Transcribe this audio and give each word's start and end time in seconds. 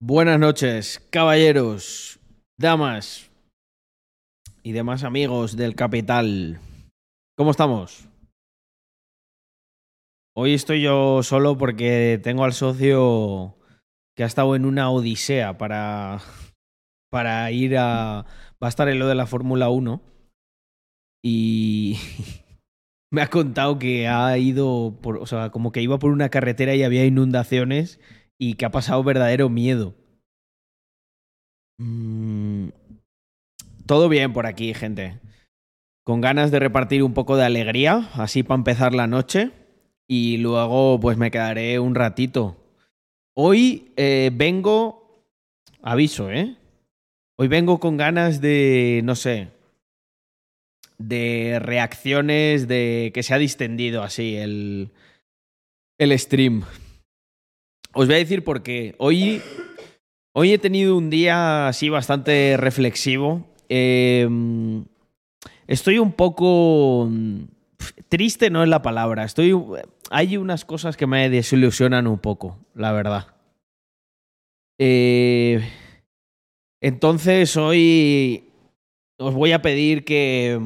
Buenas 0.00 0.38
noches, 0.38 1.04
caballeros, 1.10 2.20
damas 2.56 3.32
y 4.62 4.70
demás 4.70 5.02
amigos 5.02 5.56
del 5.56 5.74
capital. 5.74 6.60
¿Cómo 7.36 7.50
estamos? 7.50 8.08
Hoy 10.36 10.54
estoy 10.54 10.82
yo 10.82 11.24
solo 11.24 11.58
porque 11.58 12.20
tengo 12.22 12.44
al 12.44 12.52
socio 12.52 13.56
que 14.14 14.22
ha 14.22 14.26
estado 14.26 14.54
en 14.54 14.66
una 14.66 14.88
odisea 14.88 15.58
para, 15.58 16.20
para 17.10 17.50
ir 17.50 17.76
a... 17.76 18.24
Va 18.62 18.68
a 18.68 18.68
estar 18.68 18.88
en 18.88 19.00
lo 19.00 19.08
de 19.08 19.16
la 19.16 19.26
Fórmula 19.26 19.68
1 19.68 20.00
y 21.24 21.96
me 23.10 23.22
ha 23.22 23.26
contado 23.26 23.80
que 23.80 24.06
ha 24.06 24.38
ido 24.38 24.96
por... 25.02 25.18
O 25.18 25.26
sea, 25.26 25.50
como 25.50 25.72
que 25.72 25.82
iba 25.82 25.98
por 25.98 26.12
una 26.12 26.28
carretera 26.28 26.76
y 26.76 26.84
había 26.84 27.04
inundaciones 27.04 27.98
y 28.38 28.54
que 28.54 28.64
ha 28.64 28.70
pasado 28.70 29.02
verdadero 29.02 29.48
miedo. 29.48 29.94
Mm, 31.78 32.68
todo 33.86 34.08
bien 34.08 34.32
por 34.32 34.46
aquí, 34.46 34.74
gente. 34.74 35.18
Con 36.04 36.20
ganas 36.20 36.50
de 36.50 36.58
repartir 36.58 37.02
un 37.02 37.14
poco 37.14 37.36
de 37.36 37.44
alegría, 37.44 38.08
así 38.14 38.42
para 38.42 38.58
empezar 38.58 38.94
la 38.94 39.06
noche. 39.06 39.50
Y 40.06 40.38
luego, 40.38 40.98
pues 41.00 41.18
me 41.18 41.30
quedaré 41.30 41.78
un 41.78 41.94
ratito. 41.94 42.56
Hoy 43.34 43.92
eh, 43.96 44.30
vengo. 44.32 45.24
Aviso, 45.82 46.30
¿eh? 46.30 46.56
Hoy 47.36 47.48
vengo 47.48 47.78
con 47.78 47.96
ganas 47.96 48.40
de. 48.40 49.02
No 49.04 49.14
sé. 49.14 49.48
De 50.96 51.58
reacciones 51.60 52.66
de 52.66 53.12
que 53.14 53.22
se 53.22 53.34
ha 53.34 53.38
distendido 53.38 54.02
así 54.02 54.36
el. 54.36 54.90
El 55.98 56.18
stream. 56.18 56.64
Os 58.00 58.06
voy 58.06 58.14
a 58.14 58.18
decir 58.18 58.44
por 58.44 58.62
qué. 58.62 58.94
Hoy, 58.98 59.42
hoy 60.32 60.52
he 60.52 60.58
tenido 60.58 60.96
un 60.96 61.10
día 61.10 61.66
así 61.66 61.88
bastante 61.88 62.56
reflexivo. 62.56 63.44
Eh, 63.68 64.24
estoy 65.66 65.98
un 65.98 66.12
poco 66.12 67.10
triste, 68.08 68.50
no 68.50 68.62
es 68.62 68.68
la 68.68 68.82
palabra. 68.82 69.24
Estoy, 69.24 69.52
hay 70.10 70.36
unas 70.36 70.64
cosas 70.64 70.96
que 70.96 71.08
me 71.08 71.28
desilusionan 71.28 72.06
un 72.06 72.20
poco, 72.20 72.56
la 72.72 72.92
verdad. 72.92 73.34
Eh, 74.78 75.68
entonces 76.80 77.56
hoy 77.56 78.44
os 79.18 79.34
voy 79.34 79.50
a 79.50 79.60
pedir 79.60 80.04
que, 80.04 80.56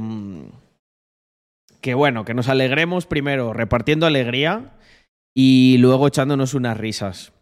que 1.80 1.94
bueno, 1.94 2.26
que 2.26 2.34
nos 2.34 2.50
alegremos 2.50 3.06
primero 3.06 3.54
repartiendo 3.54 4.04
alegría 4.04 4.74
y 5.34 5.76
luego 5.78 6.08
echándonos 6.08 6.54
unas 6.54 6.76
risas. 6.76 7.32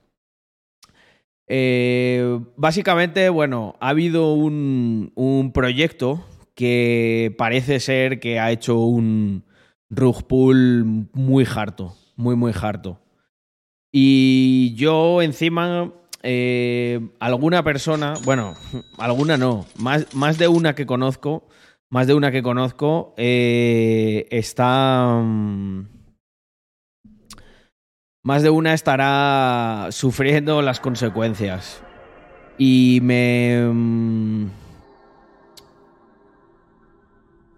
Eh, 1.49 2.41
básicamente, 2.57 3.29
bueno, 3.29 3.75
ha 3.81 3.89
habido 3.89 4.35
un, 4.35 5.13
un, 5.17 5.53
proyecto 5.53 6.25
que 6.55 7.35
parece 7.37 7.81
ser 7.81 8.21
que 8.21 8.39
ha 8.39 8.53
hecho 8.53 8.79
un 8.79 9.43
rug 9.91 10.29
pull 10.29 11.09
muy 11.13 11.45
harto, 11.53 11.97
muy, 12.15 12.37
muy 12.37 12.53
harto. 12.55 13.01
Y 13.93 14.75
yo 14.77 15.23
encima, 15.23 15.93
eh, 16.23 17.01
alguna 17.19 17.65
persona, 17.65 18.15
bueno, 18.25 18.55
alguna 18.99 19.37
no, 19.37 19.67
más, 19.77 20.15
más, 20.15 20.39
de 20.39 20.47
una 20.47 20.77
que 20.77 20.87
conozco, 20.87 21.49
más 21.89 22.07
de 22.07 22.15
una 22.15 22.31
que 22.31 22.43
conozco, 22.43 23.15
eh, 23.17 24.29
está... 24.31 25.21
más 28.23 28.43
de 28.43 28.51
una 28.51 28.75
estará 28.75 29.89
sufriendo 29.91 30.63
las 30.63 30.81
consecuencias. 30.81 31.83
Y 32.59 33.01
me... 33.03 34.49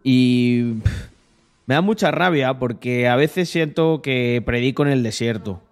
Y 0.05 0.75
me 1.67 1.75
da 1.75 1.81
mucha 1.81 2.11
rabia 2.11 2.59
porque 2.59 3.09
a 3.09 3.17
veces 3.17 3.49
siento 3.49 4.03
que 4.03 4.43
predico 4.45 4.83
en 4.83 4.89
el 4.89 5.03
desierto. 5.03 5.63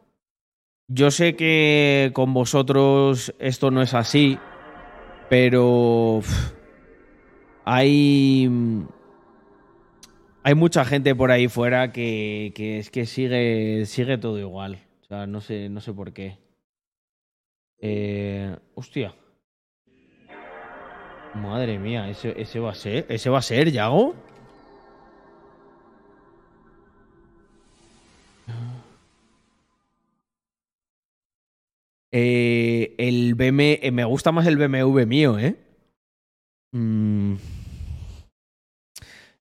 Yo 0.86 1.10
sé 1.10 1.36
que 1.36 2.10
con 2.14 2.32
vosotros 2.32 3.34
esto 3.38 3.70
no 3.70 3.82
es 3.82 3.94
así, 3.94 4.38
pero 5.28 6.20
hay 7.64 8.48
hay 10.42 10.54
mucha 10.54 10.84
gente 10.84 11.14
por 11.14 11.30
ahí 11.30 11.48
fuera 11.48 11.92
que, 11.92 12.52
es 12.56 12.90
que 12.90 13.06
sigue, 13.06 13.84
sigue 13.86 14.18
todo 14.18 14.38
igual. 14.38 14.78
O 15.02 15.04
sea, 15.04 15.26
no 15.26 15.40
sé, 15.40 15.68
no 15.68 15.80
sé 15.80 15.92
por 15.92 16.12
qué. 16.12 16.38
Eh, 17.78 18.56
hostia. 18.74 19.14
Madre 21.34 21.78
mía, 21.78 22.08
ese, 22.08 22.34
ese 22.40 22.58
va 22.58 22.70
a 22.70 22.74
ser. 22.74 23.06
¿Ese 23.08 23.30
va 23.30 23.38
a 23.38 23.42
ser, 23.42 23.70
Yago? 23.70 24.14
Eh, 32.12 32.94
el 32.98 33.34
BMW. 33.34 33.78
Eh, 33.82 33.90
me 33.92 34.04
gusta 34.04 34.32
más 34.32 34.46
el 34.46 34.56
BMW 34.56 35.06
mío, 35.06 35.38
¿eh? 35.38 35.56
Mm. 36.72 37.36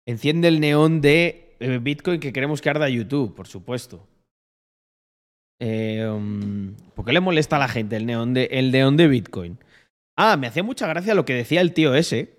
Enciende 0.09 0.47
el 0.47 0.59
neón 0.59 1.01
de 1.01 1.55
eh, 1.59 1.77
Bitcoin 1.79 2.19
que 2.19 2.33
queremos 2.33 2.61
que 2.61 2.69
arda 2.71 2.89
YouTube, 2.89 3.35
por 3.35 3.45
supuesto. 3.45 4.07
Um, 5.61 6.73
¿Por 6.95 7.05
qué 7.05 7.13
le 7.13 7.19
molesta 7.19 7.57
a 7.57 7.59
la 7.59 7.67
gente 7.67 7.95
el 7.95 8.07
neón, 8.07 8.33
de, 8.33 9.07
Bitcoin? 9.07 9.59
Ah, 10.17 10.35
me 10.35 10.47
hacía 10.47 10.63
mucha 10.63 10.87
gracia 10.87 11.13
lo 11.13 11.25
que 11.25 11.35
decía 11.35 11.61
el 11.61 11.73
tío 11.73 11.93
ese. 11.93 12.33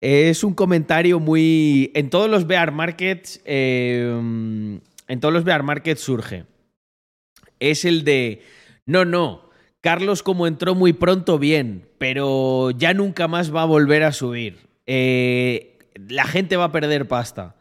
Es 0.00 0.42
un 0.42 0.54
comentario 0.54 1.20
muy. 1.20 1.92
En 1.94 2.10
todos 2.10 2.28
los 2.28 2.48
bear 2.48 2.72
markets. 2.72 3.40
Um, 3.46 4.80
en 5.06 5.20
todos 5.20 5.32
los 5.32 5.44
bear 5.44 5.62
markets 5.62 6.00
surge. 6.00 6.44
Es 7.60 7.84
el 7.84 8.02
de. 8.02 8.42
No, 8.84 9.04
no. 9.04 9.48
Carlos, 9.80 10.24
como 10.24 10.48
entró 10.48 10.74
muy 10.74 10.92
pronto, 10.92 11.38
bien, 11.38 11.88
pero 11.98 12.72
ya 12.72 12.94
nunca 12.94 13.28
más 13.28 13.54
va 13.54 13.62
a 13.62 13.66
volver 13.66 14.02
a 14.02 14.10
subir. 14.10 14.58
Eh, 14.86 15.75
la 16.08 16.24
gente 16.24 16.56
va 16.56 16.64
a 16.64 16.72
perder 16.72 17.08
pasta. 17.08 17.56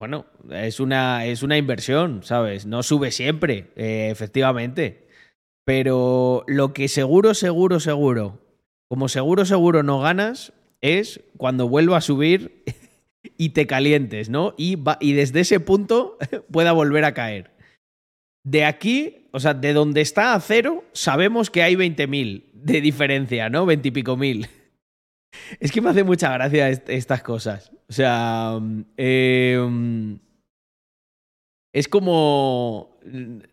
Bueno, 0.00 0.26
es 0.50 0.80
una, 0.80 1.26
es 1.26 1.42
una 1.42 1.56
inversión, 1.56 2.22
¿sabes? 2.24 2.66
No 2.66 2.82
sube 2.82 3.12
siempre, 3.12 3.70
eh, 3.76 4.08
efectivamente. 4.10 5.06
Pero 5.64 6.44
lo 6.48 6.72
que 6.72 6.88
seguro, 6.88 7.34
seguro, 7.34 7.78
seguro, 7.78 8.40
como 8.88 9.08
seguro, 9.08 9.44
seguro 9.44 9.82
no 9.82 10.00
ganas, 10.00 10.52
es 10.80 11.20
cuando 11.36 11.68
vuelva 11.68 11.98
a 11.98 12.00
subir 12.00 12.64
y 13.38 13.50
te 13.50 13.66
calientes, 13.66 14.28
¿no? 14.28 14.54
Y, 14.56 14.74
va, 14.74 14.98
y 15.00 15.12
desde 15.12 15.40
ese 15.40 15.60
punto 15.60 16.18
pueda 16.50 16.72
volver 16.72 17.04
a 17.04 17.14
caer. 17.14 17.52
De 18.44 18.64
aquí, 18.64 19.28
o 19.30 19.38
sea, 19.38 19.54
de 19.54 19.72
donde 19.72 20.00
está 20.00 20.34
a 20.34 20.40
cero, 20.40 20.84
sabemos 20.92 21.48
que 21.48 21.62
hay 21.62 21.76
20.000 21.76 22.50
de 22.52 22.80
diferencia, 22.80 23.48
¿no? 23.50 23.66
20 23.66 23.86
y 23.86 23.90
pico 23.92 24.16
mil. 24.16 24.48
Es 25.60 25.72
que 25.72 25.80
me 25.80 25.90
hace 25.90 26.04
mucha 26.04 26.32
gracia 26.32 26.68
est 26.68 26.88
estas 26.88 27.22
cosas. 27.22 27.72
O 27.88 27.92
sea, 27.92 28.58
eh, 28.96 29.58
es 31.72 31.88
como, 31.88 32.98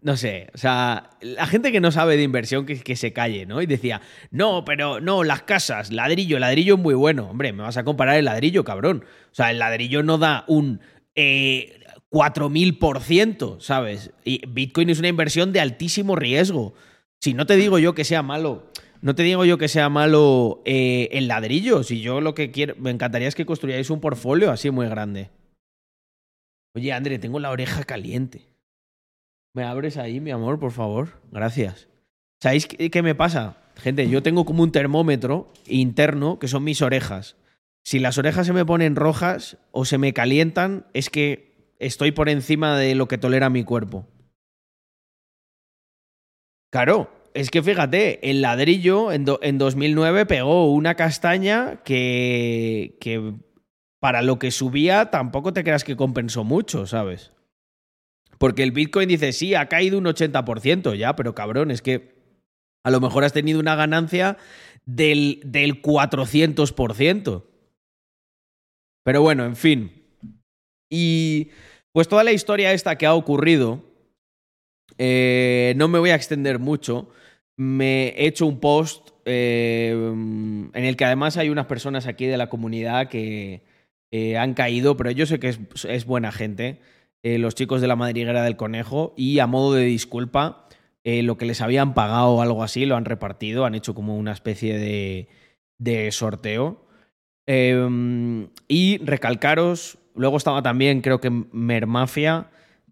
no 0.01 0.17
sé, 0.17 0.49
o 0.53 0.57
sea, 0.57 1.09
la 1.21 1.45
gente 1.45 1.71
que 1.71 1.79
no 1.79 1.91
sabe 1.91 2.17
de 2.17 2.23
inversión 2.23 2.65
que, 2.65 2.79
que, 2.79 2.95
se 2.95 3.13
calle, 3.13 3.45
¿no? 3.45 3.61
Y 3.61 3.65
decía, 3.65 4.01
no, 4.31 4.65
pero 4.65 4.99
no, 4.99 5.23
las 5.23 5.43
casas, 5.43 5.91
ladrillo, 5.91 6.37
ladrillo 6.39 6.75
es 6.75 6.81
muy 6.81 6.95
bueno. 6.95 7.29
Hombre, 7.29 7.53
me 7.53 7.63
vas 7.63 7.77
a 7.77 7.83
comparar 7.83 8.17
el 8.17 8.25
ladrillo, 8.25 8.63
cabrón. 8.63 9.05
O 9.31 9.35
sea, 9.35 9.51
el 9.51 9.59
ladrillo 9.59 10.03
no 10.03 10.17
da 10.17 10.43
un... 10.47 10.81
Eh, 11.15 11.75
4000%, 12.11 13.59
¿sabes? 13.59 14.11
Y 14.23 14.45
Bitcoin 14.47 14.89
es 14.89 14.99
una 14.99 15.09
inversión 15.09 15.53
de 15.53 15.59
altísimo 15.59 16.15
riesgo. 16.15 16.73
Si 17.19 17.33
no 17.33 17.45
te 17.45 17.55
digo 17.55 17.79
yo 17.79 17.93
que 17.93 18.03
sea 18.03 18.23
malo, 18.23 18.71
no 19.01 19.15
te 19.15 19.23
digo 19.23 19.45
yo 19.45 19.57
que 19.57 19.67
sea 19.67 19.89
malo 19.89 20.61
eh, 20.65 21.09
el 21.11 21.27
ladrillo. 21.27 21.83
Si 21.83 22.01
yo 22.01 22.21
lo 22.21 22.33
que 22.33 22.51
quiero, 22.51 22.75
me 22.77 22.91
encantaría 22.91 23.27
es 23.27 23.35
que 23.35 23.45
construyáis 23.45 23.89
un 23.89 24.01
portfolio 24.01 24.51
así 24.51 24.71
muy 24.71 24.87
grande. 24.87 25.29
Oye, 26.75 26.93
André, 26.93 27.19
tengo 27.19 27.39
la 27.39 27.51
oreja 27.51 27.83
caliente. 27.83 28.47
¿Me 29.53 29.63
abres 29.63 29.97
ahí, 29.97 30.19
mi 30.19 30.31
amor, 30.31 30.59
por 30.59 30.71
favor? 30.71 31.21
Gracias. 31.31 31.87
¿Sabéis 32.41 32.67
qué 32.67 33.01
me 33.01 33.15
pasa? 33.15 33.57
Gente, 33.77 34.09
yo 34.09 34.21
tengo 34.21 34.45
como 34.45 34.63
un 34.63 34.71
termómetro 34.71 35.51
interno 35.65 36.37
que 36.37 36.47
son 36.47 36.63
mis 36.63 36.81
orejas. 36.81 37.35
Si 37.83 37.99
las 37.99 38.17
orejas 38.17 38.45
se 38.45 38.53
me 38.53 38.65
ponen 38.65 38.95
rojas 38.95 39.57
o 39.71 39.85
se 39.85 39.97
me 39.97 40.13
calientan, 40.13 40.85
es 40.93 41.09
que 41.09 41.73
estoy 41.79 42.11
por 42.11 42.29
encima 42.29 42.77
de 42.77 42.93
lo 42.95 43.07
que 43.07 43.17
tolera 43.17 43.49
mi 43.49 43.63
cuerpo. 43.63 44.05
Claro, 46.71 47.09
es 47.39 47.51
que 47.51 47.63
fíjate, 47.63 48.29
el 48.29 48.41
ladrillo 48.41 49.13
en, 49.13 49.23
do, 49.23 49.39
en 49.41 49.57
2009 49.57 50.25
pegó 50.25 50.69
una 50.73 50.95
castaña 50.95 51.81
que, 51.85 52.97
que 52.99 53.33
para 54.01 54.21
lo 54.21 54.39
que 54.39 54.51
subía 54.51 55.09
tampoco 55.09 55.53
te 55.53 55.63
creas 55.63 55.85
que 55.85 55.95
compensó 55.95 56.43
mucho, 56.43 56.85
¿sabes? 56.85 57.31
Porque 58.39 58.61
el 58.61 58.73
Bitcoin 58.73 59.07
dice, 59.07 59.31
sí, 59.31 59.55
ha 59.55 59.69
caído 59.69 59.97
un 59.97 60.03
80%, 60.03 60.95
ya, 60.97 61.15
pero 61.15 61.33
cabrón, 61.33 61.71
es 61.71 61.81
que 61.81 62.13
A 62.83 62.91
lo 62.91 62.99
mejor 62.99 63.23
has 63.23 63.31
tenido 63.31 63.61
una 63.61 63.75
ganancia 63.75 64.35
del, 64.85 65.39
del 65.45 65.81
400%. 65.81 67.45
Pero 69.05 69.21
bueno, 69.21 69.45
en 69.45 69.55
fin. 69.55 70.03
Y 70.89 71.51
pues 71.93 72.09
toda 72.09 72.25
la 72.25 72.33
historia 72.33 72.73
esta 72.73 72.97
que 72.97 73.05
ha 73.05 73.13
ocurrido, 73.13 73.85
eh, 74.97 75.73
no 75.77 75.87
me 75.87 75.99
voy 75.99 76.09
a 76.09 76.15
extender 76.15 76.59
mucho. 76.59 77.09
Me 77.59 78.09
he 78.09 78.27
hecho 78.27 78.45
un 78.45 78.59
post 78.59 79.09
eh, 79.25 79.91
en 79.93 80.71
el 80.73 80.95
que 80.95 81.05
además 81.05 81.37
hay 81.37 81.49
unas 81.49 81.65
personas 81.65 82.07
aquí 82.07 82.25
de 82.25 82.37
la 82.37 82.49
comunidad 82.49 83.09
que 83.09 83.61
eh, 84.11 84.37
han 84.37 84.53
caído, 84.53 84.95
pero 84.97 85.11
yo 85.11 85.25
sé 85.25 85.39
que 85.39 85.49
es, 85.49 86.05
buena 86.05 86.31
gente, 86.31 86.79
los 87.21 87.53
chicos 87.53 87.81
de 87.81 87.87
la 87.87 87.97
madriguera 87.97 88.43
del 88.43 88.55
conejo, 88.55 89.13
y 89.17 89.39
a 89.39 89.47
modo 89.47 89.73
de 89.73 89.83
disculpa, 89.83 90.67
lo 91.03 91.37
que 91.37 91.45
les 91.45 91.59
habían 91.61 91.93
pagado 91.93 92.29
o 92.29 92.41
algo 92.41 92.63
así 92.63 92.85
lo 92.85 92.95
han 92.95 93.05
repartido, 93.05 93.65
han 93.65 93.75
hecho 93.75 93.93
como 93.93 94.15
una 94.17 94.31
especie 94.31 94.77
de, 94.77 95.27
de 95.77 96.11
sorteo. 96.11 96.85
y 97.45 98.97
recalcaros 98.99 99.99
Luego 100.19 100.35
estaba 100.35 100.61
también, 100.61 100.99
creo 100.99 101.21
que 101.21 101.29
Mermafia 101.29 102.47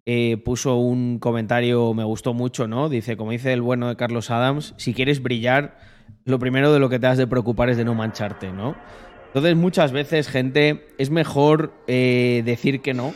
eh, 0.10 0.38
puso 0.38 0.78
un 0.78 1.20
comentario, 1.20 1.93
me 1.93 2.06
gustó 2.06 2.34
mucho, 2.34 2.65
¿no? 2.65 2.88
Dice, 2.88 3.17
como 3.17 3.32
dice 3.32 3.52
el 3.52 3.62
bueno 3.62 3.89
de 3.89 3.98
Carlos 3.98 4.32
Adams, 4.32 4.74
si 4.78 4.93
quieres 4.93 5.22
brillar, 5.22 5.78
lo 6.24 6.39
primero 6.39 6.72
de 6.72 6.80
lo 6.80 6.88
que 6.88 6.98
te 6.98 7.08
has 7.08 7.17
de 7.17 7.28
preocupar 7.28 7.70
es 7.70 7.76
de 7.76 7.84
no 7.84 7.93
mancharte, 7.93 8.54
¿no? 8.54 8.78
Entonces, 9.26 9.58
muchas 9.58 9.91
veces, 9.91 10.30
gente, 10.30 10.88
es 10.98 11.10
mejor 11.10 11.74
eh, 11.88 12.41
decir 12.46 12.82
que 12.82 12.93
no. 12.93 13.13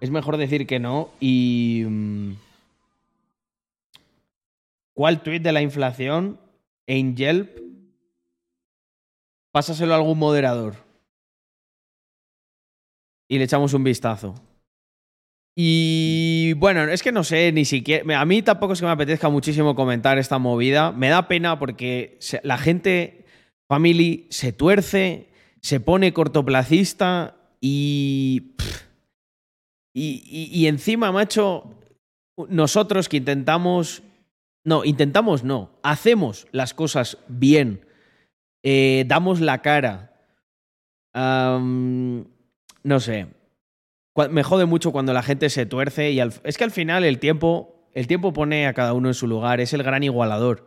Es 0.00 0.10
mejor 0.10 0.36
decir 0.36 0.68
que 0.68 0.78
no 0.78 1.10
y... 1.18 1.84
Mm, 1.88 2.32
¿Cuál 4.94 5.24
tweet 5.24 5.40
de 5.40 5.50
la 5.50 5.62
inflación 5.62 6.38
en 6.86 7.16
Yelp? 7.16 7.58
Pásaselo 9.50 9.94
a 9.94 9.96
algún 9.96 10.18
moderador 10.20 10.76
y 13.26 13.38
le 13.38 13.44
echamos 13.44 13.74
un 13.74 13.82
vistazo. 13.82 14.36
Y 15.54 16.54
bueno, 16.54 16.84
es 16.84 17.02
que 17.02 17.12
no 17.12 17.24
sé, 17.24 17.52
ni 17.52 17.64
siquiera. 17.64 18.20
A 18.20 18.24
mí 18.24 18.42
tampoco 18.42 18.72
es 18.72 18.80
que 18.80 18.86
me 18.86 18.92
apetezca 18.92 19.28
muchísimo 19.28 19.74
comentar 19.74 20.18
esta 20.18 20.38
movida. 20.38 20.92
Me 20.92 21.08
da 21.08 21.28
pena 21.28 21.58
porque 21.58 22.18
la 22.42 22.56
gente, 22.56 23.26
family, 23.68 24.26
se 24.30 24.52
tuerce, 24.52 25.28
se 25.60 25.80
pone 25.80 26.12
cortoplacista 26.12 27.36
y. 27.60 28.54
Y, 29.94 30.48
y, 30.50 30.66
encima, 30.68 31.12
macho, 31.12 31.74
nosotros 32.48 33.10
que 33.10 33.18
intentamos. 33.18 34.02
No, 34.64 34.84
intentamos 34.84 35.44
no. 35.44 35.70
Hacemos 35.82 36.46
las 36.50 36.72
cosas 36.72 37.18
bien. 37.28 37.84
Eh, 38.62 39.04
damos 39.06 39.40
la 39.40 39.60
cara 39.60 40.12
no 41.14 43.00
sé. 43.00 43.26
Me 44.30 44.42
jode 44.42 44.66
mucho 44.66 44.92
cuando 44.92 45.12
la 45.12 45.22
gente 45.22 45.48
se 45.48 45.66
tuerce 45.66 46.10
y 46.10 46.20
es 46.20 46.58
que 46.58 46.64
al 46.64 46.70
final 46.70 47.04
el 47.04 47.18
tiempo, 47.18 47.88
el 47.94 48.06
tiempo 48.06 48.32
pone 48.32 48.66
a 48.66 48.74
cada 48.74 48.92
uno 48.92 49.08
en 49.08 49.14
su 49.14 49.26
lugar, 49.26 49.60
es 49.60 49.72
el 49.72 49.82
gran 49.82 50.02
igualador. 50.02 50.66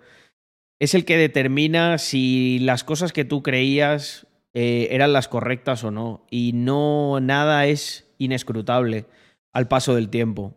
Es 0.79 0.93
el 0.93 1.05
que 1.05 1.17
determina 1.17 1.97
si 1.97 2.59
las 2.59 2.83
cosas 2.83 3.13
que 3.13 3.23
tú 3.23 3.43
creías 3.43 4.27
eh, 4.53 4.87
eran 4.91 5.13
las 5.13 5.27
correctas 5.27 5.83
o 5.83 5.91
no. 5.91 6.25
Y 6.31 6.51
no 6.53 7.19
nada 7.21 7.67
es 7.67 8.11
inescrutable 8.17 9.05
al 9.53 9.67
paso 9.67 9.93
del 9.95 10.09
tiempo. 10.09 10.53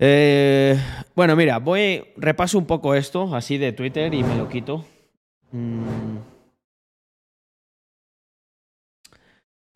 Eh, 0.00 0.78
bueno, 1.14 1.34
mira, 1.34 1.58
voy, 1.58 2.04
repaso 2.16 2.58
un 2.58 2.66
poco 2.66 2.94
esto, 2.94 3.34
así 3.34 3.58
de 3.58 3.72
Twitter, 3.72 4.14
y 4.14 4.22
me 4.22 4.36
lo 4.36 4.48
quito. 4.48 4.84
Mm. 5.52 6.18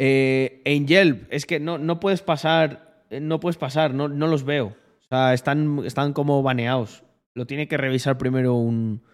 Eh, 0.04 0.62
Angel, 0.66 1.28
es 1.30 1.46
que 1.46 1.60
no, 1.60 1.78
no 1.78 2.00
puedes 2.00 2.22
pasar, 2.22 3.04
eh, 3.08 3.20
no 3.20 3.38
puedes 3.38 3.56
pasar, 3.56 3.94
no, 3.94 4.08
no 4.08 4.26
los 4.26 4.42
veo. 4.42 4.74
O 4.98 5.04
sea, 5.08 5.32
están, 5.32 5.80
están 5.84 6.12
como 6.12 6.42
baneados. 6.42 7.04
Lo 7.34 7.46
tiene 7.46 7.68
que 7.68 7.76
revisar 7.76 8.18
primero 8.18 8.54
un 8.54 9.04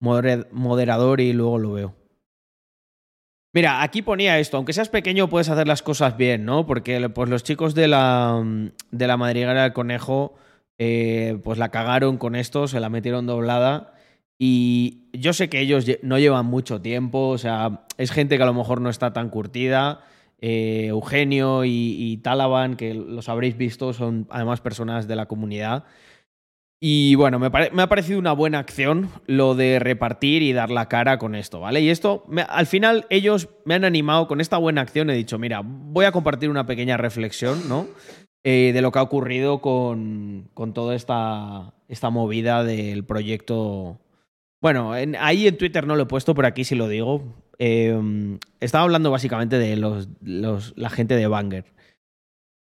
moderador 0.00 1.20
y 1.20 1.34
luego 1.34 1.58
lo 1.58 1.72
veo. 1.72 1.94
Mira, 3.52 3.82
aquí 3.82 4.00
ponía 4.00 4.38
esto, 4.38 4.56
aunque 4.56 4.72
seas 4.72 4.88
pequeño 4.88 5.28
puedes 5.28 5.50
hacer 5.50 5.68
las 5.68 5.82
cosas 5.82 6.16
bien, 6.16 6.46
¿no? 6.46 6.64
Porque 6.64 7.10
pues 7.10 7.28
los 7.28 7.44
chicos 7.44 7.74
de 7.74 7.88
la, 7.88 8.42
de 8.90 9.06
la 9.06 9.18
madriguera 9.18 9.64
del 9.64 9.74
conejo 9.74 10.34
eh, 10.78 11.38
pues 11.44 11.58
la 11.58 11.68
cagaron 11.68 12.16
con 12.16 12.34
esto, 12.34 12.68
se 12.68 12.80
la 12.80 12.88
metieron 12.88 13.26
doblada 13.26 13.92
y 14.38 15.10
yo 15.12 15.34
sé 15.34 15.50
que 15.50 15.60
ellos 15.60 15.84
no 16.02 16.18
llevan 16.18 16.46
mucho 16.46 16.80
tiempo, 16.80 17.28
o 17.28 17.36
sea, 17.36 17.84
es 17.98 18.12
gente 18.12 18.38
que 18.38 18.42
a 18.44 18.46
lo 18.46 18.54
mejor 18.54 18.80
no 18.80 18.88
está 18.88 19.12
tan 19.12 19.28
curtida 19.28 20.00
eh, 20.40 20.86
Eugenio 20.88 21.64
y, 21.64 22.20
Talaban, 22.22 22.76
que 22.76 22.94
los 22.94 23.28
habréis 23.28 23.56
visto, 23.56 23.92
son 23.92 24.26
además 24.30 24.60
personas 24.60 25.08
de 25.08 25.16
la 25.16 25.26
comunidad. 25.26 25.84
Y 26.80 27.16
bueno, 27.16 27.40
me, 27.40 27.46
ha 27.48 27.88
parecido 27.88 28.20
una 28.20 28.32
buena 28.32 28.60
acción 28.60 29.08
lo 29.26 29.56
de 29.56 29.80
repartir 29.80 30.42
y 30.42 30.52
dar 30.52 30.70
la 30.70 30.88
cara 30.88 31.18
con 31.18 31.34
esto, 31.34 31.58
¿vale? 31.58 31.80
Y 31.80 31.90
esto, 31.90 32.24
al 32.48 32.66
final 32.66 33.06
ellos 33.10 33.48
me 33.64 33.74
han 33.74 33.84
animado 33.84 34.28
con 34.28 34.40
esta 34.40 34.58
buena 34.58 34.82
acción, 34.82 35.10
he 35.10 35.14
dicho, 35.14 35.38
mira, 35.38 35.62
voy 35.64 36.04
a 36.04 36.12
compartir 36.12 36.50
una 36.50 36.66
pequeña 36.66 36.96
reflexión, 36.96 37.68
¿no? 37.68 37.88
Eh, 38.44 38.70
de 38.72 38.80
lo 38.80 38.92
que 38.92 39.00
ha 39.00 39.02
ocurrido 39.02 39.60
con, 39.60 40.50
con 40.54 40.72
toda 40.72 40.94
esta, 40.94 41.74
esta 41.88 42.10
movida 42.10 42.62
del 42.62 43.04
proyecto. 43.04 43.98
Bueno, 44.60 44.92
ahí 44.92 45.46
en 45.46 45.56
Twitter 45.56 45.86
no 45.86 45.94
lo 45.94 46.02
he 46.02 46.06
puesto, 46.06 46.34
pero 46.34 46.48
aquí 46.48 46.64
sí 46.64 46.74
lo 46.74 46.88
digo. 46.88 47.22
Em, 47.58 48.38
estaba 48.60 48.84
hablando 48.84 49.10
básicamente 49.10 49.58
de 49.58 49.76
los, 49.76 50.08
la 50.76 50.90
gente 50.90 51.14
de 51.14 51.26
Banger. 51.28 51.64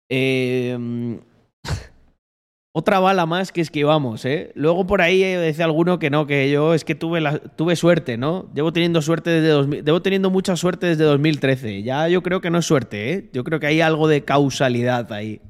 Em, 0.09 1.19
otra 2.75 2.99
bala 2.99 3.25
más 3.25 3.51
que 3.51 3.61
esquivamos, 3.61 4.25
¿eh? 4.25 4.51
Luego 4.53 4.85
por 4.85 5.01
ahí 5.01 5.21
decía 5.21 5.65
alguno 5.65 5.97
que 5.97 6.11
no, 6.11 6.27
que 6.27 6.51
yo 6.51 6.75
es 6.75 6.83
que 6.85 6.93
tuve, 6.93 7.19
la, 7.19 7.39
tuve 7.39 7.75
suerte, 7.75 8.17
¿no? 8.17 8.47
Llevo 8.53 8.71
teniendo 8.71 9.01
suerte 9.01 9.29
desde 9.29 9.81
Llevo 9.83 10.01
teniendo 10.03 10.29
mucha 10.29 10.55
suerte 10.55 10.87
desde 10.87 11.03
2013. 11.03 11.81
Ya 11.81 12.07
yo 12.09 12.21
creo 12.21 12.41
que 12.41 12.51
no 12.51 12.59
es 12.59 12.65
suerte, 12.65 13.13
¿eh? 13.13 13.29
Yo 13.33 13.43
creo 13.43 13.59
que 13.59 13.67
hay 13.67 13.81
algo 13.81 14.07
de 14.07 14.23
causalidad 14.23 15.11
ahí. 15.13 15.41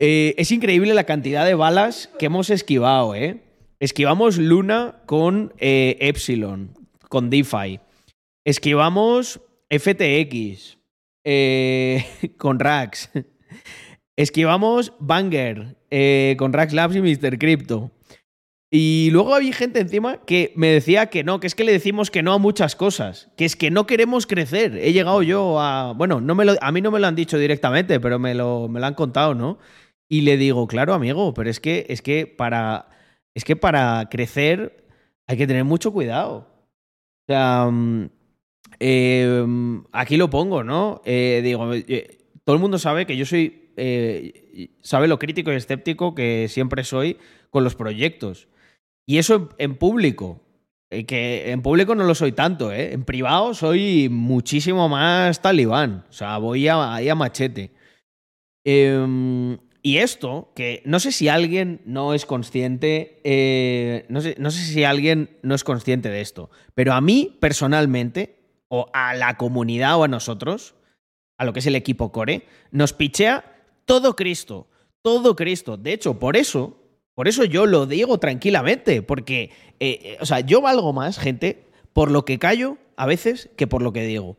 Eh, 0.00 0.34
es 0.38 0.50
increíble 0.50 0.94
la 0.94 1.04
cantidad 1.04 1.44
de 1.44 1.54
balas 1.54 2.10
que 2.18 2.26
hemos 2.26 2.50
esquivado, 2.50 3.14
¿eh? 3.14 3.40
Esquivamos 3.84 4.38
Luna 4.38 5.02
con 5.04 5.52
eh, 5.58 5.98
Epsilon, 6.00 6.70
con 7.10 7.28
DeFi. 7.28 7.80
Esquivamos 8.46 9.42
FTX 9.68 10.78
eh, 11.22 12.06
con 12.38 12.60
Rax. 12.60 13.10
Esquivamos 14.16 14.94
Banger 15.00 15.76
eh, 15.90 16.34
con 16.38 16.54
Rax 16.54 16.72
Labs 16.72 16.96
y 16.96 17.02
Mr. 17.02 17.38
Crypto. 17.38 17.90
Y 18.70 19.10
luego 19.12 19.34
había 19.34 19.52
gente 19.52 19.80
encima 19.80 20.24
que 20.24 20.54
me 20.56 20.68
decía 20.68 21.10
que 21.10 21.22
no, 21.22 21.38
que 21.38 21.46
es 21.46 21.54
que 21.54 21.64
le 21.64 21.72
decimos 21.72 22.10
que 22.10 22.22
no 22.22 22.32
a 22.32 22.38
muchas 22.38 22.76
cosas, 22.76 23.28
que 23.36 23.44
es 23.44 23.54
que 23.54 23.70
no 23.70 23.86
queremos 23.86 24.26
crecer. 24.26 24.78
He 24.78 24.94
llegado 24.94 25.22
yo 25.22 25.60
a. 25.60 25.92
Bueno, 25.92 26.22
no 26.22 26.34
me 26.34 26.46
a 26.58 26.72
mí 26.72 26.80
no 26.80 26.90
me 26.90 27.00
lo 27.00 27.06
han 27.06 27.16
dicho 27.16 27.36
directamente, 27.36 28.00
pero 28.00 28.18
me 28.18 28.32
lo, 28.32 28.66
me 28.66 28.80
lo 28.80 28.86
han 28.86 28.94
contado, 28.94 29.34
¿no? 29.34 29.58
Y 30.08 30.22
le 30.22 30.38
digo, 30.38 30.66
claro, 30.68 30.94
amigo, 30.94 31.34
pero 31.34 31.50
es 31.50 31.60
que, 31.60 31.84
es 31.90 32.00
que 32.00 32.26
para. 32.26 32.88
Es 33.34 33.44
que 33.44 33.56
para 33.56 34.08
crecer 34.10 34.84
hay 35.26 35.36
que 35.36 35.46
tener 35.46 35.64
mucho 35.64 35.92
cuidado. 35.92 36.48
O 37.22 37.26
sea. 37.26 37.68
Mm, 37.70 38.08
Em, 38.78 39.84
aquí 39.92 40.16
lo 40.16 40.30
pongo, 40.30 40.64
¿no? 40.64 41.00
Eh, 41.04 41.40
digo, 41.44 41.72
eh, 41.74 42.18
todo 42.44 42.56
el 42.56 42.62
mundo 42.62 42.78
sabe 42.78 43.06
que 43.06 43.16
yo 43.16 43.24
soy, 43.26 43.70
eh, 43.76 44.70
sabe 44.80 45.08
lo 45.08 45.18
crítico 45.18 45.52
y 45.52 45.56
escéptico 45.56 46.14
que 46.14 46.48
siempre 46.48 46.84
soy 46.84 47.18
con 47.50 47.64
los 47.64 47.74
proyectos. 47.74 48.48
Y 49.06 49.18
eso 49.18 49.50
en, 49.58 49.76
público, 49.76 50.40
que 50.90 51.50
en 51.50 51.62
público 51.62 51.94
no 51.94 52.04
lo 52.04 52.14
soy 52.14 52.32
tanto, 52.32 52.72
¿eh? 52.72 52.92
En 52.92 53.04
privado 53.04 53.54
soy 53.54 54.08
muchísimo 54.10 54.88
más 54.88 55.42
talibán, 55.42 56.04
o 56.08 56.12
sea, 56.12 56.38
voy 56.38 56.68
ahí 56.68 57.08
a 57.08 57.14
machete. 57.14 57.72
Em, 58.64 59.58
y 59.84 59.98
esto, 59.98 60.50
que 60.56 60.82
no 60.86 60.98
sé 60.98 61.12
si 61.12 61.28
alguien 61.28 61.82
no 61.84 62.14
es 62.14 62.24
consciente, 62.24 63.20
no, 64.08 64.22
sé, 64.22 64.34
no 64.38 64.50
sé 64.50 64.64
si 64.64 64.82
alguien 64.82 65.36
no 65.42 65.54
es 65.54 65.62
consciente 65.62 66.08
de 66.08 66.22
esto, 66.22 66.50
pero 66.74 66.94
a 66.94 67.02
mí 67.02 67.36
personalmente, 67.38 68.40
o 68.68 68.90
a 68.94 69.12
la 69.12 69.36
comunidad 69.36 69.98
o 69.98 70.04
a 70.04 70.08
nosotros, 70.08 70.74
a 71.36 71.44
lo 71.44 71.52
que 71.52 71.58
es 71.58 71.66
el 71.66 71.76
equipo 71.76 72.12
core, 72.12 72.46
nos 72.70 72.94
pichea 72.94 73.44
todo 73.84 74.16
Cristo, 74.16 74.68
todo 75.02 75.36
Cristo. 75.36 75.76
De 75.76 75.92
hecho, 75.92 76.18
por 76.18 76.36
eso, 76.36 76.80
por 77.14 77.28
eso 77.28 77.44
yo 77.44 77.66
lo 77.66 77.86
digo 77.86 78.18
tranquilamente, 78.18 79.02
porque, 79.02 79.50
eh, 79.80 80.00
eh, 80.02 80.16
o 80.20 80.26
sea, 80.26 80.40
yo 80.40 80.60
valgo 80.60 80.92
más, 80.92 81.18
gente, 81.18 81.66
por 81.92 82.10
lo 82.10 82.24
que 82.24 82.38
callo 82.38 82.78
a 82.96 83.06
veces 83.06 83.50
que 83.56 83.66
por 83.66 83.82
lo 83.82 83.92
que 83.92 84.04
digo. 84.04 84.38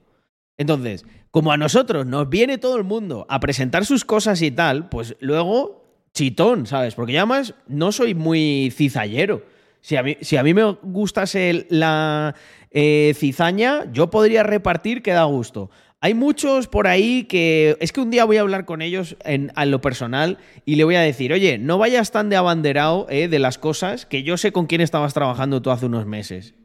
Entonces, 0.57 1.05
como 1.35 1.51
a 1.51 1.57
nosotros 1.57 2.05
nos 2.05 2.29
viene 2.29 2.57
todo 2.57 2.77
el 2.77 2.85
mundo 2.85 3.25
a 3.27 3.41
presentar 3.41 3.85
sus 3.85 4.05
cosas 4.05 4.41
y 4.41 4.51
tal, 4.51 4.87
pues 4.87 5.17
luego 5.19 5.83
chitón, 6.13 6.65
¿sabes? 6.65 6.95
Porque 6.95 7.11
ya 7.11 7.25
más 7.25 7.55
no 7.67 7.91
soy 7.91 8.15
muy 8.15 8.71
cizallero. 8.73 9.43
Si 9.81 9.97
a 9.97 10.03
mí, 10.03 10.15
si 10.21 10.37
a 10.37 10.43
mí 10.43 10.53
me 10.53 10.63
gustase 10.81 11.67
la 11.69 12.35
eh, 12.71 13.13
cizaña, 13.17 13.91
yo 13.91 14.09
podría 14.09 14.43
repartir 14.43 15.01
que 15.01 15.11
da 15.11 15.25
gusto. 15.25 15.69
Hay 15.99 16.13
muchos 16.13 16.69
por 16.69 16.87
ahí 16.87 17.25
que. 17.25 17.75
Es 17.81 17.91
que 17.91 17.99
un 17.99 18.11
día 18.11 18.23
voy 18.23 18.37
a 18.37 18.41
hablar 18.41 18.63
con 18.63 18.81
ellos 18.81 19.17
en, 19.25 19.51
lo 19.65 19.81
personal 19.81 20.37
y 20.63 20.75
le 20.75 20.85
voy 20.85 20.95
a 20.95 21.01
decir, 21.01 21.33
oye, 21.33 21.57
no 21.57 21.77
vayas 21.77 22.11
tan 22.11 22.29
de 22.29 22.37
abanderado 22.37 23.07
eh, 23.09 23.27
de 23.27 23.39
las 23.39 23.57
cosas 23.57 24.05
que 24.05 24.23
yo 24.23 24.37
sé 24.37 24.53
con 24.53 24.67
quién 24.67 24.79
estabas 24.79 25.13
trabajando 25.13 25.61
tú 25.61 25.71
hace 25.71 25.85
unos 25.85 26.05
meses 26.05 26.55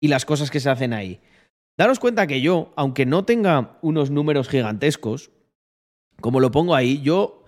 y 0.00 0.06
las 0.06 0.24
cosas 0.24 0.52
que 0.52 0.60
se 0.60 0.70
hacen 0.70 0.92
ahí. 0.92 1.18
Daros 1.80 1.98
cuenta 1.98 2.26
que 2.26 2.42
yo, 2.42 2.74
aunque 2.76 3.06
no 3.06 3.24
tenga 3.24 3.78
unos 3.80 4.10
números 4.10 4.50
gigantescos, 4.50 5.30
como 6.20 6.38
lo 6.38 6.50
pongo 6.50 6.74
ahí, 6.74 7.00
yo 7.00 7.42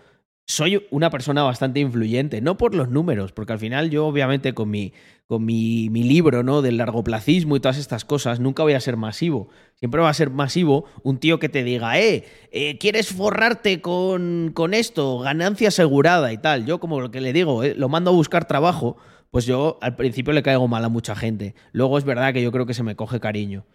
soy 0.46 0.86
una 0.90 1.10
persona 1.10 1.42
bastante 1.42 1.80
influyente, 1.80 2.40
no 2.40 2.56
por 2.56 2.74
los 2.74 2.88
números, 2.88 3.32
porque 3.32 3.52
al 3.52 3.58
final 3.58 3.90
yo 3.90 4.06
obviamente 4.06 4.54
con 4.54 4.70
mi, 4.70 4.94
con 5.26 5.44
mi, 5.44 5.90
mi, 5.90 6.02
libro 6.02 6.42
¿no? 6.42 6.62
del 6.62 6.78
largoplacismo 6.78 7.56
y 7.56 7.60
todas 7.60 7.76
estas 7.76 8.06
cosas 8.06 8.40
nunca 8.40 8.62
voy 8.62 8.72
a 8.72 8.80
ser 8.80 8.96
masivo. 8.96 9.50
Siempre 9.74 10.00
va 10.00 10.08
a 10.08 10.14
ser 10.14 10.30
masivo 10.30 10.86
un 11.02 11.18
tío 11.18 11.38
que 11.38 11.50
te 11.50 11.62
diga, 11.62 12.00
eh, 12.00 12.24
eh 12.52 12.78
¿quieres 12.78 13.08
forrarte 13.08 13.82
con, 13.82 14.52
con, 14.54 14.72
esto? 14.72 15.18
Ganancia 15.18 15.68
asegurada 15.68 16.32
y 16.32 16.38
tal. 16.38 16.64
Yo 16.64 16.80
como 16.80 17.02
lo 17.02 17.10
que 17.10 17.20
le 17.20 17.34
digo, 17.34 17.64
eh, 17.64 17.74
lo 17.76 17.90
mando 17.90 18.12
a 18.12 18.14
buscar 18.14 18.46
trabajo, 18.46 18.96
pues 19.30 19.44
yo 19.44 19.76
al 19.82 19.94
principio 19.94 20.32
le 20.32 20.42
caigo 20.42 20.68
mal 20.68 20.86
a 20.86 20.88
mucha 20.88 21.14
gente. 21.14 21.54
Luego 21.72 21.98
es 21.98 22.04
verdad 22.04 22.32
que 22.32 22.40
yo 22.40 22.50
creo 22.50 22.64
que 22.64 22.72
se 22.72 22.82
me 22.82 22.96
coge 22.96 23.20
cariño, 23.20 23.66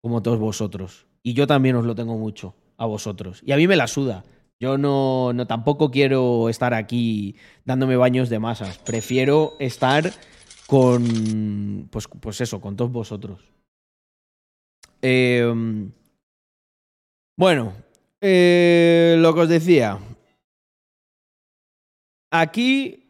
como 0.00 0.22
todos 0.22 0.38
vosotros. 0.38 1.06
Y 1.22 1.34
yo 1.34 1.46
también 1.46 1.76
os 1.76 1.84
lo 1.84 1.94
tengo 1.94 2.16
mucho 2.16 2.54
a 2.76 2.86
vosotros. 2.86 3.42
Y 3.44 3.52
a 3.52 3.56
mí 3.56 3.66
me 3.66 3.76
la 3.76 3.86
suda. 3.86 4.24
Yo 4.60 4.76
no, 4.76 5.32
no 5.32 5.46
tampoco 5.46 5.90
quiero 5.90 6.48
estar 6.48 6.74
aquí 6.74 7.36
dándome 7.64 7.96
baños 7.96 8.28
de 8.28 8.38
masas. 8.38 8.78
Prefiero 8.78 9.54
estar 9.60 10.12
con. 10.66 11.88
Pues, 11.90 12.08
pues 12.20 12.40
eso, 12.40 12.60
con 12.60 12.76
todos 12.76 12.90
vosotros. 12.90 13.40
Em, 15.00 15.92
bueno, 17.36 17.72
eh, 18.20 19.16
lo 19.18 19.34
que 19.34 19.40
os 19.40 19.48
decía. 19.48 19.98
Aquí. 22.30 23.04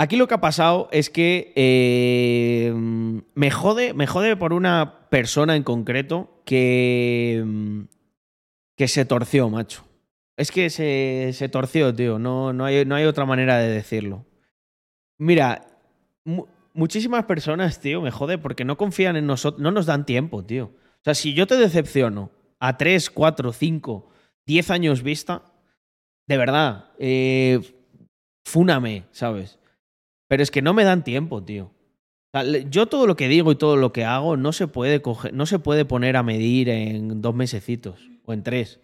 Aquí 0.00 0.16
lo 0.16 0.26
que 0.26 0.32
ha 0.32 0.40
pasado 0.40 0.88
es 0.92 1.10
que 1.10 1.52
em, 1.56 3.20
me 3.34 3.50
jode, 3.50 3.92
me 3.92 4.06
jode 4.06 4.34
por 4.34 4.54
una 4.54 5.10
persona 5.10 5.56
en 5.56 5.62
concreto 5.62 6.40
que, 6.46 7.36
em, 7.42 7.86
que 8.78 8.88
se 8.88 9.04
torció, 9.04 9.50
macho. 9.50 9.84
Es 10.38 10.52
que 10.52 10.70
se, 10.70 11.32
se 11.34 11.50
torció, 11.50 11.94
tío. 11.94 12.18
No, 12.18 12.54
no, 12.54 12.64
hay, 12.64 12.86
no 12.86 12.94
hay 12.94 13.04
otra 13.04 13.26
manera 13.26 13.58
de 13.58 13.68
decirlo. 13.68 14.24
Mira, 15.18 15.66
muchísimas 16.72 17.26
personas, 17.26 17.78
tío, 17.78 18.00
me 18.00 18.10
jode 18.10 18.38
porque 18.38 18.64
no 18.64 18.78
confían 18.78 19.16
en 19.16 19.26
nosotros, 19.26 19.60
no 19.60 19.70
nos 19.70 19.84
dan 19.84 20.06
tiempo, 20.06 20.42
tío. 20.42 20.72
O 20.74 21.04
sea, 21.04 21.14
si 21.14 21.34
yo 21.34 21.46
te 21.46 21.58
decepciono 21.58 22.30
a 22.58 22.78
3, 22.78 23.10
4, 23.10 23.52
5, 23.52 24.08
10 24.46 24.70
años 24.70 25.02
vista, 25.02 25.42
de 26.26 26.38
verdad, 26.38 26.86
eh, 26.98 27.60
fúname, 28.46 29.04
¿sabes? 29.10 29.59
Pero 30.30 30.44
es 30.44 30.52
que 30.52 30.62
no 30.62 30.74
me 30.74 30.84
dan 30.84 31.02
tiempo, 31.02 31.42
tío. 31.42 31.72
yo 32.70 32.86
todo 32.86 33.08
lo 33.08 33.16
que 33.16 33.26
digo 33.26 33.50
y 33.50 33.56
todo 33.56 33.74
lo 33.76 33.92
que 33.92 34.04
hago 34.04 34.36
no 34.36 34.52
se 34.52 34.68
puede 34.68 35.02
no 35.32 35.44
se 35.44 35.58
puede 35.58 35.84
poner 35.84 36.16
a 36.16 36.22
medir 36.22 36.68
en 36.68 37.20
dos 37.20 37.34
mesecitos 37.34 38.08
o 38.24 38.32
en 38.32 38.44
tres. 38.44 38.78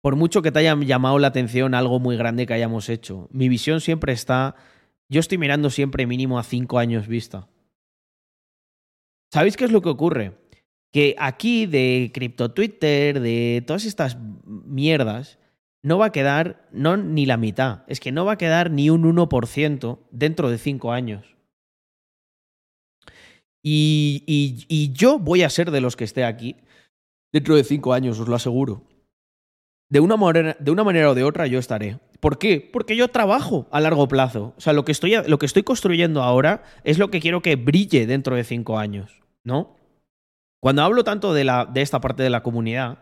Por 0.00 0.14
mucho 0.14 0.42
que 0.42 0.52
te 0.52 0.60
haya 0.60 0.76
llamado 0.76 1.18
la 1.18 1.26
atención 1.26 1.74
algo 1.74 1.98
muy 1.98 2.16
grande 2.16 2.46
que 2.46 2.54
hayamos 2.54 2.88
hecho. 2.88 3.28
Mi 3.32 3.48
visión 3.48 3.80
siempre 3.80 4.12
está. 4.12 4.54
Yo 5.08 5.18
estoy 5.18 5.38
mirando 5.38 5.70
siempre 5.70 6.06
mínimo 6.06 6.38
a 6.38 6.44
cinco 6.44 6.78
años 6.78 7.08
vista. 7.08 7.48
¿Sabéis 9.32 9.56
qué 9.56 9.64
es 9.64 9.72
lo 9.72 9.82
que 9.82 9.88
ocurre? 9.88 10.38
Que 10.92 11.16
aquí 11.18 11.66
de 11.66 12.12
Crypto 12.14 12.52
Twitter, 12.52 13.18
de 13.18 13.64
todas 13.66 13.86
estas 13.86 14.18
mierdas, 14.44 15.39
no 15.82 15.98
va 15.98 16.06
a 16.06 16.12
quedar 16.12 16.68
no 16.72 16.96
ni 16.96 17.26
la 17.26 17.36
mitad, 17.36 17.84
es 17.86 18.00
que 18.00 18.12
no 18.12 18.24
va 18.24 18.32
a 18.32 18.38
quedar 18.38 18.70
ni 18.70 18.90
un 18.90 19.04
1% 19.04 19.98
dentro 20.10 20.50
de 20.50 20.58
cinco 20.58 20.92
años. 20.92 21.36
Y, 23.62 24.24
y, 24.68 24.92
yo 24.92 25.18
voy 25.18 25.42
a 25.42 25.50
ser 25.50 25.70
de 25.70 25.82
los 25.82 25.94
que 25.94 26.04
esté 26.04 26.24
aquí 26.24 26.56
dentro 27.30 27.56
de 27.56 27.64
cinco 27.64 27.92
años, 27.92 28.18
os 28.18 28.26
lo 28.26 28.34
aseguro. 28.34 28.82
De 29.90 30.00
una, 30.00 30.16
manera, 30.16 30.56
de 30.58 30.70
una 30.70 30.84
manera 30.84 31.10
o 31.10 31.14
de 31.14 31.24
otra 31.24 31.46
yo 31.46 31.58
estaré. 31.58 31.98
¿Por 32.20 32.38
qué? 32.38 32.68
Porque 32.72 32.96
yo 32.96 33.08
trabajo 33.08 33.66
a 33.70 33.80
largo 33.80 34.08
plazo. 34.08 34.54
O 34.56 34.60
sea, 34.60 34.72
lo 34.72 34.84
que 34.84 34.92
estoy, 34.92 35.14
lo 35.26 35.38
que 35.38 35.46
estoy 35.46 35.62
construyendo 35.62 36.22
ahora 36.22 36.62
es 36.84 36.98
lo 36.98 37.10
que 37.10 37.20
quiero 37.20 37.42
que 37.42 37.56
brille 37.56 38.06
dentro 38.06 38.36
de 38.36 38.44
cinco 38.44 38.78
años, 38.78 39.20
¿no? 39.44 39.76
Cuando 40.62 40.82
hablo 40.82 41.04
tanto 41.04 41.34
de, 41.34 41.44
la, 41.44 41.66
de 41.66 41.82
esta 41.82 42.00
parte 42.00 42.22
de 42.22 42.30
la 42.30 42.42
comunidad, 42.42 42.98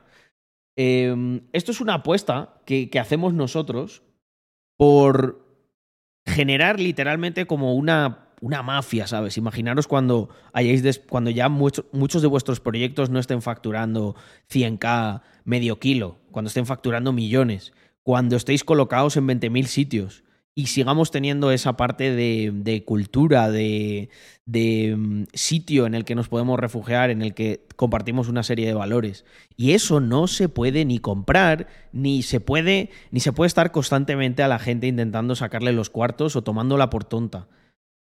Em, 0.80 1.40
esto 1.52 1.72
es 1.72 1.80
una 1.80 1.94
apuesta 1.94 2.60
que, 2.64 2.88
hacemos 3.00 3.34
nosotros 3.34 4.04
por 4.76 5.44
generar 6.24 6.78
literalmente 6.78 7.48
como 7.48 7.74
una, 7.74 8.28
una 8.40 8.62
mafia, 8.62 9.08
¿sabes? 9.08 9.36
Imaginaros 9.36 9.88
cuando, 9.88 10.28
hayáis 10.52 11.00
cuando 11.00 11.30
ya 11.30 11.48
muchos 11.48 12.22
de 12.22 12.28
vuestros 12.28 12.60
proyectos 12.60 13.10
no 13.10 13.18
estén 13.18 13.42
facturando 13.42 14.14
100k 14.52 15.22
medio 15.42 15.80
kilo, 15.80 16.20
cuando 16.30 16.46
estén 16.46 16.64
facturando 16.64 17.12
millones, 17.12 17.72
cuando 18.04 18.36
estéis 18.36 18.62
colocados 18.62 19.16
en 19.16 19.26
20.000 19.26 19.64
sitios, 19.64 20.22
y 20.58 20.66
sigamos 20.66 21.12
teniendo 21.12 21.52
esa 21.52 21.76
parte 21.76 22.16
de, 22.16 22.82
cultura, 22.84 23.48
de, 23.48 24.08
mm, 24.44 25.22
sitio 25.32 25.86
en 25.86 25.94
el 25.94 26.04
que 26.04 26.16
nos 26.16 26.28
podemos 26.28 26.58
refugiar, 26.58 27.10
en 27.10 27.22
el 27.22 27.32
que 27.32 27.64
compartimos 27.76 28.26
una 28.26 28.42
serie 28.42 28.66
de 28.66 28.74
valores. 28.74 29.24
Y 29.56 29.70
eso 29.70 30.00
no 30.00 30.26
se 30.26 30.48
puede 30.48 30.84
ni 30.84 30.98
comprar, 30.98 31.68
ni 31.92 32.24
se 32.24 32.40
puede, 32.40 32.90
ni 33.12 33.20
se 33.20 33.32
puede 33.32 33.46
estar 33.46 33.70
constantemente 33.70 34.42
a 34.42 34.48
la 34.48 34.58
gente 34.58 34.88
intentando 34.88 35.36
sacarle 35.36 35.72
los 35.72 35.90
cuartos 35.90 36.34
o 36.34 36.42
tomándola 36.42 36.90
por 36.90 37.04
tonta. 37.04 37.46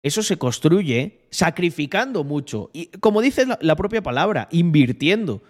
Eso 0.01 0.23
se 0.23 0.37
construye 0.37 1.27
sacrificando 1.29 2.23
mucho. 2.23 2.71
Y 2.73 2.87
como 2.87 3.21
dice 3.21 3.45
la 3.61 3.75
propia 3.75 4.01
palabra, 4.01 4.47
invirtiendo. 4.49 5.43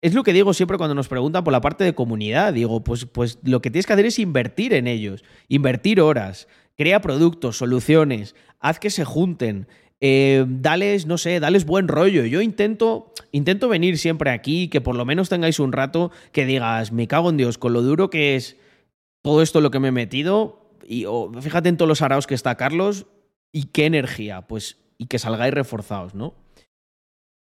Es 0.00 0.14
lo 0.14 0.22
que 0.22 0.32
digo 0.32 0.54
siempre 0.54 0.78
cuando 0.78 0.94
nos 0.94 1.08
preguntan 1.08 1.42
por 1.42 1.52
la 1.52 1.60
parte 1.60 1.82
de 1.82 1.94
comunidad. 1.94 2.52
Digo, 2.52 2.84
pues, 2.84 3.04
pues 3.06 3.38
lo 3.42 3.60
que 3.60 3.70
tienes 3.70 3.86
que 3.86 3.92
hacer 3.92 4.06
es 4.06 4.18
invertir 4.18 4.72
en 4.74 4.86
ellos, 4.86 5.24
invertir 5.48 6.00
horas, 6.00 6.46
crea 6.76 7.00
productos, 7.00 7.56
soluciones, 7.56 8.36
haz 8.60 8.78
que 8.78 8.90
se 8.90 9.04
junten, 9.04 9.66
eh, 10.00 10.44
dales, 10.48 11.06
no 11.06 11.18
sé, 11.18 11.40
dales 11.40 11.66
buen 11.66 11.88
rollo. 11.88 12.24
Yo 12.24 12.40
intento, 12.40 13.12
intento 13.32 13.68
venir 13.68 13.98
siempre 13.98 14.30
aquí, 14.30 14.68
que 14.68 14.80
por 14.80 14.94
lo 14.94 15.04
menos 15.04 15.28
tengáis 15.28 15.58
un 15.58 15.72
rato 15.72 16.12
que 16.30 16.46
digas, 16.46 16.92
me 16.92 17.08
cago 17.08 17.30
en 17.30 17.36
Dios, 17.36 17.58
con 17.58 17.72
lo 17.72 17.82
duro 17.82 18.08
que 18.08 18.36
es 18.36 18.56
todo 19.22 19.42
esto 19.42 19.60
lo 19.60 19.72
que 19.72 19.80
me 19.80 19.88
he 19.88 19.92
metido, 19.92 20.70
y 20.86 21.04
fíjate 21.40 21.68
en 21.68 21.76
todos 21.76 21.88
los 21.88 22.02
araos 22.02 22.28
que 22.28 22.34
está 22.34 22.54
Carlos, 22.54 23.06
y 23.50 23.64
qué 23.64 23.86
energía, 23.86 24.42
pues, 24.42 24.78
y 24.96 25.06
que 25.06 25.18
salgáis 25.18 25.52
reforzados, 25.52 26.14
¿no? 26.14 26.34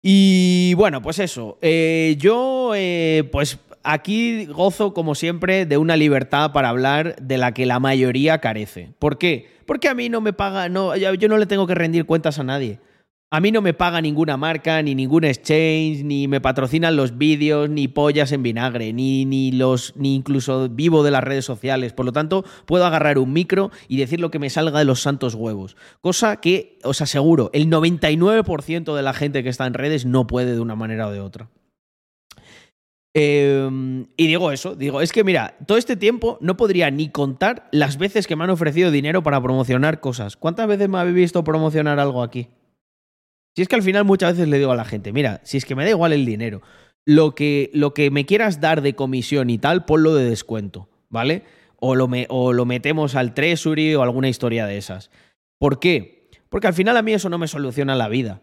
Y 0.06 0.74
bueno, 0.74 1.00
pues 1.00 1.18
eso. 1.18 1.56
Eh, 1.62 2.16
yo, 2.18 2.72
eh, 2.76 3.26
pues 3.32 3.58
aquí 3.82 4.44
gozo, 4.44 4.92
como 4.92 5.14
siempre, 5.14 5.64
de 5.64 5.78
una 5.78 5.96
libertad 5.96 6.52
para 6.52 6.68
hablar 6.68 7.16
de 7.22 7.38
la 7.38 7.54
que 7.54 7.64
la 7.64 7.80
mayoría 7.80 8.36
carece. 8.36 8.90
¿Por 8.98 9.16
qué? 9.16 9.48
Porque 9.64 9.88
a 9.88 9.94
mí 9.94 10.10
no 10.10 10.20
me 10.20 10.34
paga, 10.34 10.68
no, 10.68 10.94
yo 10.94 11.28
no 11.28 11.38
le 11.38 11.46
tengo 11.46 11.66
que 11.66 11.74
rendir 11.74 12.04
cuentas 12.04 12.38
a 12.38 12.44
nadie. 12.44 12.80
A 13.30 13.40
mí 13.40 13.50
no 13.50 13.62
me 13.62 13.74
paga 13.74 14.00
ninguna 14.00 14.36
marca, 14.36 14.80
ni 14.82 14.94
ningún 14.94 15.24
exchange, 15.24 16.04
ni 16.04 16.28
me 16.28 16.40
patrocinan 16.40 16.94
los 16.94 17.18
vídeos, 17.18 17.68
ni 17.68 17.88
pollas 17.88 18.30
en 18.30 18.44
vinagre, 18.44 18.92
ni, 18.92 19.24
ni, 19.24 19.50
los, 19.50 19.96
ni 19.96 20.14
incluso 20.14 20.68
vivo 20.68 21.02
de 21.02 21.10
las 21.10 21.24
redes 21.24 21.44
sociales. 21.44 21.92
Por 21.92 22.06
lo 22.06 22.12
tanto, 22.12 22.44
puedo 22.64 22.86
agarrar 22.86 23.18
un 23.18 23.32
micro 23.32 23.72
y 23.88 23.96
decir 23.96 24.20
lo 24.20 24.30
que 24.30 24.38
me 24.38 24.50
salga 24.50 24.78
de 24.78 24.84
los 24.84 25.02
santos 25.02 25.34
huevos. 25.34 25.76
Cosa 26.00 26.36
que, 26.36 26.78
os 26.84 27.00
aseguro, 27.00 27.50
el 27.54 27.68
99% 27.68 28.94
de 28.94 29.02
la 29.02 29.12
gente 29.12 29.42
que 29.42 29.48
está 29.48 29.66
en 29.66 29.74
redes 29.74 30.06
no 30.06 30.28
puede 30.28 30.54
de 30.54 30.60
una 30.60 30.76
manera 30.76 31.08
o 31.08 31.10
de 31.10 31.20
otra. 31.20 31.48
Em, 33.16 34.06
y 34.16 34.26
digo 34.26 34.50
eso, 34.50 34.74
digo, 34.74 35.00
es 35.00 35.12
que 35.12 35.22
mira, 35.22 35.56
todo 35.66 35.78
este 35.78 35.96
tiempo 35.96 36.36
no 36.40 36.56
podría 36.56 36.90
ni 36.90 37.08
contar 37.08 37.68
las 37.70 37.96
veces 37.96 38.26
que 38.26 38.34
me 38.34 38.44
han 38.44 38.50
ofrecido 38.50 38.90
dinero 38.90 39.22
para 39.22 39.40
promocionar 39.40 40.00
cosas. 40.00 40.36
¿Cuántas 40.36 40.66
veces 40.66 40.88
me 40.88 40.98
habéis 40.98 41.16
visto 41.16 41.44
promocionar 41.44 42.00
algo 42.00 42.22
aquí? 42.22 42.48
Si 43.56 43.62
es 43.62 43.68
que 43.68 43.76
al 43.76 43.82
final 43.82 44.04
muchas 44.04 44.32
veces 44.32 44.48
le 44.48 44.58
digo 44.58 44.72
a 44.72 44.76
la 44.76 44.84
gente, 44.84 45.12
mira, 45.12 45.40
si 45.44 45.56
es 45.56 45.64
que 45.64 45.74
me 45.74 45.84
da 45.84 45.90
igual 45.90 46.12
el 46.12 46.26
dinero, 46.26 46.62
lo 47.06 47.34
que, 47.34 47.70
lo 47.72 47.94
que 47.94 48.10
me 48.10 48.26
quieras 48.26 48.60
dar 48.60 48.82
de 48.82 48.94
comisión 48.94 49.50
y 49.50 49.58
tal, 49.58 49.84
ponlo 49.84 50.14
de 50.14 50.28
descuento, 50.28 50.88
¿vale? 51.08 51.44
O 51.78 51.94
lo, 51.94 52.08
o 52.28 52.52
lo 52.52 52.64
metemos 52.64 53.14
al 53.14 53.34
Treasury 53.34 53.94
o 53.94 54.02
alguna 54.02 54.28
historia 54.28 54.66
de 54.66 54.78
esas. 54.78 55.10
¿Por 55.58 55.78
qué? 55.78 56.30
Porque 56.48 56.66
al 56.66 56.74
final 56.74 56.96
a 56.96 57.02
mí 57.02 57.12
eso 57.12 57.28
no 57.28 57.38
me 57.38 57.48
soluciona 57.48 57.94
la 57.94 58.08
vida. 58.08 58.42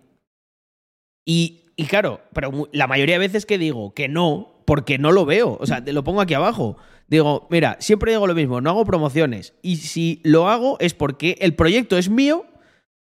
Y, 1.26 1.66
y 1.76 1.86
claro, 1.86 2.22
pero 2.34 2.70
la 2.72 2.88
mayoría 2.88 3.16
de 3.16 3.28
veces 3.28 3.46
que 3.46 3.58
digo 3.58 3.94
que 3.94 4.08
no, 4.08 4.64
porque 4.66 4.98
no 4.98 5.12
lo 5.12 5.26
veo. 5.26 5.58
O 5.60 5.66
sea, 5.66 5.84
te 5.84 5.94
lo 5.94 6.04
pongo 6.04 6.22
aquí 6.22 6.34
abajo. 6.34 6.78
Digo, 7.08 7.48
mira, 7.50 7.78
siempre 7.80 8.12
digo 8.12 8.28
lo 8.28 8.36
mismo, 8.36 8.62
no 8.62 8.70
hago 8.70 8.86
promociones. 8.86 9.54
Y 9.62 9.78
si 9.78 10.22
lo 10.24 10.48
hago 10.48 10.78
es 10.80 10.94
porque 10.94 11.38
el 11.42 11.56
proyecto 11.56 11.98
es 11.98 12.10
mío 12.10 12.46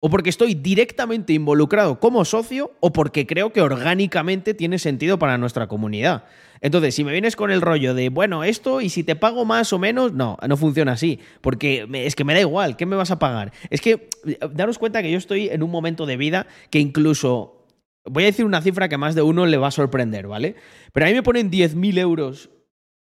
o 0.01 0.09
porque 0.09 0.31
estoy 0.31 0.55
directamente 0.55 1.31
involucrado 1.31 1.99
como 1.99 2.25
socio 2.25 2.71
o 2.79 2.91
porque 2.91 3.27
creo 3.27 3.53
que 3.53 3.61
orgánicamente 3.61 4.55
tiene 4.55 4.79
sentido 4.79 5.19
para 5.19 5.37
nuestra 5.37 5.67
comunidad. 5.67 6.25
Entonces, 6.59 6.95
si 6.95 7.03
me 7.03 7.11
vienes 7.11 7.35
con 7.35 7.51
el 7.51 7.61
rollo 7.61 7.93
de, 7.93 8.09
bueno, 8.09 8.43
esto 8.43 8.81
y 8.81 8.89
si 8.89 9.03
te 9.03 9.15
pago 9.15 9.45
más 9.45 9.73
o 9.73 9.79
menos, 9.79 10.13
no, 10.13 10.37
no 10.47 10.57
funciona 10.57 10.93
así, 10.93 11.19
porque 11.41 11.87
es 11.93 12.15
que 12.15 12.23
me 12.23 12.33
da 12.33 12.41
igual, 12.41 12.77
¿qué 12.77 12.87
me 12.87 12.95
vas 12.95 13.11
a 13.11 13.19
pagar? 13.19 13.53
Es 13.69 13.79
que 13.79 14.09
daros 14.51 14.79
cuenta 14.79 15.03
que 15.03 15.11
yo 15.11 15.17
estoy 15.19 15.49
en 15.49 15.61
un 15.61 15.69
momento 15.69 16.07
de 16.07 16.17
vida 16.17 16.47
que 16.71 16.79
incluso, 16.79 17.67
voy 18.05 18.23
a 18.23 18.27
decir 18.27 18.45
una 18.45 18.61
cifra 18.61 18.89
que 18.89 18.97
más 18.97 19.13
de 19.13 19.21
uno 19.21 19.45
le 19.45 19.57
va 19.57 19.67
a 19.67 19.71
sorprender, 19.71 20.27
¿vale? 20.27 20.55
Pero 20.93 21.05
a 21.05 21.09
mí 21.09 21.15
me 21.15 21.23
ponen 21.23 21.51
10.000 21.51 21.99
euros 21.99 22.49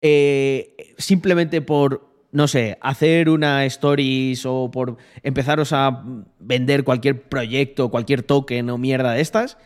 eh, 0.00 0.94
simplemente 0.96 1.60
por 1.60 2.15
no 2.36 2.48
sé, 2.48 2.76
hacer 2.82 3.30
una 3.30 3.64
stories 3.64 4.44
o 4.44 4.70
por 4.70 4.98
empezaros 5.22 5.72
a 5.72 6.04
vender 6.38 6.84
cualquier 6.84 7.22
proyecto, 7.22 7.88
cualquier 7.88 8.22
token 8.22 8.68
o 8.68 8.76
mierda 8.76 9.12
de 9.12 9.22
estas. 9.22 9.56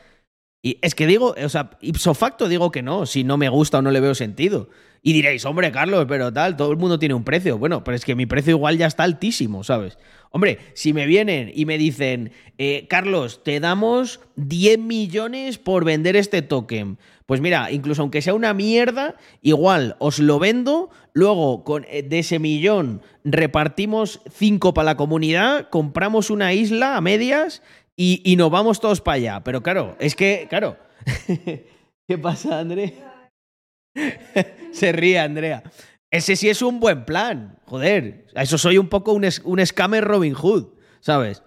Y 0.63 0.79
es 0.81 0.95
que 0.95 1.09
digo, 1.09 1.35
o 1.45 1.49
sea, 1.49 1.71
ipso 1.81 2.15
facto 2.15 2.49
digo 2.49 2.71
que 2.71 2.83
no, 2.83 3.07
si 3.07 3.25
no 3.25 3.37
me 3.37 3.49
gusta 3.49 3.79
o 3.79 3.83
no 3.83 3.91
le 3.91 3.99
veo 3.99 4.15
sentido. 4.15 4.69
Y 5.03 5.15
diréis, 5.15 5.45
hombre, 5.47 5.73
Carlos, 5.73 6.05
pero 6.09 6.33
tal, 6.33 6.57
todo 6.57 6.71
el 6.71 6.77
mundo 6.77 6.99
tiene 6.99 7.15
un 7.15 7.25
precio. 7.25 7.57
Bueno, 7.57 7.83
pero 7.83 7.97
es 7.97 8.05
que 8.05 8.15
mi 8.15 8.27
precio 8.27 8.53
igual 8.53 8.77
ya 8.77 8.87
está 8.87 9.05
altísimo, 9.05 9.65
¿sabes? 9.65 9.99
Hombre, 10.31 10.59
si 10.75 10.93
me 10.93 11.07
vienen 11.07 11.51
y 11.55 11.65
me 11.65 11.79
dicen, 11.79 12.33
eh, 12.59 12.87
Carlos, 12.89 13.43
te 13.43 13.61
damos 13.61 14.21
10 14.37 14.79
millones 14.79 15.59
por 15.59 15.85
vender 15.85 16.17
este 16.17 16.43
token. 16.43 16.99
Pues 17.25 17.41
mira, 17.41 17.71
incluso 17.73 18.03
aunque 18.03 18.23
sea 18.23 18.35
una 18.35 18.53
mierda, 18.53 19.17
igual 19.41 19.97
os 20.01 20.19
lo 20.19 20.39
vendo, 20.39 20.91
luego 21.15 21.65
con, 21.65 21.87
eh, 21.89 22.03
de 22.03 22.19
ese 22.19 22.39
millón 22.39 23.01
repartimos 23.25 24.21
5 24.31 24.75
para 24.75 24.87
la 24.87 24.97
comunidad, 24.97 25.69
compramos 25.71 26.29
una 26.29 26.53
isla 26.53 26.97
a 26.97 27.01
medias 27.01 27.63
y, 27.97 28.21
y 28.25 28.37
nos 28.37 28.51
vamos 28.51 28.81
todos 28.81 29.01
para 29.01 29.17
allá. 29.17 29.45
Pero 29.45 29.63
claro, 29.63 29.97
es 29.99 30.15
que, 30.15 30.47
claro. 30.51 30.77
¿Qué 32.07 32.19
pasa, 32.19 32.59
André? 32.59 33.10
Se 34.73 34.93
ríe, 34.93 35.19
Andrea. 35.19 35.63
Ese 36.11 36.37
sí 36.37 36.49
es 36.49 36.63
un 36.63 36.81
buen 36.81 37.05
plan. 37.05 37.59
Joder, 37.67 38.27
a 38.35 38.43
eso 38.43 38.59
soy 38.59 38.79
un 38.79 38.89
poco 38.89 39.13
un, 39.13 39.67
scammer 39.67 40.05
Robin 40.05 40.35
Hood, 40.35 40.67
¿sabes? 41.01 41.43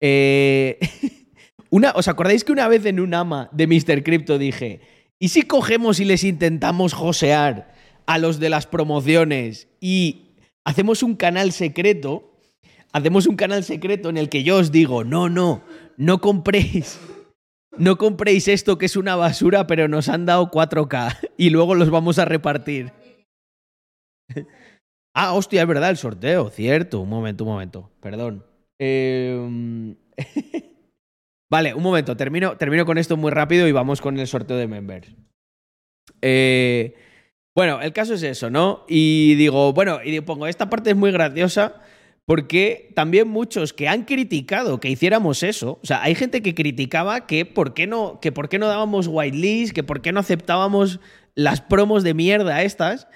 Eh, 0.00 0.78
una, 1.70 1.92
¿Os 1.92 2.08
acordáis 2.08 2.44
que 2.44 2.52
una 2.52 2.68
vez 2.68 2.86
en 2.86 3.00
un 3.00 3.14
ama 3.14 3.48
de 3.52 3.66
Mr. 3.66 4.02
Crypto 4.04 4.38
dije, 4.38 4.80
¿y 5.18 5.28
si 5.28 5.42
cogemos 5.42 5.98
y 6.00 6.04
les 6.04 6.24
intentamos 6.24 6.92
josear 6.92 7.74
a 8.06 8.18
los 8.18 8.38
de 8.38 8.50
las 8.50 8.66
promociones 8.66 9.68
y 9.80 10.36
hacemos 10.64 11.02
un 11.02 11.16
canal 11.16 11.52
secreto? 11.52 12.38
Hacemos 12.92 13.26
un 13.26 13.36
canal 13.36 13.64
secreto 13.64 14.08
en 14.08 14.16
el 14.16 14.28
que 14.28 14.42
yo 14.42 14.56
os 14.56 14.72
digo, 14.72 15.04
no, 15.04 15.28
no, 15.28 15.62
no 15.96 16.20
compréis 16.20 16.98
no 17.80 17.96
compréis 17.96 18.46
esto 18.46 18.76
que 18.76 18.86
es 18.86 18.96
una 18.96 19.16
basura, 19.16 19.66
pero 19.66 19.88
nos 19.88 20.08
han 20.08 20.26
dado 20.26 20.50
4K 20.50 21.30
y 21.38 21.50
luego 21.50 21.74
los 21.74 21.90
vamos 21.90 22.18
a 22.18 22.26
repartir. 22.26 22.92
ah, 25.14 25.32
hostia, 25.32 25.62
es 25.62 25.68
verdad, 25.68 25.90
el 25.90 25.96
sorteo, 25.96 26.50
cierto. 26.50 27.00
Un 27.00 27.08
momento, 27.08 27.44
un 27.44 27.50
momento, 27.50 27.90
perdón. 28.00 28.44
Em, 28.78 29.96
vale, 31.50 31.74
un 31.74 31.82
momento, 31.82 32.16
termino, 32.16 32.56
termino 32.58 32.84
con 32.84 32.98
esto 32.98 33.16
muy 33.16 33.30
rápido 33.30 33.66
y 33.66 33.72
vamos 33.72 34.02
con 34.02 34.18
el 34.18 34.26
sorteo 34.26 34.58
de 34.58 34.68
members. 34.68 35.14
Eh, 36.20 36.94
bueno, 37.56 37.80
el 37.80 37.94
caso 37.94 38.12
es 38.14 38.22
eso, 38.22 38.50
¿no? 38.50 38.84
Y 38.88 39.36
digo, 39.36 39.72
bueno, 39.72 40.00
y 40.04 40.20
pongo, 40.20 40.46
esta 40.46 40.68
parte 40.68 40.90
es 40.90 40.96
muy 40.96 41.12
graciosa 41.12 41.80
porque 42.30 42.92
también 42.94 43.26
muchos 43.26 43.72
que 43.72 43.88
han 43.88 44.04
criticado 44.04 44.78
que 44.78 44.88
hiciéramos 44.88 45.42
eso, 45.42 45.80
o 45.82 45.84
sea, 45.84 46.00
hay 46.00 46.14
gente 46.14 46.42
que 46.42 46.54
criticaba 46.54 47.26
que 47.26 47.44
por 47.44 47.74
qué 47.74 47.88
no, 47.88 48.20
que 48.20 48.30
por 48.30 48.48
qué 48.48 48.60
no 48.60 48.68
dábamos 48.68 49.08
whitelist, 49.08 49.74
que 49.74 49.82
por 49.82 50.00
qué 50.00 50.12
no 50.12 50.20
aceptábamos 50.20 51.00
las 51.34 51.60
promos 51.60 52.04
de 52.04 52.14
mierda 52.14 52.62
estas. 52.62 53.08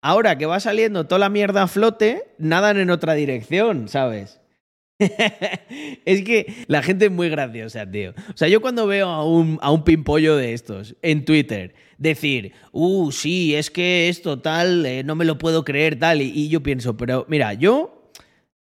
Ahora 0.00 0.38
que 0.38 0.46
va 0.46 0.58
saliendo 0.58 1.06
toda 1.06 1.18
la 1.18 1.28
mierda 1.28 1.64
a 1.64 1.66
flote, 1.66 2.34
nadan 2.38 2.78
en 2.78 2.88
otra 2.88 3.12
dirección, 3.12 3.88
¿sabes? 3.88 4.40
es 4.98 6.22
que 6.22 6.64
la 6.66 6.82
gente 6.82 7.04
es 7.04 7.12
muy 7.12 7.28
graciosa, 7.28 7.84
tío. 7.90 8.14
O 8.32 8.36
sea, 8.38 8.48
yo 8.48 8.62
cuando 8.62 8.86
veo 8.86 9.06
a 9.06 9.22
un, 9.22 9.58
a 9.60 9.70
un 9.70 9.84
pimpollo 9.84 10.34
de 10.34 10.54
estos 10.54 10.96
en 11.02 11.26
Twitter 11.26 11.74
decir, 11.98 12.54
uh, 12.72 13.12
sí, 13.12 13.54
es 13.54 13.70
que 13.70 14.08
esto 14.08 14.38
tal, 14.38 14.86
eh, 14.86 15.04
no 15.04 15.14
me 15.14 15.26
lo 15.26 15.36
puedo 15.36 15.62
creer, 15.62 15.98
tal, 15.98 16.22
y 16.22 16.48
yo 16.48 16.62
pienso, 16.62 16.96
pero 16.96 17.26
mira, 17.28 17.52
yo 17.52 17.98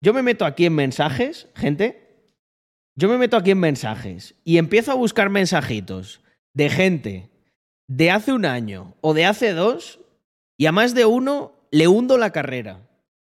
yo 0.00 0.14
me 0.14 0.22
meto 0.22 0.44
aquí 0.44 0.66
en 0.66 0.74
mensajes, 0.74 1.48
gente. 1.54 2.26
Yo 2.96 3.08
me 3.08 3.18
meto 3.18 3.36
aquí 3.36 3.52
en 3.52 3.60
mensajes 3.60 4.34
y 4.44 4.58
empiezo 4.58 4.92
a 4.92 4.96
buscar 4.96 5.30
mensajitos 5.30 6.20
de 6.54 6.68
gente 6.68 7.30
de 7.88 8.10
hace 8.10 8.32
un 8.32 8.44
año 8.44 8.94
o 9.00 9.14
de 9.14 9.24
hace 9.24 9.52
dos 9.52 10.00
y 10.56 10.66
a 10.66 10.72
más 10.72 10.94
de 10.94 11.06
uno 11.06 11.52
le 11.70 11.88
hundo 11.88 12.18
la 12.18 12.30
carrera. 12.30 12.88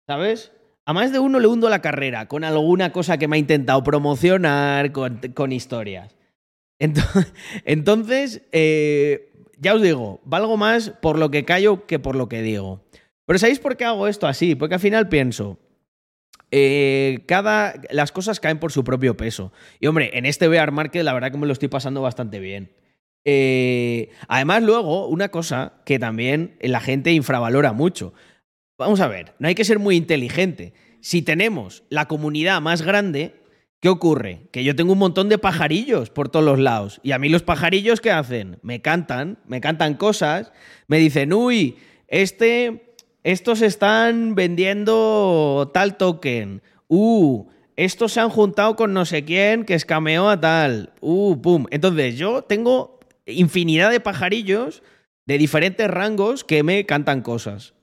¿Sabes? 0.08 0.52
A 0.86 0.94
más 0.94 1.12
de 1.12 1.20
uno 1.20 1.40
le 1.40 1.48
hundo 1.48 1.70
la 1.70 1.82
carrera 1.82 2.28
con 2.28 2.44
alguna 2.44 2.92
cosa 2.92 3.18
que 3.18 3.28
me 3.28 3.36
ha 3.36 3.40
intentado 3.40 3.84
promocionar, 3.84 4.92
con, 4.92 5.52
historias. 5.52 6.16
Entonces, 7.66 8.42
eh, 8.52 9.32
ya 9.60 9.76
os 9.76 9.82
digo, 9.82 10.22
valgo 10.26 10.58
más 10.58 10.90
por 10.90 11.20
lo 11.20 11.30
que 11.30 11.46
callo 11.46 11.86
que 11.86 12.00
por 12.00 12.16
lo 12.16 12.28
que 12.28 12.42
digo. 12.42 12.84
Pero 13.26 13.40
¿sabéis 13.40 13.60
por 13.60 13.78
qué 13.78 13.86
hago 13.86 14.08
esto 14.08 14.28
así? 14.28 14.56
Porque 14.56 14.76
al 14.76 14.82
final 14.82 15.08
pienso, 15.08 15.60
eh, 16.52 17.24
cada, 17.28 17.76
las 17.90 18.12
cosas 18.12 18.40
caen 18.40 18.60
por 18.60 18.72
su 18.72 18.84
propio 18.84 19.16
peso. 19.16 19.52
Y 19.80 19.88
hombre, 19.88 20.12
en 20.14 20.26
este 20.26 20.48
bear 20.48 20.72
market 20.72 21.04
la 21.04 21.14
verdad 21.14 21.32
que 21.32 21.38
me 21.38 21.48
lo 21.48 21.54
estoy 21.54 21.70
pasando 21.70 22.02
bastante 22.02 22.40
bien. 22.40 22.72
Eh, 23.24 24.10
además, 24.28 24.64
luego, 24.64 25.08
una 25.08 25.30
cosa 25.30 25.74
que 25.86 26.00
también 26.00 26.58
la 26.62 26.82
gente 26.82 27.12
infravalora 27.12 27.72
mucho. 27.72 28.14
Vamos 28.78 29.00
a 29.00 29.08
ver, 29.08 29.34
no 29.40 29.48
hay 29.48 29.56
que 29.56 29.64
ser 29.64 29.80
muy 29.80 29.96
inteligente. 29.96 30.74
Si 31.02 31.22
tenemos 31.22 31.84
la 31.90 32.08
comunidad 32.08 32.62
más 32.62 32.82
grande, 32.82 33.36
¿qué 33.80 33.90
ocurre? 33.90 34.50
Que 34.52 34.64
yo 34.64 34.76
tengo 34.76 34.94
un 34.94 35.00
montón 35.00 35.30
de 35.30 35.38
pajarillos 35.38 36.10
por 36.10 36.30
todos 36.30 36.46
los 36.46 36.60
lados. 36.60 37.00
Y 37.04 37.12
a 37.12 37.20
mí 37.20 37.30
los 37.30 37.44
pajarillos, 37.44 38.02
¿qué 38.02 38.12
hacen? 38.12 38.60
Me 38.64 38.82
cantan, 38.82 39.40
me 39.46 39.62
cantan 39.62 39.96
cosas, 39.96 40.52
me 40.88 40.98
dicen, 40.98 41.32
uy, 41.32 41.78
este 42.08 42.91
estos 43.24 43.62
están 43.62 44.36
vendiendo 44.36 45.72
tal 45.74 45.98
token. 45.98 46.62
Uh, 46.88 47.48
estos 47.76 48.14
se 48.14 48.20
han 48.20 48.30
juntado 48.30 48.76
con 48.76 48.94
no 48.94 49.06
sé 49.06 49.24
quién 49.24 49.66
que 49.66 49.76
escameó 49.76 50.30
a 50.30 50.40
tal. 50.40 50.94
Uh, 51.02 51.40
pum. 51.42 51.66
Entonces 51.70 52.18
yo 52.18 52.44
tengo 52.44 53.00
infinidad 53.26 53.92
de 53.92 54.00
pajarillos 54.00 54.84
de 55.26 55.38
diferentes 55.38 55.88
rangos 55.88 56.44
que 56.44 56.64
me 56.64 56.86
cantan 56.86 57.22
cosas. 57.22 57.74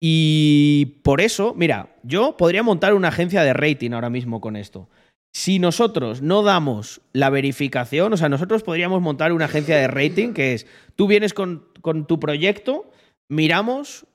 Y 0.00 1.00
por 1.02 1.22
eso, 1.22 1.54
mira, 1.56 1.96
yo 2.02 2.36
podría 2.36 2.62
montar 2.62 2.92
una 2.92 3.08
agencia 3.08 3.42
de 3.42 3.54
rating 3.54 3.92
ahora 3.92 4.10
mismo 4.10 4.40
con 4.40 4.56
esto. 4.56 4.90
Si 5.32 5.58
nosotros 5.58 6.20
no 6.20 6.42
damos 6.42 7.00
la 7.12 7.30
verificación, 7.30 8.12
o 8.12 8.16
sea, 8.16 8.28
nosotros 8.28 8.62
podríamos 8.62 9.00
montar 9.00 9.32
una 9.32 9.46
agencia 9.46 9.76
de 9.76 9.88
rating 9.88 10.34
que 10.34 10.52
es, 10.52 10.66
tú 10.94 11.06
vienes 11.06 11.32
con, 11.32 11.66
con 11.80 12.06
tu 12.06 12.20
proyecto, 12.20 12.90
miramos 13.28 14.06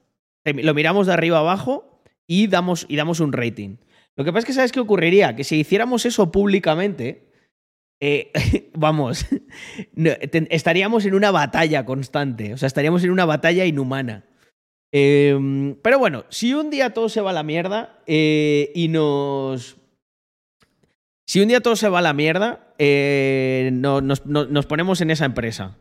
lo 0.45 0.73
miramos 0.73 1.07
de 1.07 1.13
arriba 1.13 1.39
abajo 1.39 2.01
y 2.27 2.47
damos, 2.47 2.85
y 2.89 2.95
damos 2.95 3.19
un 3.19 3.33
rating. 3.33 3.77
Lo 4.15 4.25
que 4.25 4.31
pasa 4.31 4.39
es 4.39 4.45
que, 4.45 4.53
¿sabes 4.53 4.71
qué 4.71 4.79
ocurriría? 4.79 5.35
Que 5.35 5.43
si 5.43 5.59
hiciéramos 5.59 6.05
eso 6.05 6.31
públicamente, 6.31 7.29
eh, 8.01 8.31
vamos, 8.73 9.25
estaríamos 10.49 11.05
en 11.05 11.15
una 11.15 11.31
batalla 11.31 11.85
constante, 11.85 12.53
o 12.53 12.57
sea, 12.57 12.67
estaríamos 12.67 13.03
en 13.03 13.11
una 13.11 13.25
batalla 13.25 13.65
inhumana. 13.65 14.25
Em, 14.91 15.75
pero 15.81 15.99
bueno, 15.99 16.25
si 16.29 16.53
un 16.53 16.69
día 16.69 16.93
todo 16.93 17.09
se 17.09 17.21
va 17.21 17.29
a 17.29 17.33
la 17.33 17.43
mierda 17.43 18.01
eh, 18.07 18.71
y 18.73 18.87
nos... 18.87 19.77
Si 21.27 21.39
un 21.41 21.47
día 21.47 21.61
todo 21.61 21.75
se 21.75 21.89
va 21.89 21.99
a 21.99 22.01
la 22.01 22.13
mierda, 22.13 22.73
eh, 22.79 23.69
nos 23.71 24.65
ponemos 24.65 24.99
en 25.01 25.11
esa 25.11 25.25
empresa. 25.25 25.77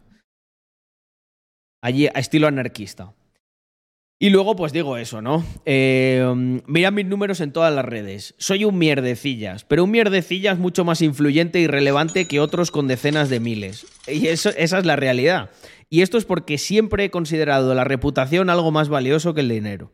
Allí, 1.80 2.06
a 2.06 2.18
estilo 2.18 2.48
anarquista. 2.48 3.14
Y 4.20 4.30
luego, 4.30 4.56
pues 4.56 4.72
digo 4.72 4.96
eso, 4.96 5.22
¿no? 5.22 5.44
Eh, 5.64 6.60
mis 6.66 7.06
números 7.06 7.40
en 7.40 7.52
todas 7.52 7.72
las 7.72 7.84
redes. 7.84 8.34
Soy 8.36 8.64
un 8.64 8.76
mierdecillas, 8.76 9.64
pero 9.64 9.84
un 9.84 9.92
mierdecillas 9.92 10.58
mucho 10.58 10.84
más 10.84 11.02
influyente 11.02 11.60
y 11.60 11.68
relevante 11.68 12.26
que 12.26 12.40
otros 12.40 12.72
con 12.72 12.88
decenas 12.88 13.28
de 13.28 13.38
miles. 13.38 13.86
Y 14.08 14.26
eso, 14.26 14.50
esa 14.56 14.78
es 14.78 14.84
la 14.84 14.96
realidad. 14.96 15.50
Y 15.88 16.02
esto 16.02 16.18
es 16.18 16.24
porque 16.24 16.58
siempre 16.58 17.04
he 17.04 17.10
considerado 17.10 17.72
la 17.74 17.84
reputación 17.84 18.50
algo 18.50 18.72
más 18.72 18.88
valioso 18.88 19.34
que 19.34 19.40
el 19.42 19.48
dinero. 19.48 19.92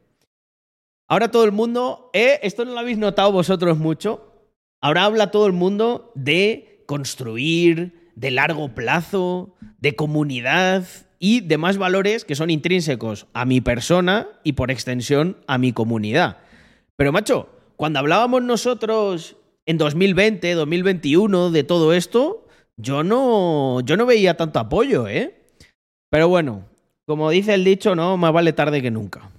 Ahora 1.07 1.31
todo 1.31 1.45
el 1.45 1.53
mundo, 1.53 2.11
¿eh? 2.15 2.41
Esto 2.43 2.65
no 2.65 2.73
lo 2.73 2.79
habéis 2.79 2.97
notado 2.97 3.31
vosotros 3.31 3.77
mucho. 3.77 4.49
Ahora 4.81 5.05
habla 5.05 5.31
todo 5.31 5.47
el 5.47 5.53
mundo 5.53 6.13
de 6.15 6.83
construir, 6.87 8.11
de 8.17 8.31
largo 8.31 8.75
plazo, 8.75 9.55
de 9.79 9.95
comunidad 9.95 10.87
y 11.25 11.41
demás 11.41 11.79
valores 11.79 12.27
que 12.27 12.35
son 12.35 12.51
intrínsecos 12.51 13.29
a 13.33 13.47
mi 13.47 13.63
persona 13.63 14.29
y 14.43 14.53
por 14.53 14.71
extensión 14.71 15.39
a 15.47 15.57
mi 15.57 15.73
comunidad. 15.73 16.37
Pero 16.97 17.13
macho, 17.13 17.49
cuando 17.77 17.99
hablábamos 17.99 18.43
nosotros 18.43 19.39
en 19.65 19.79
2020, 19.79 20.53
2021 20.53 21.51
de 21.51 21.65
todo 21.65 21.95
esto, 21.95 22.47
yo 22.77 23.05
no, 23.05 23.81
yo 23.81 23.97
no 23.97 24.05
veía 24.05 24.37
tanto 24.37 24.59
apoyo, 24.59 25.09
¿eh? 25.09 25.35
Pero 26.11 26.29
bueno, 26.29 26.67
como 27.07 27.31
dice 27.31 27.55
el 27.55 27.65
dicho, 27.65 27.95
no, 27.95 28.19
más 28.19 28.35
vale 28.35 28.53
tarde 28.53 28.83
que 28.83 28.91
nunca. 28.91 29.31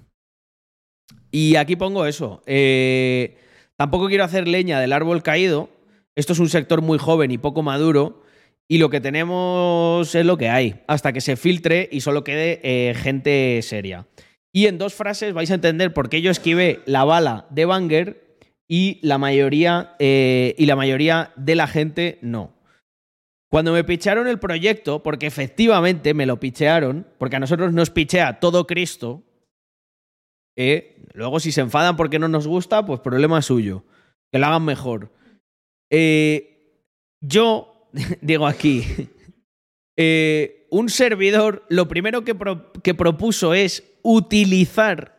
Y 1.30 1.56
aquí 1.56 1.76
pongo 1.76 2.08
eso. 2.08 2.42
Eh, 2.48 3.38
tampoco 3.78 4.08
quiero 4.08 4.24
hacer 4.24 4.48
leña 4.48 4.80
del 4.80 4.92
árbol 4.92 5.22
caído. 5.22 5.70
Esto 6.16 6.34
es 6.34 6.40
un 6.40 6.50
sector 6.50 6.82
muy 6.82 6.98
joven 6.98 7.30
y 7.30 7.38
poco 7.38 7.62
maduro. 7.62 8.24
Y 8.68 8.80
lo 8.80 8.90
que 8.90 9.02
tenemos 9.02 10.16
es 10.16 10.26
lo 10.26 10.38
que 10.38 10.50
hay, 10.50 10.82
hasta 10.88 11.14
que 11.14 11.22
se 11.22 11.36
filtre 11.36 11.88
y 11.92 12.02
solo 12.02 12.24
quede 12.24 12.60
eh, 12.64 12.96
gente 12.96 13.60
seria. 13.62 14.08
Y 14.52 14.66
en 14.66 14.78
dos 14.78 14.96
frases 14.96 15.34
vais 15.34 15.52
a 15.52 15.56
entender 15.56 15.94
por 15.94 16.10
qué 16.10 16.22
yo 16.22 16.32
esquivé 16.32 16.82
la 16.86 17.04
bala 17.04 17.46
de 17.52 17.66
Banger 17.66 18.40
y 18.68 19.00
la 19.04 19.20
mayoría, 19.20 19.96
eh, 20.00 20.56
y 20.58 20.66
la 20.66 20.76
mayoría 20.76 21.32
de 21.36 21.56
la 21.56 21.68
gente 21.68 22.18
no. 22.22 22.56
Cuando 23.52 23.72
me 23.72 23.84
pichearon 23.84 24.28
el 24.28 24.40
proyecto, 24.40 25.04
porque 25.04 25.28
efectivamente 25.28 26.16
me 26.16 26.26
lo 26.26 26.40
pichearon, 26.40 27.06
porque 27.20 27.36
a 27.36 27.40
nosotros 27.40 27.72
nos 27.72 27.92
pichea 27.92 28.40
todo 28.40 28.66
Cristo, 28.66 29.24
eh, 30.58 31.06
luego 31.14 31.40
si 31.40 31.52
se 31.52 31.62
enfadan 31.62 31.96
porque 31.96 32.18
no 32.18 32.28
nos 32.28 32.48
gusta, 32.48 32.84
pues 32.86 33.00
problema 33.02 33.44
suyo, 33.44 33.84
que 34.32 34.40
lo 34.40 34.48
hagan 34.48 34.66
mejor. 34.66 35.12
Yo, 37.22 37.75
digo 38.22 38.48
aquí, 38.48 38.86
un 40.70 40.90
servidor 40.90 41.66
lo 41.70 41.88
primero 41.88 42.24
que, 42.24 42.36
que 42.84 42.94
propuso 42.94 43.54
es 43.54 43.84
utilizar 44.04 45.16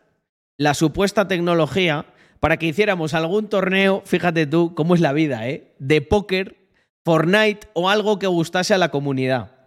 la 0.57 0.73
supuesta 0.73 1.27
tecnología 1.27 2.05
para 2.39 2.57
que 2.57 2.67
hiciéramos 2.67 3.13
algún 3.13 3.49
torneo, 3.49 4.01
fíjate 4.05 4.45
tú 4.45 4.75
cómo 4.75 4.95
es 4.95 5.01
la 5.01 5.13
vida, 5.13 5.47
¿eh? 5.49 5.73
De 5.79 6.01
póker, 6.01 6.57
Fortnite 7.03 7.67
o 7.73 7.89
algo 7.89 8.19
que 8.19 8.27
gustase 8.27 8.73
a 8.73 8.77
la 8.77 8.89
comunidad. 8.89 9.57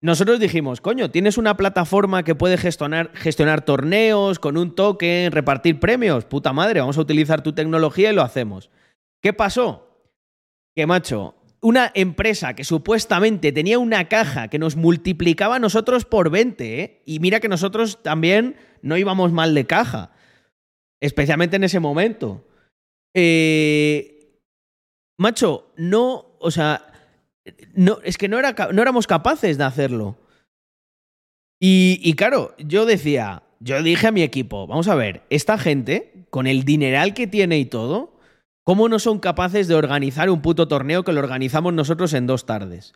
Nosotros 0.00 0.38
dijimos, 0.38 0.82
coño, 0.82 1.10
tienes 1.10 1.38
una 1.38 1.56
plataforma 1.56 2.22
que 2.22 2.34
puede 2.34 2.58
gestionar, 2.58 3.10
gestionar 3.14 3.64
torneos 3.64 4.38
con 4.38 4.58
un 4.58 4.74
token, 4.74 5.32
repartir 5.32 5.80
premios. 5.80 6.26
Puta 6.26 6.52
madre, 6.52 6.80
vamos 6.80 6.98
a 6.98 7.00
utilizar 7.00 7.42
tu 7.42 7.54
tecnología 7.54 8.12
y 8.12 8.14
lo 8.14 8.20
hacemos. 8.20 8.70
¿Qué 9.22 9.32
pasó? 9.32 10.02
Que 10.76 10.86
macho, 10.86 11.34
una 11.64 11.90
empresa 11.94 12.52
que 12.52 12.62
supuestamente 12.62 13.50
tenía 13.50 13.78
una 13.78 14.06
caja 14.06 14.48
que 14.48 14.58
nos 14.58 14.76
multiplicaba 14.76 15.56
a 15.56 15.58
nosotros 15.58 16.04
por 16.04 16.28
20, 16.28 16.80
¿eh? 16.82 17.02
y 17.06 17.20
mira 17.20 17.40
que 17.40 17.48
nosotros 17.48 18.02
también 18.02 18.56
no 18.82 18.98
íbamos 18.98 19.32
mal 19.32 19.54
de 19.54 19.66
caja, 19.66 20.10
especialmente 21.00 21.56
en 21.56 21.64
ese 21.64 21.80
momento. 21.80 22.46
Eh, 23.14 24.42
macho, 25.18 25.72
no, 25.78 26.36
o 26.38 26.50
sea, 26.50 26.92
no, 27.72 27.98
es 28.04 28.18
que 28.18 28.28
no, 28.28 28.38
era, 28.38 28.54
no 28.70 28.82
éramos 28.82 29.06
capaces 29.06 29.56
de 29.56 29.64
hacerlo. 29.64 30.18
Y, 31.58 31.98
y 32.02 32.12
claro, 32.12 32.54
yo 32.58 32.84
decía, 32.84 33.42
yo 33.60 33.82
dije 33.82 34.08
a 34.08 34.12
mi 34.12 34.20
equipo, 34.20 34.66
vamos 34.66 34.88
a 34.88 34.96
ver, 34.96 35.22
esta 35.30 35.56
gente, 35.56 36.26
con 36.28 36.46
el 36.46 36.64
dineral 36.64 37.14
que 37.14 37.26
tiene 37.26 37.58
y 37.58 37.64
todo, 37.64 38.13
¿Cómo 38.64 38.88
no 38.88 38.98
son 38.98 39.18
capaces 39.18 39.68
de 39.68 39.74
organizar 39.74 40.30
un 40.30 40.40
puto 40.40 40.68
torneo 40.68 41.04
que 41.04 41.12
lo 41.12 41.20
organizamos 41.20 41.74
nosotros 41.74 42.14
en 42.14 42.26
dos 42.26 42.46
tardes? 42.46 42.94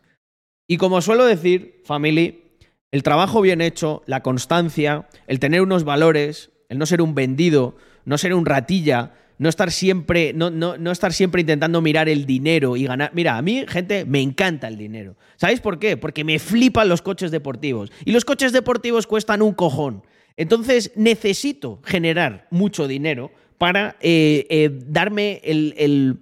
Y 0.67 0.77
como 0.77 0.99
suelo 1.01 1.25
decir, 1.25 1.83
family, 1.85 2.57
el 2.91 3.03
trabajo 3.03 3.39
bien 3.39 3.61
hecho, 3.61 4.01
la 4.07 4.23
constancia, 4.23 5.07
el 5.27 5.39
tener 5.39 5.61
unos 5.61 5.83
valores, 5.83 6.49
el 6.69 6.79
no 6.79 6.87
ser 6.87 7.03
un 7.03 7.13
vendido, 7.13 7.77
no 8.03 8.17
ser 8.17 8.33
un 8.33 8.47
ratilla, 8.47 9.13
no 9.37 9.47
estar 9.47 9.71
siempre, 9.71 10.33
no, 10.33 10.49
no, 10.49 10.75
no, 10.77 10.91
estar 10.91 11.13
siempre 11.13 11.41
intentando 11.41 11.81
mirar 11.81 12.09
el 12.09 12.25
dinero 12.25 12.75
y 12.75 12.85
ganar. 12.85 13.11
Mira, 13.13 13.37
a 13.37 13.41
mí, 13.43 13.63
gente, 13.67 14.05
me 14.05 14.21
encanta 14.21 14.67
el 14.67 14.75
dinero. 14.75 15.17
¿Sabéis 15.35 15.59
por 15.59 15.77
qué? 15.77 15.97
Porque 15.97 16.23
me 16.23 16.39
flipan 16.39 16.89
los 16.89 17.03
coches 17.03 17.29
deportivos. 17.29 17.91
Y 18.05 18.11
los 18.11 18.25
coches 18.25 18.53
deportivos 18.53 19.05
cuestan 19.05 19.43
un 19.43 19.53
cojón. 19.53 20.03
Entonces 20.35 20.93
necesito 20.95 21.79
generar 21.83 22.47
mucho 22.49 22.87
dinero 22.87 23.31
para 23.59 23.97
eh, 23.99 24.47
eh, 24.49 24.71
darme 24.87 25.41
el, 25.43 26.17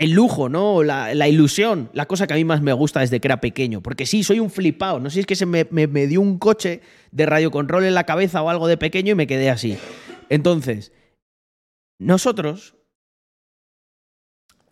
lujo, 0.00 0.48
¿no? 0.48 0.82
La, 0.82 1.14
la, 1.14 1.28
ilusión, 1.28 1.90
la 1.92 2.06
cosa 2.06 2.26
que 2.26 2.32
a 2.32 2.36
mí 2.36 2.44
más 2.44 2.62
me 2.62 2.72
gusta 2.72 3.00
desde 3.00 3.20
que 3.20 3.28
era 3.28 3.40
pequeño. 3.40 3.82
Porque 3.82 4.06
sí, 4.06 4.24
soy 4.24 4.40
un 4.40 4.50
flipado. 4.50 4.98
No 4.98 5.10
sé 5.10 5.14
si 5.14 5.20
es 5.20 5.26
que 5.26 5.36
se 5.36 5.46
me, 5.46 6.06
dio 6.08 6.20
un 6.20 6.38
coche 6.38 6.80
de 7.12 7.26
radiocontrol 7.26 7.84
en 7.84 7.94
la 7.94 8.04
cabeza 8.04 8.42
o 8.42 8.48
algo 8.48 8.66
de 8.66 8.78
pequeño 8.78 9.12
y 9.12 9.14
me 9.14 9.28
quedé 9.28 9.50
así. 9.50 9.76
Entonces, 10.28 10.92
nosotros. 12.00 12.74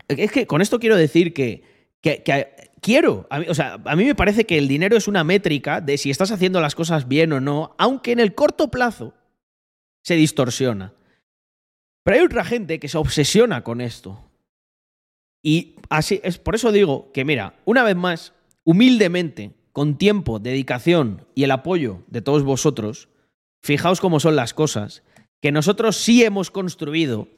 Es 0.09 0.33
que 0.33 0.47
con 0.47 0.63
esto 0.63 0.81
quiero 0.81 0.97
decir 0.97 1.33
que, 1.35 1.63
que, 2.01 2.25
quiero. 2.81 3.29
o 3.47 3.55
sea, 3.55 3.79
a 3.85 3.95
mí 3.95 4.05
me 4.05 4.17
parece 4.17 4.47
que 4.47 4.59
el 4.59 4.67
dinero 4.67 4.97
es 4.97 5.07
una 5.07 5.23
métrica 5.23 5.81
de 5.81 5.99
si 5.99 6.11
estás 6.11 6.33
haciendo 6.33 6.61
las 6.61 6.75
cosas 6.75 7.07
bien 7.07 7.33
o 7.33 7.41
no, 7.41 7.77
aunque 7.79 8.11
en 8.11 8.21
el 8.21 8.35
corto 8.35 8.71
plazo 8.71 9.15
se 10.03 10.15
distorsiona. 10.15 10.95
Pero 12.03 12.17
hay 12.17 12.25
otra 12.25 12.45
gente 12.45 12.81
que 12.81 12.89
se 12.89 12.99
obsesiona 12.99 13.63
con 13.63 13.81
esto. 13.81 14.31
Y 15.43 15.77
así 15.89 16.21
es 16.23 16.39
por 16.39 16.55
eso 16.55 16.73
digo 16.73 17.11
que 17.13 17.25
mira, 17.25 17.55
una 17.65 17.83
vez 17.83 17.97
más, 17.97 18.35
humildemente, 18.65 19.53
con 19.73 19.97
tiempo, 19.97 20.39
dedicación 20.39 21.27
y 21.35 21.45
el 21.45 21.51
apoyo 21.51 22.03
de 22.09 22.23
todos 22.23 22.43
vosotros, 22.43 23.09
fijaos 23.63 24.01
cómo 24.01 24.21
son 24.21 24.37
las 24.37 24.53
cosas, 24.53 25.03
que 25.41 25.53
nosotros 25.53 25.97
sí 25.97 26.25
hemos 26.25 26.51
construido 26.51 27.29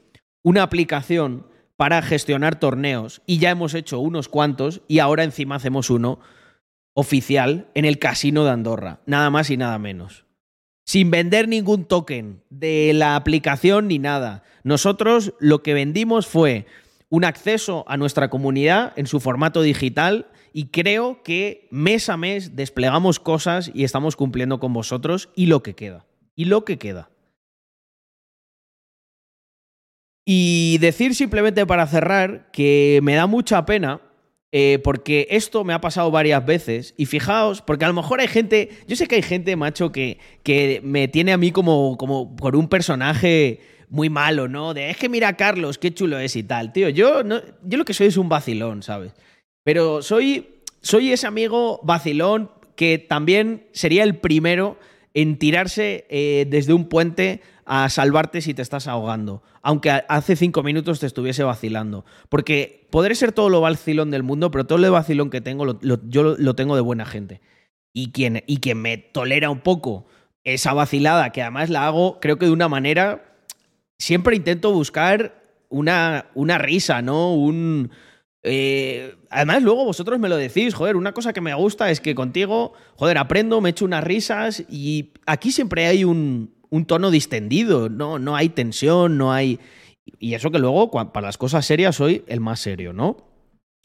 una 0.42 0.62
aplicación 0.62 1.46
para 1.76 2.02
gestionar 2.02 2.58
torneos 2.58 3.22
y 3.26 3.38
ya 3.38 3.50
hemos 3.50 3.74
hecho 3.74 4.00
unos 4.00 4.28
cuantos 4.28 4.82
y 4.88 4.98
ahora 4.98 5.24
encima 5.24 5.56
hacemos 5.56 5.90
uno 5.90 6.20
oficial 6.94 7.70
en 7.74 7.84
el 7.84 7.98
casino 7.98 8.44
de 8.44 8.50
Andorra, 8.50 9.00
nada 9.06 9.30
más 9.30 9.50
y 9.50 9.56
nada 9.56 9.78
menos 9.78 10.24
sin 10.93 11.11
vender 11.11 11.49
ningún 11.49 11.86
token 11.86 12.43
de 12.51 12.93
la 12.93 13.16
aplicación 13.16 13.88
ni 13.88 13.99
nada. 13.99 14.43
Nosotros 14.62 15.32
lo 15.40 15.62
que 15.62 15.72
vendimos 15.72 16.26
fue 16.26 16.66
un 17.09 17.24
acceso 17.24 17.86
a 17.88 17.97
nuestra 17.97 18.28
comunidad 18.28 18.93
en 18.97 19.07
su 19.07 19.18
formato 19.18 19.62
digital 19.62 20.26
y 20.53 20.66
creo 20.66 21.22
que 21.22 21.66
mes 21.70 22.11
a 22.11 22.18
mes 22.18 22.57
desplegamos 22.57 23.20
cosas 23.20 23.70
y 23.72 23.84
estamos 23.84 24.16
cumpliendo 24.16 24.61
con 24.61 24.74
vosotros 24.74 25.30
y 25.34 25.47
lo 25.47 25.62
que 25.62 25.74
queda. 25.74 26.05
Y 26.36 26.45
lo 26.45 26.66
que 26.66 26.76
queda. 26.76 27.09
Y 30.26 30.76
decir 30.82 31.14
simplemente 31.14 31.64
para 31.64 31.86
cerrar 31.86 32.51
que 32.53 33.01
me 33.03 33.14
da 33.14 33.26
mucha 33.26 33.64
pena 33.64 34.03
eh, 34.53 34.78
porque 34.84 35.26
esto 35.30 35.64
me 35.64 35.72
ha 35.72 35.80
pasado 35.80 36.11
varias 36.11 36.44
veces. 36.44 36.94
Y 36.98 37.07
fijaos, 37.07 37.62
porque 37.62 37.86
a 37.86 37.88
lo 37.88 37.94
mejor 37.94 38.20
hay 38.20 38.28
gente. 38.28 38.68
Yo 38.86 38.96
sé 38.96 39.09
que 39.09 39.16
hay 39.16 39.22
gente, 39.22 39.57
macho, 39.57 39.90
que, 39.90 40.18
que 40.42 40.80
me 40.84 41.09
tiene 41.09 41.32
a 41.32 41.38
mí 41.38 41.50
como, 41.50 41.96
como 41.96 42.36
por 42.36 42.55
un 42.55 42.68
personaje 42.68 43.61
muy 43.88 44.11
malo, 44.11 44.48
¿no? 44.48 44.74
De 44.74 44.90
es 44.90 44.96
que 44.96 45.09
mira 45.09 45.28
a 45.28 45.36
Carlos, 45.36 45.78
qué 45.78 45.92
chulo 45.92 46.18
es 46.18 46.36
y 46.36 46.42
tal. 46.42 46.72
Tío, 46.72 46.90
yo, 46.90 47.22
no, 47.22 47.40
yo 47.62 47.78
lo 47.78 47.84
que 47.84 47.94
soy 47.94 48.09
es 48.09 48.16
un 48.16 48.28
vacilón, 48.28 48.82
¿sabes? 48.82 49.12
Pero 49.64 50.03
soy, 50.03 50.61
soy 50.80 51.12
ese 51.12 51.26
amigo 51.26 51.80
vacilón 51.82 52.50
que 52.76 52.98
también 52.98 53.66
sería 53.72 54.03
el 54.03 54.16
primero 54.16 54.78
en 55.14 55.38
tirarse 55.38 56.07
eh, 56.09 56.46
desde 56.48 56.72
un 56.72 56.88
puente 56.88 57.40
a 57.64 57.88
salvarte 57.88 58.40
si 58.40 58.54
te 58.54 58.62
estás 58.62 58.88
ahogando, 58.88 59.42
aunque 59.62 59.90
hace 59.90 60.36
cinco 60.36 60.62
minutos 60.62 61.00
te 61.00 61.06
estuviese 61.06 61.44
vacilando. 61.44 62.04
Porque 62.28 62.86
podré 62.90 63.14
ser 63.14 63.32
todo 63.32 63.48
lo 63.48 63.60
vacilón 63.60 64.10
del 64.10 64.22
mundo, 64.22 64.50
pero 64.50 64.66
todo 64.66 64.78
lo 64.78 64.90
vacilón 64.90 65.30
que 65.30 65.40
tengo 65.40 65.78
yo 65.80 66.22
lo 66.38 66.54
tengo 66.54 66.74
de 66.74 66.82
buena 66.82 67.04
gente. 67.04 67.40
Y 67.92 68.10
quien, 68.12 68.42
y 68.46 68.58
quien 68.58 68.80
me 68.80 68.96
tolera 68.98 69.50
un 69.50 69.60
poco 69.60 70.06
esa 70.44 70.72
vacilada, 70.72 71.30
que 71.30 71.42
además 71.42 71.70
la 71.70 71.86
hago, 71.86 72.18
creo 72.20 72.38
que 72.38 72.46
de 72.46 72.52
una 72.52 72.68
manera, 72.68 73.36
siempre 73.98 74.34
intento 74.34 74.72
buscar 74.72 75.42
una, 75.68 76.26
una 76.34 76.58
risa, 76.58 77.02
¿no? 77.02 77.34
Un... 77.34 77.90
Eh, 78.44 79.14
además, 79.30 79.62
luego 79.62 79.84
vosotros 79.84 80.18
me 80.18 80.28
lo 80.28 80.36
decís, 80.36 80.74
joder, 80.74 80.96
una 80.96 81.12
cosa 81.12 81.32
que 81.32 81.40
me 81.40 81.54
gusta 81.54 81.90
es 81.90 82.00
que 82.00 82.16
contigo, 82.16 82.72
joder, 82.96 83.18
aprendo, 83.18 83.60
me 83.60 83.70
echo 83.70 83.84
unas 83.84 84.02
risas 84.02 84.64
y 84.68 85.12
aquí 85.26 85.52
siempre 85.52 85.86
hay 85.86 86.02
un, 86.02 86.52
un 86.72 86.86
tono 86.86 87.10
distendido, 87.10 87.90
no, 87.90 88.18
no 88.18 88.34
hay 88.34 88.48
tensión, 88.48 89.18
no 89.18 89.30
hay... 89.30 89.60
Y 90.18 90.32
eso 90.32 90.50
que 90.50 90.58
luego, 90.58 90.90
para 90.90 91.26
las 91.26 91.36
cosas 91.36 91.66
serias, 91.66 91.96
soy 91.96 92.24
el 92.26 92.40
más 92.40 92.60
serio, 92.60 92.94
¿no? 92.94 93.18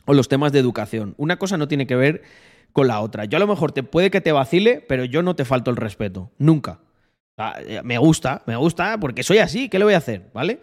O 0.06 0.14
los 0.14 0.30
temas 0.30 0.54
de 0.54 0.60
educación. 0.60 1.14
Una 1.18 1.38
cosa 1.38 1.58
no 1.58 1.68
tiene 1.68 1.86
que 1.86 1.98
ver 1.98 2.24
con 2.72 2.88
la 2.88 3.02
otra. 3.02 3.26
Yo 3.26 3.36
a 3.36 3.40
lo 3.42 3.48
mejor 3.48 3.74
te 3.74 3.84
puede 3.84 4.10
que 4.10 4.22
te 4.22 4.32
vacile, 4.32 4.86
pero 4.88 5.04
yo 5.04 5.22
no 5.22 5.36
te 5.36 5.44
falto 5.44 5.70
el 5.70 5.76
respeto. 5.76 6.32
Nunca. 6.38 6.80
Eh, 7.68 7.82
me 7.84 7.98
gusta, 7.98 8.44
me 8.48 8.56
gusta 8.56 8.98
porque 9.02 9.22
soy 9.24 9.40
así. 9.40 9.68
¿Qué 9.68 9.80
le 9.80 9.86
voy 9.86 9.94
a 9.94 9.98
hacer? 9.98 10.32
¿Vale? 10.34 10.62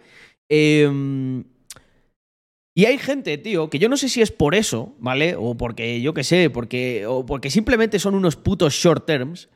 Em, 0.49 1.43
Y 2.77 2.85
hay 2.85 2.97
gente, 2.97 3.37
tío, 3.37 3.69
que 3.69 3.79
yo 3.79 3.87
no 3.87 3.97
sé 3.97 4.09
si 4.09 4.21
es 4.21 4.31
por 4.31 4.55
eso, 4.55 4.95
¿vale? 4.99 5.35
O 5.37 5.55
porque, 5.55 6.01
yo 6.01 6.13
qué 6.13 6.23
sé, 6.23 6.49
porque, 6.49 7.05
o 7.05 7.25
porque 7.25 7.49
simplemente 7.49 7.99
son 7.99 8.15
unos 8.15 8.35
putos 8.35 8.73
short 8.73 9.05
terms. 9.05 9.47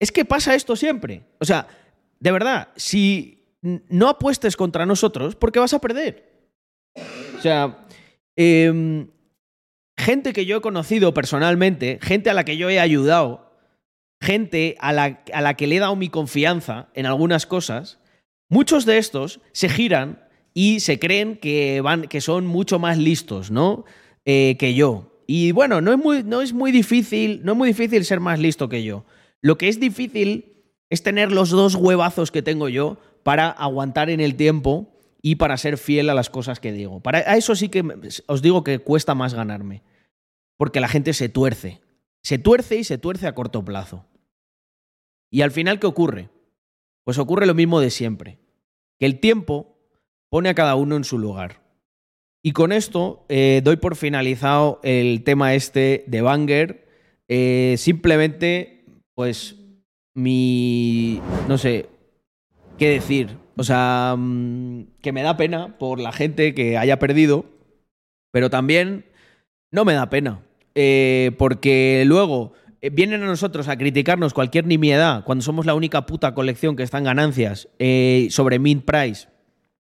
Es 0.00 0.10
que 0.10 0.24
pasa 0.24 0.54
esto 0.54 0.74
siempre. 0.74 1.22
O 1.38 1.44
sea, 1.44 1.68
de 2.18 2.32
verdad, 2.32 2.68
si 2.74 3.44
no 3.62 4.08
apuestes 4.08 4.56
contra 4.56 4.86
nosotros, 4.86 5.36
¿por 5.36 5.52
qué 5.52 5.60
vas 5.60 5.74
a 5.74 5.80
perder? 5.80 6.48
O 7.38 7.42
sea, 7.42 7.86
em, 8.34 9.08
gente 9.96 10.32
que 10.32 10.46
yo 10.46 10.56
he 10.56 10.60
conocido 10.60 11.14
personalmente, 11.14 11.98
gente 12.02 12.30
a 12.30 12.34
la 12.34 12.44
que 12.44 12.56
yo 12.56 12.70
he 12.70 12.80
ayudado, 12.80 13.52
gente 14.20 14.76
a 14.80 14.92
la, 14.92 15.22
a 15.32 15.40
la 15.42 15.54
que 15.54 15.66
le 15.66 15.76
he 15.76 15.80
dado 15.80 15.96
mi 15.96 16.08
confianza 16.08 16.88
en 16.94 17.06
algunas 17.06 17.46
cosas, 17.46 17.98
muchos 18.48 18.86
de 18.86 18.98
estos 18.98 19.40
se 19.52 19.68
giran 19.68 20.24
y 20.54 20.80
se 20.80 20.98
creen 20.98 21.36
que, 21.36 21.80
van, 21.80 22.02
que 22.02 22.20
son 22.20 22.46
mucho 22.46 22.78
más 22.78 22.98
listos, 22.98 23.50
¿no? 23.50 23.84
Eh, 24.24 24.56
que 24.58 24.74
yo. 24.74 25.22
Y 25.26 25.52
bueno, 25.52 25.80
no 25.80 25.92
es, 25.92 25.98
muy, 25.98 26.22
no 26.24 26.42
es 26.42 26.52
muy 26.52 26.72
difícil, 26.72 27.40
no 27.44 27.52
es 27.52 27.58
muy 27.58 27.68
difícil 27.68 28.04
ser 28.04 28.20
más 28.20 28.38
listo 28.40 28.68
que 28.68 28.82
yo. 28.82 29.04
Lo 29.42 29.58
que 29.58 29.68
es 29.68 29.80
difícil 29.80 30.64
es 30.90 31.02
tener 31.02 31.32
los 31.32 31.50
dos 31.50 31.74
huevazos 31.74 32.30
que 32.30 32.42
tengo 32.42 32.68
yo 32.68 32.98
para 33.22 33.48
aguantar 33.48 34.10
en 34.10 34.20
el 34.20 34.34
tiempo 34.34 34.88
y 35.22 35.36
para 35.36 35.56
ser 35.56 35.78
fiel 35.78 36.10
a 36.10 36.14
las 36.14 36.30
cosas 36.30 36.60
que 36.60 36.72
digo. 36.72 37.00
Para 37.00 37.18
a 37.18 37.36
eso 37.36 37.54
sí 37.54 37.68
que 37.68 37.84
os 38.26 38.42
digo 38.42 38.64
que 38.64 38.78
cuesta 38.78 39.14
más 39.14 39.34
ganarme. 39.34 39.82
Porque 40.56 40.80
la 40.80 40.88
gente 40.88 41.14
se 41.14 41.28
tuerce. 41.28 41.80
Se 42.22 42.38
tuerce 42.38 42.76
y 42.76 42.84
se 42.84 42.98
tuerce 42.98 43.26
a 43.26 43.34
corto 43.34 43.64
plazo. 43.64 44.06
Y 45.30 45.42
al 45.42 45.52
final, 45.52 45.78
¿qué 45.78 45.86
ocurre? 45.86 46.28
Pues 47.04 47.18
ocurre 47.18 47.46
lo 47.46 47.54
mismo 47.54 47.80
de 47.80 47.90
siempre. 47.90 48.38
Que 48.98 49.06
el 49.06 49.20
tiempo 49.20 49.78
pone 50.28 50.48
a 50.48 50.54
cada 50.54 50.74
uno 50.74 50.96
en 50.96 51.04
su 51.04 51.18
lugar. 51.18 51.62
Y 52.42 52.52
con 52.52 52.72
esto 52.72 53.26
eh, 53.28 53.60
doy 53.62 53.76
por 53.76 53.96
finalizado 53.96 54.80
el 54.82 55.22
tema 55.24 55.54
este 55.54 56.04
de 56.06 56.20
Banger. 56.20 56.88
Eh, 57.28 57.76
simplemente, 57.78 58.79
pues, 59.20 59.54
mi. 60.14 61.20
No 61.46 61.58
sé 61.58 61.90
qué 62.78 62.88
decir. 62.88 63.36
O 63.54 63.64
sea, 63.64 64.14
mm, 64.16 64.84
que 65.02 65.12
me 65.12 65.20
da 65.20 65.36
pena 65.36 65.76
por 65.76 66.00
la 66.00 66.10
gente 66.10 66.54
que 66.54 66.78
haya 66.78 66.98
perdido, 66.98 67.44
pero 68.32 68.48
también 68.48 69.04
no 69.70 69.84
me 69.84 69.92
da 69.92 70.08
pena. 70.08 70.40
Eh, 70.74 71.32
porque 71.36 72.04
luego 72.06 72.54
vienen 72.80 73.22
a 73.22 73.26
nosotros 73.26 73.68
a 73.68 73.76
criticarnos 73.76 74.32
cualquier 74.32 74.66
nimiedad 74.66 75.22
cuando 75.24 75.44
somos 75.44 75.66
la 75.66 75.74
única 75.74 76.06
puta 76.06 76.32
colección 76.32 76.76
que 76.76 76.82
está 76.82 76.96
en 76.96 77.04
ganancias 77.04 77.68
sobre 78.30 78.58
Mint 78.58 78.86
Price 78.86 79.28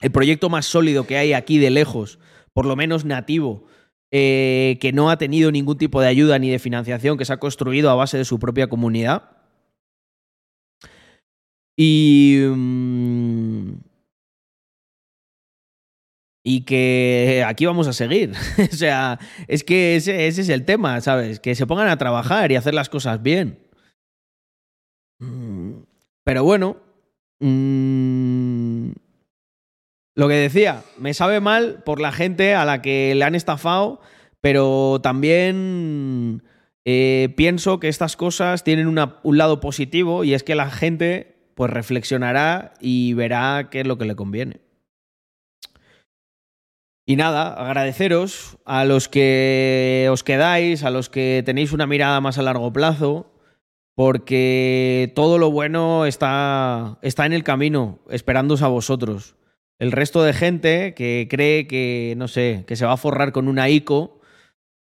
el 0.02 0.12
proyecto 0.12 0.50
más 0.50 0.66
sólido 0.66 1.06
que 1.06 1.18
hay 1.18 1.34
aquí 1.34 1.60
de 1.60 1.70
lejos, 1.70 2.18
por 2.54 2.66
lo 2.66 2.76
menos 2.76 3.06
nativo, 3.06 3.66
eh, 4.12 4.78
que 4.82 4.92
no 4.92 5.10
ha 5.10 5.18
tenido 5.18 5.52
ningún 5.52 5.78
tipo 5.78 6.02
de 6.02 6.08
ayuda 6.08 6.40
ni 6.40 6.50
de 6.50 6.60
financiación, 6.60 7.18
que 7.18 7.26
se 7.26 7.34
ha 7.34 7.38
construido 7.38 7.90
a 7.90 7.96
base 7.96 8.18
de 8.18 8.26
su 8.26 8.40
propia 8.40 8.68
comunidad. 8.68 9.32
Y. 11.78 12.40
Mm, 12.46 13.74
y 16.44 16.62
que 16.62 17.44
aquí 17.46 17.66
vamos 17.66 17.88
a 17.88 17.94
seguir. 17.94 18.34
o 18.72 18.76
sea, 18.76 19.20
es 19.48 19.64
que 19.64 19.96
ese, 19.96 20.28
es 20.28 20.50
el 20.50 20.66
tema, 20.66 21.00
¿sabes? 21.02 21.40
Que 21.40 21.56
se 21.56 21.68
pongan 21.68 21.90
a 21.90 21.98
trabajar 21.98 22.52
y 22.52 22.56
hacer 22.56 22.74
las 22.74 22.90
cosas 22.90 23.22
bien. 23.22 23.60
Mm, 25.20 25.84
pero 26.24 26.44
bueno. 26.44 26.78
Mmm, 27.40 28.92
lo 30.16 30.28
que 30.28 30.36
decía, 30.36 30.84
me 30.98 31.14
sabe 31.14 31.40
mal 31.40 31.84
por 31.86 32.02
la 32.02 32.12
gente 32.12 32.56
a 32.56 32.66
la 32.66 32.82
que 32.82 33.16
le 33.16 33.24
han 33.26 33.36
estafado, 33.36 34.02
pero 34.42 35.00
también 35.02 36.44
eh, 36.86 37.34
pienso 37.38 37.80
que 37.80 37.88
estas 37.88 38.16
cosas 38.16 38.64
tienen 38.64 38.88
un 38.88 39.38
lado 39.38 39.60
positivo 39.60 40.24
y 40.24 40.34
es 40.34 40.44
que 40.44 40.56
la 40.56 40.70
gente 40.70 41.52
pues 41.56 41.72
reflexionará 41.72 42.74
y 42.80 43.14
verá 43.14 43.70
qué 43.70 43.82
es 43.82 43.88
lo 43.88 43.98
que 43.98 44.06
le 44.06 44.16
conviene. 44.16 44.62
Y 47.06 47.16
nada, 47.16 47.54
agradeceros 47.54 48.60
a 48.66 48.86
los 48.86 49.10
que 49.10 50.08
os 50.12 50.24
quedáis, 50.24 50.84
a 50.84 50.92
los 50.92 51.10
que 51.10 51.42
tenéis 51.44 51.74
una 51.74 51.88
mirada 51.88 52.22
más 52.22 52.38
a 52.38 52.44
largo 52.44 52.72
plazo, 52.72 53.34
porque 53.96 55.12
todo 55.16 55.40
lo 55.40 55.50
bueno 55.50 56.06
está, 56.06 57.00
está 57.02 57.26
en 57.26 57.34
el 57.34 57.44
camino, 57.44 58.00
esperándoos 58.10 58.62
a 58.62 58.68
vosotros. 58.68 59.36
El 59.80 59.94
resto 59.94 60.22
de 60.22 60.34
gente 60.34 60.94
que 60.94 61.28
cree 61.30 61.66
que, 61.66 62.14
no 62.18 62.28
sé, 62.28 62.66
que 62.68 62.76
se 62.76 62.86
va 62.86 62.94
a 62.94 62.98
forrar 62.98 63.32
con 63.32 63.48
una 63.48 63.70
ICO, 63.70 64.20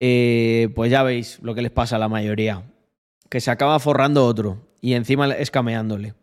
eh, 0.01 0.70
pues 0.74 0.90
ya 0.90 1.03
veis 1.03 1.38
lo 1.42 1.55
que 1.55 1.62
les 1.62 1.70
pasa 1.70 1.97
a 1.97 1.99
la 1.99 2.09
mayoría. 2.09 2.62
Que 3.28 3.40
se 3.40 3.51
acaba 3.51 3.78
forrando 3.78 4.24
otro 4.24 4.66
y 4.80 4.94
encima 4.94 5.30
escameándole. 5.34 6.14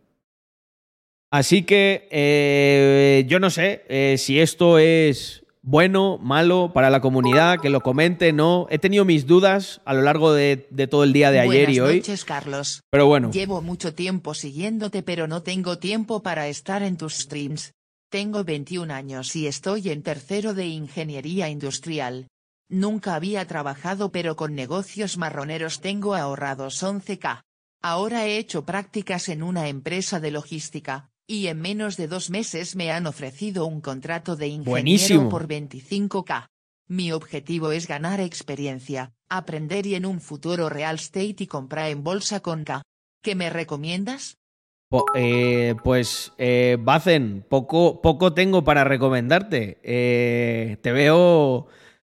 Así 1.30 1.62
que 1.62 2.08
eh, 2.10 3.24
yo 3.28 3.40
no 3.40 3.50
sé 3.50 3.84
eh, 3.88 4.16
si 4.18 4.40
esto 4.40 4.78
es 4.78 5.44
bueno, 5.62 6.18
malo 6.18 6.72
para 6.74 6.90
la 6.90 7.00
comunidad, 7.00 7.58
que 7.58 7.70
lo 7.70 7.80
comente, 7.80 8.32
no. 8.32 8.66
He 8.70 8.78
tenido 8.78 9.06
mis 9.06 9.26
dudas 9.26 9.80
a 9.86 9.94
lo 9.94 10.02
largo 10.02 10.34
de, 10.34 10.56
todo 10.90 11.04
el 11.04 11.14
día 11.14 11.30
de 11.30 11.40
ayer 11.40 11.70
y 11.70 11.80
hoy. 11.80 11.96
Noches, 11.96 12.24
Carlos. 12.24 12.82
Pero 12.90 13.06
bueno. 13.06 13.30
Llevo 13.30 13.62
mucho 13.62 13.94
tiempo 13.94 14.34
siguiéndote, 14.34 15.02
pero 15.02 15.26
no 15.26 15.42
tengo 15.42 15.78
tiempo 15.78 16.22
para 16.22 16.48
estar 16.48 16.82
en 16.82 16.98
tus 16.98 17.14
streams. 17.14 17.72
Tengo 18.14 18.44
21 18.44 18.94
años 18.94 19.34
y 19.34 19.48
estoy 19.48 19.90
en 19.90 20.04
tercero 20.04 20.54
de 20.54 20.68
Ingeniería 20.68 21.48
Industrial. 21.48 22.28
Nunca 22.68 23.16
había 23.16 23.44
trabajado 23.48 24.12
pero 24.12 24.36
con 24.36 24.54
negocios 24.54 25.18
marroneros 25.18 25.80
tengo 25.80 26.14
ahorrados 26.14 26.80
11k. 26.80 27.42
Ahora 27.82 28.24
he 28.24 28.38
hecho 28.38 28.64
prácticas 28.64 29.28
en 29.28 29.42
una 29.42 29.66
empresa 29.66 30.20
de 30.20 30.30
logística, 30.30 31.10
y 31.26 31.48
en 31.48 31.60
menos 31.60 31.96
de 31.96 32.06
dos 32.06 32.30
meses 32.30 32.76
me 32.76 32.92
han 32.92 33.08
ofrecido 33.08 33.66
un 33.66 33.80
contrato 33.80 34.36
de 34.36 34.46
ingeniero 34.46 35.28
por 35.28 35.48
25k. 35.48 36.46
Mi 36.86 37.10
objetivo 37.10 37.72
es 37.72 37.88
ganar 37.88 38.20
experiencia, 38.20 39.12
aprender 39.28 39.86
y 39.88 39.96
en 39.96 40.06
un 40.06 40.20
futuro 40.20 40.68
real 40.68 40.94
estate 40.94 41.34
y 41.40 41.46
comprar 41.48 41.90
en 41.90 42.04
bolsa 42.04 42.38
con 42.38 42.62
K. 42.62 42.84
¿Qué 43.24 43.34
me 43.34 43.50
recomiendas? 43.50 44.36
Eh, 45.14 45.74
pues, 45.82 46.32
eh, 46.38 46.76
Bacen, 46.80 47.44
poco, 47.48 48.00
poco 48.00 48.34
tengo 48.34 48.64
para 48.64 48.84
recomendarte. 48.84 49.78
Eh, 49.82 50.76
te 50.82 50.92
veo. 50.92 51.68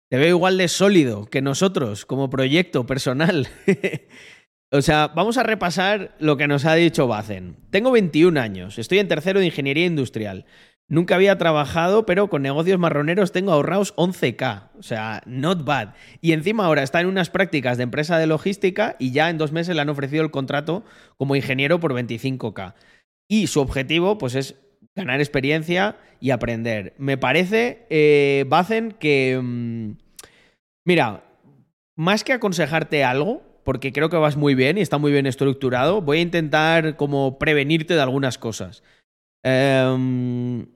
Te 0.09 0.19
veo 0.19 0.29
igual 0.31 0.59
de 0.59 0.67
sólido 0.67 1.27
que 1.27 1.41
nosotros 1.41 2.05
como 2.05 2.31
proyecto 2.31 2.85
personal. 2.85 3.47
o 4.73 4.83
sea, 4.83 5.07
vamos 5.09 5.39
a 5.39 5.45
repasar 5.45 6.17
lo 6.19 6.37
que 6.37 6.49
nos 6.49 6.65
ha 6.65 6.75
dicho 6.75 7.07
Bacen. 7.07 7.57
Tengo 7.71 7.93
21 7.93 8.41
años, 8.41 8.79
estoy 8.79 8.99
en 8.99 9.07
tercero 9.07 9.39
de 9.39 9.47
ingeniería 9.47 9.87
industrial. 9.87 10.47
Nunca 10.91 11.15
había 11.15 11.39
trabajado, 11.39 12.05
pero 12.05 12.29
con 12.29 12.43
negocios 12.43 12.81
marroneros 12.81 13.31
tengo 13.31 13.53
ahorrados 13.53 13.95
11k. 13.95 14.71
O 14.77 14.83
sea, 14.83 15.23
not 15.25 15.65
bad. 15.65 15.95
Y 16.21 16.33
encima 16.33 16.67
ahora 16.67 16.83
está 16.83 17.01
en 17.01 17.07
unas 17.07 17.31
prácticas 17.31 17.77
de 17.77 17.85
empresa 17.85 18.19
de 18.19 18.27
logística 18.27 18.97
y 18.99 19.13
ya 19.13 19.31
en 19.31 19.39
dos 19.39 19.53
meses 19.53 19.77
le 19.77 19.83
han 19.83 19.89
ofrecido 19.89 20.25
el 20.25 20.33
contrato 20.33 20.85
como 21.17 21.37
ingeniero 21.37 21.79
por 21.79 21.95
25k. 21.95 22.75
Y 23.29 23.47
su 23.47 23.61
objetivo, 23.61 24.19
pues, 24.19 24.35
es 24.35 24.57
ganar 24.97 25.21
experiencia 25.21 25.97
y 26.19 26.31
aprender. 26.31 26.95
Me 26.99 27.17
parece, 27.17 27.87
eh, 27.89 28.45
Bacen, 28.49 28.91
que... 28.91 29.39
Mm, 29.41 29.93
mira, 30.85 31.23
más 31.97 32.25
que 32.25 32.33
aconsejarte 32.33 33.05
algo, 33.05 33.43
porque 33.63 33.93
creo 33.93 34.11
que 34.11 34.17
vas 34.17 34.37
muy 34.37 34.57
bien 34.57 34.77
y 34.77 34.81
está 34.81 34.99
muy 34.99 35.13
bien 35.13 35.27
estructurado, 35.27 36.03
voy 36.03 36.19
a 36.19 36.23
intentar 36.23 36.97
como 36.97 37.39
prevenirte 37.39 37.95
de 37.95 38.03
algunas 38.03 38.39
cosas. 38.39 38.83
Eh, 39.45 40.67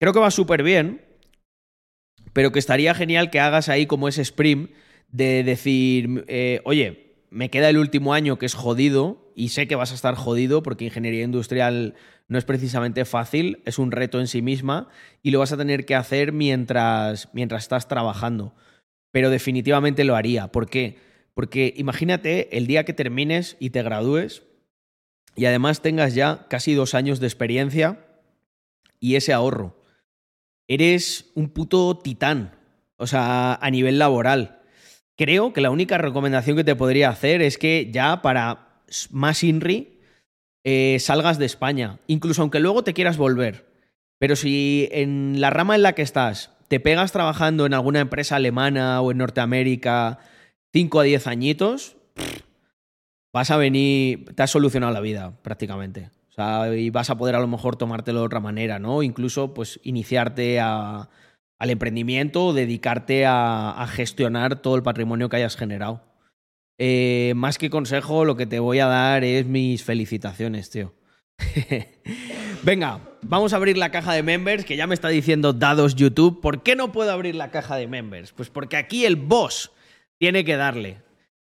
Creo 0.00 0.12
que 0.12 0.20
va 0.20 0.30
súper 0.30 0.62
bien, 0.62 1.02
pero 2.32 2.52
que 2.52 2.58
estaría 2.58 2.94
genial 2.94 3.30
que 3.30 3.40
hagas 3.40 3.68
ahí 3.68 3.86
como 3.86 4.08
ese 4.08 4.22
sprint 4.22 4.70
de 5.08 5.44
decir, 5.44 6.24
eh, 6.28 6.60
oye, 6.64 7.16
me 7.30 7.48
queda 7.48 7.70
el 7.70 7.78
último 7.78 8.12
año 8.12 8.38
que 8.38 8.46
es 8.46 8.54
jodido 8.54 9.32
y 9.34 9.48
sé 9.48 9.66
que 9.66 9.76
vas 9.76 9.92
a 9.92 9.94
estar 9.94 10.14
jodido 10.14 10.62
porque 10.62 10.84
ingeniería 10.84 11.24
industrial 11.24 11.94
no 12.28 12.38
es 12.38 12.44
precisamente 12.44 13.04
fácil, 13.04 13.62
es 13.64 13.78
un 13.78 13.92
reto 13.92 14.20
en 14.20 14.26
sí 14.26 14.42
misma 14.42 14.88
y 15.22 15.30
lo 15.30 15.38
vas 15.38 15.52
a 15.52 15.56
tener 15.56 15.86
que 15.86 15.94
hacer 15.94 16.32
mientras, 16.32 17.28
mientras 17.32 17.62
estás 17.62 17.88
trabajando. 17.88 18.54
Pero 19.12 19.30
definitivamente 19.30 20.04
lo 20.04 20.16
haría. 20.16 20.48
¿Por 20.48 20.68
qué? 20.68 20.98
Porque 21.34 21.72
imagínate 21.76 22.56
el 22.56 22.66
día 22.66 22.84
que 22.84 22.92
termines 22.92 23.56
y 23.60 23.70
te 23.70 23.82
gradúes 23.82 24.42
y 25.36 25.46
además 25.46 25.82
tengas 25.82 26.14
ya 26.14 26.46
casi 26.48 26.74
dos 26.74 26.94
años 26.94 27.20
de 27.20 27.26
experiencia 27.26 28.04
y 28.98 29.16
ese 29.16 29.32
ahorro 29.32 29.83
eres 30.68 31.30
un 31.34 31.48
puto 31.50 31.98
titán, 31.98 32.56
o 32.96 33.06
sea, 33.06 33.54
a 33.54 33.70
nivel 33.70 33.98
laboral. 33.98 34.60
Creo 35.16 35.52
que 35.52 35.60
la 35.60 35.70
única 35.70 35.98
recomendación 35.98 36.56
que 36.56 36.64
te 36.64 36.76
podría 36.76 37.10
hacer 37.10 37.42
es 37.42 37.58
que 37.58 37.90
ya 37.92 38.22
para 38.22 38.80
más 39.10 39.42
INRI 39.42 40.00
eh, 40.64 40.96
salgas 41.00 41.38
de 41.38 41.46
España, 41.46 41.98
incluso 42.06 42.42
aunque 42.42 42.60
luego 42.60 42.82
te 42.82 42.94
quieras 42.94 43.16
volver. 43.16 43.66
Pero 44.18 44.36
si 44.36 44.88
en 44.92 45.40
la 45.40 45.50
rama 45.50 45.74
en 45.74 45.82
la 45.82 45.92
que 45.92 46.02
estás 46.02 46.50
te 46.68 46.80
pegas 46.80 47.12
trabajando 47.12 47.66
en 47.66 47.74
alguna 47.74 48.00
empresa 48.00 48.36
alemana 48.36 49.00
o 49.00 49.10
en 49.12 49.18
Norteamérica 49.18 50.18
5 50.72 51.00
a 51.00 51.02
10 51.04 51.26
añitos, 51.26 51.96
vas 53.32 53.50
a 53.50 53.56
venir, 53.56 54.24
te 54.34 54.42
has 54.42 54.50
solucionado 54.50 54.92
la 54.92 55.00
vida 55.00 55.34
prácticamente. 55.42 56.10
O 56.34 56.36
sea, 56.36 56.74
y 56.74 56.90
vas 56.90 57.10
a 57.10 57.16
poder 57.16 57.36
a 57.36 57.40
lo 57.40 57.46
mejor 57.46 57.76
tomártelo 57.76 58.20
de 58.20 58.26
otra 58.26 58.40
manera, 58.40 58.80
¿no? 58.80 59.04
Incluso, 59.04 59.54
pues, 59.54 59.78
iniciarte 59.84 60.58
al 60.58 61.08
emprendimiento 61.60 62.46
o 62.46 62.52
dedicarte 62.52 63.24
a, 63.24 63.70
a, 63.70 63.86
gestionar 63.86 64.60
todo 64.60 64.74
el 64.74 64.82
patrimonio 64.82 65.28
que 65.28 65.36
hayas 65.36 65.56
generado. 65.56 66.02
Eh, 66.76 67.34
más 67.36 67.56
que 67.56 67.70
consejo, 67.70 68.24
lo 68.24 68.36
que 68.36 68.46
te 68.46 68.58
voy 68.58 68.80
a 68.80 68.86
dar 68.86 69.22
es 69.22 69.46
mis 69.46 69.84
felicitaciones, 69.84 70.70
tío. 70.70 70.92
Venga, 72.64 73.00
vamos 73.22 73.52
a 73.52 73.56
abrir 73.56 73.78
la 73.78 73.92
caja 73.92 74.12
de 74.14 74.24
members, 74.24 74.64
que 74.64 74.76
ya 74.76 74.88
me 74.88 74.94
está 74.94 75.08
diciendo 75.08 75.52
dados 75.52 75.94
YouTube. 75.94 76.40
¿Por 76.40 76.64
qué 76.64 76.74
no 76.74 76.90
puedo 76.90 77.12
abrir 77.12 77.36
la 77.36 77.52
caja 77.52 77.76
de 77.76 77.86
members? 77.86 78.32
Pues 78.32 78.50
porque 78.50 78.76
aquí 78.76 79.04
el 79.04 79.14
boss 79.14 79.70
tiene 80.18 80.44
que 80.44 80.56
darle. 80.56 81.02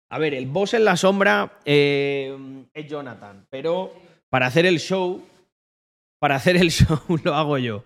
A 0.08 0.18
ver, 0.18 0.32
el 0.32 0.46
boss 0.46 0.72
en 0.72 0.86
la 0.86 0.96
sombra 0.96 1.58
eh, 1.66 2.64
es 2.72 2.88
Jonathan, 2.88 3.46
pero 3.50 3.92
para 4.30 4.46
hacer 4.46 4.66
el 4.66 4.78
show, 4.78 5.22
para 6.20 6.36
hacer 6.36 6.56
el 6.56 6.70
show 6.70 7.00
lo 7.22 7.34
hago 7.34 7.58
yo. 7.58 7.84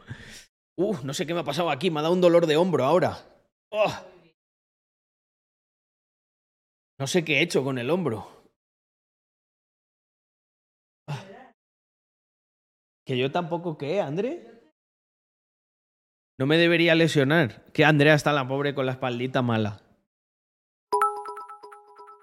Uf, 0.77 1.05
no 1.05 1.15
sé 1.15 1.27
qué 1.27 1.35
me 1.35 1.41
ha 1.41 1.45
pasado 1.45 1.71
aquí, 1.71 1.91
me 1.91 2.01
ha 2.01 2.03
dado 2.03 2.15
un 2.15 2.21
dolor 2.21 2.47
de 2.47 2.57
hombro 2.57 2.85
ahora. 2.85 3.19
Oh. 3.71 3.93
No 6.99 7.07
sé 7.07 7.25
qué 7.25 7.39
he 7.39 7.43
hecho 7.43 7.65
con 7.65 7.79
el 7.79 7.91
hombro. 7.91 8.29
Ah. 11.09 11.53
Que 13.05 13.19
yo 13.19 13.31
tampoco 13.31 13.77
qué, 13.77 14.01
André. 14.01 14.49
No 16.39 16.47
me 16.47 16.57
debería 16.57 16.95
lesionar. 16.95 17.65
Que 17.73 17.85
Andrea 17.85 18.15
está 18.15 18.33
la 18.33 18.47
pobre 18.49 18.75
con 18.75 18.87
la 18.87 18.93
espaldita 18.93 19.43
mala. 19.43 19.81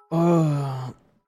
Oh. 0.09 0.58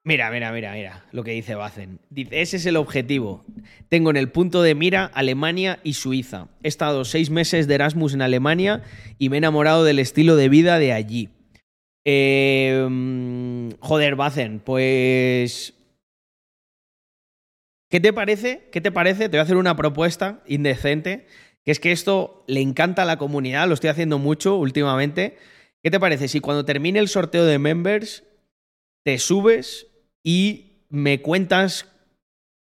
Mira, 0.04 0.32
mira, 0.32 0.50
mira, 0.50 0.72
mira 0.72 1.04
lo 1.12 1.22
que 1.22 1.30
dice 1.30 1.54
Bacen. 1.54 2.00
Dice, 2.10 2.40
ese 2.40 2.56
es 2.56 2.66
el 2.66 2.76
objetivo. 2.76 3.44
Tengo 3.88 4.10
en 4.10 4.16
el 4.16 4.30
punto 4.30 4.62
de 4.62 4.74
mira 4.74 5.04
Alemania 5.14 5.78
y 5.84 5.92
Suiza. 5.94 6.48
He 6.64 6.68
estado 6.68 7.04
seis 7.04 7.30
meses 7.30 7.68
de 7.68 7.76
Erasmus 7.76 8.14
en 8.14 8.22
Alemania 8.22 8.82
y 9.18 9.28
me 9.28 9.36
he 9.36 9.38
enamorado 9.38 9.84
del 9.84 10.00
estilo 10.00 10.34
de 10.34 10.48
vida 10.48 10.80
de 10.80 10.92
allí. 10.92 11.28
Eh, 12.04 12.88
joder, 13.78 14.16
Bacen, 14.16 14.58
pues... 14.58 15.74
¿Qué 17.88 18.00
te 18.00 18.12
parece? 18.12 18.68
¿Qué 18.72 18.80
te 18.80 18.90
parece? 18.90 19.28
Te 19.28 19.36
voy 19.36 19.40
a 19.40 19.42
hacer 19.42 19.56
una 19.56 19.76
propuesta 19.76 20.42
indecente, 20.46 21.26
que 21.62 21.70
es 21.70 21.78
que 21.78 21.92
esto 21.92 22.42
le 22.48 22.60
encanta 22.60 23.02
a 23.02 23.04
la 23.04 23.18
comunidad, 23.18 23.68
lo 23.68 23.74
estoy 23.74 23.90
haciendo 23.90 24.18
mucho 24.18 24.56
últimamente. 24.56 25.36
¿Qué 25.82 25.90
te 25.90 26.00
parece 26.00 26.26
si 26.26 26.40
cuando 26.40 26.64
termine 26.64 26.98
el 26.98 27.08
sorteo 27.08 27.44
de 27.44 27.58
members 27.58 28.24
te 29.04 29.18
subes 29.18 29.91
y 30.24 30.84
me 30.88 31.20
cuentas 31.20 31.88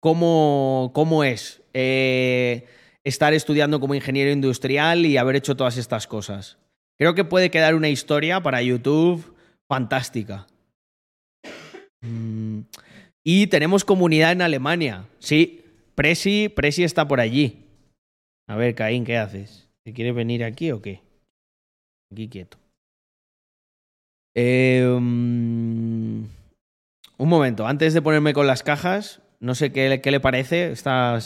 cómo, 0.01 0.91
cómo 0.95 1.25
es 1.25 1.63
eh, 1.75 2.67
estar 3.05 3.33
estudiando 3.33 3.81
como 3.81 3.95
ingeniero 3.95 4.31
industrial 4.31 5.07
y 5.07 5.17
haber 5.17 5.37
hecho 5.37 5.57
todas 5.57 5.77
estas 5.77 6.07
cosas? 6.07 6.59
Creo 6.99 7.15
que 7.15 7.25
puede 7.25 7.51
quedar 7.51 7.75
una 7.75 7.89
historia 7.89 8.43
para 8.43 8.63
YouTube 8.63 9.37
fantástica. 9.69 10.47
Mm. 12.01 12.61
Y 13.25 13.47
tenemos 13.49 13.85
comunidad 13.85 14.33
en 14.33 14.43
Alemania. 14.43 15.07
Sí, 15.19 15.65
Presi, 15.95 16.49
Presi 16.49 16.85
está 16.85 17.07
por 17.07 17.21
allí. 17.21 17.65
A 18.49 18.57
ver, 18.57 18.75
Caín, 18.75 19.05
¿qué 19.05 19.17
haces? 19.19 19.69
¿Te 19.85 19.93
quieres 19.93 20.15
venir 20.15 20.45
aquí 20.45 20.71
o 20.71 20.81
qué? 20.81 21.03
Aquí 22.11 22.29
quieto. 22.29 22.59
Eh, 24.35 24.87
un 27.19 27.29
momento, 27.29 27.67
antes 27.67 27.93
de 27.93 28.01
ponerme 28.01 28.33
con 28.33 28.47
las 28.47 28.63
cajas, 28.63 29.21
no 29.41 29.55
sé 29.55 29.73
qué, 29.73 30.01
le 30.03 30.21
parece 30.21 30.71
esta 30.71 31.19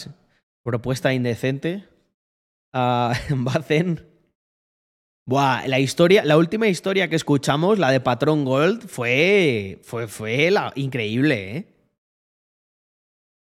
propuesta 0.65 1.13
indecente. 1.13 1.89
Uh, 2.75 3.13
Bacen. 3.37 4.09
Buah, 5.25 5.69
la 5.69 5.79
historia, 5.79 6.25
la 6.25 6.37
última 6.37 6.67
historia 6.67 7.09
que 7.09 7.15
escuchamos, 7.15 7.79
la 7.79 7.91
de 7.91 8.01
Patrón 8.01 8.45
Gold, 8.45 8.89
fue, 8.89 9.79
fue, 9.83 10.09
fue 10.09 10.51
la, 10.51 10.73
increíble, 10.75 11.57
¿eh? 11.57 11.73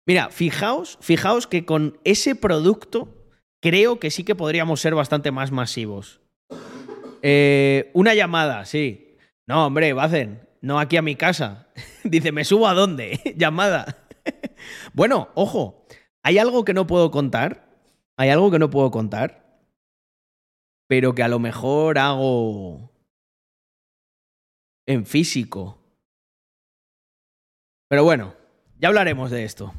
Mira, 0.07 0.31
fijaos, 0.31 0.97
fijaos 1.01 1.45
que 1.45 1.65
con 1.65 1.99
ese 2.03 2.33
producto 2.33 3.27
creo 3.61 3.99
que 3.99 4.09
sí 4.09 4.23
que 4.23 4.33
podríamos 4.33 4.81
ser 4.81 4.95
bastante 4.95 5.29
más 5.29 5.51
masivos. 5.51 6.21
Eh, 7.21 7.91
una 7.93 8.15
llamada, 8.15 8.65
sí. 8.65 9.17
No, 9.45 9.67
hombre, 9.67 9.93
Bacen, 9.93 10.48
no 10.61 10.79
aquí 10.79 10.97
a 10.97 11.01
mi 11.01 11.15
casa. 11.15 11.67
Dice, 12.03 12.31
¿me 12.31 12.45
subo 12.45 12.67
a 12.67 12.73
dónde? 12.73 13.19
llamada. 13.37 14.07
bueno, 14.93 15.29
ojo, 15.35 15.85
hay 16.23 16.37
algo 16.37 16.65
que 16.65 16.73
no 16.73 16.87
puedo 16.87 17.11
contar. 17.11 17.67
Hay 18.17 18.29
algo 18.29 18.51
que 18.51 18.59
no 18.59 18.69
puedo 18.69 18.91
contar 18.91 19.49
pero 20.89 21.13
que 21.13 21.21
a 21.21 21.27
lo 21.27 21.37
mejor 21.37 21.99
hago 21.99 22.91
en 24.87 25.05
físico. 25.05 25.77
Pero 27.87 28.03
bueno, 28.03 28.33
ya 28.79 28.87
hablaremos 28.87 29.29
de 29.29 29.43
esto. 29.43 29.71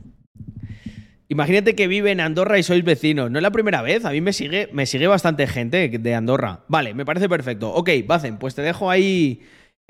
Imagínate 1.27 1.75
que 1.75 1.89
vive 1.89 2.13
en 2.13 2.21
Andorra 2.21 2.61
y 2.61 2.63
sois 2.63 2.85
vecinos. 2.85 3.29
No 3.29 3.41
es 3.41 3.43
la 3.43 3.51
primera 3.51 3.83
vez, 3.83 4.05
a 4.05 4.13
mí 4.13 4.21
me 4.21 4.33
sigue, 4.33 4.69
me 4.73 4.87
sigue 4.87 5.09
bastante 5.09 5.49
gente 5.49 5.89
de 5.89 6.15
Andorra. 6.15 6.65
Vale, 6.69 6.95
me 6.95 7.05
parece 7.05 7.29
perfecto. 7.29 7.73
Ok, 7.75 7.91
Bacen, 8.07 8.39
pues 8.39 8.55
te 8.55 8.63
dejo 8.63 8.89
ahí 8.89 9.43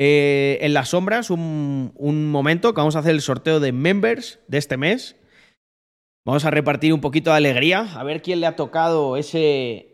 eh, 0.03 0.59
en 0.63 0.73
las 0.73 0.89
sombras 0.89 1.29
un, 1.29 1.93
momento 2.31 2.73
que 2.73 2.81
vamos 2.81 2.97
a 2.97 3.01
hacer 3.01 3.13
el 3.13 3.21
sorteo 3.21 3.61
de 3.61 3.73
members 3.73 4.41
de 4.49 4.57
este 4.57 4.79
mes. 4.79 5.17
Vamos 6.25 6.47
a 6.47 6.51
repartir 6.51 6.95
un 6.95 7.03
poquito 7.03 7.31
de 7.31 7.37
alegría, 7.37 7.81
a 7.99 8.03
ver 8.03 8.23
quién 8.23 8.41
le 8.41 8.47
ha 8.47 8.57
tocado 8.57 9.19
ese, 9.19 9.91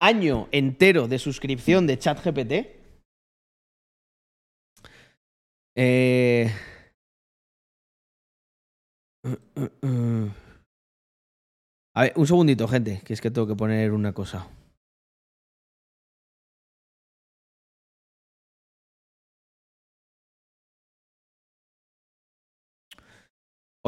año 0.00 0.48
entero 0.52 1.08
de 1.08 1.18
suscripción 1.18 1.86
de 1.86 1.98
ChatGPT. 1.98 2.52
Eh... 5.74 6.52
A 11.94 12.02
ver, 12.02 12.12
un 12.16 12.26
segundito, 12.26 12.68
gente, 12.68 13.00
que 13.06 13.14
es 13.14 13.22
que 13.22 13.30
tengo 13.30 13.46
que 13.46 13.54
poner 13.54 13.92
una 13.92 14.12
cosa. 14.12 14.48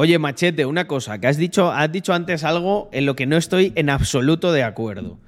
Oye, 0.01 0.17
Machete, 0.17 0.65
una 0.65 0.87
cosa, 0.87 1.19
que 1.19 1.27
has 1.27 1.35
dicho, 1.35 1.73
has 1.73 1.91
dicho 1.91 2.13
antes 2.13 2.45
algo 2.45 2.87
en 2.93 3.05
lo 3.05 3.17
que 3.17 3.25
no 3.25 3.35
estoy 3.35 3.73
en 3.75 3.89
absoluto 3.89 4.53
de 4.53 4.63
acuerdo. 4.63 5.19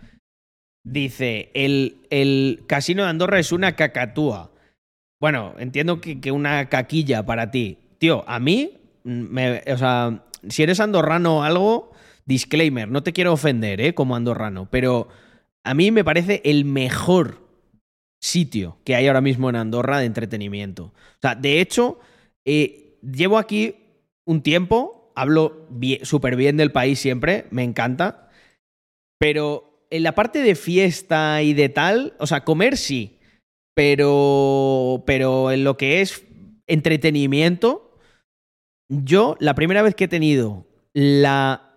Dice, 0.86 1.52
el, 1.54 1.98
el, 2.10 2.64
casino 2.68 3.04
de 3.04 3.10
Andorra 3.10 3.38
es 3.38 3.52
una 3.52 3.76
cacatúa. 3.76 4.54
Bueno, 5.20 5.56
entiendo 5.60 6.00
que, 6.00 6.22
que 6.22 6.32
una 6.32 6.70
caquilla 6.70 7.26
para 7.26 7.52
ti. 7.52 7.80
Tío, 7.98 8.24
a 8.30 8.40
mí, 8.40 8.78
me, 9.04 9.62
o 9.68 9.78
sea, 9.78 10.24
si 10.48 10.64
eres 10.64 10.80
andorrano 10.80 11.40
o 11.40 11.44
algo, 11.44 11.92
disclaimer, 12.26 12.88
no 12.88 13.04
te 13.04 13.12
quiero 13.12 13.34
ofender, 13.34 13.82
¿eh? 13.82 13.94
Como 13.94 14.16
andorrano, 14.16 14.70
pero 14.72 15.10
a 15.66 15.74
mí 15.74 15.92
me 15.92 16.06
parece 16.06 16.42
el 16.46 16.64
mejor 16.64 17.46
sitio 18.22 18.78
que 18.86 18.96
hay 18.96 19.08
ahora 19.08 19.20
mismo 19.20 19.50
en 19.50 19.58
Andorra 19.58 20.00
de 20.00 20.06
entretenimiento. 20.06 20.86
O 20.86 21.22
sea, 21.22 21.36
de 21.36 21.60
hecho, 21.60 22.00
eh, 22.46 22.98
llevo 23.02 23.38
aquí 23.38 23.81
un 24.26 24.42
tiempo, 24.42 25.12
hablo 25.16 25.68
súper 26.04 26.36
bien 26.36 26.58
del 26.58 26.72
país 26.72 27.00
siempre, 27.00 27.46
me 27.52 27.64
encanta, 27.64 28.30
pero 29.20 29.86
en 29.90 30.04
la 30.04 30.16
parte 30.16 30.42
de 30.42 30.56
fiesta 30.56 31.42
y 31.42 31.54
de 31.54 31.70
tal, 31.70 32.16
o 32.18 32.28
sea, 32.28 32.44
comer 32.44 32.78
sí, 32.78 33.20
pero, 33.76 35.04
pero 35.06 35.52
en 35.52 35.64
lo 35.64 35.78
que 35.78 36.02
es 36.02 36.26
entretenimiento, 36.68 37.98
yo 38.90 39.36
la 39.40 39.56
primera 39.56 39.82
vez 39.82 39.96
que 39.96 40.06
he 40.06 40.10
tenido 40.10 40.66
la, 40.94 41.76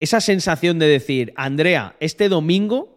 esa 0.00 0.20
sensación 0.20 0.78
de 0.78 0.86
decir, 0.86 1.32
Andrea, 1.36 1.96
este 2.00 2.28
domingo, 2.28 2.95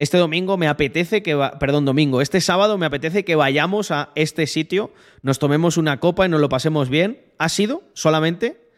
este 0.00 0.18
domingo 0.18 0.56
me 0.56 0.66
apetece 0.66 1.22
que, 1.22 1.36
perdón, 1.60 1.84
domingo, 1.84 2.20
este 2.20 2.40
sábado 2.40 2.76
me 2.76 2.86
apetece 2.86 3.24
que 3.24 3.36
vayamos 3.36 3.92
a 3.92 4.10
este 4.16 4.48
sitio, 4.48 4.92
nos 5.22 5.38
tomemos 5.38 5.76
una 5.76 6.00
copa 6.00 6.26
y 6.26 6.28
nos 6.28 6.40
lo 6.40 6.48
pasemos 6.48 6.88
bien, 6.88 7.32
ha 7.38 7.48
sido 7.48 7.84
solamente, 7.94 8.72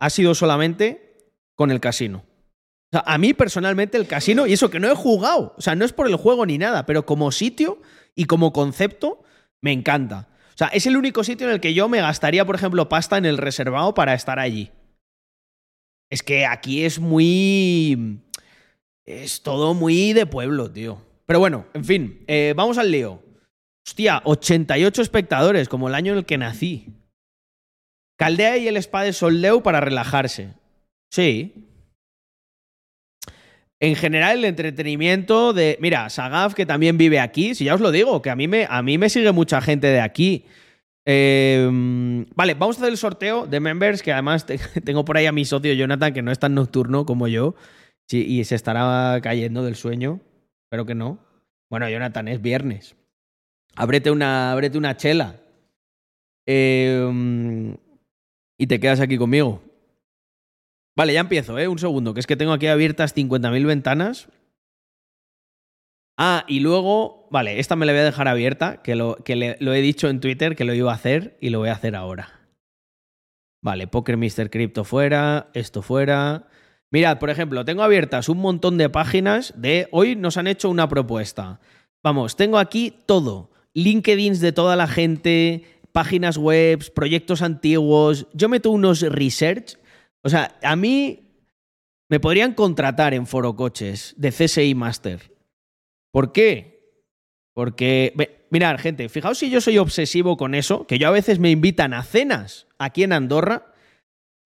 ha 0.00 0.10
sido 0.10 0.34
solamente 0.34 1.30
con 1.54 1.70
el 1.70 1.78
casino 1.78 2.24
a 3.04 3.18
mí 3.18 3.34
personalmente 3.34 3.98
el 3.98 4.06
casino, 4.06 4.46
y 4.46 4.52
eso 4.52 4.70
que 4.70 4.80
no 4.80 4.90
he 4.90 4.94
jugado, 4.94 5.54
o 5.56 5.60
sea, 5.60 5.74
no 5.74 5.84
es 5.84 5.92
por 5.92 6.06
el 6.06 6.16
juego 6.16 6.46
ni 6.46 6.58
nada, 6.58 6.86
pero 6.86 7.04
como 7.04 7.32
sitio 7.32 7.80
y 8.14 8.24
como 8.24 8.52
concepto, 8.52 9.22
me 9.60 9.72
encanta. 9.72 10.28
O 10.54 10.58
sea, 10.58 10.68
es 10.68 10.86
el 10.86 10.96
único 10.96 11.24
sitio 11.24 11.46
en 11.46 11.54
el 11.54 11.60
que 11.60 11.74
yo 11.74 11.88
me 11.88 12.00
gastaría, 12.00 12.46
por 12.46 12.54
ejemplo, 12.54 12.88
pasta 12.88 13.18
en 13.18 13.26
el 13.26 13.36
reservado 13.36 13.92
para 13.94 14.14
estar 14.14 14.38
allí. 14.38 14.70
Es 16.08 16.22
que 16.22 16.46
aquí 16.46 16.84
es 16.84 16.98
muy... 16.98 18.22
Es 19.06 19.42
todo 19.42 19.72
muy 19.72 20.12
de 20.12 20.26
pueblo, 20.26 20.70
tío. 20.70 21.00
Pero 21.26 21.38
bueno, 21.38 21.66
en 21.74 21.84
fin, 21.84 22.24
eh, 22.26 22.54
vamos 22.56 22.76
al 22.76 22.90
lío. 22.90 23.22
Hostia, 23.86 24.20
88 24.24 25.00
espectadores, 25.00 25.68
como 25.68 25.88
el 25.88 25.94
año 25.94 26.12
en 26.12 26.18
el 26.18 26.24
que 26.24 26.38
nací. 26.38 26.88
Caldea 28.18 28.56
y 28.56 28.66
el 28.66 28.76
spa 28.78 29.04
de 29.04 29.12
Soldeu 29.12 29.62
para 29.62 29.80
relajarse. 29.80 30.54
Sí. 31.10 31.54
En 33.78 33.94
general, 33.94 34.38
el 34.38 34.44
entretenimiento 34.46 35.52
de. 35.52 35.78
Mira, 35.80 36.10
Sagaf, 36.10 36.54
que 36.54 36.66
también 36.66 36.98
vive 36.98 37.20
aquí, 37.20 37.54
si 37.54 37.64
ya 37.64 37.74
os 37.74 37.80
lo 37.80 37.92
digo, 37.92 38.22
que 38.22 38.30
a 38.30 38.36
mí 38.36 38.48
me, 38.48 38.66
a 38.68 38.82
mí 38.82 38.98
me 38.98 39.08
sigue 39.08 39.30
mucha 39.32 39.60
gente 39.60 39.86
de 39.86 40.00
aquí. 40.00 40.46
Eh, 41.04 41.68
vale, 42.34 42.54
vamos 42.54 42.76
a 42.76 42.80
hacer 42.80 42.90
el 42.90 42.98
sorteo 42.98 43.46
de 43.46 43.60
members, 43.60 44.02
que 44.02 44.12
además 44.12 44.46
tengo 44.84 45.04
por 45.04 45.16
ahí 45.16 45.26
a 45.26 45.32
mi 45.32 45.44
socio 45.44 45.72
Jonathan, 45.74 46.12
que 46.12 46.22
no 46.22 46.32
es 46.32 46.38
tan 46.40 46.54
nocturno 46.54 47.06
como 47.06 47.28
yo, 47.28 47.54
y 48.10 48.44
se 48.44 48.54
estará 48.54 49.20
cayendo 49.20 49.64
del 49.64 49.76
sueño. 49.76 50.20
Espero 50.64 50.86
que 50.86 50.94
no. 50.94 51.18
Bueno, 51.70 51.88
Jonathan, 51.88 52.28
es 52.28 52.40
viernes. 52.40 52.96
Ábrete 53.74 54.10
una, 54.10 54.52
ábrete 54.52 54.78
una 54.78 54.96
chela. 54.96 55.40
Eh, 56.46 57.76
y 58.58 58.66
te 58.66 58.80
quedas 58.80 59.00
aquí 59.00 59.18
conmigo. 59.18 59.62
Vale, 60.96 61.12
ya 61.12 61.20
empiezo, 61.20 61.58
¿eh? 61.58 61.68
Un 61.68 61.78
segundo, 61.78 62.14
que 62.14 62.20
es 62.20 62.26
que 62.26 62.36
tengo 62.36 62.52
aquí 62.52 62.68
abiertas 62.68 63.14
50.000 63.14 63.66
ventanas. 63.66 64.28
Ah, 66.16 66.44
y 66.48 66.60
luego, 66.60 67.28
vale, 67.30 67.58
esta 67.60 67.76
me 67.76 67.84
la 67.84 67.92
voy 67.92 68.00
a 68.00 68.04
dejar 68.04 68.28
abierta, 68.28 68.82
que, 68.82 68.96
lo, 68.96 69.16
que 69.16 69.56
lo 69.60 69.74
he 69.74 69.82
dicho 69.82 70.08
en 70.08 70.20
Twitter 70.20 70.56
que 70.56 70.64
lo 70.64 70.72
iba 70.72 70.90
a 70.90 70.94
hacer 70.94 71.36
y 71.42 71.50
lo 71.50 71.58
voy 71.58 71.68
a 71.68 71.74
hacer 71.74 71.94
ahora. 71.94 72.48
Vale, 73.62 73.86
Poker 73.86 74.16
Mr. 74.16 74.48
Crypto 74.48 74.84
fuera, 74.84 75.50
esto 75.52 75.82
fuera. 75.82 76.48
Mirad, 76.96 77.18
por 77.18 77.28
ejemplo, 77.28 77.62
tengo 77.66 77.82
abiertas 77.82 78.30
un 78.30 78.38
montón 78.38 78.78
de 78.78 78.88
páginas 78.88 79.52
de 79.54 79.86
hoy 79.90 80.16
nos 80.16 80.38
han 80.38 80.46
hecho 80.46 80.70
una 80.70 80.88
propuesta. 80.88 81.60
Vamos, 82.02 82.36
tengo 82.36 82.56
aquí 82.56 82.90
todo. 83.04 83.50
LinkedIn 83.74 84.40
de 84.40 84.52
toda 84.52 84.76
la 84.76 84.86
gente, 84.86 85.78
páginas 85.92 86.38
web, 86.38 86.90
proyectos 86.94 87.42
antiguos. 87.42 88.28
Yo 88.32 88.48
meto 88.48 88.70
unos 88.70 89.02
research. 89.02 89.76
O 90.22 90.30
sea, 90.30 90.56
a 90.62 90.74
mí 90.74 91.34
me 92.08 92.18
podrían 92.18 92.54
contratar 92.54 93.12
en 93.12 93.26
Foro 93.26 93.54
Coches 93.56 94.14
de 94.16 94.32
CSI 94.32 94.74
Master. 94.74 95.34
¿Por 96.10 96.32
qué? 96.32 96.80
Porque, 97.52 98.46
mirad, 98.48 98.78
gente, 98.78 99.10
fijaos 99.10 99.36
si 99.36 99.50
yo 99.50 99.60
soy 99.60 99.76
obsesivo 99.76 100.38
con 100.38 100.54
eso, 100.54 100.86
que 100.86 100.98
yo 100.98 101.08
a 101.08 101.10
veces 101.10 101.40
me 101.40 101.50
invitan 101.50 101.92
a 101.92 102.02
cenas 102.02 102.66
aquí 102.78 103.02
en 103.02 103.12
Andorra 103.12 103.74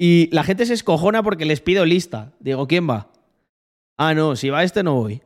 y 0.03 0.30
la 0.32 0.44
gente 0.44 0.64
se 0.64 0.72
escojona 0.72 1.22
porque 1.22 1.44
les 1.44 1.61
pido 1.61 1.84
lista. 1.84 2.32
Digo, 2.40 2.66
¿quién 2.66 2.88
va? 2.88 3.12
Ah, 3.98 4.14
no, 4.14 4.34
si 4.34 4.48
va 4.48 4.64
este 4.64 4.82
no 4.82 4.94
voy. 4.94 5.20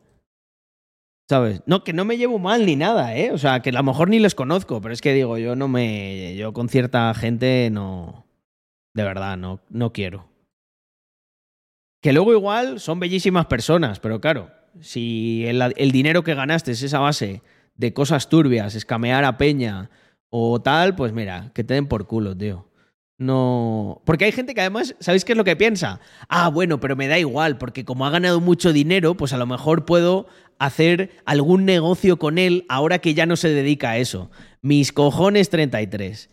¿Sabes? 1.28 1.62
No, 1.64 1.84
que 1.84 1.92
no 1.92 2.04
me 2.04 2.16
llevo 2.16 2.40
mal 2.40 2.66
ni 2.66 2.74
nada, 2.74 3.16
¿eh? 3.16 3.30
O 3.30 3.38
sea, 3.38 3.60
que 3.60 3.70
a 3.70 3.74
lo 3.74 3.84
mejor 3.84 4.08
ni 4.08 4.18
les 4.18 4.34
conozco, 4.34 4.80
pero 4.80 4.92
es 4.92 5.00
que 5.00 5.14
digo, 5.14 5.38
yo 5.38 5.54
no 5.54 5.68
me. 5.68 6.34
Yo 6.34 6.52
con 6.52 6.68
cierta 6.68 7.14
gente 7.14 7.70
no. 7.70 8.26
De 8.94 9.04
verdad, 9.04 9.36
no, 9.36 9.60
no 9.70 9.92
quiero. 9.92 10.28
Que 12.02 12.12
luego 12.12 12.32
igual 12.32 12.80
son 12.80 12.98
bellísimas 12.98 13.46
personas, 13.46 14.00
pero 14.00 14.20
claro, 14.20 14.50
si 14.80 15.44
el, 15.46 15.62
el 15.76 15.92
dinero 15.92 16.24
que 16.24 16.34
ganaste 16.34 16.72
es 16.72 16.82
esa 16.82 16.98
base 16.98 17.42
de 17.76 17.94
cosas 17.94 18.28
turbias, 18.28 18.74
escamear 18.74 19.22
a 19.22 19.38
Peña 19.38 19.88
o 20.30 20.60
tal, 20.60 20.96
pues 20.96 21.12
mira, 21.12 21.52
que 21.54 21.62
te 21.62 21.74
den 21.74 21.86
por 21.86 22.08
culo, 22.08 22.36
tío. 22.36 22.73
No. 23.18 24.02
Porque 24.04 24.24
hay 24.24 24.32
gente 24.32 24.54
que 24.54 24.60
además, 24.60 24.96
¿sabéis 24.98 25.24
qué 25.24 25.32
es 25.32 25.38
lo 25.38 25.44
que 25.44 25.56
piensa? 25.56 26.00
Ah, 26.28 26.48
bueno, 26.48 26.80
pero 26.80 26.96
me 26.96 27.08
da 27.08 27.18
igual, 27.18 27.58
porque 27.58 27.84
como 27.84 28.06
ha 28.06 28.10
ganado 28.10 28.40
mucho 28.40 28.72
dinero, 28.72 29.16
pues 29.16 29.32
a 29.32 29.38
lo 29.38 29.46
mejor 29.46 29.84
puedo 29.84 30.26
hacer 30.58 31.10
algún 31.24 31.64
negocio 31.64 32.18
con 32.18 32.38
él 32.38 32.64
ahora 32.68 32.98
que 32.98 33.14
ya 33.14 33.26
no 33.26 33.36
se 33.36 33.48
dedica 33.48 33.90
a 33.90 33.98
eso. 33.98 34.30
Mis 34.62 34.92
cojones 34.92 35.50
33. 35.50 36.30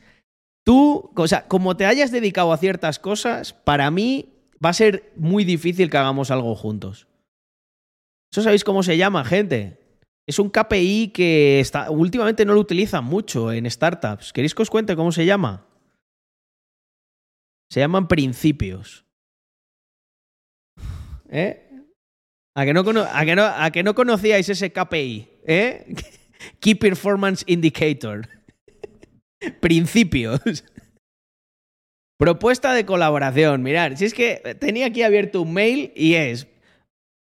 Tú, 0.64 1.12
o 1.16 1.28
sea, 1.28 1.48
como 1.48 1.76
te 1.76 1.86
hayas 1.86 2.12
dedicado 2.12 2.54
a 2.54 2.58
ciertas 2.58 3.00
cosas, 3.00 3.54
para 3.54 3.90
mí 3.92 4.30
va 4.64 4.70
a 4.70 4.74
ser 4.74 5.12
muy 5.16 5.44
difícil 5.44 5.90
que 5.90 5.98
hagamos 5.98 6.32
algo 6.32 6.56
juntos. 6.56 7.08
¿Eso 8.32 8.42
sabéis 8.44 8.64
cómo 8.64 8.84
se 8.84 8.98
llama, 8.98 9.26
gente? 9.26 9.80
Es 10.28 10.40
un 10.40 10.50
KPI 10.50 11.10
que 11.14 11.60
está, 11.60 11.90
últimamente 11.92 12.46
no 12.46 12.54
lo 12.54 12.62
utilizan 12.62 13.04
mucho 13.04 13.52
en 13.52 13.70
startups. 13.70 14.32
¿Queréis 14.32 14.56
que 14.56 14.62
os 14.62 14.70
cuente 14.70 14.96
cómo 14.96 15.12
se 15.12 15.26
llama? 15.26 15.66
Se 17.72 17.80
llaman 17.80 18.10
principios. 18.10 19.06
¿Eh? 21.30 21.70
¿A 22.54 22.66
que 22.66 22.74
no, 22.74 22.82
a 22.82 23.72
que 23.72 23.84
no, 23.84 23.96
conocíais 23.96 24.50
ese 24.50 24.74
KPI? 24.74 25.30
¿Eh? 25.48 25.96
Key 26.60 26.76
Performance 26.76 27.46
Indicator. 27.48 28.28
principios. 29.62 30.42
Propuesta 32.20 32.74
de 32.74 32.86
colaboración. 32.86 33.64
Mirad, 33.64 33.96
si 33.96 34.04
es 34.04 34.14
que 34.14 34.58
tenía 34.60 34.88
aquí 34.88 35.04
abierto 35.04 35.42
un 35.42 35.54
mail 35.54 35.94
y 35.96 36.16
es. 36.16 36.48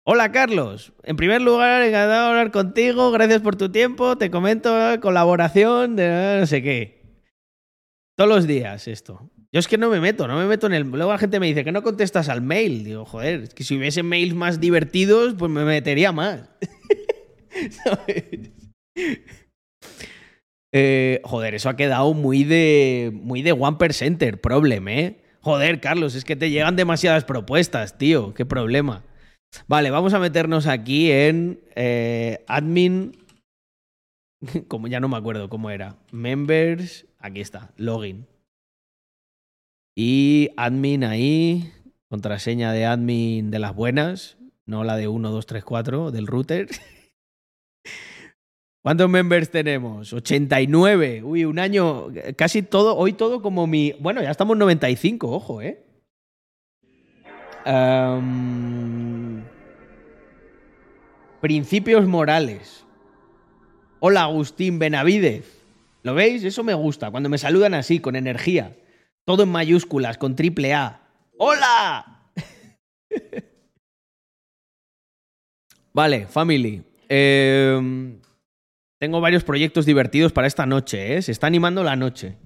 Hola 0.05 0.32
Carlos, 0.32 0.93
en 1.05 1.16
primer 1.16 1.43
lugar, 1.43 1.80
encantado 1.80 2.24
de 2.24 2.28
hablar 2.30 2.51
contigo, 2.51 3.11
gracias 3.11 3.41
por 3.41 3.57
tu 3.57 3.70
tiempo, 3.72 4.18
te 4.18 4.30
comento 4.30 4.76
colaboración 5.01 5.97
de 5.97 6.39
no 6.41 6.47
sé 6.47 6.61
qué. 6.61 7.22
Todos 8.14 8.28
los 8.28 8.47
días 8.47 8.87
esto. 8.87 9.30
Yo 9.55 9.61
es 9.61 9.68
que 9.68 9.78
no 9.78 9.88
me 9.88 10.00
meto, 10.00 10.26
no 10.26 10.36
me 10.36 10.46
meto 10.46 10.66
en 10.66 10.72
el. 10.72 10.82
Luego 10.82 11.12
la 11.12 11.18
gente 11.18 11.38
me 11.38 11.46
dice 11.46 11.62
que 11.62 11.70
no 11.70 11.84
contestas 11.84 12.28
al 12.28 12.42
mail. 12.42 12.82
Digo, 12.82 13.05
joder, 13.05 13.44
es 13.44 13.55
que 13.55 13.62
si 13.62 13.76
hubiese 13.76 14.02
mails 14.02 14.34
más 14.34 14.59
divertidos, 14.59 15.34
pues 15.38 15.48
me 15.50 15.64
metería 15.64 16.12
más. 16.12 16.50
Eh, 20.76 21.20
joder, 21.22 21.55
eso 21.55 21.68
ha 21.68 21.76
quedado 21.76 22.14
muy 22.14 22.42
de. 22.42 23.12
muy 23.14 23.42
de 23.42 23.52
one 23.52 23.76
percenter 23.76 24.40
problem, 24.40 24.88
¿eh? 24.88 25.20
Joder, 25.40 25.78
Carlos, 25.78 26.16
es 26.16 26.24
que 26.24 26.34
te 26.34 26.50
llegan 26.50 26.74
demasiadas 26.74 27.24
propuestas, 27.24 27.96
tío. 27.96 28.34
Qué 28.34 28.44
problema. 28.44 29.05
Vale, 29.68 29.92
vamos 29.92 30.14
a 30.14 30.18
meternos 30.18 30.66
aquí 30.66 31.12
en 31.12 31.61
eh, 31.76 32.44
admin. 32.48 33.16
Como 34.66 34.88
ya 34.88 34.98
no 34.98 35.09
me 35.09 35.16
acuerdo 35.16 35.48
cómo 35.48 35.70
era. 35.70 35.96
Members. 36.11 37.07
Aquí 37.20 37.40
está, 37.40 37.70
login. 37.76 38.26
Y 39.97 40.51
admin 40.57 41.05
ahí, 41.05 41.72
contraseña 42.09 42.72
de 42.72 42.84
admin 42.84 43.53
de 43.53 43.61
las 43.61 43.74
buenas, 43.74 44.36
no 44.66 44.82
la 44.82 44.97
de 44.97 45.07
1, 45.07 45.30
2, 45.30 45.47
3, 45.47 45.64
4 45.64 46.11
del 46.11 46.26
router. 46.26 46.68
¿Cuántos 48.82 49.09
members 49.09 49.51
tenemos? 49.51 50.12
89. 50.12 51.22
Uy, 51.22 51.45
un 51.45 51.59
año, 51.59 52.09
casi 52.36 52.62
todo, 52.62 52.97
hoy 52.97 53.12
todo 53.12 53.40
como 53.40 53.66
mi... 53.66 53.95
Bueno, 54.01 54.20
ya 54.20 54.30
estamos 54.30 54.59
95, 54.59 55.30
ojo, 55.30 55.62
¿eh? 55.62 55.80
Principios 61.40 62.07
morales. 62.07 62.84
Hola, 64.01 64.24
Agustín 64.24 64.78
Benavidez. 64.78 65.62
¿Lo 66.03 66.14
veis? 66.14 66.45
Eso 66.45 66.62
me 66.62 66.74
gusta, 66.74 67.11
cuando 67.11 67.30
me 67.30 67.38
saludan 67.38 67.72
así, 67.72 68.01
con 68.01 68.16
energía. 68.16 68.76
Todo 69.27 69.45
en 69.45 69.51
mayúsculas, 69.51 70.18
con 70.18 70.37
triple 70.37 70.75
A. 70.75 71.01
¡Hola! 71.39 72.31
vale, 75.95 76.27
family. 76.27 76.85
Em, 77.09 78.20
tengo 79.01 79.20
varios 79.20 79.45
proyectos 79.45 79.87
divertidos 79.87 80.33
para 80.33 80.47
esta 80.47 80.66
noche, 80.66 81.16
¿eh? 81.16 81.22
Se 81.22 81.33
está 81.33 81.47
animando 81.47 81.83
la 81.83 81.97
noche. 81.97 82.37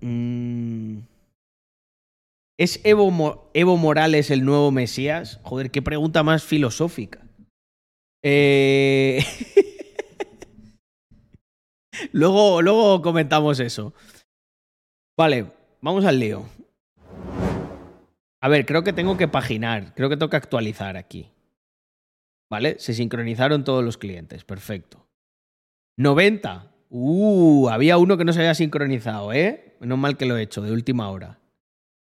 Mm. 0.00 1.00
¿Es 2.58 2.80
Evo, 2.84 3.50
Evo, 3.54 3.76
Morales 3.76 4.30
el 4.30 4.44
nuevo 4.44 4.70
Mesías? 4.70 5.40
Joder, 5.42 5.70
qué 5.70 5.82
pregunta 5.82 6.22
más 6.22 6.44
filosófica. 6.44 7.26
Eh... 8.22 9.24
luego, 12.12 12.60
luego 12.60 13.00
comentamos 13.00 13.60
eso. 13.60 13.94
Vale, 15.20 15.52
vamos 15.82 16.06
al 16.06 16.18
lío. 16.18 16.46
A 18.40 18.48
ver, 18.48 18.64
creo 18.64 18.82
que 18.82 18.94
tengo 18.94 19.18
que 19.18 19.28
paginar, 19.28 19.92
creo 19.94 20.08
que 20.08 20.16
tengo 20.16 20.30
que 20.30 20.38
actualizar 20.38 20.96
aquí. 20.96 21.28
¿Vale? 22.50 22.78
Se 22.78 22.94
sincronizaron 22.94 23.62
todos 23.62 23.84
los 23.84 23.98
clientes, 23.98 24.44
perfecto. 24.44 25.06
90. 25.98 26.72
Uh, 26.88 27.68
había 27.68 27.98
uno 27.98 28.16
que 28.16 28.24
no 28.24 28.32
se 28.32 28.38
había 28.38 28.54
sincronizado, 28.54 29.34
¿eh? 29.34 29.76
Menos 29.80 29.98
mal 29.98 30.16
que 30.16 30.24
lo 30.24 30.38
he 30.38 30.42
hecho, 30.42 30.62
de 30.62 30.72
última 30.72 31.10
hora. 31.10 31.38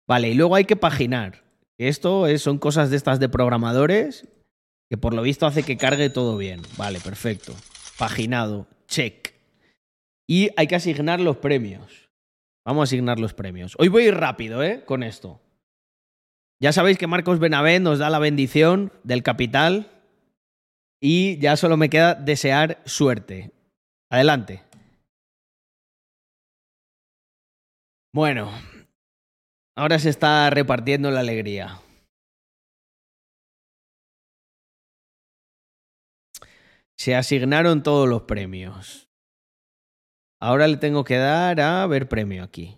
Vale, 0.07 0.29
y 0.29 0.35
luego 0.35 0.55
hay 0.55 0.63
que 0.63 0.77
paginar. 0.77 1.43
Esto 1.77 2.25
es, 2.25 2.41
son 2.41 2.57
cosas 2.57 2.89
de 2.89 2.95
estas 2.95 3.19
de 3.19 3.27
programadores 3.27 4.29
que 4.89 4.95
por 4.95 5.13
lo 5.13 5.23
visto 5.23 5.45
hace 5.45 5.63
que 5.63 5.75
cargue 5.75 6.09
todo 6.09 6.37
bien. 6.37 6.61
Vale, 6.77 7.01
perfecto. 7.01 7.53
Paginado, 7.97 8.65
check. 8.87 9.33
Y 10.25 10.51
hay 10.55 10.67
que 10.67 10.77
asignar 10.77 11.19
los 11.19 11.35
premios. 11.35 12.02
Vamos 12.65 12.81
a 12.81 12.83
asignar 12.83 13.19
los 13.19 13.33
premios. 13.33 13.75
Hoy 13.77 13.89
voy 13.89 14.09
rápido, 14.11 14.63
¿eh? 14.63 14.83
Con 14.85 15.03
esto. 15.03 15.41
Ya 16.61 16.71
sabéis 16.71 16.97
que 16.97 17.07
Marcos 17.07 17.39
Benavent 17.39 17.83
nos 17.83 17.99
da 17.99 18.09
la 18.09 18.19
bendición 18.19 18.93
del 19.03 19.21
capital 19.21 19.91
Y 21.01 21.37
ya 21.39 21.57
solo 21.57 21.75
me 21.75 21.89
queda 21.89 22.15
desear 22.15 22.81
suerte. 22.85 23.51
Adelante. 24.09 24.63
Bueno, 28.13 28.51
ahora 29.75 29.99
se 29.99 30.09
está 30.09 30.49
repartiendo 30.49 31.11
la 31.11 31.19
alegría. 31.19 31.81
Se 36.97 37.15
asignaron 37.15 37.83
todos 37.83 38.07
los 38.07 38.21
premios. 38.21 39.09
Ahora 40.43 40.67
le 40.67 40.75
tengo 40.75 41.05
que 41.05 41.15
dar 41.15 41.61
a 41.61 41.87
ver 41.87 42.09
premio 42.09 42.43
aquí. 42.43 42.75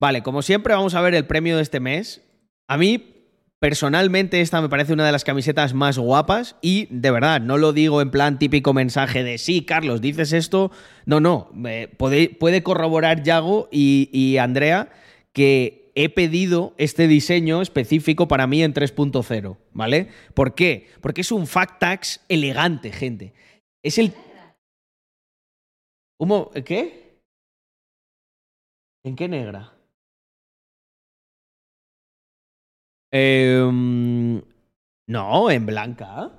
Vale, 0.00 0.24
como 0.24 0.42
siempre 0.42 0.74
vamos 0.74 0.94
a 0.94 1.00
ver 1.00 1.14
el 1.14 1.24
premio 1.24 1.54
de 1.54 1.62
este 1.62 1.78
mes. 1.78 2.20
A 2.66 2.76
mí 2.76 3.12
Personalmente 3.60 4.42
esta 4.42 4.60
me 4.60 4.68
parece 4.68 4.92
una 4.92 5.06
de 5.06 5.12
las 5.12 5.24
camisetas 5.24 5.72
más 5.72 5.96
guapas 5.96 6.56
y 6.60 6.86
de 6.90 7.10
verdad, 7.10 7.40
no 7.40 7.56
lo 7.56 7.72
digo 7.72 8.02
en 8.02 8.10
plan 8.10 8.38
típico 8.38 8.74
mensaje 8.74 9.24
de 9.24 9.38
sí, 9.38 9.64
Carlos, 9.64 10.02
dices 10.02 10.34
esto. 10.34 10.70
No, 11.06 11.18
no, 11.18 11.50
puede, 11.96 12.28
puede, 12.28 12.62
corroborar 12.62 13.22
Yago 13.22 13.70
y, 13.72 14.10
y 14.12 14.36
Andrea 14.36 14.90
que 15.32 15.90
he 15.94 16.10
pedido 16.10 16.74
este 16.76 17.08
diseño 17.08 17.62
específico 17.62 18.28
para 18.28 18.46
mí 18.46 18.62
en 18.62 18.74
3.0, 18.74 19.56
¿vale? 19.72 20.08
¿Por 20.34 20.54
qué? 20.54 20.88
Porque 21.00 21.22
es 21.22 21.32
un 21.32 21.46
fact 21.46 21.78
tax 21.80 22.20
elegante, 22.28 22.92
gente. 22.92 23.32
Es 23.82 23.96
el... 23.96 24.12
¿Qué? 26.64 27.20
¿En 29.04 29.16
qué 29.16 29.28
negra? 29.28 29.72
Em, 33.12 34.42
no, 35.08 35.50
en 35.50 35.66
blanca. 35.66 36.32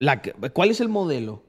La 0.00 0.22
¿Cuál 0.54 0.70
es 0.70 0.80
el 0.80 0.88
modelo? 0.88 1.42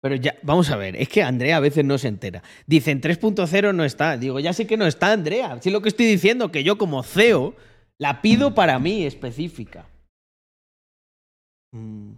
Pero 0.00 0.14
ya, 0.14 0.38
vamos 0.42 0.70
a 0.70 0.76
ver, 0.76 0.94
es 0.96 1.08
que 1.08 1.22
Andrea 1.22 1.56
a 1.56 1.60
veces 1.60 1.84
no 1.84 1.98
se 1.98 2.08
entera. 2.08 2.42
Dicen 2.66 3.00
3.0 3.00 3.74
no 3.74 3.84
está. 3.84 4.16
Digo, 4.16 4.38
ya 4.38 4.52
sé 4.52 4.66
que 4.66 4.76
no 4.76 4.86
está 4.86 5.12
Andrea. 5.12 5.60
Si 5.60 5.70
lo 5.70 5.80
que 5.82 5.88
estoy 5.88 6.06
diciendo, 6.06 6.52
que 6.52 6.62
yo 6.62 6.78
como 6.78 7.02
CEO 7.02 7.56
la 7.98 8.22
pido 8.22 8.54
para 8.54 8.78
mí 8.78 9.04
específica. 9.04 9.88
Mm. 11.72 12.14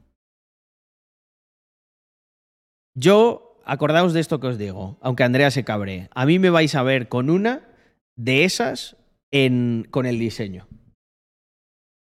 Yo 2.95 3.61
acordaos 3.65 4.13
de 4.13 4.21
esto 4.21 4.41
que 4.41 4.49
os 4.49 4.59
digo, 4.59 4.99
aunque 5.01 5.25
Andrea 5.25 5.51
se 5.51 5.65
cabre. 5.65 6.09
A 6.13 6.27
mí 6.27 6.39
me 6.39 6.51
vais 6.51 6.75
a 6.75 6.83
ver 6.83 7.09
con 7.09 7.31
una 7.31 7.69
de 8.17 8.45
esas 8.45 8.97
en, 9.31 9.87
con 9.91 10.07
el 10.07 10.19
diseño. 10.19 10.67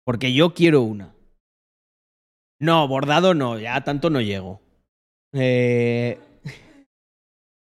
Porque 0.04 0.32
yo 0.32 0.54
quiero 0.54 0.82
una. 0.82 1.14
No, 2.60 2.88
bordado 2.88 3.34
no, 3.34 3.58
ya 3.58 3.84
tanto 3.84 4.10
no 4.10 4.20
llego. 4.20 4.60
Eh... 5.32 6.18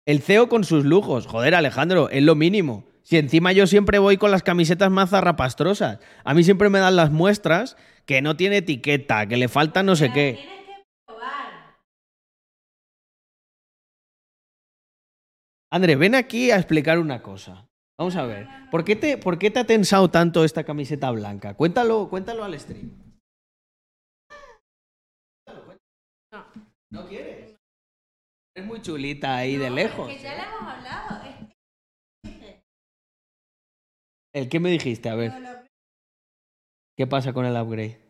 El 0.07 0.21
CEO 0.21 0.49
con 0.49 0.65
sus 0.65 0.85
lujos. 0.85 1.27
Joder, 1.27 1.55
Alejandro, 1.55 2.09
es 2.11 2.23
lo 2.23 2.35
mínimo. 2.35 2.85
Si 3.13 3.19
encima 3.19 3.53
yo 3.53 3.67
siempre 3.67 3.99
voy 3.99 4.17
con 4.17 4.31
las 4.31 4.43
camisetas 4.43 4.91
más 4.91 5.11
zarrapastrosas. 5.11 5.99
A 6.25 6.33
mí 6.33 6.45
siempre 6.45 6.71
me 6.71 6.79
dan 6.79 6.97
las 6.97 7.11
muestras 7.11 7.77
que 8.07 8.23
no 8.23 8.39
tiene 8.39 8.57
etiqueta, 8.57 9.27
que 9.27 9.37
le 9.37 9.49
falta 9.49 9.83
no 9.83 9.97
sé 9.97 10.11
qué. 10.15 10.39
André, 15.71 15.97
ven 15.97 16.15
aquí 16.15 16.51
a 16.53 16.57
explicar 16.57 16.99
una 16.99 17.21
cosa. 17.21 17.69
Vamos 17.99 18.17
a 18.17 18.25
ver. 18.25 18.49
¿Por 18.71 18.83
qué 18.83 18.97
te, 18.97 19.19
por 19.19 19.39
qué 19.39 19.51
te 19.51 19.61
ha 19.61 19.65
tensado 19.65 20.11
tanto 20.11 20.43
esta 20.43 20.65
camiseta 20.65 21.11
blanca? 21.11 21.53
Cuéntalo, 21.53 22.09
cuéntalo 22.09 22.45
al 22.45 22.59
stream. 22.59 22.93
No. 26.33 26.47
¿No 26.89 27.07
quieres? 27.09 27.61
Es 28.57 28.65
muy 28.65 28.81
chulita 28.81 29.37
ahí 29.37 29.59
de 29.59 29.69
lejos. 29.69 30.09
Que 30.09 30.19
ya 30.19 30.33
le 30.35 30.43
hemos 30.45 30.63
hablado. 30.63 31.32
¿El 34.35 34.49
qué 34.49 34.61
me 34.61 34.71
dijiste? 34.71 35.09
A 35.09 35.15
ver. 35.15 35.33
¿Qué 36.97 37.07
pasa 37.07 37.33
con 37.33 37.45
el 37.47 37.57
upgrade? 37.57 38.01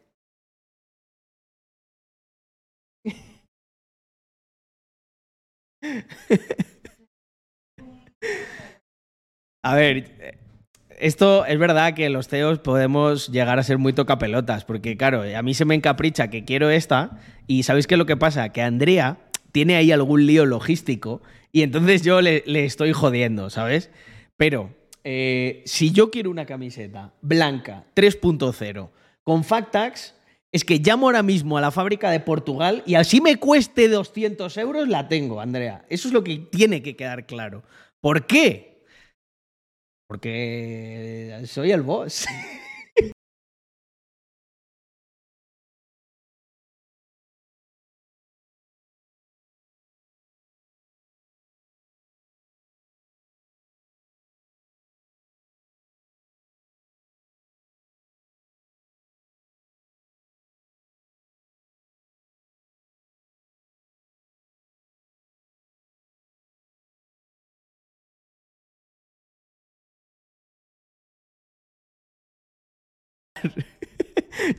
A 9.64 9.76
ver, 9.76 10.38
esto 10.98 11.44
es 11.46 11.58
verdad 11.58 11.94
que 11.94 12.10
los 12.10 12.26
CEOs 12.26 12.58
podemos 12.58 13.28
llegar 13.28 13.60
a 13.60 13.62
ser 13.62 13.78
muy 13.78 13.92
tocapelotas, 13.92 14.64
porque 14.64 14.96
claro, 14.96 15.22
a 15.22 15.42
mí 15.42 15.54
se 15.54 15.64
me 15.64 15.76
encapricha 15.76 16.30
que 16.30 16.44
quiero 16.44 16.68
esta, 16.70 17.20
y 17.46 17.62
¿sabéis 17.62 17.86
qué 17.86 17.94
es 17.94 17.98
lo 17.98 18.06
que 18.06 18.16
pasa? 18.16 18.48
Que 18.48 18.62
Andrea 18.62 19.18
tiene 19.52 19.76
ahí 19.76 19.92
algún 19.92 20.26
lío 20.26 20.46
logístico, 20.46 21.22
y 21.52 21.62
entonces 21.62 22.02
yo 22.02 22.20
le, 22.20 22.42
estoy 22.64 22.92
jodiendo, 22.92 23.50
¿sabes? 23.50 23.90
Pero 24.36 24.70
eh, 25.04 25.62
si 25.66 25.90
yo 25.90 26.10
quiero 26.10 26.30
una 26.30 26.46
camiseta 26.46 27.12
blanca 27.20 27.84
3.0 27.94 28.88
con 29.22 29.44
Factax, 29.44 30.14
es 30.52 30.64
que 30.64 30.78
llamo 30.78 31.06
ahora 31.06 31.22
mismo 31.22 31.56
a 31.56 31.60
la 31.60 31.70
fábrica 31.70 32.10
de 32.10 32.20
Portugal 32.20 32.82
y 32.86 32.94
así 32.94 33.20
me 33.20 33.36
cueste 33.36 33.88
200 33.88 34.56
euros, 34.58 34.88
la 34.88 35.08
tengo, 35.08 35.40
Andrea. 35.40 35.84
Eso 35.88 36.08
es 36.08 36.14
lo 36.14 36.22
que 36.22 36.36
tiene 36.38 36.82
que 36.82 36.94
quedar 36.94 37.26
claro. 37.26 37.62
¿Por 38.00 38.26
qué? 38.26 38.84
Porque 40.06 41.42
soy 41.46 41.72
el 41.72 41.82
boss. 41.82 42.26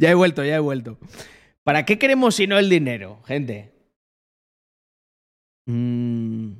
ya 0.03 0.11
he 0.11 0.15
vuelto, 0.15 0.43
ya 0.43 0.57
he 0.57 0.59
vuelto. 0.59 0.97
¿Para 1.63 1.85
qué 1.85 1.97
queremos 1.97 2.35
si 2.35 2.45
no 2.45 2.59
el 2.59 2.69
dinero, 2.69 3.21
gente? 3.25 3.71
Mm. 5.65 6.55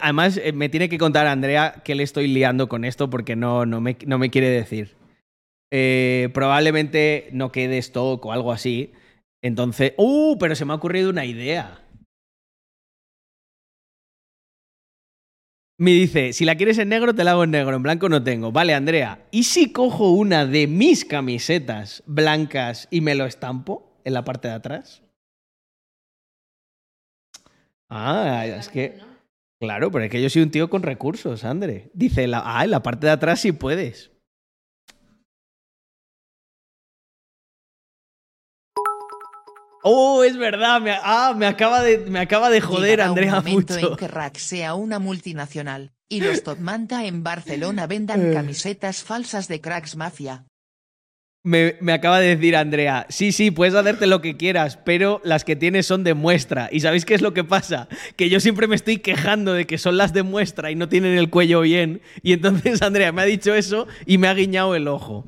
además, 0.00 0.36
eh, 0.42 0.52
me 0.52 0.68
tiene 0.68 0.88
que 0.88 0.98
contar 0.98 1.28
Andrea 1.28 1.80
que 1.84 1.94
le 1.94 2.02
estoy 2.02 2.26
liando 2.26 2.68
con 2.68 2.84
esto 2.84 3.08
porque 3.08 3.36
no, 3.36 3.66
no, 3.66 3.80
me, 3.80 3.96
no 4.04 4.18
me 4.18 4.30
quiere 4.30 4.50
decir. 4.50 4.96
Eh, 5.70 6.28
probablemente 6.34 7.28
no 7.30 7.52
quede 7.52 7.78
stock 7.78 8.26
o 8.26 8.32
algo 8.32 8.50
así. 8.50 8.92
Entonces, 9.40 9.92
¡uh! 9.96 10.36
Pero 10.40 10.56
se 10.56 10.64
me 10.64 10.72
ha 10.72 10.76
ocurrido 10.76 11.10
una 11.10 11.24
idea. 11.24 11.84
Me 15.80 15.92
dice, 15.92 16.32
si 16.32 16.44
la 16.44 16.56
quieres 16.56 16.76
en 16.78 16.88
negro, 16.88 17.14
te 17.14 17.22
la 17.22 17.30
hago 17.30 17.44
en 17.44 17.52
negro, 17.52 17.76
en 17.76 17.84
blanco 17.84 18.08
no 18.08 18.24
tengo. 18.24 18.50
Vale, 18.50 18.74
Andrea, 18.74 19.28
¿y 19.30 19.44
si 19.44 19.70
cojo 19.70 20.10
una 20.10 20.44
de 20.44 20.66
mis 20.66 21.04
camisetas 21.04 22.02
blancas 22.04 22.88
y 22.90 23.00
me 23.00 23.14
lo 23.14 23.26
estampo 23.26 23.96
en 24.04 24.14
la 24.14 24.24
parte 24.24 24.48
de 24.48 24.54
atrás? 24.54 25.04
Ah, 27.88 28.44
es 28.44 28.68
que... 28.68 28.98
Claro, 29.60 29.90
pero 29.92 30.04
es 30.04 30.10
que 30.10 30.20
yo 30.20 30.28
soy 30.28 30.42
un 30.42 30.50
tío 30.50 30.68
con 30.68 30.82
recursos, 30.82 31.44
André. 31.44 31.90
Dice, 31.94 32.28
ah, 32.32 32.64
en 32.64 32.70
la 32.72 32.82
parte 32.82 33.06
de 33.06 33.12
atrás 33.12 33.40
sí 33.40 33.52
puedes. 33.52 34.10
Oh, 39.82 40.24
es 40.24 40.36
verdad. 40.36 40.80
Me, 40.80 40.92
ah, 41.02 41.34
me 41.36 41.46
acaba 41.46 41.82
de, 41.82 41.98
me 41.98 42.20
acaba 42.20 42.50
de 42.50 42.60
joder 42.60 43.00
Andrea 43.00 43.38
un 43.38 43.44
momento 43.44 43.76
en 43.76 43.96
que 43.96 44.08
Rack 44.08 44.36
sea 44.36 44.74
una 44.74 44.98
multinacional 44.98 45.92
y 46.08 46.20
los 46.20 46.42
Top 46.42 46.58
Manta 46.58 47.04
en 47.04 47.22
Barcelona 47.22 47.86
vendan 47.86 48.30
eh. 48.30 48.34
camisetas 48.34 49.02
falsas 49.02 49.48
de 49.48 49.60
Cracks 49.60 49.96
Mafia. 49.96 50.44
Me, 51.44 51.76
me, 51.80 51.92
acaba 51.92 52.18
de 52.18 52.34
decir 52.34 52.56
Andrea, 52.56 53.06
sí, 53.08 53.30
sí, 53.32 53.50
puedes 53.50 53.74
hacerte 53.74 54.06
lo 54.06 54.20
que 54.20 54.36
quieras, 54.36 54.76
pero 54.84 55.20
las 55.24 55.44
que 55.44 55.56
tienes 55.56 55.86
son 55.86 56.02
de 56.02 56.12
muestra. 56.12 56.68
¿Y 56.72 56.80
sabéis 56.80 57.04
qué 57.04 57.14
es 57.14 57.22
lo 57.22 57.32
que 57.32 57.44
pasa? 57.44 57.88
Que 58.16 58.28
yo 58.28 58.40
siempre 58.40 58.66
me 58.66 58.74
estoy 58.74 58.98
quejando 58.98 59.54
de 59.54 59.66
que 59.66 59.78
son 59.78 59.96
las 59.96 60.12
de 60.12 60.24
muestra 60.24 60.70
y 60.70 60.74
no 60.74 60.88
tienen 60.88 61.16
el 61.16 61.30
cuello 61.30 61.60
bien. 61.60 62.02
Y 62.22 62.32
entonces 62.32 62.82
Andrea 62.82 63.12
me 63.12 63.22
ha 63.22 63.26
dicho 63.26 63.54
eso 63.54 63.86
y 64.04 64.18
me 64.18 64.28
ha 64.28 64.34
guiñado 64.34 64.74
el 64.74 64.88
ojo. 64.88 65.26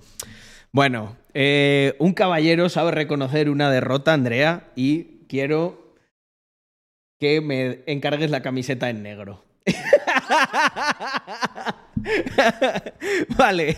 Bueno, 0.73 1.17
eh, 1.35 1.95
un 1.99 2.13
caballero 2.13 2.69
sabe 2.69 2.91
reconocer 2.91 3.51
una 3.51 3.71
derrota, 3.71 4.13
Andrea, 4.13 4.69
y 4.75 5.27
quiero 5.29 5.95
que 7.19 7.41
me 7.41 7.81
encargues 7.87 8.31
la 8.31 8.43
camiseta 8.43 8.91
en 8.91 9.03
negro. 9.03 9.45
vale. 13.37 13.77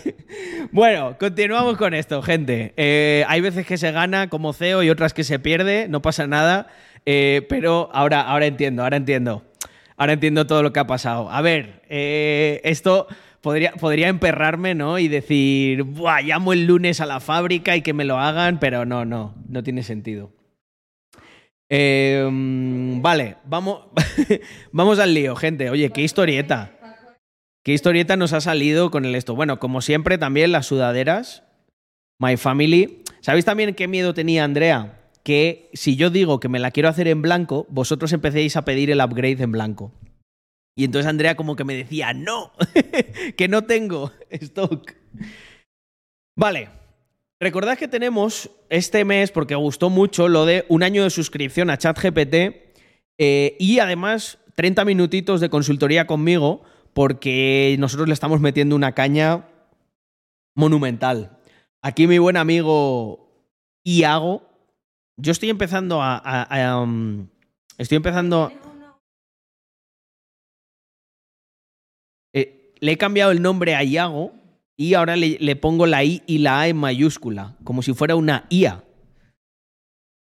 Bueno, 0.71 1.17
continuamos 1.19 1.77
con 1.77 1.93
esto, 1.93 2.21
gente. 2.21 2.73
Eh, 2.77 3.25
hay 3.27 3.41
veces 3.41 3.65
que 3.65 3.77
se 3.77 3.91
gana 3.91 4.29
como 4.29 4.53
CEO 4.53 4.83
y 4.83 4.89
otras 4.89 5.13
que 5.13 5.23
se 5.23 5.39
pierde, 5.39 5.87
no 5.89 6.01
pasa 6.01 6.27
nada. 6.27 6.67
Eh, 7.05 7.45
pero 7.49 7.89
ahora, 7.93 8.21
ahora 8.21 8.45
entiendo, 8.45 8.83
ahora 8.83 8.97
entiendo. 8.97 9.43
Ahora 9.97 10.13
entiendo 10.13 10.47
todo 10.47 10.63
lo 10.63 10.73
que 10.73 10.79
ha 10.79 10.87
pasado. 10.87 11.29
A 11.29 11.41
ver, 11.41 11.83
esto 11.89 13.07
podría, 13.43 13.73
podría 13.73 14.07
emperrarme, 14.07 14.73
¿no? 14.73 14.97
Y 14.97 15.09
decir, 15.09 15.83
Buah, 15.83 16.21
llamo 16.21 16.53
el 16.53 16.65
lunes 16.65 17.01
a 17.01 17.05
la 17.05 17.19
fábrica 17.19 17.75
y 17.75 17.81
que 17.81 17.93
me 17.93 18.05
lo 18.05 18.17
hagan, 18.17 18.57
pero 18.59 18.85
no, 18.85 19.05
no, 19.05 19.35
no 19.47 19.61
tiene 19.61 19.83
sentido. 19.83 20.31
Eh, 21.69 22.27
vale, 22.31 23.35
vamos, 23.45 23.87
vamos 24.71 24.97
al 24.97 25.13
lío, 25.13 25.35
gente. 25.35 25.69
Oye, 25.69 25.91
qué 25.91 26.01
historieta. 26.01 26.71
¿Qué 27.63 27.73
historieta 27.73 28.15
nos 28.17 28.33
ha 28.33 28.41
salido 28.41 28.91
con 28.91 29.05
el 29.05 29.13
esto? 29.13 29.35
Bueno, 29.35 29.59
como 29.59 29.81
siempre, 29.81 30.17
también 30.17 30.51
las 30.51 30.65
sudaderas. 30.65 31.43
My 32.19 32.37
Family. 32.37 33.03
¿Sabéis 33.19 33.45
también 33.45 33.75
qué 33.75 33.87
miedo 33.87 34.13
tenía 34.13 34.45
Andrea? 34.45 34.99
Que 35.23 35.69
si 35.73 35.95
yo 35.95 36.09
digo 36.09 36.39
que 36.39 36.49
me 36.49 36.59
la 36.59 36.71
quiero 36.71 36.89
hacer 36.89 37.07
en 37.07 37.21
blanco, 37.21 37.65
vosotros 37.69 38.13
empecéis 38.13 38.55
a 38.55 38.65
pedir 38.65 38.89
el 38.89 39.01
upgrade 39.01 39.43
en 39.43 39.51
blanco. 39.51 39.91
Y 40.75 40.85
entonces 40.85 41.07
Andrea 41.07 41.35
como 41.35 41.55
que 41.55 41.63
me 41.63 41.75
decía, 41.75 42.13
no, 42.13 42.51
que 43.37 43.47
no 43.47 43.63
tengo 43.63 44.11
stock. 44.29 44.93
Vale, 46.35 46.69
recordad 47.39 47.77
que 47.77 47.87
tenemos 47.87 48.49
este 48.69 49.05
mes, 49.05 49.31
porque 49.31 49.55
gustó 49.55 49.89
mucho, 49.89 50.27
lo 50.27 50.45
de 50.45 50.65
un 50.69 50.81
año 50.81 51.03
de 51.03 51.09
suscripción 51.11 51.69
a 51.69 51.77
ChatGPT 51.77 52.33
eh, 53.19 53.55
y 53.59 53.79
además 53.79 54.39
30 54.55 54.85
minutitos 54.85 55.41
de 55.41 55.49
consultoría 55.49 56.07
conmigo, 56.07 56.63
porque 56.93 57.75
nosotros 57.79 58.07
le 58.07 58.13
estamos 58.13 58.39
metiendo 58.39 58.75
una 58.75 58.93
caña 58.93 59.47
monumental. 60.55 61.37
Aquí 61.81 62.07
mi 62.07 62.17
buen 62.17 62.37
amigo 62.37 63.23
Iago, 63.83 64.43
yo 65.17 65.31
estoy 65.31 65.49
empezando 65.49 66.01
a... 66.01 66.81
um, 66.81 67.27
estoy 67.77 67.97
empezando... 67.97 68.51
le 72.83 72.91
he 72.91 72.97
cambiado 72.97 73.31
el 73.31 73.41
nombre 73.41 73.75
a 73.75 73.83
Iago 73.85 74.33
y 74.75 74.95
ahora 74.95 75.15
le, 75.15 75.55
pongo 75.55 75.85
la 75.85 76.03
I 76.03 76.21
y 76.27 76.39
la 76.39 76.59
A 76.59 76.67
en 76.67 76.75
mayúscula, 76.75 77.55
como 77.63 77.81
si 77.81 77.93
fuera 77.93 78.17
una 78.17 78.45
IA. 78.49 78.83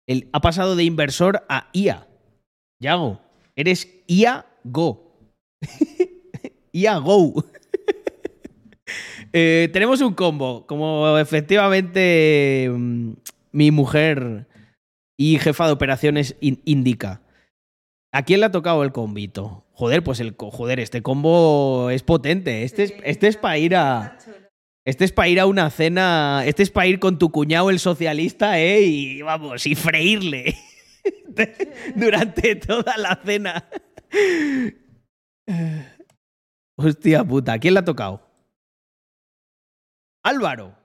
Él 0.08 0.28
ha 0.32 0.40
pasado 0.40 0.74
de 0.74 0.82
inversor 0.82 1.44
a 1.48 1.68
IA. 1.72 2.08
Yago, 2.80 3.20
eres 3.54 3.88
IA 4.08 4.44
Go. 4.64 5.14
IA 6.72 6.98
Go. 6.98 7.44
Eh, 9.34 9.68
tenemos 9.74 10.00
un 10.00 10.14
combo, 10.14 10.66
como 10.66 11.18
efectivamente 11.18 12.70
mm, 12.74 13.12
mi 13.52 13.70
mujer 13.70 14.48
y 15.18 15.38
jefa 15.38 15.66
de 15.66 15.72
operaciones 15.72 16.34
in- 16.40 16.62
indica. 16.64 17.20
¿A 18.12 18.22
quién 18.22 18.40
le 18.40 18.46
ha 18.46 18.50
tocado 18.50 18.82
el 18.84 18.92
combito? 18.92 19.66
Joder, 19.72 20.02
pues 20.02 20.20
el 20.20 20.34
joder, 20.36 20.80
este 20.80 21.02
combo 21.02 21.90
es 21.90 22.02
potente. 22.02 22.62
Este 22.62 22.84
es, 22.84 22.94
este 23.04 23.28
es 23.28 23.36
para 23.36 23.58
ir 23.58 23.76
a. 23.76 24.18
Este 24.84 25.04
es 25.04 25.12
para 25.12 25.28
ir 25.28 25.38
a 25.40 25.46
una 25.46 25.68
cena. 25.70 26.42
Este 26.46 26.62
es 26.62 26.70
para 26.70 26.86
ir 26.86 26.98
con 26.98 27.18
tu 27.18 27.30
cuñado 27.30 27.68
el 27.68 27.78
socialista, 27.78 28.58
¿eh? 28.58 28.80
Y 28.82 29.22
vamos, 29.22 29.66
y 29.66 29.74
freírle. 29.74 30.56
Durante 31.94 32.56
toda 32.56 32.96
la 32.96 33.20
cena. 33.24 33.68
Hostia 36.76 37.24
puta, 37.24 37.54
¿a 37.54 37.58
quién 37.58 37.74
le 37.74 37.80
ha 37.80 37.84
tocado? 37.84 38.26
Álvaro. 40.22 40.78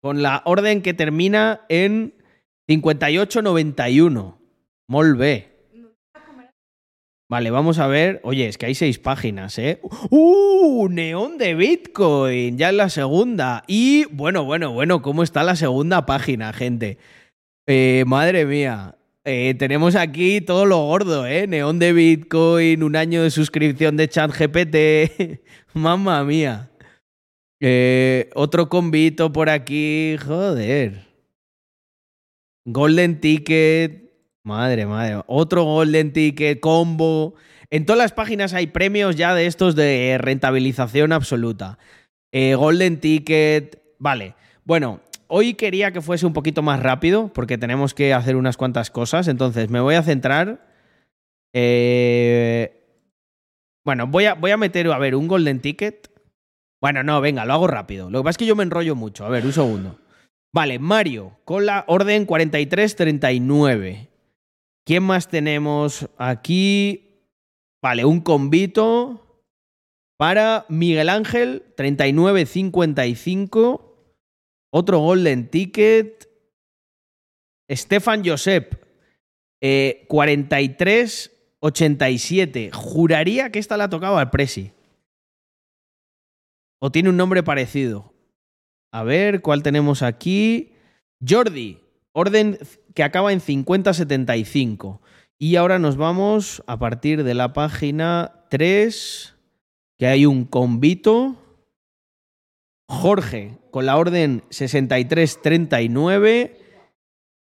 Con 0.00 0.22
la 0.22 0.42
orden 0.44 0.82
que 0.82 0.94
termina 0.94 1.66
en 1.68 2.14
5891. 2.68 4.38
Molt 4.88 5.18
bé. 5.18 5.53
Vale, 7.34 7.50
vamos 7.50 7.80
a 7.80 7.88
ver. 7.88 8.20
Oye, 8.22 8.46
es 8.46 8.58
que 8.58 8.66
hay 8.66 8.76
seis 8.76 9.00
páginas, 9.00 9.58
¿eh? 9.58 9.80
¡Uh! 10.08 10.88
Neón 10.88 11.36
de 11.36 11.56
Bitcoin. 11.56 12.56
Ya 12.56 12.68
en 12.68 12.76
la 12.76 12.88
segunda. 12.88 13.64
Y 13.66 14.04
bueno, 14.12 14.44
bueno, 14.44 14.70
bueno, 14.72 15.02
¿cómo 15.02 15.24
está 15.24 15.42
la 15.42 15.56
segunda 15.56 16.06
página, 16.06 16.52
gente? 16.52 16.96
Eh, 17.66 18.04
madre 18.06 18.46
mía. 18.46 18.98
Eh, 19.24 19.56
tenemos 19.58 19.96
aquí 19.96 20.42
todo 20.42 20.64
lo 20.64 20.86
gordo, 20.86 21.26
¿eh? 21.26 21.48
Neón 21.48 21.80
de 21.80 21.92
Bitcoin, 21.92 22.84
un 22.84 22.94
año 22.94 23.24
de 23.24 23.32
suscripción 23.32 23.96
de 23.96 24.08
ChatGPT. 24.08 25.40
Mamma 25.74 26.22
mía. 26.22 26.70
Eh, 27.58 28.30
otro 28.36 28.68
convito 28.68 29.32
por 29.32 29.50
aquí. 29.50 30.16
Joder. 30.24 31.04
Golden 32.64 33.20
Ticket. 33.20 34.03
Madre, 34.44 34.84
madre. 34.86 35.22
Otro 35.26 35.64
Golden 35.64 36.12
Ticket, 36.12 36.60
combo. 36.60 37.34
En 37.70 37.86
todas 37.86 37.98
las 37.98 38.12
páginas 38.12 38.52
hay 38.52 38.66
premios 38.66 39.16
ya 39.16 39.34
de 39.34 39.46
estos 39.46 39.74
de 39.74 40.16
rentabilización 40.20 41.12
absoluta. 41.12 41.78
Eh, 42.30 42.54
Golden 42.54 43.00
Ticket. 43.00 43.82
Vale. 43.98 44.34
Bueno, 44.64 45.00
hoy 45.28 45.54
quería 45.54 45.92
que 45.92 46.02
fuese 46.02 46.26
un 46.26 46.34
poquito 46.34 46.60
más 46.62 46.80
rápido 46.80 47.28
porque 47.32 47.56
tenemos 47.56 47.94
que 47.94 48.12
hacer 48.12 48.36
unas 48.36 48.56
cuantas 48.58 48.90
cosas. 48.90 49.28
Entonces 49.28 49.70
me 49.70 49.80
voy 49.80 49.94
a 49.94 50.02
centrar. 50.02 50.66
Eh, 51.54 52.82
Bueno, 53.84 54.06
voy 54.06 54.26
a, 54.26 54.34
voy 54.34 54.50
a 54.50 54.56
meter, 54.56 54.90
a 54.90 54.98
ver, 54.98 55.14
un 55.14 55.26
Golden 55.28 55.60
Ticket. 55.60 56.10
Bueno, 56.82 57.02
no, 57.02 57.20
venga, 57.22 57.46
lo 57.46 57.54
hago 57.54 57.66
rápido. 57.66 58.10
Lo 58.10 58.18
que 58.20 58.24
pasa 58.24 58.30
es 58.32 58.38
que 58.38 58.46
yo 58.46 58.56
me 58.56 58.62
enrollo 58.62 58.94
mucho. 58.94 59.24
A 59.24 59.30
ver, 59.30 59.46
un 59.46 59.52
segundo. 59.54 59.98
Vale, 60.52 60.78
Mario, 60.78 61.38
con 61.44 61.64
la 61.64 61.84
orden 61.88 62.26
4339. 62.26 64.08
¿Quién 64.84 65.02
más 65.02 65.28
tenemos 65.28 66.08
aquí? 66.18 67.22
Vale, 67.82 68.04
un 68.04 68.20
convito 68.20 69.40
para 70.18 70.66
Miguel 70.68 71.08
Ángel, 71.08 71.64
3955. 71.76 73.80
Otro 74.70 74.98
Golden 74.98 75.48
Ticket. 75.48 76.28
Stefan 77.70 78.22
Josep, 78.24 78.74
eh, 79.62 80.04
4387. 80.08 82.70
Juraría 82.72 83.50
que 83.50 83.58
esta 83.58 83.78
la 83.78 83.88
tocaba 83.88 84.20
al 84.20 84.30
Presi. 84.30 84.72
O 86.78 86.92
tiene 86.92 87.08
un 87.08 87.16
nombre 87.16 87.42
parecido. 87.42 88.12
A 88.92 89.02
ver, 89.02 89.40
¿cuál 89.40 89.62
tenemos 89.62 90.02
aquí? 90.02 90.74
Jordi, 91.26 91.80
orden 92.14 92.58
que 92.94 93.02
acaba 93.02 93.32
en 93.32 93.40
5075. 93.40 95.02
Y 95.38 95.56
ahora 95.56 95.78
nos 95.78 95.96
vamos 95.96 96.62
a 96.66 96.78
partir 96.78 97.24
de 97.24 97.34
la 97.34 97.52
página 97.52 98.46
3, 98.48 99.34
que 99.98 100.06
hay 100.06 100.24
un 100.24 100.44
convito. 100.44 101.36
Jorge, 102.88 103.58
con 103.70 103.86
la 103.86 103.96
orden 103.96 104.44
6339. 104.50 106.60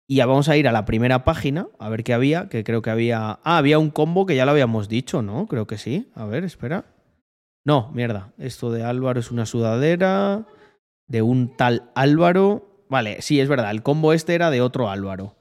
Y 0.07 0.15
ya 0.15 0.25
vamos 0.25 0.49
a 0.49 0.57
ir 0.57 0.67
a 0.67 0.71
la 0.71 0.85
primera 0.85 1.23
página, 1.23 1.67
a 1.79 1.89
ver 1.89 2.03
qué 2.03 2.13
había, 2.13 2.49
que 2.49 2.63
creo 2.63 2.81
que 2.81 2.89
había... 2.89 3.39
Ah, 3.43 3.57
había 3.57 3.79
un 3.79 3.91
combo 3.91 4.25
que 4.25 4.35
ya 4.35 4.45
lo 4.45 4.51
habíamos 4.51 4.89
dicho, 4.89 5.21
¿no? 5.21 5.47
Creo 5.47 5.67
que 5.67 5.77
sí. 5.77 6.11
A 6.15 6.25
ver, 6.25 6.43
espera. 6.43 6.85
No, 7.65 7.91
mierda. 7.93 8.33
Esto 8.37 8.71
de 8.71 8.83
Álvaro 8.83 9.19
es 9.19 9.31
una 9.31 9.45
sudadera 9.45 10.45
de 11.07 11.21
un 11.21 11.55
tal 11.55 11.91
Álvaro. 11.95 12.70
Vale, 12.91 13.21
sí, 13.21 13.39
es 13.39 13.47
verdad. 13.47 13.71
El 13.71 13.83
combo 13.83 14.11
este 14.11 14.35
era 14.35 14.51
de 14.51 14.59
otro 14.59 14.89
Álvaro. 14.89 15.37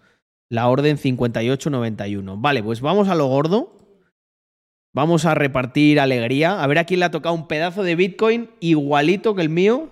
La 0.49 0.69
orden 0.69 0.99
5891. 0.99 2.37
Vale, 2.37 2.63
pues 2.63 2.81
vamos 2.81 3.09
a 3.09 3.17
lo 3.17 3.27
gordo. 3.27 3.77
Vamos 4.95 5.25
a 5.25 5.35
repartir 5.35 5.99
alegría. 5.99 6.63
A 6.63 6.67
ver 6.69 6.79
a 6.79 6.85
quién 6.85 7.01
le 7.01 7.07
ha 7.07 7.11
tocado 7.11 7.35
un 7.35 7.49
pedazo 7.49 7.83
de 7.83 7.97
Bitcoin 7.97 8.51
igualito 8.61 9.35
que 9.35 9.43
el 9.43 9.49
mío. 9.49 9.91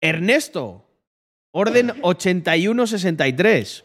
Ernesto. 0.00 0.88
Orden 1.50 1.94
8163. 2.02 3.84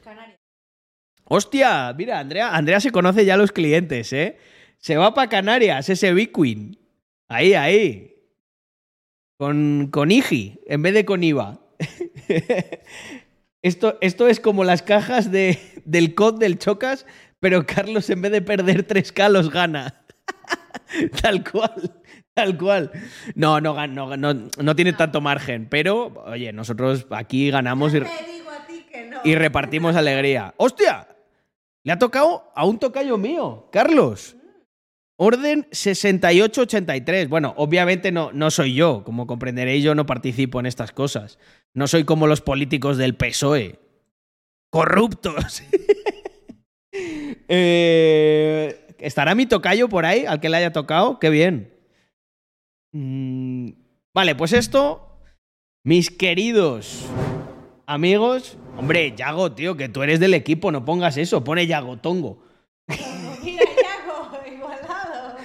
Hostia, 1.24 1.92
mira, 1.98 2.20
Andrea, 2.20 2.56
Andrea 2.56 2.80
se 2.80 2.92
conoce 2.92 3.26
ya 3.26 3.34
a 3.34 3.38
los 3.38 3.52
clientes, 3.52 4.14
¿eh? 4.14 4.38
Se 4.78 4.96
va 4.98 5.16
para 5.16 5.28
Canarias, 5.28 5.90
ese 5.90 6.14
Bitcoin. 6.14 6.78
Ahí, 7.28 7.56
ahí. 7.56 8.13
Con, 9.44 9.90
con 9.92 10.10
IGI, 10.10 10.62
en 10.68 10.82
vez 10.84 10.94
de 10.94 11.04
con 11.04 11.22
IVA. 11.22 11.60
esto, 13.62 13.98
esto 14.00 14.30
es 14.30 14.40
como 14.40 14.64
las 14.64 14.82
cajas 14.82 15.34
de, 15.34 15.60
del 15.84 16.16
COD 16.16 16.40
del 16.40 16.58
Chocas, 16.58 17.06
pero 17.42 17.66
Carlos 17.66 18.10
en 18.10 18.22
vez 18.22 18.32
de 18.32 18.42
perder 18.42 18.88
3K 18.88 19.30
los 19.30 19.50
gana. 19.50 20.02
tal 21.22 21.44
cual, 21.44 21.92
tal 22.34 22.58
cual. 22.58 22.92
No, 23.36 23.60
no, 23.60 23.86
no, 23.86 24.16
no, 24.16 24.34
no 24.34 24.76
tiene 24.78 24.94
tanto 24.94 25.20
margen, 25.20 25.68
pero 25.70 26.24
oye, 26.26 26.54
nosotros 26.54 27.06
aquí 27.10 27.52
ganamos 27.52 27.94
y, 27.94 28.02
y 29.26 29.36
repartimos 29.36 29.98
alegría. 29.98 30.54
¡Hostia! 30.56 31.06
Le 31.84 31.92
ha 31.92 32.00
tocado 32.00 32.50
a 32.56 32.64
un 32.66 32.80
tocayo 32.80 33.18
mío, 33.18 33.68
Carlos. 33.74 34.38
Orden 35.26 35.68
6883. 35.72 37.30
Bueno, 37.30 37.54
obviamente 37.56 38.12
no, 38.12 38.32
no 38.34 38.52
soy 38.52 38.74
yo. 38.74 39.04
Como 39.06 39.26
comprenderéis, 39.26 39.84
yo 39.84 39.96
no 39.96 40.06
participo 40.06 40.60
en 40.60 40.66
estas 40.66 40.92
cosas. 40.92 41.40
No 41.74 41.88
soy 41.88 42.04
como 42.04 42.28
los 42.28 42.42
políticos 42.42 42.98
del 42.98 43.16
PSOE. 43.16 43.80
Corruptos. 44.70 45.64
Eh, 47.50 48.96
¿Estará 49.00 49.34
mi 49.34 49.48
tocayo 49.48 49.90
por 49.90 50.06
ahí? 50.06 50.26
Al 50.26 50.40
que 50.40 50.48
le 50.48 50.58
haya 50.58 50.72
tocado. 50.72 51.20
Qué 51.20 51.32
bien. 51.32 51.74
Mm, 52.92 53.72
vale, 54.14 54.36
pues 54.36 54.54
esto, 54.54 55.20
mis 55.84 56.12
queridos 56.12 57.06
amigos. 57.86 58.58
Hombre, 58.78 59.14
Yago, 59.16 59.52
tío, 59.54 59.76
que 59.76 59.90
tú 59.90 60.04
eres 60.04 60.20
del 60.20 60.34
equipo, 60.34 60.72
no 60.72 60.86
pongas 60.86 61.18
eso. 61.18 61.44
Pone 61.44 61.68
Yago 61.68 61.98
Tongo. 61.98 62.44
Mira, 63.44 63.64
Yago, 63.66 64.30
igualado. 64.48 65.38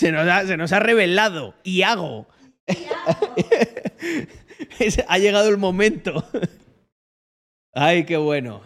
Se 0.00 0.12
nos 0.12 0.26
ha, 0.26 0.46
se 0.46 0.56
nos 0.56 0.72
ha 0.72 0.80
revelado. 0.80 1.54
Iago. 1.64 2.26
Es- 4.78 5.04
ha 5.08 5.18
llegado 5.18 5.48
el 5.48 5.58
momento. 5.58 6.24
Ay, 7.74 8.04
qué 8.04 8.16
bueno. 8.16 8.62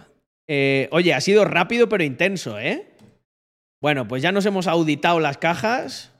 Eh, 0.49 0.89
oye, 0.93 1.13
ha 1.15 1.21
sido 1.21 1.45
rápido 1.45 1.89
pero 1.89 2.05
intenso, 2.05 2.59
¿eh? 2.59 2.87
Bueno, 3.81 4.07
pues 4.07 4.23
ya 4.23 4.31
nos 4.33 4.47
hemos 4.47 4.67
auditado 4.67 5.19
las 5.21 5.39
cajas. 5.39 6.13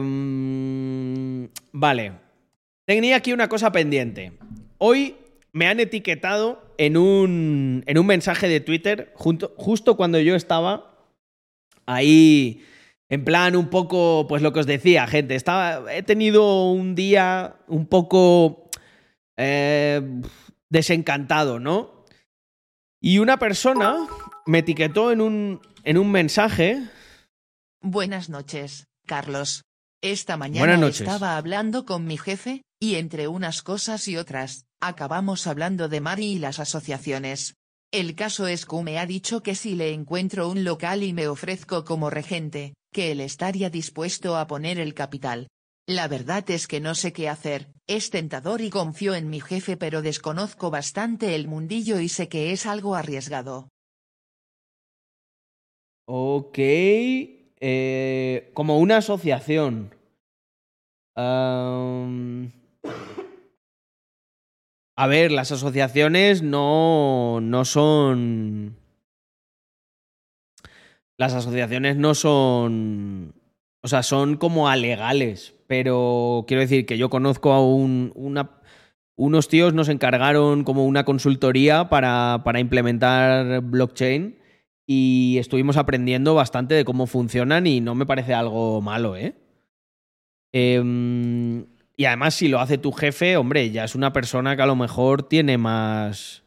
Mm, 0.00 1.44
vale. 1.72 2.12
Tenía 2.86 3.16
aquí 3.16 3.32
una 3.32 3.48
cosa 3.48 3.72
pendiente. 3.72 4.32
Hoy 4.78 5.16
me 5.52 5.66
han 5.66 5.80
etiquetado 5.80 6.62
en 6.78 6.96
un, 6.96 7.82
en 7.86 7.98
un 7.98 8.06
mensaje 8.06 8.48
de 8.48 8.60
Twitter, 8.60 9.12
junto- 9.14 9.52
justo 9.56 9.96
cuando 9.96 10.18
yo 10.20 10.34
estaba 10.36 10.97
ahí, 11.88 12.62
en 13.08 13.24
plan 13.24 13.56
un 13.56 13.68
poco, 13.68 14.26
pues 14.28 14.42
lo 14.42 14.52
que 14.52 14.60
os 14.60 14.66
decía, 14.66 15.06
gente, 15.06 15.34
estaba, 15.34 15.92
he 15.92 16.02
tenido 16.02 16.70
un 16.70 16.94
día 16.94 17.56
un 17.66 17.86
poco 17.86 18.68
eh, 19.36 20.02
desencantado, 20.68 21.58
¿no? 21.58 22.04
Y 23.00 23.18
una 23.18 23.38
persona 23.38 24.06
me 24.46 24.58
etiquetó 24.58 25.10
en 25.10 25.22
un, 25.22 25.60
en 25.84 25.96
un 25.96 26.10
mensaje. 26.10 26.82
Buenas 27.80 28.28
noches, 28.28 28.86
Carlos. 29.06 29.62
Esta 30.02 30.36
mañana 30.36 30.86
estaba 30.86 31.36
hablando 31.36 31.86
con 31.86 32.04
mi 32.06 32.18
jefe, 32.18 32.62
y 32.80 32.96
entre 32.96 33.28
unas 33.28 33.62
cosas 33.62 34.06
y 34.08 34.16
otras, 34.16 34.66
acabamos 34.80 35.46
hablando 35.46 35.88
de 35.88 36.00
Mari 36.00 36.26
y 36.26 36.38
las 36.38 36.60
asociaciones. 36.60 37.54
El 37.90 38.14
caso 38.14 38.46
es 38.46 38.66
que 38.66 38.82
me 38.82 38.98
ha 38.98 39.06
dicho 39.06 39.42
que 39.42 39.54
si 39.54 39.74
le 39.74 39.94
encuentro 39.94 40.50
un 40.50 40.62
local 40.62 41.02
y 41.02 41.14
me 41.14 41.26
ofrezco 41.26 41.84
como 41.84 42.10
regente, 42.10 42.74
que 42.92 43.12
él 43.12 43.20
estaría 43.20 43.70
dispuesto 43.70 44.36
a 44.36 44.46
poner 44.46 44.78
el 44.78 44.92
capital. 44.92 45.48
La 45.86 46.06
verdad 46.06 46.44
es 46.50 46.66
que 46.66 46.80
no 46.80 46.94
sé 46.94 47.14
qué 47.14 47.30
hacer, 47.30 47.72
es 47.86 48.10
tentador 48.10 48.60
y 48.60 48.68
confío 48.68 49.14
en 49.14 49.30
mi 49.30 49.40
jefe 49.40 49.78
pero 49.78 50.02
desconozco 50.02 50.70
bastante 50.70 51.34
el 51.34 51.48
mundillo 51.48 51.98
y 51.98 52.10
sé 52.10 52.28
que 52.28 52.52
es 52.52 52.66
algo 52.66 52.94
arriesgado. 52.94 53.70
Ok. 56.04 56.58
eh, 56.58 58.50
como 58.52 58.78
una 58.78 58.98
asociación. 58.98 59.94
Am, 61.16 62.52
a 65.00 65.06
ver, 65.06 65.30
las 65.30 65.52
asociaciones 65.52 66.42
no, 66.42 67.38
no 67.40 67.64
son. 67.64 68.76
Las 71.16 71.34
asociaciones 71.34 71.96
no 71.96 72.16
son. 72.16 73.32
O 73.80 73.86
sea, 73.86 74.02
son 74.02 74.36
como 74.38 74.68
alegales. 74.68 75.54
Pero 75.68 76.44
quiero 76.48 76.62
decir 76.62 76.84
que 76.84 76.98
yo 76.98 77.10
conozco 77.10 77.52
a 77.52 77.64
un, 77.64 78.12
unos 79.14 79.46
tíos 79.46 79.72
nos 79.72 79.88
encargaron 79.88 80.64
como 80.64 80.84
una 80.84 81.04
consultoría 81.04 81.88
para, 81.88 82.42
para 82.44 82.58
implementar 82.58 83.60
blockchain 83.60 84.36
y 84.84 85.36
estuvimos 85.38 85.76
aprendiendo 85.76 86.34
bastante 86.34 86.74
de 86.74 86.84
cómo 86.84 87.06
funcionan 87.06 87.68
y 87.68 87.80
no 87.80 87.94
me 87.94 88.04
parece 88.04 88.34
algo 88.34 88.80
malo, 88.80 89.14
¿eh? 89.14 89.36
Em, 90.52 91.66
y 91.98 92.04
además, 92.04 92.34
si 92.34 92.46
lo 92.46 92.60
hace 92.60 92.78
tu 92.78 92.92
jefe, 92.92 93.36
hombre, 93.36 93.72
ya 93.72 93.82
es 93.82 93.96
una 93.96 94.12
persona 94.12 94.54
que 94.54 94.62
a 94.62 94.66
lo 94.66 94.76
mejor 94.76 95.24
tiene 95.24 95.58
más. 95.58 96.44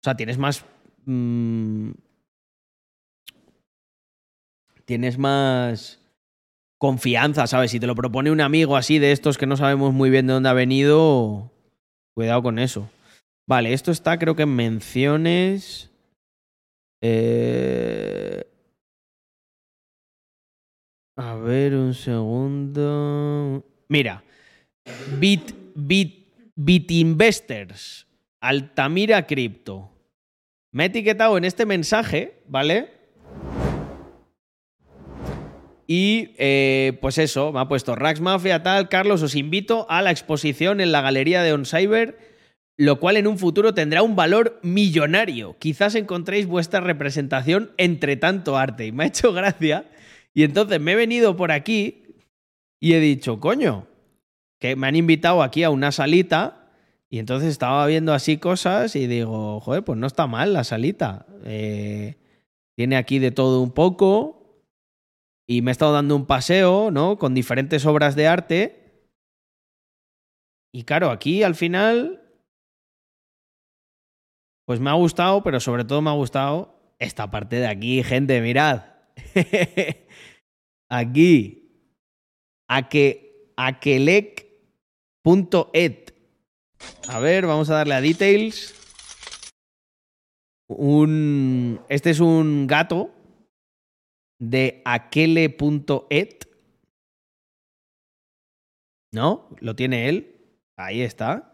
O 0.00 0.04
sea, 0.04 0.16
tienes 0.16 0.38
más. 0.38 0.64
mm, 1.04 1.90
tienes 4.84 5.18
más 5.18 6.00
confianza, 6.78 7.48
¿sabes? 7.48 7.72
Si 7.72 7.80
te 7.80 7.88
lo 7.88 7.96
propone 7.96 8.30
un 8.30 8.40
amigo 8.40 8.76
así 8.76 9.00
de 9.00 9.10
estos 9.10 9.36
que 9.36 9.46
no 9.46 9.56
sabemos 9.56 9.92
muy 9.92 10.10
bien 10.10 10.28
de 10.28 10.34
dónde 10.34 10.48
ha 10.48 10.52
venido, 10.52 11.50
cuidado 12.14 12.42
con 12.42 12.60
eso. 12.60 12.88
Vale, 13.48 13.72
esto 13.72 13.90
está 13.90 14.16
creo 14.18 14.36
que 14.36 14.44
en 14.44 14.54
menciones. 14.54 15.90
Eh, 17.02 18.44
A 21.16 21.34
ver, 21.34 21.74
un 21.74 21.94
segundo. 21.94 23.64
Mira, 23.88 24.24
Bit, 25.18 25.54
Bit, 25.74 26.26
Bitinvestors, 26.56 28.06
Altamira 28.40 29.26
Crypto. 29.26 29.90
Me 30.72 30.84
ha 30.84 30.86
etiquetado 30.86 31.36
en 31.36 31.44
este 31.44 31.66
mensaje, 31.66 32.42
¿vale? 32.48 32.90
Y 35.86 36.30
eh, 36.38 36.98
pues 37.00 37.18
eso, 37.18 37.52
me 37.52 37.60
ha 37.60 37.68
puesto 37.68 37.94
Rax 37.94 38.20
Mafia 38.20 38.62
tal, 38.62 38.88
Carlos, 38.88 39.22
os 39.22 39.34
invito 39.34 39.86
a 39.90 40.00
la 40.00 40.10
exposición 40.10 40.80
en 40.80 40.92
la 40.92 41.02
galería 41.02 41.42
de 41.42 41.52
OnCyber, 41.52 42.18
lo 42.78 42.98
cual 42.98 43.18
en 43.18 43.26
un 43.26 43.38
futuro 43.38 43.74
tendrá 43.74 44.02
un 44.02 44.16
valor 44.16 44.58
millonario. 44.62 45.58
Quizás 45.58 45.94
encontréis 45.94 46.46
vuestra 46.46 46.80
representación 46.80 47.72
entre 47.76 48.16
tanto 48.16 48.56
arte. 48.56 48.86
Y 48.86 48.92
me 48.92 49.04
ha 49.04 49.08
hecho 49.08 49.32
gracia. 49.32 49.84
Y 50.32 50.44
entonces 50.44 50.80
me 50.80 50.92
he 50.92 50.96
venido 50.96 51.36
por 51.36 51.52
aquí 51.52 52.02
y 52.80 52.94
he 52.94 53.00
dicho, 53.00 53.38
coño, 53.38 53.86
que 54.62 54.76
me 54.76 54.86
han 54.86 54.94
invitado 54.94 55.42
aquí 55.42 55.64
a 55.64 55.70
una 55.70 55.90
salita. 55.90 56.70
Y 57.10 57.18
entonces 57.18 57.50
estaba 57.50 57.84
viendo 57.88 58.14
así 58.14 58.38
cosas 58.38 58.94
y 58.94 59.08
digo, 59.08 59.58
joder, 59.58 59.82
pues 59.82 59.98
no 59.98 60.06
está 60.06 60.28
mal 60.28 60.52
la 60.52 60.62
salita. 60.62 61.26
Eh, 61.44 62.14
tiene 62.76 62.96
aquí 62.96 63.18
de 63.18 63.32
todo 63.32 63.60
un 63.60 63.72
poco. 63.72 64.62
Y 65.48 65.62
me 65.62 65.70
he 65.70 65.72
estado 65.72 65.92
dando 65.92 66.14
un 66.14 66.26
paseo, 66.26 66.92
¿no? 66.92 67.18
Con 67.18 67.34
diferentes 67.34 67.84
obras 67.86 68.14
de 68.14 68.28
arte. 68.28 69.10
Y 70.72 70.84
claro, 70.84 71.10
aquí 71.10 71.42
al 71.42 71.56
final, 71.56 72.22
pues 74.64 74.78
me 74.78 74.90
ha 74.90 74.94
gustado, 74.94 75.42
pero 75.42 75.58
sobre 75.58 75.84
todo 75.84 76.02
me 76.02 76.10
ha 76.10 76.14
gustado 76.14 76.94
esta 77.00 77.32
parte 77.32 77.56
de 77.56 77.66
aquí, 77.66 78.04
gente, 78.04 78.40
mirad. 78.40 78.84
aquí. 80.88 81.58
A 82.68 82.88
que, 82.88 83.98
aquelec.et. 85.24 86.12
A 87.08 87.20
ver, 87.20 87.46
vamos 87.46 87.70
a 87.70 87.74
darle 87.74 87.94
a 87.94 88.00
details. 88.00 88.74
Un, 90.68 91.80
este 91.88 92.10
es 92.10 92.20
un 92.20 92.66
gato 92.66 93.10
de 94.40 94.82
aquele.et. 94.84 96.48
¿No? 99.12 99.48
Lo 99.60 99.76
tiene 99.76 100.08
él. 100.08 100.58
Ahí 100.76 101.02
está. 101.02 101.48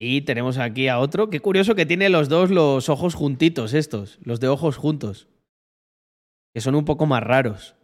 Y 0.00 0.22
tenemos 0.22 0.58
aquí 0.58 0.86
a 0.86 1.00
otro. 1.00 1.28
Qué 1.28 1.40
curioso 1.40 1.74
que 1.74 1.84
tiene 1.84 2.08
los 2.08 2.28
dos 2.28 2.50
los 2.50 2.88
ojos 2.88 3.14
juntitos, 3.14 3.74
estos. 3.74 4.18
Los 4.22 4.38
de 4.38 4.46
ojos 4.46 4.76
juntos. 4.76 5.28
Que 6.54 6.60
son 6.60 6.76
un 6.76 6.84
poco 6.84 7.06
más 7.06 7.22
raros. 7.24 7.77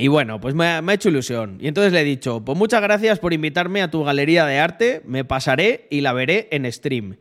Y 0.00 0.08
bueno, 0.08 0.40
pues 0.40 0.54
me 0.54 0.64
ha, 0.64 0.94
hecho 0.94 1.10
ilusión. 1.10 1.58
Y 1.60 1.68
entonces 1.68 1.92
le 1.92 2.00
he 2.00 2.04
dicho, 2.04 2.42
pues 2.42 2.56
muchas 2.56 2.80
gracias 2.80 3.18
por 3.18 3.34
invitarme 3.34 3.82
a 3.82 3.90
tu 3.90 4.02
galería 4.02 4.46
de 4.46 4.58
arte. 4.58 5.02
Me 5.04 5.26
pasaré 5.26 5.86
y 5.90 6.00
la 6.00 6.14
veré 6.14 6.48
en 6.52 6.70
stream. 6.72 7.18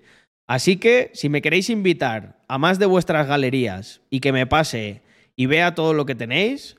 Así 0.47 0.77
que 0.77 1.11
si 1.13 1.27
me 1.27 1.41
queréis 1.41 1.69
invitar 1.69 2.41
a 2.47 2.57
más 2.57 2.79
de 2.79 2.85
vuestras 2.85 3.27
galerías 3.27 4.01
y 4.09 4.21
que 4.21 4.31
me 4.31 4.47
pase 4.47 5.01
y 5.35 5.45
vea 5.45 5.75
todo 5.75 5.93
lo 5.93 6.05
que 6.05 6.15
tenéis, 6.15 6.77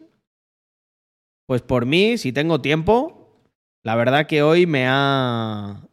pues 1.47 1.61
por 1.61 1.85
mí, 1.85 2.17
si 2.17 2.33
tengo 2.33 2.63
tiempo, 2.63 3.45
la 3.83 3.95
verdad 3.95 4.27
que 4.27 4.43
hoy 4.43 4.67
me 4.67 4.87
ha... 4.89 5.87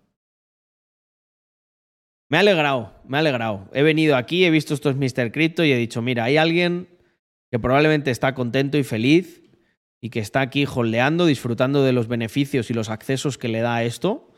Me 2.30 2.38
ha 2.38 2.40
alegrado, 2.42 2.94
me 3.06 3.18
ha 3.18 3.20
alegrado. 3.20 3.70
He 3.74 3.84
venido 3.84 4.16
aquí, 4.16 4.46
he 4.46 4.50
visto 4.52 4.74
estos 4.74 4.96
Mr. 4.96 5.32
Crypto 5.34 5.66
y 5.66 5.72
he 5.72 5.78
dicho, 5.78 6.02
mira, 6.02 6.26
hay 6.26 6.38
alguien 6.38 6.88
que 7.52 7.60
probablemente 7.60 8.12
está 8.12 8.34
contento 8.34 8.78
y 8.78 8.84
feliz 8.84 9.47
y 10.02 10.10
que 10.10 10.20
está 10.20 10.42
aquí 10.42 10.66
holdeando, 10.66 11.26
disfrutando 11.26 11.84
de 11.84 11.94
los 11.94 12.08
beneficios 12.08 12.70
y 12.70 12.74
los 12.74 12.90
accesos 12.90 13.38
que 13.38 13.48
le 13.48 13.62
da 13.62 13.84
esto. 13.84 14.32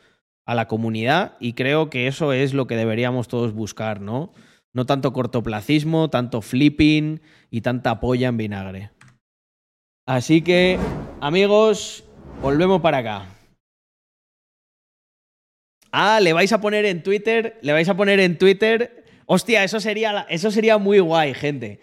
a 0.46 0.54
la 0.54 0.66
comunidad 0.66 1.36
y 1.38 1.52
creo 1.52 1.90
que 1.90 2.08
eso 2.08 2.32
es 2.32 2.54
lo 2.54 2.66
que 2.66 2.74
deberíamos 2.74 3.28
todos 3.28 3.52
buscar, 3.52 4.00
¿no? 4.00 4.32
No 4.72 4.84
tanto 4.84 5.12
cortoplacismo, 5.12 6.10
tanto 6.10 6.42
flipping 6.42 7.20
y 7.50 7.60
tanta 7.60 8.00
polla 8.00 8.28
en 8.28 8.36
vinagre. 8.36 8.90
Así 10.06 10.42
que, 10.42 10.76
amigos, 11.20 12.02
volvemos 12.42 12.80
para 12.80 12.98
acá. 12.98 13.26
Ah, 15.92 16.18
le 16.20 16.32
vais 16.32 16.52
a 16.52 16.60
poner 16.60 16.84
en 16.84 17.02
Twitter, 17.02 17.58
le 17.62 17.72
vais 17.72 17.88
a 17.88 17.96
poner 17.96 18.18
en 18.18 18.38
Twitter. 18.38 19.04
Hostia, 19.26 19.62
eso 19.62 19.78
sería, 19.78 20.26
eso 20.28 20.50
sería 20.50 20.78
muy 20.78 20.98
guay, 20.98 21.34
gente. 21.34 21.80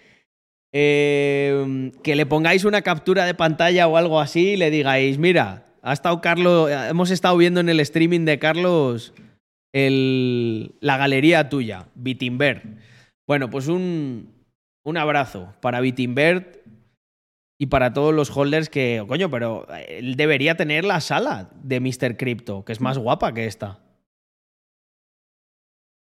Eh, 0.73 1.91
que 2.03 2.15
le 2.15 2.25
pongáis 2.25 2.65
una 2.65 2.81
captura 2.81 3.25
de 3.25 3.33
pantalla 3.33 3.87
o 3.87 3.97
algo 3.97 4.19
así 4.19 4.49
y 4.49 4.57
le 4.57 4.69
digáis, 4.69 5.17
mira, 5.17 5.65
ha 5.81 5.93
estado 5.93 6.19
Carlos, 6.21 6.69
hemos 6.71 7.09
estado 7.11 7.37
viendo 7.37 7.59
en 7.59 7.69
el 7.69 7.79
streaming 7.79 8.25
de 8.25 8.39
Carlos 8.39 9.13
la 9.73 10.97
galería 10.97 11.49
tuya, 11.49 11.87
Bitinbert. 11.95 12.65
Bueno, 13.27 13.49
pues 13.49 13.67
un, 13.67 14.33
un 14.83 14.97
abrazo 14.97 15.53
para 15.61 15.81
Bitinbert 15.81 16.57
y 17.59 17.67
para 17.67 17.93
todos 17.93 18.13
los 18.13 18.35
holders 18.35 18.69
que, 18.69 19.03
coño, 19.07 19.29
pero 19.29 19.67
él 19.87 20.15
debería 20.15 20.55
tener 20.55 20.85
la 20.85 21.01
sala 21.01 21.49
de 21.61 21.79
Mr. 21.79 22.17
Crypto, 22.17 22.63
que 22.65 22.71
es 22.71 22.81
más 22.81 22.97
guapa 22.97 23.33
que 23.33 23.45
esta. 23.45 23.79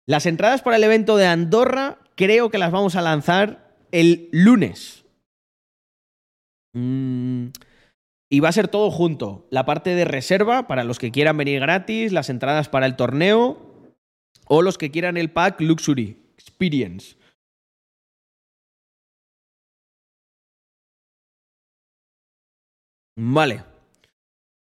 Las 0.07 0.27
entradas 0.27 0.63
para 0.63 0.77
el 0.77 0.85
evento 0.85 1.17
de 1.17 1.27
Andorra 1.27 1.99
creo 2.15 2.51
que 2.51 2.59
las 2.59 2.73
vamos 2.73 2.97
a 2.97 3.03
lanzar 3.03 3.70
el 3.93 4.29
lunes. 4.33 5.05
Mm, 6.75 7.49
y 8.31 8.41
va 8.41 8.49
a 8.49 8.53
ser 8.53 8.69
todo 8.69 8.91
junto. 8.91 9.47
La 9.51 9.67
parte 9.67 9.95
de 9.95 10.05
reserva 10.05 10.67
para 10.67 10.85
los 10.85 10.99
que 10.99 11.11
quieran 11.11 11.37
venir 11.37 11.61
gratis, 11.61 12.13
las 12.13 12.31
entradas 12.31 12.69
para 12.69 12.87
el 12.87 12.97
torneo 12.97 13.59
o 14.47 14.63
los 14.63 14.79
que 14.79 14.91
quieran 14.91 15.17
el 15.17 15.31
pack 15.31 15.61
Luxury 15.61 16.17
Experience. 16.37 17.17
Vale. 23.17 23.65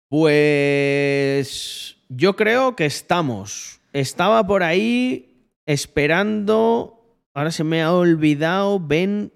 Pues 0.09 1.97
yo 2.09 2.35
creo 2.35 2.75
que 2.75 2.85
estamos. 2.85 3.79
Estaba 3.93 4.45
por 4.47 4.63
ahí 4.63 5.47
esperando. 5.65 6.98
Ahora 7.39 7.51
se 7.51 7.63
me 7.63 7.81
ha 7.81 7.93
olvidado. 7.93 8.81
Ben. 8.81 9.31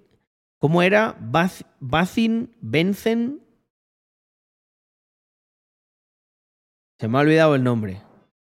¿Cómo 0.60 0.82
era? 0.82 1.16
Baz- 1.22 1.64
Bazin. 1.80 2.54
Se 7.00 7.08
me 7.08 7.18
ha 7.18 7.22
olvidado 7.22 7.56
el 7.56 7.64
nombre. 7.64 8.02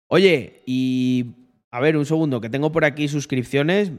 Oye, 0.09 0.63
y. 0.65 1.35
A 1.71 1.81
ver, 1.81 1.99
un 1.99 2.07
segundo, 2.07 2.41
que 2.41 2.49
tengo 2.49 2.73
por 2.73 2.87
aquí 2.87 3.07
suscripciones. 3.07 3.93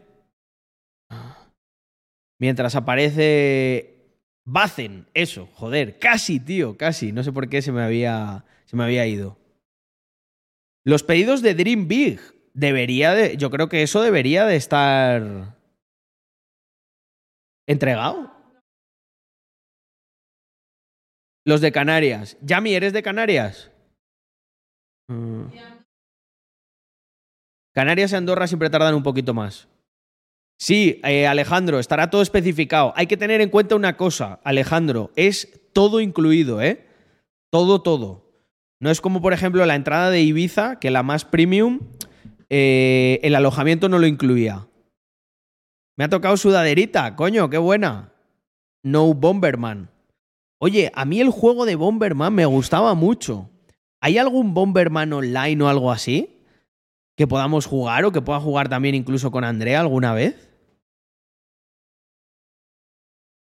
Mientras 2.40 2.74
aparece. 2.74 3.92
Bazen, 4.48 5.08
eso, 5.14 5.48
joder, 5.54 6.00
casi, 6.00 6.40
tío, 6.40 6.76
casi. 6.76 7.12
No 7.12 7.24
sé 7.24 7.32
por 7.32 7.50
qué 7.50 7.62
se 7.62 7.72
me 7.72 7.84
había, 7.84 8.46
se 8.66 8.76
me 8.76 8.84
había 8.84 9.06
ido. 9.06 9.38
Los 10.84 11.04
pedidos 11.04 11.44
de 11.44 11.54
Dream 11.54 11.88
Big. 11.88 12.20
Debería 12.56 13.14
de. 13.14 13.36
Yo 13.36 13.52
creo 13.52 13.68
que 13.68 13.84
eso 13.84 14.02
debería 14.02 14.46
de 14.46 14.56
estar. 14.56 15.56
¿Entregado? 17.68 18.32
Los 21.46 21.60
de 21.60 21.72
Canarias. 21.72 22.38
Yami, 22.42 22.74
¿eres 22.74 22.94
de 22.94 23.04
Canarias? 23.04 23.70
Mm. 25.10 25.48
Canarias 27.74 28.14
y 28.14 28.16
Andorra 28.16 28.48
siempre 28.48 28.70
tardan 28.70 28.96
un 28.96 29.04
poquito 29.04 29.34
más. 29.34 29.68
Sí, 30.58 31.02
eh, 31.04 31.28
Alejandro, 31.28 31.80
estará 31.80 32.10
todo 32.10 32.22
especificado. 32.22 32.94
Hay 32.96 33.08
que 33.08 33.18
tener 33.18 33.42
en 33.42 33.50
cuenta 33.50 33.76
una 33.76 33.98
cosa, 33.98 34.40
Alejandro, 34.46 35.12
es 35.18 35.60
todo 35.74 36.00
incluido, 36.00 36.62
¿eh? 36.62 36.88
Todo, 37.52 37.82
todo. 37.82 38.32
No 38.80 38.90
es 38.90 39.02
como, 39.02 39.22
por 39.22 39.34
ejemplo, 39.34 39.66
la 39.66 39.76
entrada 39.76 40.10
de 40.10 40.22
Ibiza, 40.22 40.80
que 40.80 40.90
la 40.90 41.04
más 41.04 41.26
premium, 41.26 41.82
eh, 42.50 43.20
el 43.24 43.36
alojamiento 43.36 43.90
no 43.90 44.00
lo 44.00 44.08
incluía. 44.08 44.68
Me 45.98 46.04
ha 46.04 46.10
tocado 46.10 46.36
sudaderita, 46.38 47.16
coño, 47.16 47.50
qué 47.50 47.58
buena. 47.58 48.12
No 48.84 49.14
Bomberman. 49.14 49.90
Oye, 50.60 50.92
a 50.94 51.06
mí 51.06 51.22
el 51.22 51.30
juego 51.30 51.66
de 51.66 51.76
Bomberman 51.76 52.34
me 52.34 52.46
gustaba 52.46 52.94
mucho. 52.94 53.50
¿Hay 54.02 54.18
algún 54.18 54.54
Bomberman 54.54 55.14
online 55.14 55.64
o 55.64 55.68
algo 55.68 55.92
así? 55.92 56.42
Que 57.16 57.28
podamos 57.28 57.66
jugar 57.66 58.06
o 58.06 58.12
que 58.12 58.22
pueda 58.22 58.40
jugar 58.40 58.70
también 58.70 58.96
incluso 58.96 59.32
con 59.32 59.44
Andrea 59.44 59.80
alguna 59.80 60.14
vez. 60.14 60.50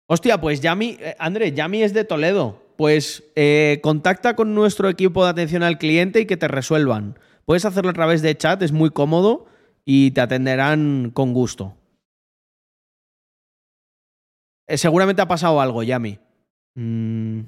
Hostia, 0.08 0.40
pues 0.40 0.62
Yami, 0.62 0.98
eh, 1.00 1.16
André, 1.20 1.52
Yami 1.52 1.84
es 1.84 1.94
de 1.94 2.06
Toledo. 2.06 2.64
Pues 2.78 3.24
eh, 3.36 3.80
contacta 3.82 4.36
con 4.36 4.54
nuestro 4.54 4.88
equipo 4.88 5.24
de 5.24 5.32
atención 5.32 5.64
al 5.64 5.80
cliente 5.80 6.22
y 6.22 6.26
que 6.26 6.38
te 6.38 6.48
resuelvan. 6.48 7.18
Puedes 7.48 7.64
hacerlo 7.64 7.92
a 7.92 7.94
través 7.94 8.22
de 8.22 8.36
chat, 8.36 8.62
es 8.62 8.74
muy 8.74 8.90
cómodo 8.90 9.46
y 9.86 10.12
te 10.12 10.20
atenderán 10.20 11.12
con 11.14 11.32
gusto. 11.34 11.78
Eh, 14.68 14.78
seguramente 14.78 15.22
ha 15.22 15.30
pasado 15.30 15.62
algo, 15.62 15.82
Yami. 15.82 16.20
Mm. 16.76 17.44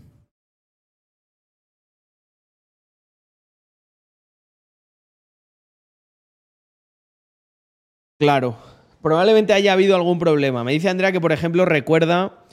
Claro, 8.18 8.58
probablemente 9.02 9.52
haya 9.52 9.74
habido 9.74 9.98
algún 9.98 10.18
problema. 10.18 10.64
Me 10.64 10.72
dice 10.72 10.88
Andrea 10.88 11.12
que, 11.12 11.20
por 11.20 11.34
ejemplo, 11.34 11.66
recuerda 11.66 12.46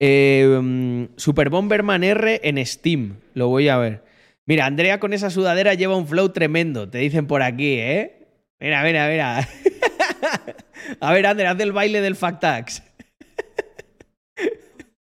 eh, 0.00 0.58
mm, 0.62 1.18
Super 1.18 1.50
Bomberman 1.50 2.02
R 2.02 2.40
en 2.44 2.64
Steam. 2.64 3.20
Lo 3.34 3.48
voy 3.48 3.68
a 3.68 3.76
ver. 3.76 4.07
Mira, 4.48 4.64
Andrea 4.64 4.98
con 4.98 5.12
esa 5.12 5.28
sudadera 5.28 5.74
lleva 5.74 5.94
un 5.94 6.06
flow 6.06 6.30
tremendo. 6.30 6.88
Te 6.88 6.96
dicen 6.96 7.26
por 7.26 7.42
aquí, 7.42 7.74
¿eh? 7.74 8.26
Mira, 8.58 8.82
mira, 8.82 9.06
mira. 9.06 9.46
A 11.00 11.12
ver, 11.12 11.26
Andrea, 11.26 11.50
haz 11.50 11.60
el 11.60 11.72
baile 11.72 12.00
del 12.00 12.16
Factax. 12.16 12.82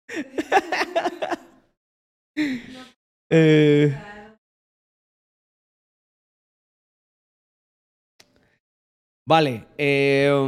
eh... 3.29 3.95
Vale, 9.27 9.67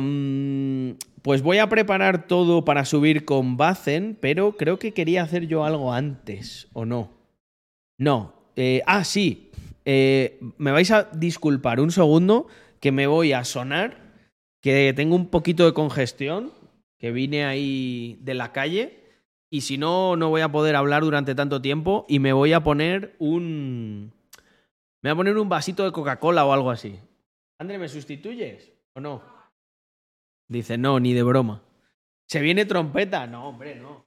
mm, 0.02 0.94
pues 1.22 1.44
voy 1.44 1.60
a 1.60 1.70
preparar 1.70 2.26
todo 2.26 2.66
para 2.66 2.86
subir 2.86 3.24
con 3.24 3.56
Bazen, 3.56 4.18
pero 4.20 4.57
creo 4.57 4.80
que 4.80 4.95
quería 4.95 5.22
hacer 5.22 5.45
yo 5.45 5.64
algo 5.64 5.94
antes, 5.94 6.70
¿o 6.74 6.86
no? 6.86 7.11
No. 7.99 8.39
Eh, 8.60 8.84
ah, 8.86 9.03
sí. 9.03 9.52
eh, 9.86 10.40
me 10.57 10.72
vais 10.72 10.91
a 10.91 11.03
disculpar 11.14 11.80
un 11.80 11.91
segundo 11.91 12.48
que 12.80 12.91
me 12.91 13.07
voy 13.07 13.34
a 13.34 13.44
sonar, 13.44 13.98
que 14.61 14.94
tengo 14.95 15.15
un 15.15 15.30
poquito 15.30 15.65
de 15.65 15.73
congestión, 15.73 16.53
que 16.98 17.11
vine 17.11 17.45
ahí 17.45 18.19
de 18.22 18.34
la 18.34 18.52
calle, 18.52 18.99
y 19.49 19.61
si 19.61 19.77
no, 19.77 20.15
no 20.15 20.30
voy 20.30 20.41
a 20.41 20.52
poder 20.52 20.76
hablar 20.76 21.03
durante 21.03 21.34
tanto 21.34 21.61
tiempo, 21.61 22.06
y 22.07 22.19
me 22.19 22.34
voy 22.34 22.53
a 22.53 22.64
poner 22.64 23.15
un... 23.19 24.14
Me 25.02 25.10
voy 25.10 25.14
a 25.14 25.15
poner 25.15 25.38
un 25.38 25.48
vasito 25.48 25.86
de 25.86 25.94
Coca-Cola 25.94 26.45
o 26.45 26.52
algo 26.52 26.72
así. 26.72 26.99
André, 27.57 27.77
¿me 27.77 27.88
sustituyes 27.88 28.73
o 28.94 28.99
no? 28.99 29.23
Dice, 30.49 30.77
no, 30.77 30.99
ni 30.99 31.14
de 31.14 31.23
broma. 31.23 31.64
¿Se 32.27 32.41
viene 32.41 32.65
trompeta? 32.65 33.26
No, 33.26 33.48
hombre, 33.48 33.76
no. 33.76 34.06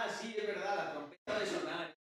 Ah, 0.00 0.08
sí, 0.08 0.32
es 0.38 0.46
verdad, 0.46 0.76
la 0.76 0.92
trompeta 0.92 1.40
de 1.40 1.46
sonar. 1.46 1.97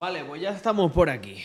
Vale, 0.00 0.24
pues 0.24 0.40
ya 0.40 0.50
estamos 0.50 0.92
por 0.92 1.10
aquí. 1.10 1.42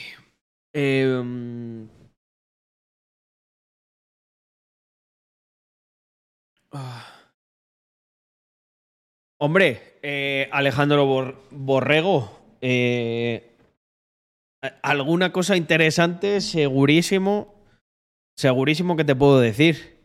Ah. 6.71 7.05
Hombre, 9.39 9.97
eh, 10.01 10.47
Alejandro 10.51 11.05
Bor- 11.05 11.35
Borrego, 11.51 12.39
eh, 12.61 13.55
alguna 14.81 15.31
cosa 15.33 15.57
interesante, 15.57 16.39
segurísimo, 16.39 17.53
segurísimo 18.37 18.95
que 18.95 19.03
te 19.03 19.15
puedo 19.15 19.39
decir. 19.39 19.99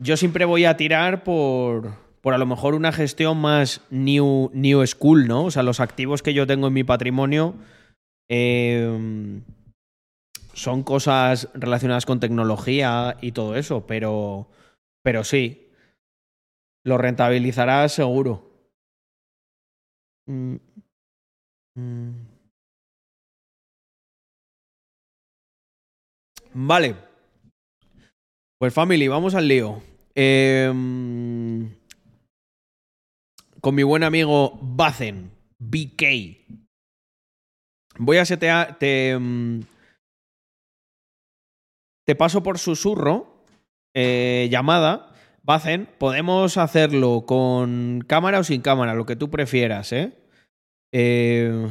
Yo 0.00 0.16
siempre 0.16 0.46
voy 0.46 0.64
a 0.64 0.76
tirar 0.76 1.22
por, 1.24 1.94
por 2.20 2.34
a 2.34 2.38
lo 2.38 2.46
mejor 2.46 2.74
una 2.74 2.92
gestión 2.92 3.38
más 3.38 3.82
new, 3.90 4.50
new 4.52 4.86
school, 4.86 5.26
¿no? 5.26 5.44
O 5.46 5.50
sea, 5.50 5.62
los 5.62 5.80
activos 5.80 6.22
que 6.22 6.34
yo 6.34 6.46
tengo 6.46 6.66
en 6.66 6.74
mi 6.74 6.84
patrimonio 6.84 7.54
eh, 8.28 9.42
son 10.52 10.82
cosas 10.82 11.48
relacionadas 11.54 12.06
con 12.06 12.20
tecnología 12.20 13.16
y 13.20 13.32
todo 13.32 13.56
eso, 13.56 13.86
pero, 13.86 14.48
pero 15.02 15.24
sí, 15.24 15.68
lo 16.84 16.98
rentabilizarás 16.98 17.92
seguro. 17.92 18.50
Mm, 20.26 20.56
mm. 21.76 22.10
Vale. 26.52 26.96
Pues 28.58 28.74
family, 28.74 29.08
vamos 29.08 29.34
al 29.34 29.48
lío. 29.48 29.82
Em, 30.14 31.70
con 33.60 33.74
mi 33.74 33.82
buen 33.82 34.02
amigo 34.02 34.58
Bacen, 34.62 35.30
BK. 35.58 36.04
Voy 37.98 38.16
a 38.16 38.24
setear. 38.24 38.78
Te, 38.78 39.16
mm, 39.18 39.60
te 42.06 42.14
paso 42.14 42.42
por 42.42 42.58
susurro. 42.58 43.44
eh, 43.94 44.48
llamada. 44.50 45.12
Bacen, 45.42 45.88
podemos 45.98 46.56
hacerlo 46.58 47.24
con 47.26 48.04
cámara 48.06 48.38
o 48.38 48.44
sin 48.44 48.60
cámara, 48.60 48.94
lo 48.94 49.04
que 49.06 49.16
tú 49.16 49.30
prefieras, 49.30 49.92
¿eh? 49.92 50.12
Eh, 50.92 51.68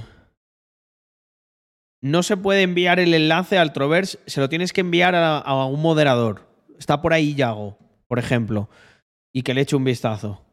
no 2.01 2.23
se 2.23 2.35
puede 2.35 2.63
enviar 2.63 2.99
el 2.99 3.13
enlace 3.13 3.57
al 3.57 3.71
Troverse, 3.71 4.19
se 4.25 4.41
lo 4.41 4.49
tienes 4.49 4.73
que 4.73 4.81
enviar 4.81 5.15
a, 5.15 5.37
a 5.37 5.65
un 5.65 5.81
moderador. 5.81 6.47
Está 6.77 7.01
por 7.01 7.13
ahí 7.13 7.35
Yago, 7.35 7.77
por 8.07 8.19
ejemplo, 8.19 8.69
y 9.33 9.43
que 9.43 9.53
le 9.53 9.61
eche 9.61 9.75
un 9.77 9.83
vistazo. 9.85 10.48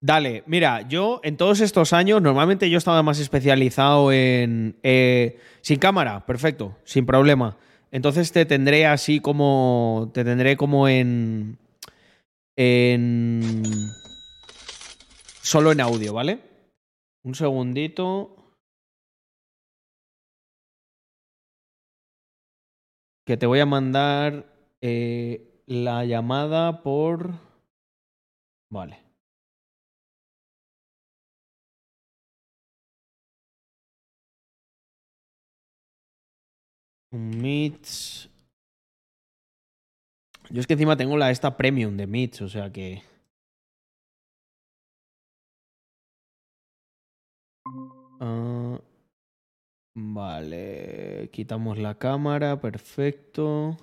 Dale, 0.00 0.44
mira, 0.46 0.86
yo 0.86 1.20
en 1.24 1.36
todos 1.36 1.60
estos 1.60 1.92
años, 1.92 2.20
normalmente 2.20 2.68
yo 2.68 2.78
estaba 2.78 3.02
más 3.02 3.18
especializado 3.18 4.12
en... 4.12 4.78
eh, 4.82 5.40
sin 5.62 5.78
cámara, 5.78 6.26
perfecto, 6.26 6.76
sin 6.84 7.06
problema. 7.06 7.56
Entonces 7.90 8.30
te 8.30 8.44
tendré 8.44 8.86
así 8.86 9.20
como... 9.20 10.10
Te 10.12 10.22
tendré 10.22 10.56
como 10.56 10.86
en... 10.88 11.58
En... 12.56 13.62
Solo 15.40 15.72
en 15.72 15.80
audio, 15.80 16.12
¿vale? 16.12 16.40
Un 17.24 17.34
segundito. 17.34 18.52
Que 23.24 23.36
te 23.36 23.46
voy 23.46 23.60
a 23.60 23.66
mandar 23.66 24.44
eh, 24.82 25.62
la 25.66 26.04
llamada 26.04 26.82
por... 26.82 27.32
Vale. 28.70 29.05
Un 37.16 37.30
Meets. 37.40 38.28
Yo 40.50 40.60
es 40.60 40.66
que 40.66 40.74
encima 40.74 40.98
tengo 40.98 41.16
la 41.16 41.30
esta 41.30 41.56
premium 41.56 41.96
de 41.96 42.06
Meets, 42.06 42.42
o 42.42 42.48
sea 42.50 42.70
que. 42.70 43.02
Ah, 48.20 48.78
vale. 49.94 51.30
Quitamos 51.32 51.78
la 51.78 51.94
cámara, 51.96 52.60
perfecto. 52.60 53.78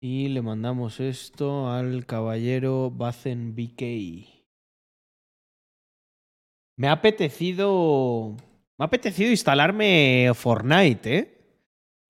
Y 0.00 0.28
le 0.28 0.40
mandamos 0.40 0.98
esto 1.00 1.68
al 1.68 2.06
caballero 2.06 2.90
Bazen 2.90 3.54
BK. 3.54 3.82
Me 6.78 6.88
ha 6.88 6.92
apetecido. 6.92 8.34
Me 8.78 8.84
ha 8.84 8.86
apetecido 8.86 9.30
instalarme 9.30 10.30
Fortnite, 10.34 11.16
¿eh? 11.18 11.32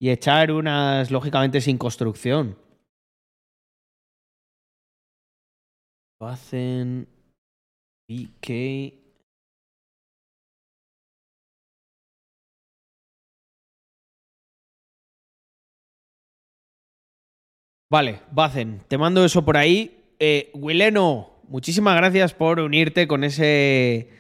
Y 0.01 0.11
echar 0.11 0.51
unas, 0.51 1.11
lógicamente, 1.13 1.61
sin 1.61 1.79
construcción. 1.79 2.59
Bazen 6.21 7.07
BK. 8.09 9.07
Vale, 17.89 18.21
Bazen, 18.33 18.81
te 18.89 18.99
mando 18.99 19.25
eso 19.25 19.45
por 19.45 19.57
ahí. 19.57 20.03
Eh, 20.19 20.51
Wileno, 20.55 21.31
muchísimas 21.49 21.97
gracias 21.97 22.35
por 22.35 22.59
unirte 22.59 23.07
con 23.07 23.23
ese, 23.23 24.11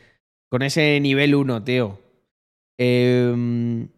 con 0.48 0.62
ese 0.62 1.00
nivel 1.00 1.34
1, 1.34 1.64
tío. 1.64 2.05
Em, 2.78 3.88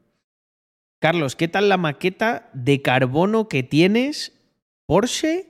Carlos, 1.00 1.36
¿qué 1.36 1.48
tal 1.48 1.68
la 1.68 1.76
maqueta 1.76 2.50
de 2.52 2.82
carbono 2.82 3.48
que 3.48 3.62
tienes? 3.62 4.38
Porsche. 4.86 5.46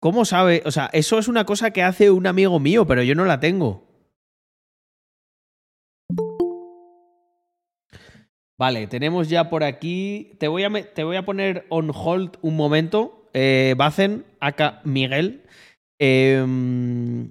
¿Cómo 0.00 0.24
sabe? 0.24 0.62
O 0.64 0.70
sea, 0.70 0.88
eso 0.92 1.18
es 1.18 1.28
una 1.28 1.44
cosa 1.44 1.72
que 1.72 1.82
hace 1.82 2.10
un 2.10 2.26
amigo 2.26 2.60
mío, 2.60 2.86
pero 2.86 3.02
yo 3.02 3.14
no 3.14 3.24
la 3.24 3.40
tengo. 3.40 3.88
Vale, 8.58 8.88
tenemos 8.88 9.28
ya 9.28 9.50
por 9.50 9.62
aquí. 9.62 10.32
Te 10.38 10.48
voy 10.48 10.64
a, 10.64 10.70
te 10.94 11.04
voy 11.04 11.16
a 11.16 11.24
poner 11.24 11.66
on 11.68 11.90
hold 11.94 12.38
un 12.42 12.56
momento. 12.56 13.28
Eh, 13.32 13.74
Bacen, 13.76 14.24
acá 14.40 14.80
Miguel. 14.84 15.44
Em, 16.00 17.30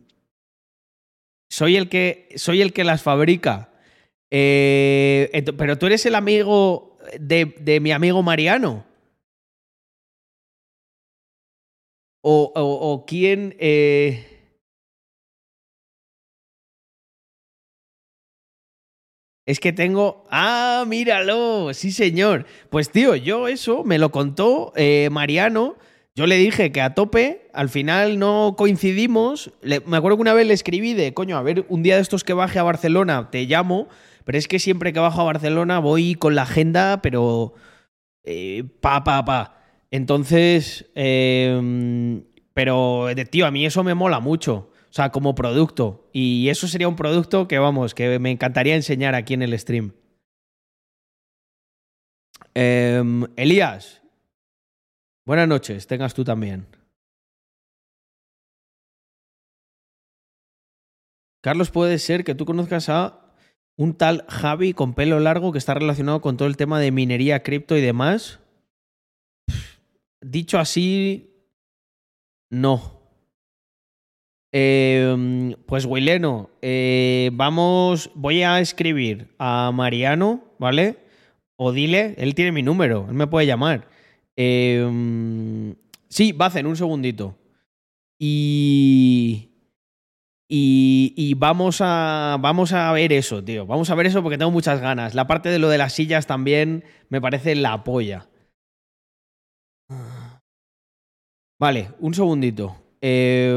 soy 1.57 1.75
el 1.75 1.89
que. 1.89 2.29
Soy 2.35 2.61
el 2.61 2.71
que 2.73 2.83
las 2.83 3.01
fabrica. 3.01 3.69
Eh, 4.29 5.43
pero 5.57 5.77
tú 5.77 5.85
eres 5.87 6.05
el 6.05 6.15
amigo 6.15 6.97
de, 7.19 7.55
de 7.59 7.79
mi 7.79 7.91
amigo 7.91 8.21
Mariano. 8.21 8.85
O, 12.21 12.51
o- 12.55 12.79
o 12.91 13.05
quién. 13.09 13.55
eh, 13.59 14.23
Es 19.47 19.59
que 19.59 19.71
tengo. 19.71 20.25
¡Ah, 20.29 20.83
míralo! 20.87 21.73
Sí, 21.73 21.91
señor. 21.91 22.45
Pues, 22.69 22.89
tío, 22.91 23.15
yo 23.15 23.47
eso 23.47 23.83
me 23.83 23.97
lo 23.97 24.11
contó 24.11 24.73
eh, 24.75 25.09
Mariano. 25.09 25.77
Yo 26.17 26.25
le 26.25 26.35
dije 26.37 26.71
que 26.71 26.81
a 26.81 26.95
tope, 26.95 27.47
al 27.53 27.69
final 27.69 28.17
no 28.17 28.55
coincidimos. 28.57 29.51
Le- 29.61 29.81
me 29.81 29.97
acuerdo 29.97 30.17
que 30.17 30.21
una 30.23 30.33
vez 30.33 30.47
le 30.47 30.55
escribí 30.55 30.95
de, 30.95 31.13
coño, 31.13 31.37
a 31.37 31.43
ver, 31.43 31.65
un 31.69 31.83
día 31.83 31.95
de 31.95 32.01
estos 32.01 32.23
que 32.23 32.33
baje 32.33 32.57
a 32.57 32.63
Barcelona, 32.63 33.29
te 33.31 33.45
llamo. 33.45 33.87
Pero 34.25 34.39
es 34.39 34.47
que 34.47 34.57
siempre 34.57 34.93
que 34.93 34.99
bajo 34.99 35.21
a 35.21 35.25
Barcelona 35.25 35.77
voy 35.77 36.15
con 36.15 36.33
la 36.33 36.41
agenda, 36.41 37.03
pero. 37.03 37.53
eh, 38.23 38.63
pa, 38.81 39.03
pa, 39.03 39.23
pa. 39.25 39.61
Entonces. 39.91 40.89
eh, 40.95 42.23
pero, 42.55 43.05
tío, 43.29 43.45
a 43.45 43.51
mí 43.51 43.67
eso 43.67 43.83
me 43.83 43.93
mola 43.93 44.19
mucho. 44.19 44.71
O 44.89 44.93
sea, 44.97 45.11
como 45.11 45.35
producto. 45.35 46.09
Y 46.13 46.49
eso 46.49 46.67
sería 46.67 46.87
un 46.87 46.95
producto 46.95 47.47
que, 47.47 47.59
vamos, 47.59 47.93
que 47.93 48.17
me 48.17 48.31
encantaría 48.31 48.73
enseñar 48.73 49.13
aquí 49.13 49.35
en 49.35 49.43
el 49.43 49.57
stream. 49.59 49.91
Em, 52.55 53.25
Elías, 53.35 54.01
buenas 55.27 55.47
noches, 55.47 55.85
tengas 55.87 56.13
tú 56.13 56.23
también. 56.23 56.65
Carlos, 61.43 61.69
puede 61.69 61.99
ser 61.99 62.23
que 62.23 62.33
tú 62.33 62.45
conozcas 62.45 62.87
a 62.89 63.35
un 63.77 63.93
tal 63.93 64.25
Javi 64.29 64.73
con 64.73 64.93
pelo 64.93 65.19
largo 65.19 65.51
que 65.51 65.57
está 65.59 65.73
relacionado 65.73 66.21
con 66.21 66.37
todo 66.37 66.47
el 66.47 66.57
tema 66.57 66.79
de 66.79 66.91
minería, 66.91 67.43
cripto 67.43 67.77
y 67.77 67.81
demás. 67.81 68.39
Dicho 70.21 70.59
así, 70.59 71.29
no. 72.49 73.01
Eh, 74.53 75.55
pues 75.65 75.85
Wileno, 75.85 76.49
eh, 76.61 77.31
vamos, 77.33 78.11
voy 78.15 78.43
a 78.43 78.61
escribir 78.61 79.35
a 79.37 79.71
Mariano, 79.73 80.43
¿vale? 80.57 80.97
O 81.57 81.73
dile, 81.73 82.15
él 82.17 82.33
tiene 82.33 82.53
mi 82.53 82.63
número, 82.63 83.05
él 83.09 83.13
me 83.13 83.27
puede 83.27 83.45
llamar. 83.45 83.96
Eh, 84.37 85.75
sí, 86.07 86.31
Bacen, 86.31 86.67
un 86.67 86.77
segundito. 86.77 87.35
Y, 88.19 89.49
y, 90.49 91.33
vamos, 91.35 91.79
a, 91.81 92.37
vamos 92.39 92.71
a 92.71 92.91
ver 92.93 93.11
eso, 93.11 93.43
tío. 93.43 93.65
Vamos 93.65 93.89
a 93.89 93.95
ver 93.95 94.05
eso 94.05 94.23
porque 94.23 94.37
tengo 94.37 94.51
muchas 94.51 94.79
ganas. 94.79 95.13
La 95.13 95.27
parte 95.27 95.49
de 95.49 95.59
lo 95.59 95.69
de 95.69 95.77
las 95.77 95.93
sillas 95.93 96.25
también 96.27 96.85
me 97.09 97.19
parece 97.19 97.55
la 97.55 97.83
polla. 97.83 98.27
Vale, 101.59 101.91
un 101.99 102.13
segundito. 102.13 102.75
Eh. 103.01 103.53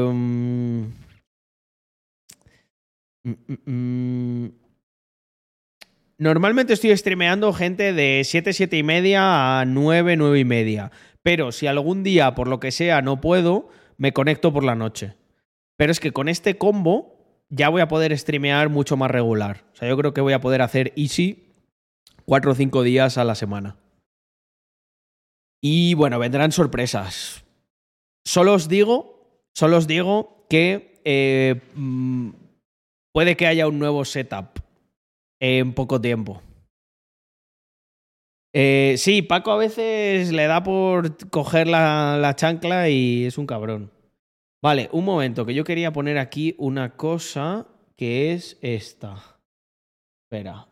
Normalmente 6.21 6.73
estoy 6.73 6.95
streameando 6.95 7.51
gente 7.51 7.93
de 7.93 8.21
7, 8.23 8.53
7 8.53 8.77
y 8.77 8.83
media 8.83 9.59
a 9.59 9.65
9, 9.65 10.17
9 10.17 10.37
y 10.37 10.45
media. 10.45 10.91
Pero 11.23 11.51
si 11.51 11.65
algún 11.65 12.03
día, 12.03 12.35
por 12.35 12.47
lo 12.47 12.59
que 12.59 12.69
sea, 12.69 13.01
no 13.01 13.19
puedo, 13.19 13.69
me 13.97 14.13
conecto 14.13 14.53
por 14.53 14.63
la 14.63 14.75
noche. 14.75 15.15
Pero 15.77 15.91
es 15.91 15.99
que 15.99 16.11
con 16.11 16.29
este 16.29 16.59
combo 16.59 17.43
ya 17.49 17.69
voy 17.69 17.81
a 17.81 17.87
poder 17.87 18.15
streamear 18.15 18.69
mucho 18.69 18.97
más 18.97 19.09
regular. 19.09 19.65
O 19.73 19.75
sea, 19.77 19.89
yo 19.89 19.97
creo 19.97 20.13
que 20.13 20.21
voy 20.21 20.33
a 20.33 20.41
poder 20.41 20.61
hacer 20.61 20.93
easy 20.95 21.55
4 22.25 22.51
o 22.51 22.53
5 22.53 22.83
días 22.83 23.17
a 23.17 23.23
la 23.23 23.33
semana. 23.33 23.77
Y 25.59 25.95
bueno, 25.95 26.19
vendrán 26.19 26.51
sorpresas. 26.51 27.43
Solo 28.25 28.53
os 28.53 28.67
digo, 28.67 29.41
solo 29.55 29.77
os 29.77 29.87
digo 29.87 30.45
que 30.51 31.01
eh, 31.03 31.61
mm, 31.73 32.29
puede 33.11 33.35
que 33.35 33.47
haya 33.47 33.67
un 33.67 33.79
nuevo 33.79 34.05
setup 34.05 34.60
en 35.41 35.73
poco 35.73 35.99
tiempo. 35.99 36.41
Eh, 38.53 38.95
sí, 38.97 39.21
Paco 39.21 39.51
a 39.51 39.57
veces 39.57 40.31
le 40.31 40.45
da 40.45 40.61
por 40.63 41.29
coger 41.29 41.67
la, 41.67 42.17
la 42.19 42.35
chancla 42.35 42.89
y 42.89 43.25
es 43.25 43.37
un 43.37 43.47
cabrón. 43.47 43.91
Vale, 44.61 44.89
un 44.91 45.05
momento, 45.05 45.45
que 45.45 45.55
yo 45.55 45.63
quería 45.63 45.91
poner 45.91 46.17
aquí 46.17 46.55
una 46.59 46.95
cosa 46.95 47.67
que 47.97 48.33
es 48.33 48.59
esta. 48.61 49.39
Espera. 50.23 50.67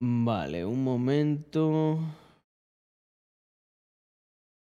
Vale, 0.00 0.64
un 0.64 0.84
momento. 0.84 1.98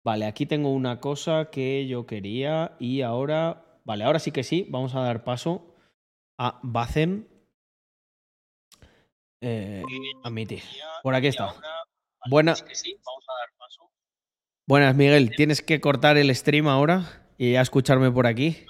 Vale, 0.05 0.27
aquí 0.27 0.45
tengo 0.45 0.69
una 0.71 0.99
cosa 0.99 1.49
que 1.51 1.87
yo 1.87 2.05
quería 2.05 2.75
y 2.79 3.01
ahora... 3.01 3.79
Vale, 3.85 4.03
ahora 4.03 4.19
sí 4.19 4.31
que 4.31 4.43
sí, 4.43 4.67
vamos 4.69 4.93
a 4.93 4.99
dar 5.01 5.23
paso 5.23 5.73
a 6.37 6.59
Bacen. 6.61 7.27
Eh, 9.41 9.81
admitir. 10.23 10.61
Por 11.01 11.15
aquí 11.15 11.27
está. 11.27 11.55
Buena- 12.29 12.55
Buenas, 14.67 14.95
Miguel. 14.95 15.35
Tienes 15.35 15.63
que 15.63 15.81
cortar 15.81 16.17
el 16.17 16.33
stream 16.35 16.67
ahora 16.67 17.25
y 17.39 17.53
ya 17.53 17.61
escucharme 17.61 18.11
por 18.11 18.27
aquí. 18.27 18.65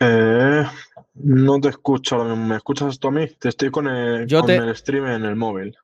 Eh, 0.00 0.64
no 1.14 1.60
te 1.60 1.68
escucho. 1.70 2.22
¿Me 2.36 2.56
escuchas 2.56 2.98
tú 2.98 3.08
a 3.08 3.10
mí? 3.10 3.26
Te 3.38 3.48
estoy 3.48 3.70
con 3.70 3.86
el, 3.88 4.26
Yo 4.26 4.40
con 4.40 4.48
te- 4.48 4.56
el 4.56 4.76
stream 4.76 5.06
en 5.06 5.24
el 5.24 5.36
móvil. 5.36 5.76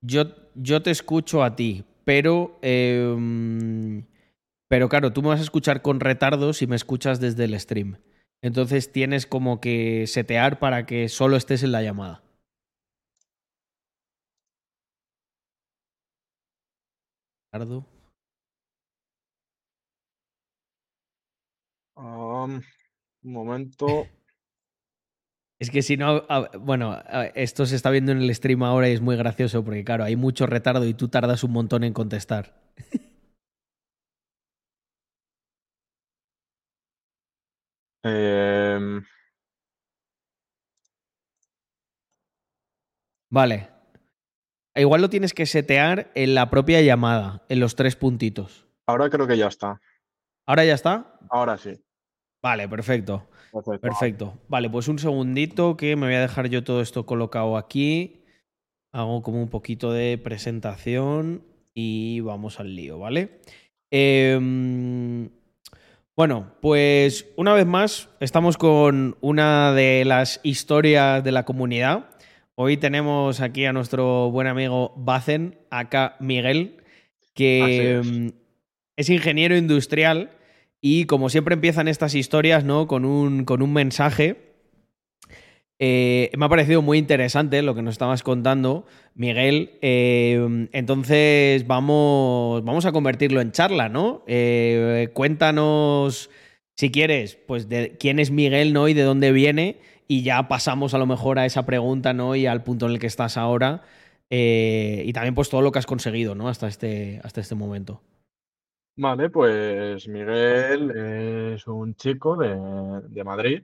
Yo, 0.00 0.24
yo 0.54 0.82
te 0.82 0.90
escucho 0.90 1.42
a 1.42 1.56
ti, 1.56 1.84
pero. 2.04 2.58
mm, 2.62 3.98
pero 4.68 4.88
claro, 4.88 5.12
tú 5.12 5.22
me 5.22 5.28
vas 5.28 5.40
a 5.40 5.44
escuchar 5.44 5.82
con 5.82 6.00
retardo 6.00 6.52
si 6.52 6.66
me 6.66 6.76
escuchas 6.76 7.20
desde 7.20 7.44
el 7.44 7.58
stream. 7.58 7.98
Entonces 8.42 8.92
tienes 8.92 9.26
como 9.26 9.60
que 9.60 10.06
setear 10.06 10.58
para 10.58 10.86
que 10.86 11.08
solo 11.08 11.36
estés 11.36 11.62
en 11.62 11.72
la 11.72 11.82
llamada. 11.82 12.22
Retardo. 17.52 17.84
Un 21.96 22.62
momento. 23.22 24.06
Es 25.60 25.70
que 25.70 25.82
si 25.82 25.96
no, 25.96 26.24
bueno, 26.60 27.02
esto 27.34 27.66
se 27.66 27.74
está 27.74 27.90
viendo 27.90 28.12
en 28.12 28.18
el 28.18 28.32
stream 28.34 28.62
ahora 28.62 28.88
y 28.88 28.92
es 28.92 29.00
muy 29.00 29.16
gracioso 29.16 29.64
porque 29.64 29.84
claro, 29.84 30.04
hay 30.04 30.14
mucho 30.14 30.46
retardo 30.46 30.84
y 30.86 30.94
tú 30.94 31.08
tardas 31.08 31.42
un 31.42 31.52
montón 31.52 31.84
en 31.84 31.92
contestar. 31.92 32.54
Em, 38.04 39.02
Vale. 43.30 43.68
Igual 44.74 45.02
lo 45.02 45.10
tienes 45.10 45.34
que 45.34 45.44
setear 45.44 46.10
en 46.14 46.34
la 46.34 46.50
propia 46.50 46.80
llamada, 46.80 47.44
en 47.48 47.60
los 47.60 47.74
tres 47.74 47.96
puntitos. 47.96 48.66
ahora 48.86 49.10
creo 49.10 49.26
que 49.26 49.36
ya 49.36 49.48
está. 49.48 49.80
¿Ahora 50.46 50.64
ya 50.64 50.74
está? 50.74 51.18
Ahora 51.28 51.58
sí. 51.58 51.78
Vale, 52.42 52.68
perfecto. 52.68 53.28
Perfecto. 53.52 53.80
Perfecto. 53.80 54.38
Vale, 54.48 54.70
pues 54.70 54.88
un 54.88 54.98
segundito 54.98 55.76
que 55.76 55.96
me 55.96 56.06
voy 56.06 56.14
a 56.14 56.20
dejar 56.20 56.48
yo 56.48 56.64
todo 56.64 56.80
esto 56.80 57.06
colocado 57.06 57.56
aquí. 57.56 58.22
Hago 58.92 59.22
como 59.22 59.42
un 59.42 59.48
poquito 59.48 59.92
de 59.92 60.18
presentación 60.18 61.42
y 61.74 62.20
vamos 62.20 62.60
al 62.60 62.74
lío, 62.74 62.98
¿vale? 62.98 63.40
Em, 63.90 65.28
bueno, 66.16 66.52
pues 66.60 67.26
una 67.36 67.54
vez 67.54 67.66
más 67.66 68.08
estamos 68.20 68.56
con 68.56 69.16
una 69.20 69.72
de 69.72 70.04
las 70.04 70.40
historias 70.42 71.22
de 71.22 71.32
la 71.32 71.44
comunidad. 71.44 72.10
Hoy 72.54 72.76
tenemos 72.76 73.40
aquí 73.40 73.66
a 73.66 73.72
nuestro 73.72 74.30
buen 74.30 74.48
amigo 74.48 74.92
Bacen, 74.96 75.58
acá 75.70 76.16
Miguel, 76.18 76.82
que 77.34 77.98
es. 78.00 78.06
em, 78.06 78.32
es 78.96 79.08
ingeniero 79.10 79.56
industrial 79.56 80.32
y 80.80 81.04
como 81.04 81.28
siempre 81.28 81.54
empiezan 81.54 81.88
estas 81.88 82.14
historias, 82.14 82.64
¿no? 82.64 82.86
Con 82.86 83.04
un, 83.04 83.44
con 83.44 83.62
un 83.62 83.72
mensaje. 83.72 84.48
Eh, 85.80 86.30
me 86.36 86.46
ha 86.46 86.48
parecido 86.48 86.82
muy 86.82 86.98
interesante 86.98 87.62
lo 87.62 87.74
que 87.74 87.82
nos 87.82 87.92
estabas 87.94 88.22
contando, 88.22 88.86
Miguel. 89.14 89.78
Eh, 89.82 90.68
entonces 90.72 91.66
vamos, 91.66 92.64
vamos 92.64 92.84
a 92.84 92.92
convertirlo 92.92 93.40
en 93.40 93.52
charla, 93.52 93.88
¿no? 93.88 94.24
Eh, 94.26 95.10
cuéntanos, 95.14 96.30
si 96.76 96.90
quieres, 96.90 97.36
pues 97.46 97.68
de 97.68 97.96
quién 97.98 98.18
es 98.18 98.30
Miguel, 98.30 98.72
¿no? 98.72 98.88
Y 98.88 98.94
de 98.94 99.02
dónde 99.02 99.32
viene. 99.32 99.78
Y 100.08 100.22
ya 100.22 100.48
pasamos 100.48 100.94
a 100.94 100.98
lo 100.98 101.06
mejor 101.06 101.38
a 101.38 101.46
esa 101.46 101.66
pregunta, 101.66 102.12
¿no? 102.12 102.34
Y 102.34 102.46
al 102.46 102.62
punto 102.62 102.86
en 102.86 102.92
el 102.92 102.98
que 102.98 103.06
estás 103.06 103.36
ahora. 103.36 103.82
Y 104.30 105.12
también 105.12 105.34
pues 105.34 105.48
todo 105.48 105.62
lo 105.62 105.72
que 105.72 105.78
has 105.80 105.86
conseguido, 105.86 106.34
¿no? 106.34 106.48
Hasta 106.48 106.68
este, 106.68 107.20
hasta 107.24 107.40
este 107.40 107.54
momento. 107.54 108.00
Vale, 109.00 109.30
pues 109.30 110.08
Miguel 110.08 110.90
es 111.54 111.66
un 111.68 111.94
chico 111.94 112.36
de, 112.36 112.48
de 113.08 113.22
Madrid 113.24 113.62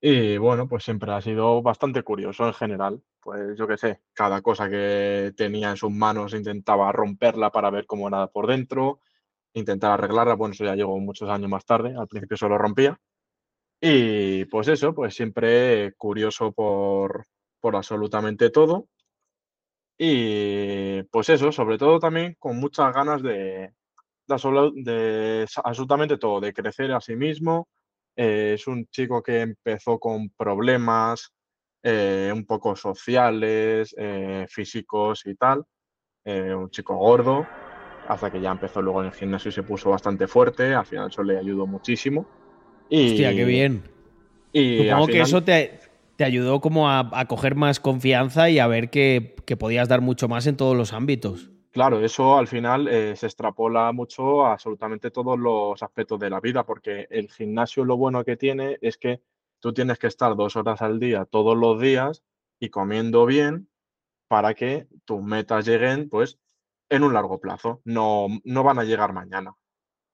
y 0.00 0.36
bueno, 0.38 0.68
pues 0.68 0.84
siempre 0.84 1.12
ha 1.12 1.20
sido 1.22 1.62
bastante 1.62 2.02
curioso 2.04 2.46
en 2.46 2.54
general. 2.54 3.02
Pues 3.20 3.58
yo 3.58 3.68
qué 3.68 3.76
sé, 3.78 4.02
cada 4.14 4.42
cosa 4.42 4.70
que 4.70 5.32
tenía 5.36 5.70
en 5.70 5.76
sus 5.78 5.90
manos 5.92 6.34
intentaba 6.34 6.92
romperla 6.92 7.50
para 7.52 7.70
ver 7.70 7.86
cómo 7.86 8.08
era 8.08 8.28
por 8.28 8.46
dentro, 8.48 9.00
intentaba 9.54 9.94
arreglarla. 9.94 10.34
Bueno, 10.36 10.54
eso 10.54 10.64
ya 10.64 10.76
llegó 10.76 10.98
muchos 11.00 11.30
años 11.30 11.50
más 11.50 11.64
tarde, 11.66 11.94
al 11.96 12.08
principio 12.08 12.36
solo 12.38 12.58
rompía. 12.58 12.98
Y 13.80 14.44
pues 14.46 14.68
eso, 14.68 14.94
pues 14.94 15.14
siempre 15.14 15.94
curioso 15.96 16.52
por, 16.52 17.26
por 17.60 17.76
absolutamente 17.76 18.50
todo. 18.50 18.88
Y 19.98 21.02
pues 21.04 21.28
eso, 21.28 21.52
sobre 21.52 21.78
todo 21.78 21.98
también 22.00 22.34
con 22.38 22.58
muchas 22.58 22.92
ganas 22.94 23.22
de, 23.22 23.72
de, 24.74 25.46
absolutamente 25.64 26.18
todo, 26.18 26.40
de 26.40 26.52
crecer 26.52 26.92
a 26.92 27.00
sí 27.00 27.16
mismo. 27.16 27.68
Eh, 28.16 28.52
es 28.54 28.66
un 28.66 28.86
chico 28.86 29.22
que 29.22 29.40
empezó 29.40 29.98
con 29.98 30.30
problemas 30.30 31.32
eh, 31.82 32.30
un 32.32 32.44
poco 32.44 32.76
sociales, 32.76 33.94
eh, 33.98 34.46
físicos 34.48 35.26
y 35.26 35.34
tal. 35.34 35.64
Un 36.24 36.70
chico 36.70 36.94
gordo, 36.94 37.44
hasta 38.06 38.30
que 38.30 38.40
ya 38.40 38.52
empezó 38.52 38.80
luego 38.80 39.00
en 39.00 39.08
el 39.08 39.12
gimnasio 39.12 39.48
y 39.48 39.52
se 39.52 39.64
puso 39.64 39.90
bastante 39.90 40.28
fuerte. 40.28 40.72
Al 40.72 40.86
final 40.86 41.08
eso 41.08 41.22
le 41.24 41.36
ayudó 41.36 41.66
muchísimo. 41.66 42.26
Y, 42.88 43.10
Hostia, 43.10 43.34
qué 43.34 43.44
bien. 43.44 43.82
y 44.52 44.84
Supongo 44.84 45.06
que 45.08 45.20
eso 45.20 45.42
te, 45.42 45.80
te 46.16 46.24
ayudó 46.24 46.60
como 46.60 46.88
a, 46.88 47.10
a 47.12 47.26
coger 47.26 47.56
más 47.56 47.80
confianza 47.80 48.50
y 48.50 48.60
a 48.60 48.68
ver 48.68 48.90
que, 48.90 49.34
que 49.44 49.56
podías 49.56 49.88
dar 49.88 50.00
mucho 50.00 50.28
más 50.28 50.46
en 50.46 50.56
todos 50.56 50.76
los 50.76 50.92
ámbitos. 50.92 51.51
Claro, 51.72 52.04
eso 52.04 52.36
al 52.36 52.48
final 52.48 52.86
eh, 52.86 53.16
se 53.16 53.24
extrapola 53.24 53.90
mucho 53.92 54.44
a 54.44 54.52
absolutamente 54.52 55.10
todos 55.10 55.38
los 55.38 55.82
aspectos 55.82 56.20
de 56.20 56.28
la 56.28 56.38
vida, 56.38 56.66
porque 56.66 57.06
el 57.08 57.30
gimnasio 57.30 57.86
lo 57.86 57.96
bueno 57.96 58.22
que 58.24 58.36
tiene 58.36 58.76
es 58.82 58.98
que 58.98 59.22
tú 59.58 59.72
tienes 59.72 59.98
que 59.98 60.06
estar 60.08 60.36
dos 60.36 60.54
horas 60.56 60.82
al 60.82 61.00
día 61.00 61.24
todos 61.24 61.56
los 61.56 61.80
días 61.80 62.22
y 62.60 62.68
comiendo 62.68 63.24
bien 63.24 63.70
para 64.28 64.52
que 64.52 64.86
tus 65.06 65.22
metas 65.22 65.66
lleguen 65.66 66.10
pues 66.10 66.38
en 66.90 67.04
un 67.04 67.14
largo 67.14 67.40
plazo, 67.40 67.80
no, 67.84 68.26
no 68.44 68.62
van 68.62 68.78
a 68.78 68.84
llegar 68.84 69.14
mañana. 69.14 69.56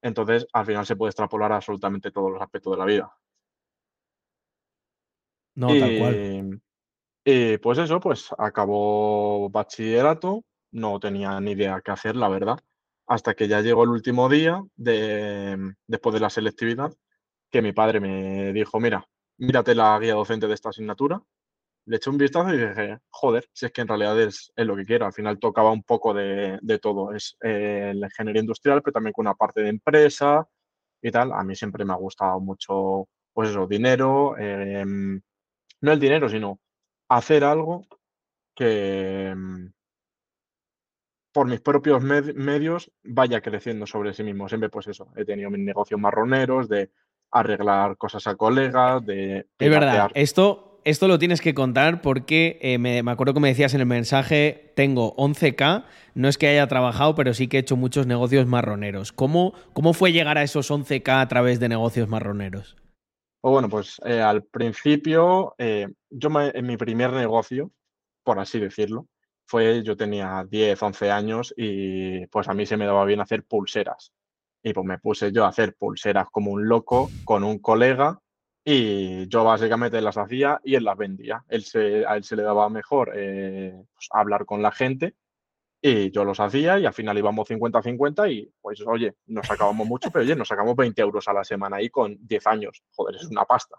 Entonces, 0.01 0.47
al 0.53 0.65
final 0.65 0.87
se 0.87 0.95
puede 0.95 1.11
extrapolar 1.11 1.51
a 1.51 1.57
absolutamente 1.57 2.13
todos 2.13 2.31
los 2.31 2.41
aspectos 2.41 2.73
de 2.73 2.79
la 2.79 2.85
vida. 2.85 3.13
No, 5.57 5.67
tal 5.67 5.99
cual. 5.99 6.61
Y, 7.25 7.53
y 7.55 7.59
pues 7.59 7.79
eso, 7.79 7.99
pues 7.99 8.29
acabó 8.39 9.51
bachillerato, 9.51 10.45
no 10.73 11.01
tenía 11.01 11.41
ni 11.41 11.53
idea 11.53 11.81
qué 11.85 11.91
hacer, 11.91 12.17
la 12.17 12.29
verdad, 12.29 12.59
hasta 13.07 13.35
que 13.35 13.49
ya 13.49 13.61
llegó 13.61 13.85
el 13.85 13.91
último 13.91 14.29
día 14.29 14.63
de, 14.77 15.75
después 15.87 16.15
de 16.15 16.21
la 16.21 16.31
selectividad, 16.31 16.93
que 17.51 17.63
mi 17.63 17.73
padre 17.73 18.01
me 18.01 18.53
dijo, 18.53 18.79
mira, 18.81 19.05
mírate 19.39 19.75
la 19.75 19.99
guía 19.99 20.15
docente 20.15 20.47
de 20.47 20.55
esta 20.55 20.71
asignatura. 20.71 21.23
Le 21.87 21.97
eché 21.97 22.11
un 22.11 22.19
vistazo 22.19 22.53
y 22.53 22.59
dije, 22.59 22.99
joder, 23.09 23.49
si 23.53 23.67
es 23.67 23.73
que 23.73 23.81
en 23.81 23.89
realidad 23.89 24.21
es, 24.21 24.53
es 24.55 24.67
lo 24.67 24.77
que 24.77 24.85
quiero. 24.85 25.07
Al 25.07 25.15
final 25.15 25.39
tocaba 25.39 25.71
un 25.73 25.83
poco 25.83 26.13
de, 26.13 26.59
de 26.61 26.79
todo. 26.79 27.15
Es 27.15 27.37
eh, 27.43 27.93
la 27.95 28.09
ingeniería 28.09 28.43
industrial, 28.43 28.83
pero 28.83 28.93
también 28.93 29.15
con 29.15 29.27
una 29.27 29.35
parte 29.35 29.63
de 29.63 29.71
empresa 29.71 30.47
y 31.01 31.11
tal. 31.11 31.33
A 31.33 31.43
mí 31.45 31.57
siempre 31.57 31.87
me 31.87 31.95
ha 31.95 31.97
gustado 31.97 32.41
mucho, 32.41 33.09
pues 33.33 33.51
eso, 33.51 33.67
dinero. 33.67 34.37
eh, 34.39 34.85
no 35.81 35.93
el 35.93 36.01
dinero, 36.01 36.29
sino 36.29 36.61
hacer 37.09 37.45
algo 37.45 37.87
que, 38.55 39.35
por 41.33 41.47
mis 41.47 41.61
propios 41.61 42.03
med- 42.03 42.35
medios 42.35 42.91
vaya 43.03 43.41
creciendo 43.41 43.87
sobre 43.87 44.13
sí 44.15 44.23
mismo. 44.23 44.49
Siempre, 44.49 44.71
pues 44.71 44.87
eso, 44.89 45.09
he 45.17 45.25
tenido 45.25 45.51
mis 45.51 45.61
negocios 45.61 46.01
marroneros 46.01 46.69
de 46.69 46.91
arreglar 47.31 47.97
cosas 47.97 48.27
a 48.27 48.35
colegas, 48.37 49.05
de 49.05 49.47
Es 49.59 49.71
verdad, 49.71 50.11
esto, 50.15 50.81
esto 50.85 51.07
lo 51.09 51.19
tienes 51.19 51.41
que 51.43 51.53
contar 51.55 52.01
porque 52.01 52.59
eh, 52.63 52.79
me, 52.79 53.03
me 53.03 53.11
acuerdo 53.11 53.35
que 53.35 53.41
me 53.41 53.49
decías 53.49 53.75
en 53.75 53.81
el 53.81 53.87
mensaje, 53.87 54.73
tengo 54.75 55.15
11K, 55.17 55.85
no 56.15 56.29
es 56.29 56.39
que 56.39 56.49
haya 56.49 56.67
trabajado, 56.67 57.15
pero 57.15 57.35
sí 57.35 57.47
que 57.49 57.59
he 57.59 57.61
hecho 57.61 57.77
muchos 57.77 58.07
negocios 58.07 58.47
marroneros. 58.47 59.13
¿Cómo, 59.13 59.53
cómo 59.75 59.93
fue 59.93 60.13
llegar 60.13 60.39
a 60.39 60.43
esos 60.43 60.71
11K 60.71 61.21
a 61.21 61.29
través 61.29 61.61
de 61.61 61.69
negocios 61.69 62.09
marroneros? 62.09 62.77
O 63.43 63.51
bueno, 63.53 63.69
pues 63.69 64.01
eh, 64.05 64.21
al 64.23 64.43
principio, 64.45 65.55
eh, 65.59 65.87
yo 66.11 66.31
me- 66.31 66.49
en 66.49 66.67
mi 66.67 66.77
primer 66.79 67.13
negocio, 67.13 67.71
por 68.25 68.39
así 68.41 68.59
decirlo, 68.59 69.07
fue, 69.49 69.83
yo 69.83 69.97
tenía 69.97 70.45
10, 70.49 70.83
11 70.83 71.11
años 71.11 71.55
y 71.57 72.27
pues 72.27 72.49
a 72.49 72.55
mí 72.55 72.67
se 72.67 72.77
me 72.77 72.85
daba 72.85 73.07
bien 73.07 73.21
hacer 73.21 73.45
pulseras. 73.45 74.13
Y 74.63 74.75
pues 74.75 74.87
me 74.87 74.99
puse 74.99 75.33
yo 75.33 75.47
a 75.47 75.49
hacer 75.49 75.75
pulseras 75.75 76.27
como 76.31 76.51
un 76.53 76.69
loco 76.69 77.11
con 77.25 77.45
un 77.45 77.59
colega 77.59 78.21
y 78.63 79.27
yo 79.29 79.45
básicamente 79.45 80.03
las 80.03 80.19
hacía 80.19 80.61
y 80.63 80.75
él 80.75 80.85
las 80.85 80.99
vendía. 80.99 81.43
Él 81.49 81.65
se, 81.65 82.05
a 82.07 82.17
él 82.17 82.25
se 82.25 82.37
le 82.37 82.43
daba 82.43 82.69
mejor 82.69 83.13
eh, 83.17 83.73
pues, 83.95 84.09
hablar 84.11 84.45
con 84.45 84.61
la 84.61 84.71
gente 84.71 85.15
y 85.81 86.11
yo 86.11 86.25
los 86.25 86.41
hacía 86.41 86.79
y 86.79 86.85
al 86.85 86.93
final 86.93 87.17
íbamos 87.17 87.49
50-50 87.49 88.31
y 88.31 88.53
pues 88.61 88.83
oye, 88.87 89.15
nos 89.29 89.47
sacábamos 89.47 89.87
mucho, 89.87 90.11
pero 90.11 90.25
oye, 90.25 90.37
nos 90.37 90.49
sacamos 90.49 90.77
20 90.77 91.01
euros 91.01 91.27
a 91.27 91.33
la 91.33 91.45
semana 91.45 91.77
ahí 91.77 91.89
con 91.89 92.19
10 92.21 92.47
años. 92.49 92.83
Joder, 92.91 93.17
es 93.17 93.25
una 93.25 93.47
pasta. 93.47 93.77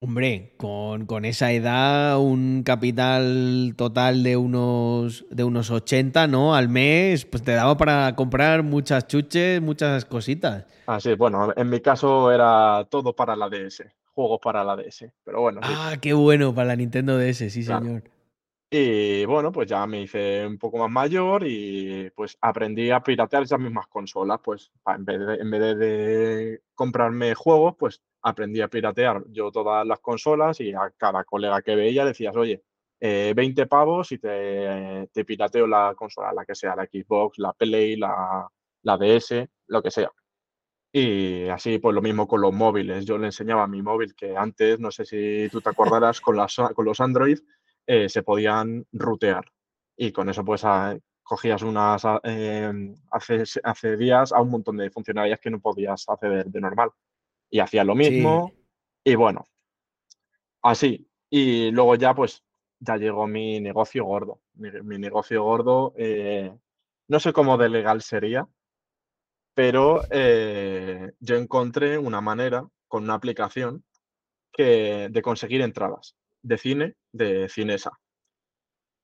Hombre, 0.00 0.54
con, 0.58 1.06
con 1.06 1.24
esa 1.24 1.50
edad, 1.50 2.20
un 2.20 2.62
capital 2.64 3.74
total 3.76 4.22
de 4.22 4.36
unos, 4.36 5.26
de 5.28 5.42
unos 5.42 5.72
80, 5.72 6.28
¿no? 6.28 6.54
Al 6.54 6.68
mes, 6.68 7.24
pues 7.24 7.42
te 7.42 7.50
daba 7.50 7.76
para 7.76 8.14
comprar 8.14 8.62
muchas 8.62 9.08
chuches, 9.08 9.60
muchas 9.60 10.04
cositas. 10.04 10.66
Así, 10.86 11.14
bueno, 11.14 11.52
en 11.56 11.68
mi 11.68 11.80
caso 11.80 12.30
era 12.30 12.86
todo 12.88 13.12
para 13.12 13.34
la 13.34 13.48
DS, 13.48 13.86
juegos 14.14 14.38
para 14.40 14.62
la 14.62 14.76
DS, 14.76 15.10
pero 15.24 15.40
bueno, 15.40 15.60
sí, 15.64 15.72
Ah, 15.76 15.96
qué 16.00 16.12
bueno 16.12 16.54
para 16.54 16.68
la 16.68 16.76
Nintendo 16.76 17.18
DS, 17.18 17.50
sí, 17.50 17.64
claro. 17.64 17.84
señor. 17.84 18.02
Y 18.70 19.24
bueno, 19.24 19.50
pues 19.50 19.66
ya 19.66 19.86
me 19.86 20.02
hice 20.02 20.46
un 20.46 20.58
poco 20.58 20.76
más 20.76 20.90
mayor 20.90 21.42
y 21.46 22.10
pues 22.14 22.36
aprendí 22.42 22.90
a 22.90 23.00
piratear 23.02 23.44
esas 23.44 23.58
mismas 23.58 23.86
consolas, 23.86 24.40
pues 24.44 24.70
en 24.86 25.04
vez 25.06 25.18
de, 25.20 25.34
en 25.36 25.50
vez 25.50 25.78
de, 25.78 26.62
comprarme 26.74 27.34
juegos, 27.34 27.76
pues 27.78 28.02
aprendí 28.20 28.60
a 28.60 28.68
piratear 28.68 29.24
yo 29.30 29.50
todas 29.50 29.86
las 29.86 30.00
consolas 30.00 30.60
y 30.60 30.74
a 30.74 30.92
cada 30.98 31.24
colega 31.24 31.62
que 31.62 31.76
veía 31.76 32.04
decías, 32.04 32.36
oye, 32.36 32.62
eh, 33.00 33.32
20 33.34 33.66
pavos 33.66 34.12
y 34.12 34.18
te, 34.18 35.08
te 35.12 35.24
pirateo 35.24 35.66
la 35.66 35.94
consola, 35.96 36.32
la 36.34 36.44
que 36.44 36.54
sea, 36.54 36.76
la 36.76 36.84
Xbox, 36.84 37.38
la 37.38 37.54
Play, 37.54 37.96
la, 37.96 38.46
la 38.82 38.98
DS, 38.98 39.48
lo 39.68 39.82
que 39.82 39.90
sea. 39.90 40.10
Y 40.92 41.48
así, 41.48 41.78
pues 41.78 41.94
lo 41.94 42.02
mismo 42.02 42.26
con 42.26 42.40
los 42.40 42.52
móviles. 42.52 43.04
Yo 43.06 43.18
le 43.18 43.26
enseñaba 43.26 43.66
mi 43.66 43.82
móvil 43.82 44.14
que 44.14 44.36
antes, 44.36 44.80
no 44.80 44.90
sé 44.90 45.04
si 45.04 45.48
tú 45.50 45.60
te 45.60 45.70
acordarás, 45.70 46.20
con, 46.20 46.36
las, 46.36 46.56
con 46.74 46.84
los 46.84 47.00
Android 47.00 47.38
eh, 47.88 48.08
se 48.10 48.22
podían 48.22 48.86
rutear. 48.92 49.50
Y 49.96 50.12
con 50.12 50.28
eso, 50.28 50.44
pues, 50.44 50.62
ah, 50.64 50.94
cogías 51.22 51.62
unas, 51.62 52.02
eh, 52.22 52.94
hace, 53.10 53.44
accedías 53.64 54.30
a 54.30 54.42
un 54.42 54.50
montón 54.50 54.76
de 54.76 54.90
funcionalidades 54.90 55.40
que 55.40 55.50
no 55.50 55.58
podías 55.58 56.06
acceder 56.06 56.46
de 56.46 56.60
normal. 56.60 56.90
Y 57.50 57.60
hacía 57.60 57.84
lo 57.84 57.94
Sí. 57.94 57.98
mismo. 57.98 58.52
Y 59.02 59.14
bueno, 59.14 59.46
así. 60.62 61.08
Y 61.30 61.70
luego 61.70 61.94
ya, 61.94 62.14
pues, 62.14 62.44
ya 62.78 62.98
llegó 62.98 63.26
mi 63.26 63.58
negocio 63.58 64.04
gordo. 64.04 64.42
Mi, 64.52 64.70
mi 64.82 64.98
negocio 64.98 65.42
gordo, 65.42 65.94
eh, 65.96 66.54
no 67.08 67.20
sé 67.20 67.32
cómo 67.32 67.56
de 67.56 67.70
legal 67.70 68.02
sería, 68.02 68.46
pero 69.54 70.02
eh, 70.10 71.12
yo 71.20 71.36
encontré 71.36 71.96
una 71.96 72.20
manera 72.20 72.68
con 72.86 73.04
una 73.04 73.14
aplicación 73.14 73.82
que, 74.52 75.08
de 75.10 75.22
conseguir 75.22 75.62
entradas 75.62 76.18
de 76.48 76.58
cine 76.58 76.94
de 77.12 77.48
Cinesa. 77.48 77.92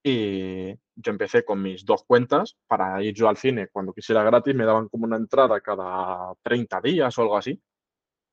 Y 0.02 0.72
yo 0.96 1.12
empecé 1.12 1.44
con 1.44 1.62
mis 1.62 1.84
dos 1.84 2.04
cuentas 2.04 2.56
para 2.66 3.02
ir 3.02 3.14
yo 3.14 3.28
al 3.28 3.36
cine 3.36 3.68
cuando 3.68 3.92
quisiera 3.92 4.22
gratis, 4.22 4.54
me 4.54 4.64
daban 4.64 4.88
como 4.88 5.04
una 5.04 5.16
entrada 5.16 5.60
cada 5.60 6.34
30 6.42 6.80
días 6.80 7.16
o 7.18 7.22
algo 7.22 7.36
así. 7.36 7.60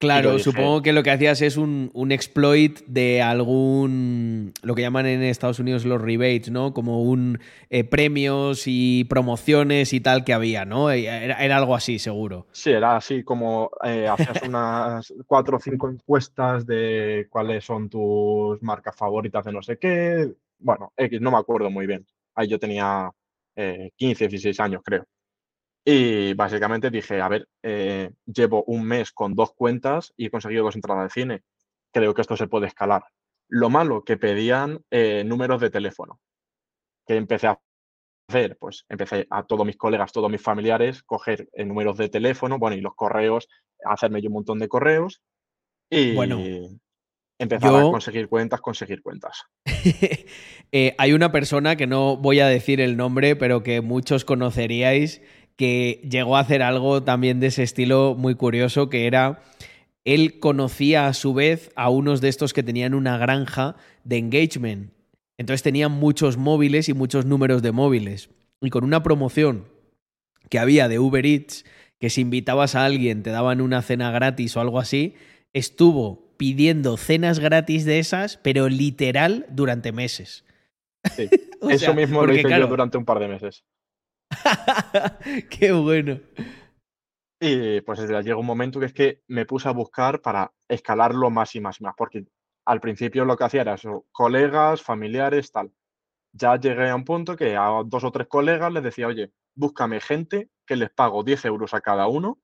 Claro, 0.02 0.32
dije, 0.32 0.44
supongo 0.45 0.82
que 0.82 0.94
lo 0.94 1.03
que 1.03 1.11
hacías 1.11 1.44
es 1.44 1.57
un, 1.57 1.91
un 1.94 2.11
exploit 2.11 2.80
de 2.88 3.22
algún, 3.22 4.52
lo 4.64 4.73
que 4.73 4.82
llaman 4.82 5.06
en 5.06 5.22
Estados 5.22 5.60
Unidos 5.60 5.86
los 5.86 6.02
rebates, 6.02 6.49
¿no? 6.49 6.73
Como 6.73 7.03
un 7.03 7.40
eh, 7.69 7.84
premios 7.84 8.64
y 8.65 9.03
promociones 9.03 9.94
y 9.94 10.02
tal 10.02 10.23
que 10.23 10.34
había, 10.34 10.65
¿no? 10.65 10.90
Eh, 10.90 11.06
Era, 11.06 11.36
era 11.44 11.57
algo 11.57 11.76
así, 11.76 11.99
seguro. 11.99 12.48
Sí, 12.52 12.72
era 12.72 12.95
así 12.98 13.23
como 13.23 13.69
eh, 13.84 14.07
hacías 14.07 14.41
unas 14.48 15.14
cuatro 15.28 15.57
o 15.57 15.60
cinco 15.60 15.88
encuestas 15.88 16.65
de 16.65 17.28
cuáles 17.30 17.64
son 17.64 17.88
tus 17.88 18.60
marcas 18.64 18.95
favoritas 18.95 19.45
de 19.45 19.52
no 19.52 19.61
sé 19.61 19.78
qué. 19.78 20.34
Bueno, 20.57 20.94
X, 20.98 21.22
no 21.22 21.30
me 21.30 21.38
acuerdo 21.38 21.69
muy 21.69 21.86
bien. 21.86 22.07
Ahí 22.34 22.48
yo 22.48 22.57
tenía 22.57 23.11
eh, 23.56 23.91
15, 23.95 24.28
16 24.28 24.60
años, 24.61 24.82
creo. 24.84 25.06
Y 25.84 26.34
básicamente 26.36 26.91
dije, 26.91 27.22
a 27.22 27.28
ver, 27.28 27.48
eh, 27.64 28.12
llevo 28.26 28.64
un 28.66 28.86
mes 28.86 29.12
con 29.12 29.34
dos 29.34 29.53
cuentas 29.53 30.14
y 30.16 30.28
he 30.28 30.32
conseguido 30.32 30.64
dos 30.64 30.76
entradas 30.76 31.06
de 31.06 31.22
cine. 31.22 31.44
Creo 31.91 32.14
que 32.14 32.22
esto 32.22 32.38
se 32.38 32.48
puede 32.48 32.68
escalar. 32.68 33.03
Lo 33.49 33.70
malo, 33.70 34.03
que 34.03 34.18
pedían 34.18 34.82
eh, 34.91 35.24
números 35.26 35.60
de 35.60 35.72
teléfono. 35.72 36.20
Que 37.06 37.16
empecé 37.16 37.48
a 37.48 37.60
hacer? 38.30 38.58
Pues 38.60 38.86
empecé 38.90 39.26
a 39.30 39.44
todos 39.44 39.66
mis 39.66 39.76
colegas, 39.76 40.12
todos 40.12 40.30
mis 40.30 40.41
familiares, 40.41 41.03
coger 41.03 41.49
eh, 41.53 41.66
números 41.66 41.98
de 41.98 42.10
teléfono, 42.10 42.60
bueno, 42.60 42.78
y 42.78 42.82
los 42.82 42.95
correos, 42.95 43.48
hacerme 43.84 44.22
yo 44.22 44.30
un 44.30 44.36
montón 44.36 44.60
de 44.60 44.68
correos 44.68 45.22
y 45.90 46.16
Bueno, 46.16 46.40
empezar 47.38 47.76
a 47.76 47.82
conseguir 47.82 48.30
cuentas, 48.30 48.62
conseguir 48.62 49.02
cuentas. 49.02 49.44
Hay 50.98 51.12
una 51.12 51.32
persona 51.34 51.76
que 51.76 51.88
no 51.88 52.16
voy 52.16 52.40
a 52.40 52.48
decir 52.48 52.80
el 52.80 52.95
nombre, 52.95 53.36
pero 53.36 53.64
que 53.64 53.82
muchos 53.82 54.24
conoceríais, 54.24 55.22
que 55.56 56.02
llegó 56.10 56.38
a 56.38 56.41
hacer 56.41 56.61
algo 56.61 57.03
también 57.03 57.40
de 57.40 57.48
ese 57.48 57.64
estilo 57.64 58.15
muy 58.18 58.36
curioso, 58.36 58.90
que 58.90 59.07
era, 59.07 59.41
él 60.06 60.40
conocía 60.40 61.07
a 61.07 61.14
su 61.14 61.34
vez 61.34 61.72
a 61.76 61.90
unos 61.90 62.22
de 62.22 62.30
estos 62.30 62.53
que 62.53 62.64
tenían 62.64 62.94
una 62.94 63.18
granja 63.18 63.76
de 64.03 64.18
engagement. 64.18 64.91
Entonces 65.38 65.64
tenían 65.64 65.91
muchos 65.91 66.38
móviles 66.38 66.90
y 66.90 66.94
muchos 66.94 67.26
números 67.26 67.61
de 67.61 67.72
móviles. 67.72 68.30
Y 68.61 68.69
con 68.69 68.84
una 68.84 69.03
promoción 69.03 69.65
que 70.49 70.60
había 70.60 70.88
de 70.88 70.99
Uber 70.99 71.26
Eats, 71.26 71.65
que 71.99 72.10
si 72.10 72.22
invitabas 72.22 72.76
a 72.76 72.86
alguien 72.86 73.23
te 73.23 73.30
daban 73.30 73.61
una 73.61 73.82
cena 73.82 74.11
gratis 74.11 74.56
o 74.57 74.61
algo 74.61 74.80
así, 74.80 75.15
estuvo 75.53 76.34
pidiendo 76.38 76.98
cenas 76.98 77.40
gratis 77.40 77.86
de 77.86 77.99
esas, 77.99 78.38
pero 78.38 78.69
literal 78.69 79.45
durante 79.49 79.91
meses. 79.91 80.44
Sí, 81.15 81.30
O 81.61 81.69
eso 81.69 81.94
mismo 81.94 82.26
lo 82.26 82.34
hice 82.34 82.49
yo 82.49 82.68
durante 82.68 82.98
un 82.98 83.06
par 83.06 83.19
de 83.19 83.28
meses. 83.28 83.64
qué 85.49 85.72
bueno. 85.72 86.20
Y 87.40 87.82
pues 87.82 87.99
desde 87.99 88.16
ahí 88.16 88.24
llegó 88.24 88.40
un 88.40 88.45
momento 88.45 88.80
que 88.80 88.86
es 88.88 88.94
que 88.94 89.22
me 89.28 89.45
puse 89.45 89.68
a 89.68 89.72
buscar 89.72 90.22
para 90.22 90.52
escalarlo 90.70 91.30
más 91.30 91.56
y 91.56 91.60
más 91.62 91.80
y 91.80 91.84
más, 91.84 91.95
porque 91.98 92.26
al 92.68 92.80
principio 92.80 93.26
lo 93.26 93.36
que 93.36 93.44
hacía 93.44 93.62
era 93.62 93.74
eso, 93.74 94.06
colegas, 94.12 94.84
familiares, 94.84 95.52
tal. 95.52 95.72
Ya 96.34 96.56
llegué 96.58 96.90
a 96.90 96.95
un 96.95 97.03
punto 97.03 97.36
que 97.36 97.56
a 97.58 97.82
dos 97.86 98.03
o 98.03 98.12
tres 98.12 98.28
colegas 98.28 98.72
les 98.72 98.84
decía, 98.84 99.08
oye, 99.08 99.32
búscame 99.56 99.99
gente 99.99 100.49
que 100.68 100.76
les 100.76 100.91
pago 100.91 101.24
10 101.24 101.44
euros 101.45 101.74
a 101.74 101.82
cada 101.82 102.08
uno 102.08 102.40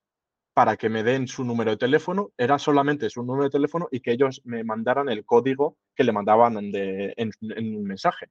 para 0.53 0.75
que 0.75 0.89
me 0.89 1.03
den 1.03 1.27
su 1.27 1.43
número 1.45 1.69
de 1.71 1.77
teléfono, 1.77 2.31
era 2.35 2.57
solamente 2.57 3.11
su 3.11 3.21
número 3.21 3.43
de 3.43 3.51
teléfono 3.51 3.87
y 3.91 3.99
que 3.99 4.11
ellos 4.11 4.41
me 4.43 4.63
mandaran 4.63 5.07
el 5.07 5.23
código 5.23 5.77
que 5.95 6.03
le 6.03 6.11
mandaban 6.11 6.57
en, 6.57 6.71
de- 6.71 7.13
en- 7.15 7.31
en 7.55 7.75
un 7.77 7.83
mensaje. 7.83 8.25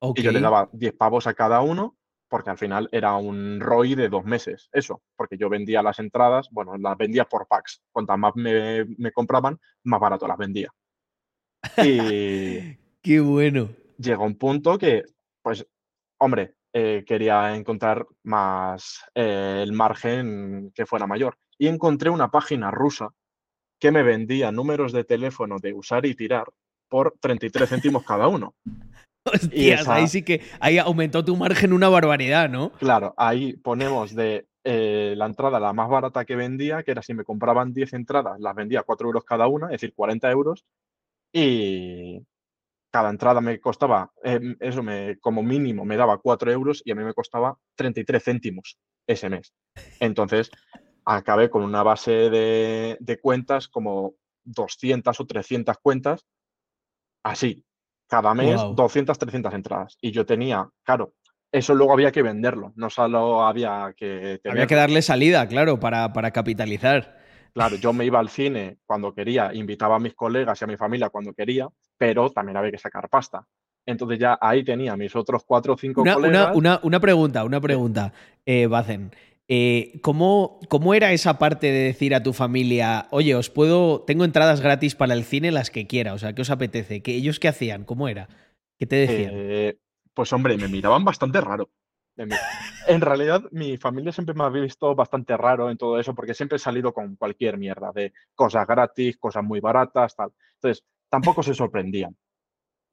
Ok. 0.00 0.18
Y 0.18 0.22
yo 0.22 0.30
le 0.32 0.40
daba 0.42 0.68
10 0.74 0.92
pavos 0.92 1.26
a 1.26 1.32
cada 1.32 1.62
uno, 1.62 1.96
porque 2.34 2.50
al 2.50 2.58
final 2.58 2.88
era 2.90 3.14
un 3.14 3.60
ROI 3.60 3.94
de 3.94 4.08
dos 4.08 4.24
meses, 4.24 4.68
eso, 4.72 5.02
porque 5.14 5.38
yo 5.38 5.48
vendía 5.48 5.84
las 5.84 6.00
entradas, 6.00 6.48
bueno, 6.50 6.76
las 6.76 6.98
vendía 6.98 7.26
por 7.26 7.46
packs. 7.46 7.80
Cuantas 7.92 8.18
más 8.18 8.32
me, 8.34 8.84
me 8.98 9.12
compraban, 9.12 9.56
más 9.84 10.00
barato 10.00 10.26
las 10.26 10.36
vendía. 10.36 10.68
Y 11.76 12.76
Qué 13.02 13.20
bueno. 13.20 13.68
llegó 13.98 14.24
un 14.24 14.36
punto 14.36 14.76
que, 14.78 15.04
pues, 15.42 15.64
hombre, 16.18 16.56
eh, 16.72 17.04
quería 17.06 17.54
encontrar 17.54 18.04
más 18.24 19.04
eh, 19.14 19.60
el 19.62 19.72
margen 19.72 20.72
que 20.74 20.86
fuera 20.86 21.06
mayor. 21.06 21.38
Y 21.56 21.68
encontré 21.68 22.10
una 22.10 22.32
página 22.32 22.72
rusa 22.72 23.10
que 23.78 23.92
me 23.92 24.02
vendía 24.02 24.50
números 24.50 24.90
de 24.90 25.04
teléfono 25.04 25.60
de 25.60 25.72
usar 25.72 26.04
y 26.04 26.16
tirar 26.16 26.48
por 26.88 27.14
33 27.20 27.68
céntimos 27.68 28.02
cada 28.02 28.26
uno. 28.26 28.56
Hostias, 29.24 29.80
esa- 29.82 29.94
ahí 29.94 30.06
sí 30.08 30.22
que 30.22 30.40
ahí 30.60 30.78
aumentó 30.78 31.24
tu 31.24 31.36
margen 31.36 31.72
una 31.72 31.88
barbaridad, 31.88 32.48
¿no? 32.50 32.70
Claro, 32.72 33.14
ahí 33.16 33.54
ponemos 33.56 34.14
de 34.14 34.46
eh, 34.64 35.14
la 35.16 35.26
entrada 35.26 35.60
la 35.60 35.72
más 35.72 35.88
barata 35.88 36.24
que 36.24 36.36
vendía, 36.36 36.82
que 36.82 36.90
era 36.92 37.02
si 37.02 37.12
me 37.14 37.24
compraban 37.24 37.72
10 37.72 37.92
entradas, 37.92 38.38
las 38.40 38.54
vendía 38.54 38.80
a 38.80 38.82
4 38.82 39.06
euros 39.08 39.24
cada 39.24 39.46
una, 39.46 39.66
es 39.66 39.72
decir, 39.72 39.92
40 39.94 40.30
euros. 40.30 40.64
Y 41.32 42.20
cada 42.90 43.10
entrada 43.10 43.40
me 43.40 43.58
costaba, 43.60 44.12
eh, 44.22 44.56
eso 44.60 44.82
me, 44.82 45.18
como 45.18 45.42
mínimo 45.42 45.84
me 45.84 45.96
daba 45.96 46.18
4 46.18 46.52
euros 46.52 46.80
y 46.84 46.92
a 46.92 46.94
mí 46.94 47.02
me 47.02 47.12
costaba 47.12 47.58
33 47.74 48.22
céntimos 48.22 48.78
ese 49.06 49.28
mes. 49.28 49.52
Entonces, 50.00 50.50
acabé 51.04 51.50
con 51.50 51.62
una 51.62 51.82
base 51.82 52.30
de, 52.30 52.96
de 53.00 53.20
cuentas 53.20 53.68
como 53.68 54.14
200 54.44 55.18
o 55.20 55.26
300 55.26 55.76
cuentas, 55.78 56.24
así, 57.24 57.64
cada 58.08 58.34
mes 58.34 58.54
Guau. 58.54 58.74
200, 58.74 59.18
300 59.18 59.54
entradas. 59.54 59.98
Y 60.00 60.10
yo 60.12 60.24
tenía, 60.26 60.68
claro, 60.82 61.14
eso 61.52 61.74
luego 61.74 61.92
había 61.92 62.10
que 62.12 62.22
venderlo, 62.22 62.72
no 62.76 62.90
solo 62.90 63.44
había 63.46 63.94
que 63.96 64.16
Había 64.16 64.38
tenerlo. 64.38 64.66
que 64.66 64.74
darle 64.74 65.02
salida, 65.02 65.46
claro, 65.48 65.78
para, 65.80 66.12
para 66.12 66.30
capitalizar. 66.32 67.16
Claro, 67.52 67.76
yo 67.76 67.92
me 67.92 68.04
iba 68.04 68.18
al 68.18 68.28
cine 68.28 68.78
cuando 68.84 69.14
quería, 69.14 69.54
invitaba 69.54 69.94
a 69.96 70.00
mis 70.00 70.14
colegas 70.14 70.60
y 70.60 70.64
a 70.64 70.66
mi 70.66 70.76
familia 70.76 71.10
cuando 71.10 71.32
quería, 71.32 71.68
pero 71.96 72.30
también 72.30 72.56
había 72.56 72.72
que 72.72 72.78
sacar 72.78 73.08
pasta. 73.08 73.46
Entonces 73.86 74.18
ya 74.18 74.36
ahí 74.40 74.64
tenía 74.64 74.96
mis 74.96 75.14
otros 75.14 75.44
cuatro 75.46 75.74
o 75.74 75.76
cinco 75.76 76.02
Una, 76.02 76.16
una, 76.16 76.26
colegas. 76.28 76.56
una, 76.56 76.80
una 76.82 76.98
pregunta, 77.00 77.44
una 77.44 77.60
pregunta, 77.60 78.12
eh, 78.44 78.66
Bacen. 78.66 79.12
Eh, 79.48 80.00
¿cómo, 80.02 80.58
¿Cómo 80.68 80.94
era 80.94 81.12
esa 81.12 81.38
parte 81.38 81.66
de 81.66 81.84
decir 81.84 82.14
a 82.14 82.22
tu 82.22 82.32
familia, 82.32 83.08
oye, 83.10 83.34
os 83.34 83.50
puedo, 83.50 84.02
tengo 84.02 84.24
entradas 84.24 84.60
gratis 84.60 84.94
para 84.94 85.14
el 85.14 85.24
cine 85.24 85.52
las 85.52 85.70
que 85.70 85.86
quiera? 85.86 86.14
O 86.14 86.18
sea, 86.18 86.34
¿qué 86.34 86.42
os 86.42 86.50
apetece? 86.50 87.02
¿Qué, 87.02 87.14
¿Ellos 87.14 87.40
qué 87.40 87.48
hacían? 87.48 87.84
¿Cómo 87.84 88.08
era? 88.08 88.28
¿Qué 88.78 88.86
te 88.86 88.96
decían? 88.96 89.32
Eh, 89.34 89.78
pues 90.14 90.32
hombre, 90.32 90.56
me 90.56 90.68
miraban 90.68 91.04
bastante 91.04 91.40
raro. 91.40 91.70
En 92.86 93.00
realidad, 93.00 93.42
mi 93.50 93.76
familia 93.76 94.12
siempre 94.12 94.34
me 94.34 94.44
ha 94.44 94.48
visto 94.48 94.94
bastante 94.94 95.36
raro 95.36 95.70
en 95.70 95.76
todo 95.76 95.98
eso, 95.98 96.14
porque 96.14 96.34
siempre 96.34 96.56
he 96.56 96.60
salido 96.60 96.94
con 96.94 97.16
cualquier 97.16 97.58
mierda, 97.58 97.90
de 97.92 98.12
cosas 98.34 98.66
gratis, 98.66 99.16
cosas 99.16 99.42
muy 99.42 99.60
baratas, 99.60 100.14
tal. 100.14 100.30
Entonces, 100.54 100.84
tampoco 101.08 101.42
se 101.42 101.54
sorprendían. 101.54 102.16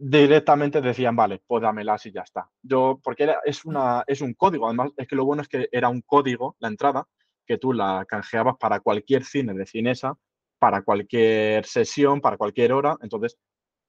Directamente 0.04 0.82
decían, 0.82 1.16
vale, 1.16 1.44
pues 1.46 1.62
dámelas 1.62 2.04
y 2.08 2.12
ya 2.12 2.22
está. 2.22 2.50
Yo, 2.64 3.00
porque 3.04 3.22
era, 3.24 3.38
es, 3.46 3.64
una, 3.66 4.04
es 4.08 4.22
un 4.22 4.34
código, 4.34 4.66
además, 4.66 4.90
es 4.98 5.08
que 5.08 5.16
lo 5.16 5.26
bueno 5.26 5.44
es 5.44 5.48
que 5.48 5.70
era 5.72 5.90
un 5.90 6.02
código, 6.02 6.56
la 6.60 6.70
entrada, 6.70 7.08
que 7.46 7.60
tú 7.60 7.72
la 7.72 8.04
canjeabas 8.08 8.56
para 8.60 8.80
cualquier 8.80 9.24
cine 9.24 9.54
de 9.54 9.66
Cinesa, 9.68 10.16
para 10.58 10.82
cualquier 10.82 11.66
sesión, 11.66 12.20
para 12.20 12.38
cualquier 12.38 12.74
hora, 12.74 12.96
entonces 13.02 13.38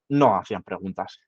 no 0.07 0.35
hacían 0.35 0.61
preguntas. 0.61 1.19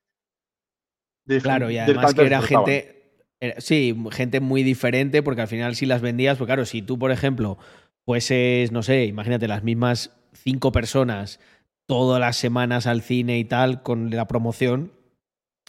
Dif- 1.28 1.42
Claro, 1.42 1.72
y 1.72 1.80
además 1.80 2.14
que 2.14 2.26
era 2.28 2.42
gente, 2.44 3.12
era- 3.40 3.60
sí, 3.62 3.96
gente 4.12 4.40
muy 4.40 4.62
diferente, 4.62 5.24
porque 5.24 5.42
al 5.42 5.48
final 5.48 5.76
si 5.76 5.88
las 5.88 6.02
vendías, 6.02 6.38
pues 6.38 6.48
claro, 6.48 6.66
si 6.66 6.84
tú, 6.84 7.00
por 7.00 7.12
ejemplo, 7.12 7.58
fueses, 8.06 8.72
no 8.72 8.84
sé, 8.84 9.06
imagínate, 9.06 9.48
las 9.48 9.64
mismas 9.64 10.16
cinco 10.34 10.72
personas 10.72 11.40
todas 11.88 12.20
las 12.20 12.38
semanas 12.38 12.88
al 12.88 13.02
cine 13.02 13.38
y 13.38 13.46
tal, 13.46 13.84
con 13.84 14.10
la 14.10 14.28
promoción, 14.28 14.92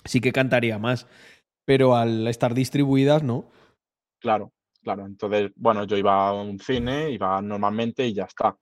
sí 0.04 0.20
que 0.20 0.32
cantaría 0.32 0.78
más. 0.78 1.06
Pero 1.64 1.96
al 1.96 2.26
estar 2.28 2.54
distribuidas, 2.54 3.22
¿no? 3.22 3.50
Claro, 4.20 4.52
claro. 4.82 5.04
Entonces, 5.04 5.50
bueno, 5.56 5.84
yo 5.84 5.96
iba 5.96 6.28
a 6.28 6.32
un 6.32 6.58
cine, 6.58 7.10
iba 7.10 7.40
normalmente 7.42 8.06
y 8.06 8.14
ya 8.14 8.24
está. 8.24 8.56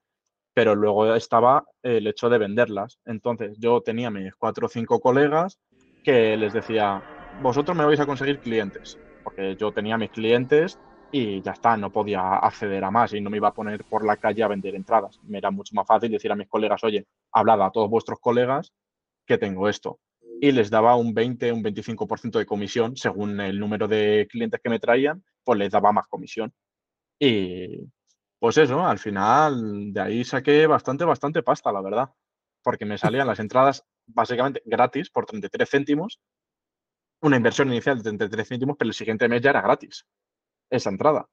Pero 0.55 0.75
luego 0.75 1.15
estaba 1.15 1.65
el 1.83 2.07
hecho 2.07 2.29
de 2.29 2.39
venderlas. 2.39 2.99
Entonces, 3.05 3.57
yo 3.59 3.81
tenía 3.83 4.11
mis 4.11 4.35
cuatro 4.37 4.67
o 4.67 4.71
cinco 4.71 5.01
colegas 5.01 5.59
que 6.03 6.37
les 6.37 6.53
decía, 6.53 7.03
vosotros 7.43 7.77
me 7.77 7.85
vais 7.85 8.01
a 8.01 8.07
conseguir 8.07 8.41
clientes. 8.41 8.99
Porque 9.23 9.57
yo 9.57 9.73
tenía 9.73 9.99
mis 9.99 10.11
clientes 10.11 10.79
y 11.16 11.41
ya 11.43 11.53
está, 11.53 11.77
no 11.77 11.93
podía 11.93 12.39
acceder 12.39 12.82
a 12.82 12.91
más 12.91 13.12
y 13.12 13.20
no 13.20 13.31
me 13.31 13.36
iba 13.36 13.47
a 13.47 13.55
poner 13.55 13.85
por 13.85 14.05
la 14.05 14.16
calle 14.16 14.43
a 14.43 14.49
vender 14.49 14.74
entradas. 14.74 15.20
Me 15.23 15.39
era 15.39 15.53
mucho 15.53 15.73
más 15.77 15.86
fácil 15.86 16.11
decir 16.11 16.32
a 16.32 16.35
mis 16.35 16.49
colegas, 16.49 16.82
oye, 16.82 17.07
hablad 17.31 17.62
a 17.62 17.70
todos 17.70 17.89
vuestros 17.89 18.19
colegas 18.19 18.73
que 19.24 19.39
tengo 19.39 19.69
esto. 19.69 20.01
Y 20.41 20.51
les 20.51 20.70
daba 20.70 20.97
un 20.97 21.15
20, 21.15 21.53
un 21.53 21.62
25% 21.62 22.41
de 22.41 22.47
comisión 22.47 22.97
según 22.97 23.41
el 23.41 23.61
número 23.61 23.86
de 23.86 24.27
clientes 24.28 24.61
que 24.61 24.69
me 24.69 24.81
traían, 24.81 25.23
pues 25.45 25.57
les 25.57 25.70
daba 25.70 25.93
más 25.93 26.09
comisión. 26.09 26.53
Y 27.20 27.78
pues 28.41 28.59
eso, 28.59 28.85
al 28.85 28.99
final 28.99 29.93
de 29.93 30.01
ahí 30.01 30.24
saqué 30.24 30.66
bastante, 30.66 31.05
bastante 31.05 31.45
pasta, 31.45 31.70
la 31.70 31.81
verdad. 31.81 32.11
Porque 32.61 32.86
me 32.86 32.99
salían 32.99 33.28
las 33.28 33.39
entradas 33.39 33.85
básicamente 34.05 34.62
gratis 34.65 35.11
por 35.11 35.27
33 35.27 35.70
céntimos. 35.70 36.19
Una 37.20 37.36
inversión 37.36 37.69
inicial 37.69 37.99
de 37.99 38.03
33 38.03 38.49
céntimos, 38.49 38.77
pero 38.77 38.89
el 38.89 38.95
siguiente 38.95 39.28
mes 39.28 39.43
ya 39.43 39.51
era 39.51 39.62
gratis 39.62 40.05
esa 40.77 40.91
entrada. 40.91 41.27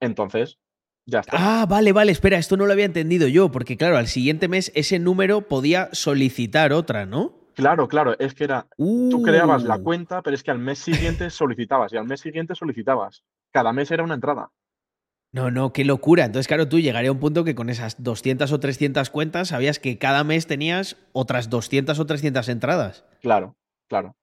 Entonces, 0.00 0.58
ya 1.06 1.20
está. 1.20 1.36
Ah, 1.38 1.66
vale, 1.66 1.92
vale, 1.92 2.12
espera, 2.12 2.38
esto 2.38 2.56
no 2.56 2.66
lo 2.66 2.72
había 2.72 2.84
entendido 2.84 3.28
yo, 3.28 3.50
porque 3.50 3.76
claro, 3.76 3.96
al 3.96 4.08
siguiente 4.08 4.48
mes 4.48 4.72
ese 4.74 4.98
número 4.98 5.42
podía 5.42 5.88
solicitar 5.92 6.72
otra, 6.72 7.06
¿no? 7.06 7.34
Claro, 7.54 7.88
claro, 7.88 8.18
es 8.18 8.34
que 8.34 8.44
era, 8.44 8.66
tú 8.76 9.22
creabas 9.22 9.62
la 9.62 9.76
Uh. 9.76 9.82
cuenta, 9.82 10.20
pero 10.22 10.34
es 10.34 10.42
que 10.42 10.50
al 10.50 10.58
mes 10.58 10.78
siguiente 10.78 11.30
solicitabas 11.30 11.92
y 11.92 11.96
al 11.96 12.06
mes 12.06 12.20
siguiente 12.20 12.54
solicitabas. 12.54 13.22
Cada 13.50 13.72
mes 13.72 13.90
era 13.90 14.02
una 14.02 14.14
entrada. 14.14 14.50
No, 15.32 15.50
no, 15.50 15.72
qué 15.72 15.84
locura. 15.84 16.24
Entonces, 16.24 16.48
claro, 16.48 16.68
tú 16.68 16.80
llegaría 16.80 17.08
a 17.10 17.12
un 17.12 17.20
punto 17.20 17.44
que 17.44 17.54
con 17.54 17.70
esas 17.70 18.02
200 18.02 18.52
o 18.52 18.60
300 18.60 19.08
cuentas 19.10 19.48
sabías 19.48 19.78
que 19.78 19.98
cada 19.98 20.22
mes 20.24 20.46
tenías 20.46 20.96
otras 21.12 21.48
200 21.48 21.98
o 21.98 22.06
300 22.06 22.48
entradas. 22.48 23.04
Claro, 23.20 23.56
claro. 23.88 24.16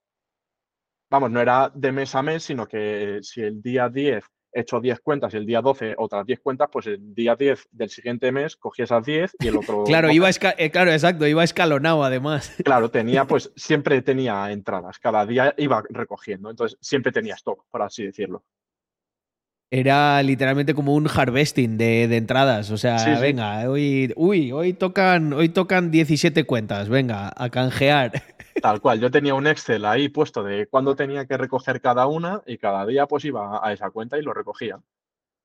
Vamos, 1.09 1.31
no 1.31 1.41
era 1.41 1.71
de 1.73 1.91
mes 1.91 2.15
a 2.15 2.21
mes, 2.23 2.43
sino 2.43 2.67
que 2.67 3.19
si 3.21 3.41
el 3.41 3.61
día 3.61 3.89
10 3.89 4.23
he 4.23 4.32
hecho 4.53 4.79
10 4.79 4.99
cuentas 5.01 5.33
y 5.33 5.37
el 5.37 5.45
día 5.45 5.61
12 5.61 5.95
otras 5.97 6.25
10 6.25 6.39
cuentas, 6.39 6.69
pues 6.71 6.87
el 6.87 7.13
día 7.13 7.35
10 7.35 7.67
del 7.71 7.89
siguiente 7.89 8.31
mes 8.31 8.55
cogí 8.55 8.81
esas 8.83 9.05
10 9.05 9.35
y 9.39 9.47
el 9.47 9.57
otro. 9.57 9.83
Claro, 9.85 10.07
12. 10.07 10.15
iba 10.15 10.29
eh, 10.57 10.71
claro, 10.71 10.91
exacto, 10.91 11.27
iba 11.27 11.43
escalonado 11.43 12.03
además. 12.03 12.53
Claro, 12.63 12.89
tenía, 12.89 13.25
pues 13.27 13.51
siempre 13.55 14.01
tenía 14.01 14.51
entradas. 14.51 14.99
Cada 14.99 15.25
día 15.25 15.53
iba 15.57 15.83
recogiendo. 15.89 16.49
Entonces 16.49 16.77
siempre 16.81 17.11
tenía 17.11 17.35
stock, 17.35 17.65
por 17.69 17.81
así 17.81 18.03
decirlo. 18.05 18.43
Era 19.75 20.21
literalmente 20.21 20.75
como 20.75 20.93
un 20.93 21.07
harvesting 21.07 21.79
de, 21.79 22.07
de 22.07 22.17
entradas. 22.17 22.69
O 22.69 22.77
sea, 22.77 22.99
Sí, 22.99 23.15
sí. 23.15 23.19
venga, 23.19 23.67
hoy, 23.67 24.13
uy, 24.15 24.51
hoy 24.51 24.73
tocan, 24.73 25.33
hoy 25.33 25.49
tocan 25.49 25.89
17 25.89 26.43
cuentas, 26.43 26.89
venga, 26.89 27.33
a 27.35 27.49
canjear. 27.49 28.11
Tal 28.63 28.79
cual. 28.79 29.01
Yo 29.01 29.11
tenía 29.11 29.33
un 29.33 29.45
Excel 29.45 29.83
ahí 29.83 30.07
puesto 30.07 30.41
de 30.41 30.67
cuándo 30.67 30.95
tenía 30.95 31.25
que 31.25 31.35
recoger 31.37 31.81
cada 31.81 32.07
una 32.07 32.41
y 32.47 32.57
cada 32.57 32.85
día 32.85 33.07
pues 33.07 33.25
iba 33.25 33.59
a 33.61 33.73
esa 33.73 33.89
cuenta 33.89 34.17
y 34.17 34.21
lo 34.21 34.33
recogía. 34.33 34.79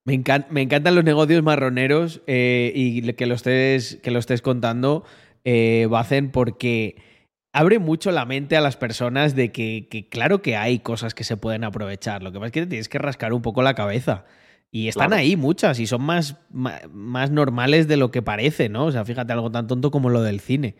Me, 0.06 0.14
encan- 0.14 0.46
me 0.50 0.62
encantan 0.62 0.94
los 0.94 1.02
negocios 1.02 1.42
marroneros 1.42 2.22
eh, 2.28 2.70
y 2.76 3.12
que 3.14 3.26
lo 3.26 3.34
estés, 3.34 3.96
que 4.04 4.12
lo 4.12 4.20
estés 4.20 4.40
contando, 4.40 5.02
eh, 5.44 5.88
Bacen, 5.90 6.30
porque 6.30 6.94
abre 7.52 7.80
mucho 7.80 8.12
la 8.12 8.24
mente 8.24 8.56
a 8.56 8.60
las 8.60 8.76
personas 8.76 9.34
de 9.34 9.50
que, 9.50 9.88
que 9.90 10.08
claro 10.08 10.40
que 10.40 10.56
hay 10.56 10.78
cosas 10.78 11.12
que 11.12 11.24
se 11.24 11.36
pueden 11.36 11.64
aprovechar. 11.64 12.22
Lo 12.22 12.30
que 12.30 12.38
pasa 12.38 12.46
es 12.46 12.52
que 12.52 12.60
te 12.60 12.66
tienes 12.68 12.88
que 12.88 12.98
rascar 12.98 13.32
un 13.32 13.42
poco 13.42 13.62
la 13.62 13.74
cabeza. 13.74 14.26
Y 14.70 14.86
están 14.86 15.08
Claro. 15.08 15.20
ahí 15.22 15.34
muchas 15.34 15.80
y 15.80 15.88
son 15.88 16.02
más, 16.02 16.36
ma- 16.52 16.82
más 16.92 17.32
normales 17.32 17.88
de 17.88 17.96
lo 17.96 18.12
que 18.12 18.22
parece, 18.22 18.68
¿no? 18.68 18.84
O 18.84 18.92
sea, 18.92 19.04
fíjate 19.04 19.32
algo 19.32 19.50
tan 19.50 19.66
tonto 19.66 19.90
como 19.90 20.08
lo 20.08 20.22
del 20.22 20.38
cine. 20.38 20.76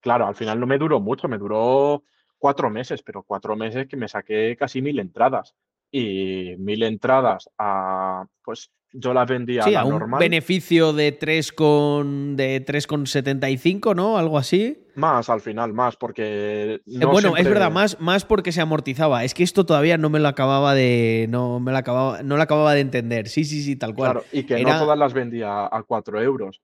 Claro, 0.00 0.26
al 0.26 0.34
final 0.34 0.58
no 0.60 0.66
me 0.66 0.78
duró 0.78 1.00
mucho, 1.00 1.28
me 1.28 1.38
duró 1.38 2.02
cuatro 2.38 2.70
meses, 2.70 3.02
pero 3.02 3.22
cuatro 3.22 3.56
meses 3.56 3.86
que 3.88 3.96
me 3.96 4.08
saqué 4.08 4.56
casi 4.58 4.80
mil 4.82 4.98
entradas. 4.98 5.54
Y 5.90 6.54
mil 6.58 6.82
entradas 6.82 7.48
a, 7.58 8.24
pues 8.44 8.70
Yo 8.92 9.12
las 9.14 9.28
vendía 9.28 9.62
Sí, 9.62 9.74
a 9.74 9.80
a 9.80 9.82
la 9.84 9.88
un 9.88 9.98
normal. 9.98 10.18
beneficio 10.20 10.92
de 10.94 11.12
3 11.12 11.52
con, 11.52 12.36
de 12.36 12.64
3,75, 12.64 13.94
¿no? 13.94 14.16
Algo 14.18 14.38
así. 14.38 14.84
Más 14.96 15.28
al 15.30 15.40
final, 15.40 15.72
más, 15.72 15.96
porque. 15.96 16.74
Eh, 16.74 16.80
no 16.86 17.10
bueno, 17.10 17.36
es 17.36 17.44
verdad, 17.48 17.70
más, 17.70 18.00
más 18.00 18.24
porque 18.24 18.50
se 18.52 18.60
amortizaba. 18.60 19.24
Es 19.24 19.34
que 19.34 19.42
esto 19.44 19.64
todavía 19.66 19.96
no 19.98 20.10
me 20.10 20.18
lo 20.18 20.28
acababa 20.28 20.74
de. 20.74 21.26
No 21.28 21.60
me 21.60 21.70
lo 21.72 21.78
acababa, 21.78 22.22
no 22.22 22.36
lo 22.36 22.42
acababa 22.42 22.74
de 22.74 22.80
entender. 22.80 23.28
Sí, 23.28 23.44
sí, 23.44 23.62
sí, 23.62 23.76
tal 23.76 23.94
cual. 23.94 24.12
Claro, 24.12 24.26
y 24.32 24.44
que 24.44 24.60
Era- 24.60 24.74
no 24.74 24.80
todas 24.80 24.98
las 24.98 25.12
vendía 25.12 25.66
a 25.66 25.82
4 25.86 26.20
euros. 26.20 26.60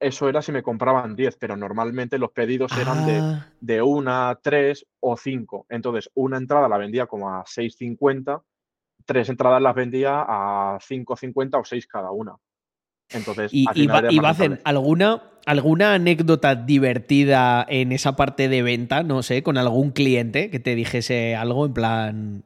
Eso 0.00 0.28
era 0.28 0.42
si 0.42 0.52
me 0.52 0.62
compraban 0.62 1.16
10, 1.16 1.36
pero 1.36 1.56
normalmente 1.56 2.18
los 2.18 2.30
pedidos 2.30 2.72
eran 2.76 3.04
de, 3.04 3.18
Ah, 3.18 3.46
de 3.60 3.82
una, 3.82 4.38
tres 4.40 4.86
o 5.00 5.16
cinco. 5.16 5.66
Entonces, 5.68 6.10
una 6.14 6.36
entrada 6.36 6.68
la 6.68 6.78
vendía 6.78 7.06
como 7.06 7.30
a 7.34 7.44
6,50, 7.44 8.42
tres 9.04 9.28
entradas 9.28 9.60
las 9.60 9.74
vendía 9.74 10.24
a 10.26 10.78
5,50 10.80 11.60
o 11.60 11.64
6 11.64 11.86
cada 11.86 12.10
una. 12.12 12.36
Entonces, 13.10 13.52
Y, 13.52 13.66
y, 13.74 13.84
era 13.84 14.12
y 14.12 14.18
rentable. 14.20 14.60
¿alguna, 14.64 15.22
¿alguna 15.46 15.94
anécdota 15.94 16.54
divertida 16.54 17.64
en 17.68 17.92
esa 17.92 18.16
parte 18.16 18.48
de 18.48 18.62
venta? 18.62 19.02
No 19.02 19.22
sé, 19.22 19.42
con 19.42 19.56
algún 19.58 19.90
cliente 19.90 20.50
que 20.50 20.60
te 20.60 20.74
dijese 20.74 21.34
algo 21.34 21.66
en 21.66 21.72
plan. 21.72 22.44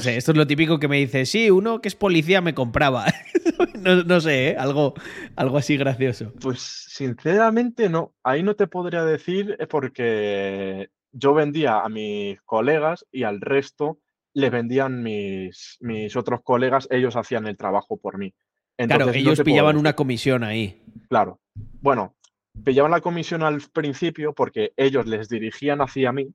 Pues- 0.00 0.06
esto 0.06 0.32
es 0.32 0.38
lo 0.38 0.46
típico 0.46 0.78
que 0.78 0.88
me 0.88 0.96
dice, 0.96 1.26
sí, 1.26 1.50
uno 1.50 1.80
que 1.80 1.88
es 1.88 1.94
policía 1.94 2.40
me 2.40 2.54
compraba. 2.54 3.06
no, 3.78 4.02
no 4.04 4.20
sé, 4.20 4.50
¿eh? 4.50 4.56
algo, 4.58 4.94
algo 5.36 5.58
así 5.58 5.76
gracioso. 5.76 6.32
Pues 6.40 6.60
sinceramente 6.60 7.88
no, 7.88 8.14
ahí 8.22 8.42
no 8.42 8.54
te 8.54 8.66
podría 8.66 9.04
decir 9.04 9.56
eh, 9.58 9.66
porque 9.66 10.88
yo 11.12 11.34
vendía 11.34 11.80
a 11.80 11.88
mis 11.88 12.40
colegas 12.42 13.06
y 13.12 13.24
al 13.24 13.40
resto 13.40 13.98
les 14.34 14.50
vendían 14.50 15.02
mis, 15.02 15.76
mis 15.80 16.16
otros 16.16 16.40
colegas, 16.42 16.88
ellos 16.90 17.14
hacían 17.16 17.46
el 17.46 17.58
trabajo 17.58 17.98
por 17.98 18.16
mí. 18.16 18.32
Claro, 18.78 18.94
Entonces, 18.94 19.22
no 19.24 19.30
ellos 19.30 19.42
pillaban 19.42 19.76
una 19.76 19.94
comisión 19.94 20.42
ahí. 20.42 20.82
Claro. 21.10 21.38
Bueno, 21.82 22.16
pillaban 22.64 22.92
la 22.92 23.02
comisión 23.02 23.42
al 23.42 23.60
principio 23.72 24.32
porque 24.32 24.72
ellos 24.76 25.06
les 25.06 25.28
dirigían 25.28 25.82
hacia 25.82 26.12
mí 26.12 26.32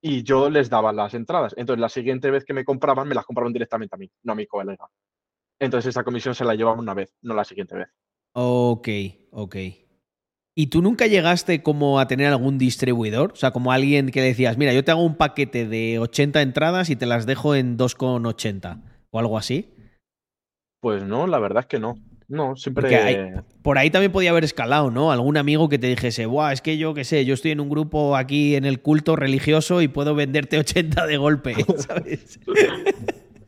y 0.00 0.22
yo 0.22 0.50
les 0.50 0.70
daba 0.70 0.92
las 0.92 1.14
entradas. 1.14 1.54
Entonces, 1.56 1.80
la 1.80 1.88
siguiente 1.88 2.30
vez 2.30 2.44
que 2.44 2.54
me 2.54 2.64
compraban, 2.64 3.08
me 3.08 3.14
las 3.14 3.24
compraban 3.24 3.52
directamente 3.52 3.94
a 3.94 3.98
mí, 3.98 4.10
no 4.22 4.32
a 4.32 4.36
mi 4.36 4.46
colega. 4.46 4.88
Entonces, 5.58 5.90
esa 5.90 6.04
comisión 6.04 6.34
se 6.34 6.44
la 6.44 6.54
llevaban 6.54 6.80
una 6.80 6.94
vez, 6.94 7.14
no 7.22 7.34
la 7.34 7.44
siguiente 7.44 7.76
vez. 7.76 7.88
Ok, 8.32 8.88
ok. 9.30 9.56
¿Y 10.54 10.66
tú 10.66 10.82
nunca 10.82 11.06
llegaste 11.06 11.62
como 11.62 12.00
a 12.00 12.06
tener 12.06 12.26
algún 12.26 12.58
distribuidor? 12.58 13.32
O 13.32 13.36
sea, 13.36 13.50
como 13.50 13.72
alguien 13.72 14.10
que 14.10 14.20
decías, 14.20 14.58
mira, 14.58 14.72
yo 14.72 14.84
te 14.84 14.90
hago 14.90 15.02
un 15.02 15.16
paquete 15.16 15.66
de 15.66 15.98
80 15.98 16.42
entradas 16.42 16.90
y 16.90 16.96
te 16.96 17.06
las 17.06 17.26
dejo 17.26 17.54
en 17.54 17.78
2,80 17.78 18.82
o 19.10 19.18
algo 19.18 19.38
así. 19.38 19.74
Pues 20.80 21.04
no, 21.04 21.26
la 21.26 21.38
verdad 21.38 21.60
es 21.60 21.66
que 21.66 21.78
no. 21.78 21.96
No, 22.30 22.54
siempre. 22.56 22.96
Hay- 22.96 23.32
por 23.62 23.76
ahí 23.76 23.90
también 23.90 24.12
podía 24.12 24.30
haber 24.30 24.44
escalado, 24.44 24.90
¿no? 24.90 25.10
Algún 25.12 25.36
amigo 25.36 25.68
que 25.68 25.78
te 25.78 25.88
dijese, 25.88 26.26
Buah, 26.26 26.52
es 26.52 26.62
que 26.62 26.78
yo 26.78 26.94
qué 26.94 27.04
sé, 27.04 27.24
yo 27.26 27.34
estoy 27.34 27.50
en 27.50 27.60
un 27.60 27.68
grupo 27.68 28.16
aquí 28.16 28.54
en 28.54 28.64
el 28.64 28.80
culto 28.80 29.16
religioso 29.16 29.82
y 29.82 29.88
puedo 29.88 30.14
venderte 30.14 30.56
80 30.60 31.06
de 31.06 31.16
golpe, 31.16 31.54
¿sabes? 31.76 32.38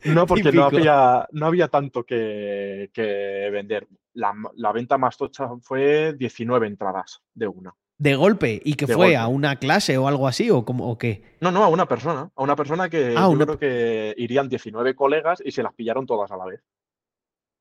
No, 0.05 0.27
porque 0.27 0.51
no 0.51 0.65
había, 0.65 1.27
no 1.31 1.45
había 1.45 1.69
tanto 1.69 2.03
que, 2.03 2.89
que 2.93 3.49
vender. 3.51 3.87
La, 4.15 4.33
la 4.55 4.71
venta 4.73 4.97
más 4.97 5.17
tocha 5.17 5.47
fue 5.61 6.13
19 6.13 6.67
entradas 6.67 7.21
de 7.33 7.47
una. 7.47 7.73
De 7.97 8.15
golpe. 8.15 8.61
¿Y 8.65 8.73
que 8.73 8.85
De 8.85 8.93
fue? 8.95 9.05
golpe. 9.05 9.17
¿A 9.17 9.27
una 9.27 9.55
clase 9.55 9.97
o 9.97 10.07
algo 10.09 10.27
así? 10.27 10.49
¿O, 10.49 10.65
cómo, 10.65 10.89
o 10.91 10.97
qué? 10.97 11.23
No, 11.39 11.51
no, 11.51 11.63
a 11.63 11.69
una 11.69 11.87
persona. 11.87 12.29
A 12.35 12.43
una 12.43 12.55
persona 12.55 12.89
que 12.89 13.13
Ah, 13.15 13.21
yo 13.23 13.29
una 13.29 13.45
creo 13.45 13.57
que 13.59 14.13
irían 14.17 14.49
19 14.49 14.93
colegas 14.93 15.41
y 15.43 15.51
se 15.51 15.63
las 15.63 15.73
pillaron 15.73 16.05
todas 16.05 16.29
a 16.31 16.37
la 16.37 16.45
vez. 16.45 16.61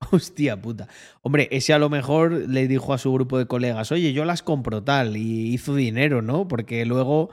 Hostia 0.10 0.60
puta. 0.60 0.88
Hombre, 1.22 1.48
ese 1.50 1.72
a 1.72 1.78
lo 1.78 1.88
mejor 1.90 2.32
le 2.32 2.66
dijo 2.68 2.92
a 2.92 2.98
su 2.98 3.12
grupo 3.12 3.38
de 3.38 3.46
colegas, 3.46 3.92
oye, 3.92 4.12
yo 4.12 4.24
las 4.24 4.42
compro 4.42 4.82
tal, 4.82 5.16
y 5.16 5.52
hizo 5.54 5.74
dinero, 5.74 6.22
¿no? 6.22 6.48
Porque 6.48 6.84
luego, 6.84 7.30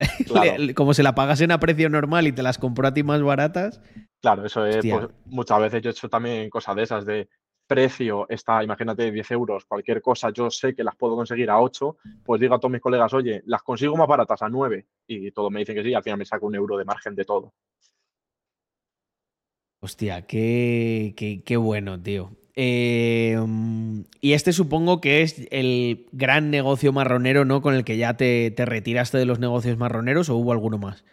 Claro. 0.26 0.58
le- 0.58 0.74
como 0.74 0.94
se 0.94 1.02
la 1.02 1.14
pagasen 1.14 1.50
a 1.52 1.60
precio 1.60 1.88
normal 1.88 2.26
y 2.26 2.32
te 2.32 2.42
las 2.42 2.58
compró 2.58 2.86
a 2.88 2.94
ti 2.94 3.02
más 3.02 3.22
baratas. 3.22 3.80
Claro, 4.20 4.46
eso 4.46 4.64
es, 4.64 4.84
pues, 4.88 5.08
muchas 5.26 5.60
veces 5.60 5.82
yo 5.82 5.90
he 5.90 5.92
hecho 5.92 6.08
también 6.08 6.48
cosas 6.48 6.76
de 6.76 6.82
esas 6.84 7.04
de 7.04 7.28
precio 7.66 8.26
está, 8.28 8.62
imagínate, 8.62 9.10
10 9.10 9.30
euros, 9.30 9.64
cualquier 9.64 10.02
cosa, 10.02 10.30
yo 10.30 10.50
sé 10.50 10.74
que 10.74 10.84
las 10.84 10.94
puedo 10.94 11.16
conseguir 11.16 11.48
a 11.50 11.58
8, 11.58 11.96
pues 12.22 12.40
digo 12.40 12.54
a 12.54 12.58
todos 12.60 12.70
mis 12.70 12.82
colegas, 12.82 13.14
oye, 13.14 13.42
las 13.46 13.62
consigo 13.62 13.96
más 13.96 14.06
baratas 14.06 14.42
a 14.42 14.48
9 14.48 14.86
y 15.06 15.30
todos 15.30 15.50
me 15.50 15.60
dicen 15.60 15.76
que 15.76 15.82
sí, 15.82 15.88
y 15.90 15.94
al 15.94 16.02
final 16.02 16.18
me 16.18 16.24
saco 16.26 16.46
un 16.46 16.54
euro 16.54 16.76
de 16.76 16.84
margen 16.84 17.14
de 17.14 17.24
todo. 17.24 17.54
Hostia, 19.84 20.22
qué, 20.22 21.12
qué, 21.16 21.42
qué 21.44 21.56
bueno, 21.56 22.00
tío. 22.00 22.30
Eh, 22.54 23.36
mm, 23.36 24.02
y 24.20 24.34
este 24.34 24.52
supongo 24.52 25.00
que 25.00 25.22
es 25.22 25.48
el 25.50 26.06
gran 26.12 26.52
negocio 26.52 26.92
marronero, 26.92 27.44
¿no? 27.44 27.62
Con 27.62 27.74
el 27.74 27.84
que 27.84 27.96
ya 27.96 28.16
te, 28.16 28.52
te 28.52 28.64
retiraste 28.64 29.18
de 29.18 29.24
los 29.24 29.40
negocios 29.40 29.76
marroneros 29.76 30.28
o 30.28 30.36
hubo 30.36 30.52
alguno 30.52 30.78
más. 30.78 31.04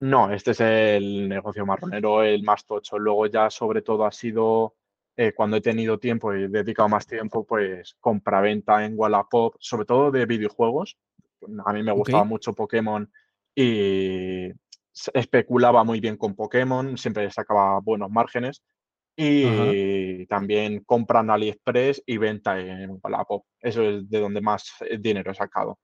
No, 0.00 0.32
este 0.32 0.52
es 0.52 0.60
el 0.60 1.28
negocio 1.28 1.66
marronero, 1.66 2.22
el 2.22 2.42
más 2.42 2.64
tocho. 2.64 2.98
Luego 2.98 3.26
ya 3.26 3.50
sobre 3.50 3.82
todo 3.82 4.06
ha 4.06 4.12
sido 4.12 4.74
eh, 5.18 5.32
cuando 5.32 5.58
he 5.58 5.60
tenido 5.60 5.98
tiempo 5.98 6.34
y 6.34 6.44
he 6.44 6.48
dedicado 6.48 6.88
más 6.88 7.06
tiempo, 7.06 7.44
pues 7.44 7.94
compra-venta 8.00 8.86
en 8.86 8.94
Wallapop, 8.96 9.56
sobre 9.58 9.84
todo 9.84 10.10
de 10.10 10.24
videojuegos. 10.24 10.96
A 11.66 11.74
mí 11.74 11.82
me 11.82 11.92
gustaba 11.92 12.24
mucho 12.24 12.54
Pokémon 12.54 13.10
y 13.54 14.50
especulaba 15.14 15.84
muy 15.84 16.00
bien 16.00 16.16
con 16.16 16.34
Pokémon, 16.34 16.96
siempre 16.98 17.30
sacaba 17.30 17.80
buenos 17.80 18.10
márgenes. 18.10 18.62
Y 19.16 20.26
también 20.26 20.82
compra 20.84 21.20
en 21.20 21.30
AliExpress 21.30 22.02
y 22.06 22.18
venta 22.18 22.58
en 22.60 22.98
Wallapop. 23.02 23.44
Eso 23.60 23.82
es 23.82 24.10
de 24.10 24.20
donde 24.20 24.40
más 24.40 24.64
eh, 24.82 24.98
dinero 25.00 25.30
he 25.32 25.34
sacado. 25.34 25.78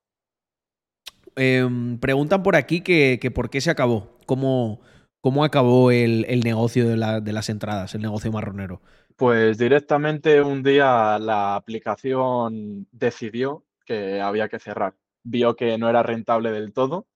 Em, 1.36 1.98
preguntan 1.98 2.42
por 2.42 2.56
aquí 2.56 2.80
que, 2.82 3.18
que 3.20 3.30
por 3.30 3.50
qué 3.50 3.60
se 3.60 3.70
acabó. 3.70 4.18
¿Cómo, 4.26 4.80
cómo 5.20 5.44
acabó 5.44 5.90
el, 5.90 6.24
el 6.28 6.40
negocio 6.40 6.88
de, 6.88 6.96
la- 6.96 7.20
de 7.20 7.32
las 7.32 7.48
entradas, 7.48 7.94
el 7.94 8.02
negocio 8.02 8.32
marronero? 8.32 8.80
Pues 9.16 9.58
directamente 9.58 10.40
un 10.42 10.62
día 10.62 11.18
la 11.18 11.54
aplicación 11.56 12.88
decidió 12.90 13.64
que 13.84 14.20
había 14.20 14.48
que 14.48 14.58
cerrar. 14.58 14.94
Vio 15.22 15.54
que 15.56 15.76
no 15.78 15.88
era 15.90 16.02
rentable 16.02 16.50
del 16.52 16.72
todo. 16.72 17.06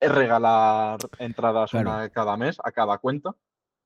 Es 0.00 0.10
regalar 0.10 0.98
entradas 1.18 1.70
Claro. 1.70 1.90
una 1.90 2.08
cada 2.10 2.36
mes 2.36 2.58
a 2.62 2.70
cada 2.70 2.98
cuenta 2.98 3.34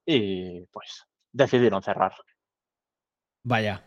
y 0.06 0.60
pues 0.72 1.06
decidieron 1.32 1.82
cerrar. 1.82 2.12
Vaya. 3.44 3.84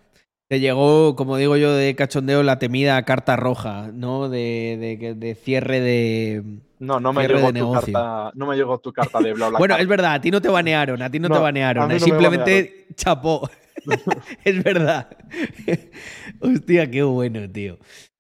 Te 0.48 0.60
llegó, 0.60 1.16
como 1.16 1.38
digo 1.38 1.58
yo, 1.58 1.74
de 1.74 1.96
cachondeo 1.96 2.44
la 2.44 2.60
temida 2.60 3.02
carta 3.04 3.36
roja, 3.36 3.90
¿no? 3.92 4.30
De, 4.30 5.16
de, 5.18 5.36
cierre 5.36 5.80
de. 5.80 6.44
No, 6.78 7.00
no 7.00 7.14
me 7.14 7.28
llegó 7.28 7.52
tu 7.52 7.74
carta, 7.74 8.32
no 8.36 8.46
me 8.46 8.56
llegó 8.56 8.78
tu 8.78 8.94
carta 8.94 9.20
de 9.22 9.34
bla 9.34 9.50
bla. 9.50 9.58
Bueno, 9.58 9.76
es 9.78 9.88
verdad, 9.88 10.14
a 10.14 10.22
ti 10.22 10.30
no 10.30 10.42
te 10.42 10.50
banearon, 10.50 11.02
a 11.02 11.10
ti 11.10 11.20
no, 11.20 11.30
te 11.30 11.40
banearon. 11.40 11.88
no 11.88 11.94
me 11.94 12.00
simplemente 12.00 12.88
chapó. 12.96 13.50
es 14.44 14.64
verdad. 14.64 15.18
Hostia, 16.42 16.92
qué 16.92 17.02
bueno, 17.02 17.50
tío. 17.50 17.80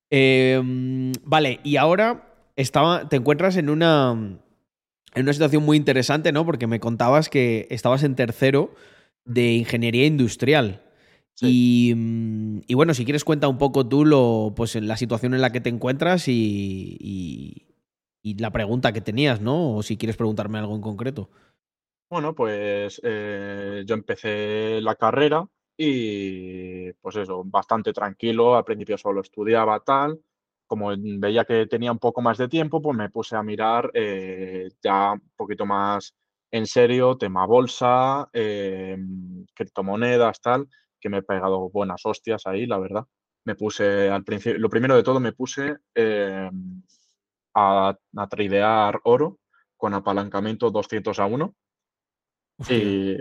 Eh, 0.10 0.60
vale, 1.24 1.60
y 1.64 1.78
ahora 1.78 2.35
estaba, 2.56 3.08
te 3.10 3.18
encuentras 3.18 3.58
en 3.58 3.70
una, 3.70 4.12
en 4.14 5.22
una 5.24 5.34
situación 5.34 5.64
muy 5.64 5.78
interesante, 5.78 6.32
¿no? 6.32 6.46
Porque 6.46 6.68
me 6.68 6.80
contabas 6.80 7.30
que 7.30 7.68
estabas 7.70 8.04
en 8.04 8.16
tercero 8.16 8.74
de 9.26 9.54
ingeniería 9.54 10.06
industrial. 10.06 10.82
Y, 11.42 11.94
mm, 11.96 12.62
y 12.68 12.74
bueno, 12.76 12.94
si 12.94 13.04
quieres 13.04 13.26
cuenta 13.26 13.48
un 13.50 13.58
poco 13.58 13.88
tú 13.88 14.06
lo, 14.06 14.54
pues, 14.56 14.76
la 14.76 14.96
situación 14.98 15.34
en 15.34 15.42
la 15.42 15.52
que 15.52 15.62
te 15.62 15.70
encuentras 15.70 16.28
y, 16.28 16.98
y- 17.00 17.68
y 18.24 18.38
la 18.40 18.52
pregunta 18.52 18.92
que 18.94 19.02
tenías, 19.02 19.42
¿no? 19.42 19.76
O 19.76 19.84
si 19.84 19.98
quieres 19.98 20.18
preguntarme 20.18 20.58
algo 20.58 20.76
en 20.76 20.82
concreto. 20.82 21.30
Bueno, 22.10 22.34
pues 22.34 23.00
eh, 23.04 23.84
yo 23.86 23.96
empecé 23.96 24.80
la 24.82 24.96
carrera 24.96 25.48
y 25.78 26.92
pues 26.94 27.18
eso, 27.18 27.44
bastante 27.46 27.94
tranquilo. 27.94 28.56
Al 28.56 28.64
principio 28.64 28.98
solo 28.98 29.22
estudiaba 29.22 29.80
tal. 29.82 30.20
Como 30.68 30.92
veía 30.98 31.46
que 31.46 31.68
tenía 31.68 31.92
un 31.92 32.00
poco 32.00 32.22
más 32.22 32.38
de 32.38 32.48
tiempo, 32.48 32.82
pues 32.82 32.98
me 32.98 33.10
puse 33.10 33.36
a 33.36 33.44
mirar 33.44 33.92
eh, 33.94 34.70
ya 34.82 35.14
un 35.14 35.32
poquito 35.36 35.66
más 35.66 36.16
en 36.52 36.66
serio, 36.66 37.18
tema 37.18 37.46
bolsa, 37.46 38.30
eh, 38.34 38.98
criptomonedas, 39.54 40.42
tal, 40.42 40.68
que 41.00 41.10
me 41.10 41.18
he 41.18 41.24
pegado 41.24 41.70
buenas 41.70 42.02
hostias 42.06 42.48
ahí, 42.48 42.66
la 42.66 42.80
verdad. 42.80 43.06
Me 43.46 43.56
puse 43.56 44.10
al 44.10 44.24
principio, 44.24 44.60
lo 44.60 44.70
primero 44.70 44.96
de 44.96 45.04
todo 45.04 45.20
me 45.20 45.34
puse 45.34 45.78
eh, 45.94 46.50
a, 47.56 47.98
a 48.16 48.28
tradear 48.28 49.00
oro 49.04 49.40
con 49.78 49.94
apalancamiento 49.94 50.72
200 50.72 51.20
a 51.20 51.26
1. 51.26 51.56
Hostia. 52.58 52.78
Y, 52.78 53.18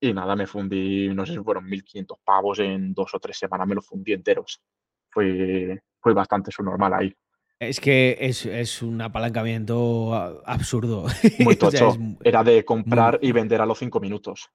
y 0.00 0.14
nada, 0.14 0.34
me 0.34 0.46
fundí, 0.46 1.08
no 1.08 1.26
sé 1.26 1.34
si 1.34 1.38
fueron 1.40 1.68
1.500 1.68 2.18
pavos 2.24 2.58
en 2.60 2.94
dos 2.94 3.14
o 3.14 3.18
tres 3.20 3.38
semanas, 3.38 3.68
me 3.68 3.74
los 3.74 3.86
fundí 3.86 4.12
enteros. 4.12 4.62
Fue, 5.10 5.82
fue 6.00 6.14
bastante 6.14 6.50
su 6.50 6.62
normal 6.62 6.94
ahí. 6.94 7.14
Es 7.58 7.78
que 7.78 8.16
es, 8.20 8.46
es 8.46 8.80
un 8.82 9.00
apalancamiento 9.02 10.14
a- 10.14 10.40
absurdo. 10.46 11.06
Muy 11.40 11.54
O 11.60 11.70
sea, 11.70 11.80
tocho. 11.80 11.88
es 11.90 11.98
Era 12.24 12.42
de 12.42 12.64
comprar 12.64 13.18
y 13.22 13.32
vender 13.32 13.60
a 13.60 13.66
los 13.66 13.78
cinco 13.78 14.00
minutos. 14.00 14.48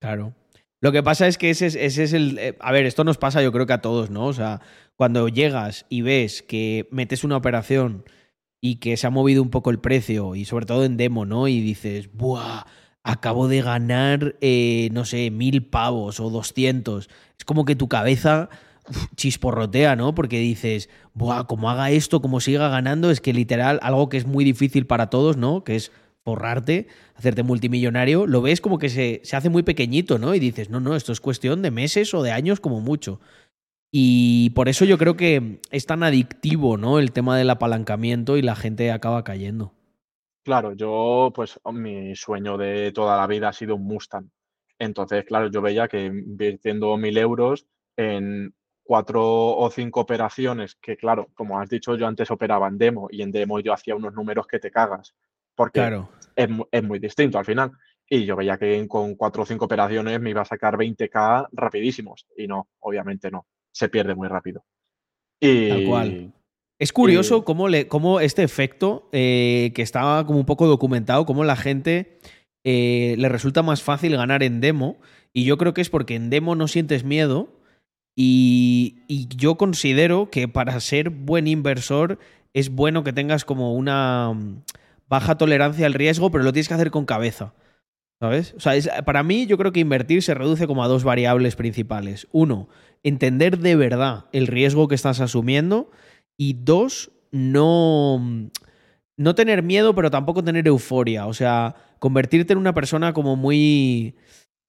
claro. 0.00 0.34
Lo 0.80 0.90
que 0.90 1.02
pasa 1.04 1.28
es 1.28 1.38
que 1.38 1.50
ese 1.50 1.66
es, 1.66 1.76
ese 1.76 2.02
es 2.02 2.12
el. 2.12 2.38
eh, 2.38 2.56
A 2.60 2.72
ver, 2.72 2.86
esto 2.86 3.04
nos 3.04 3.16
pasa 3.16 3.40
yo 3.40 3.52
creo 3.52 3.66
que 3.66 3.72
a 3.72 3.80
todos, 3.82 4.10
¿no? 4.10 4.26
O 4.26 4.32
sea, 4.32 4.60
cuando 4.96 5.28
llegas 5.28 5.86
y 5.88 6.02
ves 6.02 6.42
que 6.42 6.88
metes 6.90 7.22
una 7.22 7.36
operación 7.36 8.04
y 8.60 8.76
que 8.80 8.96
se 8.96 9.06
ha 9.06 9.10
movido 9.10 9.42
un 9.42 9.50
poco 9.50 9.70
el 9.70 9.78
precio, 9.78 10.34
y 10.34 10.44
sobre 10.44 10.66
todo 10.66 10.84
en 10.84 10.96
demo, 10.96 11.24
¿no? 11.24 11.46
Y 11.46 11.60
dices, 11.60 12.12
¡buah! 12.12 12.64
Acabo 13.04 13.46
de 13.48 13.62
ganar, 13.62 14.34
eh, 14.40 14.88
no 14.92 15.04
sé, 15.04 15.30
mil 15.30 15.64
pavos 15.66 16.18
o 16.20 16.30
doscientos. 16.30 17.08
Es 17.38 17.44
como 17.44 17.64
que 17.64 17.76
tu 17.76 17.88
cabeza 17.88 18.48
chisporrotea, 19.16 19.96
¿no? 19.96 20.14
Porque 20.14 20.38
dices, 20.38 20.88
¡buah! 21.14 21.44
Como 21.44 21.70
haga 21.70 21.90
esto, 21.90 22.20
como 22.20 22.40
siga 22.40 22.68
ganando, 22.68 23.10
es 23.10 23.20
que 23.20 23.32
literal, 23.32 23.78
algo 23.82 24.08
que 24.08 24.16
es 24.16 24.26
muy 24.26 24.44
difícil 24.44 24.86
para 24.86 25.10
todos, 25.10 25.36
¿no? 25.36 25.64
Que 25.64 25.76
es 25.76 25.92
forrarte, 26.24 26.86
hacerte 27.14 27.42
multimillonario, 27.42 28.26
lo 28.26 28.42
ves 28.42 28.60
como 28.60 28.78
que 28.78 28.88
se, 28.88 29.20
se 29.24 29.36
hace 29.36 29.50
muy 29.50 29.62
pequeñito, 29.62 30.18
¿no? 30.18 30.34
Y 30.34 30.38
dices, 30.38 30.70
no, 30.70 30.80
no, 30.80 30.94
esto 30.94 31.12
es 31.12 31.20
cuestión 31.20 31.62
de 31.62 31.70
meses 31.70 32.14
o 32.14 32.22
de 32.22 32.30
años 32.30 32.60
como 32.60 32.80
mucho. 32.80 33.20
Y 33.90 34.50
por 34.50 34.68
eso 34.68 34.84
yo 34.84 34.96
creo 34.96 35.16
que 35.16 35.60
es 35.70 35.86
tan 35.86 36.02
adictivo, 36.02 36.78
¿no? 36.78 36.98
El 36.98 37.12
tema 37.12 37.36
del 37.36 37.50
apalancamiento 37.50 38.36
y 38.36 38.42
la 38.42 38.56
gente 38.56 38.90
acaba 38.90 39.22
cayendo. 39.22 39.74
Claro, 40.44 40.72
yo, 40.72 41.30
pues 41.34 41.60
mi 41.72 42.16
sueño 42.16 42.56
de 42.56 42.90
toda 42.92 43.16
la 43.16 43.26
vida 43.26 43.50
ha 43.50 43.52
sido 43.52 43.76
un 43.76 43.84
Mustang. 43.84 44.30
Entonces, 44.78 45.24
claro, 45.24 45.48
yo 45.50 45.60
veía 45.60 45.86
que 45.86 46.06
invirtiendo 46.06 46.96
mil 46.96 47.16
euros 47.18 47.66
en 47.96 48.54
cuatro 48.82 49.22
o 49.24 49.70
cinco 49.70 50.00
operaciones, 50.00 50.76
que 50.76 50.96
claro, 50.96 51.28
como 51.34 51.58
has 51.58 51.68
dicho, 51.68 51.96
yo 51.96 52.06
antes 52.06 52.30
operaba 52.30 52.68
en 52.68 52.78
demo 52.78 53.08
y 53.10 53.22
en 53.22 53.30
demo 53.30 53.60
yo 53.60 53.72
hacía 53.72 53.94
unos 53.94 54.14
números 54.14 54.46
que 54.46 54.58
te 54.58 54.70
cagas, 54.70 55.14
porque 55.54 55.80
Claro. 55.80 56.08
es, 56.36 56.48
es 56.70 56.82
muy 56.82 56.98
distinto 56.98 57.38
al 57.38 57.44
final. 57.44 57.72
Y 58.08 58.26
yo 58.26 58.36
veía 58.36 58.58
que 58.58 58.86
con 58.88 59.14
cuatro 59.14 59.44
o 59.44 59.46
cinco 59.46 59.64
operaciones 59.64 60.20
me 60.20 60.30
iba 60.30 60.42
a 60.42 60.44
sacar 60.44 60.76
20k 60.76 61.48
rapidísimos. 61.52 62.26
Y 62.36 62.46
no, 62.46 62.68
obviamente 62.80 63.30
no. 63.30 63.46
Se 63.72 63.88
pierde 63.88 64.14
muy 64.14 64.28
rápido. 64.28 64.64
Y 65.40 65.68
Tal 65.70 65.84
cual. 65.86 66.32
Es 66.78 66.92
curioso 66.92 67.44
cómo, 67.44 67.68
le, 67.68 67.88
cómo 67.88 68.20
este 68.20 68.42
efecto, 68.42 69.08
eh, 69.12 69.72
que 69.74 69.82
estaba 69.82 70.26
como 70.26 70.40
un 70.40 70.44
poco 70.44 70.66
documentado, 70.66 71.24
cómo 71.24 71.44
la 71.44 71.56
gente 71.56 72.18
eh, 72.64 73.14
le 73.16 73.28
resulta 73.28 73.62
más 73.62 73.82
fácil 73.82 74.16
ganar 74.16 74.42
en 74.42 74.60
demo. 74.60 74.98
Y 75.32 75.44
yo 75.44 75.56
creo 75.56 75.72
que 75.72 75.80
es 75.80 75.88
porque 75.88 76.14
en 76.14 76.28
demo 76.28 76.54
no 76.54 76.68
sientes 76.68 77.04
miedo. 77.04 77.61
Y, 78.14 79.02
y 79.08 79.28
yo 79.28 79.56
considero 79.56 80.30
que 80.30 80.48
para 80.48 80.78
ser 80.80 81.10
buen 81.10 81.46
inversor 81.46 82.18
es 82.54 82.70
bueno 82.70 83.04
que 83.04 83.12
tengas 83.12 83.44
como 83.44 83.74
una 83.74 84.32
mm, 84.34 84.62
baja 85.08 85.36
tolerancia 85.36 85.86
al 85.86 85.94
riesgo, 85.94 86.30
pero 86.30 86.44
lo 86.44 86.52
tienes 86.52 86.68
que 86.68 86.74
hacer 86.74 86.90
con 86.90 87.06
cabeza. 87.06 87.54
¿Sabes? 88.20 88.54
O 88.56 88.60
sea, 88.60 89.04
para 89.04 89.24
mí 89.24 89.46
yo 89.46 89.58
creo 89.58 89.72
que 89.72 89.80
invertir 89.80 90.22
se 90.22 90.34
reduce 90.34 90.68
como 90.68 90.84
a 90.84 90.88
dos 90.88 91.02
variables 91.02 91.56
principales. 91.56 92.28
Uno, 92.30 92.68
entender 93.02 93.58
de 93.58 93.74
verdad 93.74 94.26
el 94.32 94.46
riesgo 94.46 94.86
que 94.86 94.94
estás 94.94 95.20
asumiendo. 95.20 95.90
Y 96.36 96.52
dos, 96.52 97.10
no, 97.32 98.48
no 99.16 99.34
tener 99.34 99.64
miedo, 99.64 99.94
pero 99.96 100.10
tampoco 100.10 100.44
tener 100.44 100.68
euforia. 100.68 101.26
O 101.26 101.34
sea, 101.34 101.74
convertirte 101.98 102.52
en 102.52 102.60
una 102.60 102.74
persona 102.74 103.12
como 103.12 103.34
muy... 103.34 104.14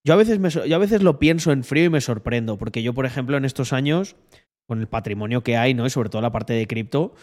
Yo 0.06 0.14
a 0.14 0.18
veces, 0.18 0.40
me 0.40 0.50
yo 0.50 0.76
a 0.76 0.80
veces 0.80 1.02
lo 1.02 1.18
pienso 1.20 1.52
en 1.52 1.64
frío 1.64 1.86
y 1.86 1.90
me 1.90 2.02
sorprendo, 2.02 2.58
porque 2.58 2.84
yo, 2.84 2.94
por 2.94 3.06
ejemplo, 3.06 3.38
en 3.38 3.46
estos 3.46 3.72
años, 3.72 4.16
con 4.68 4.80
el 4.80 4.88
patrimonio 4.88 5.44
que 5.44 5.58
hay, 5.58 5.74
¿no? 5.74 5.86
Y 5.86 5.90
sobre 5.90 6.10
todo 6.10 6.22
la 6.22 6.32
parte 6.32 6.54
de 6.54 6.68
cripto, 6.68 7.16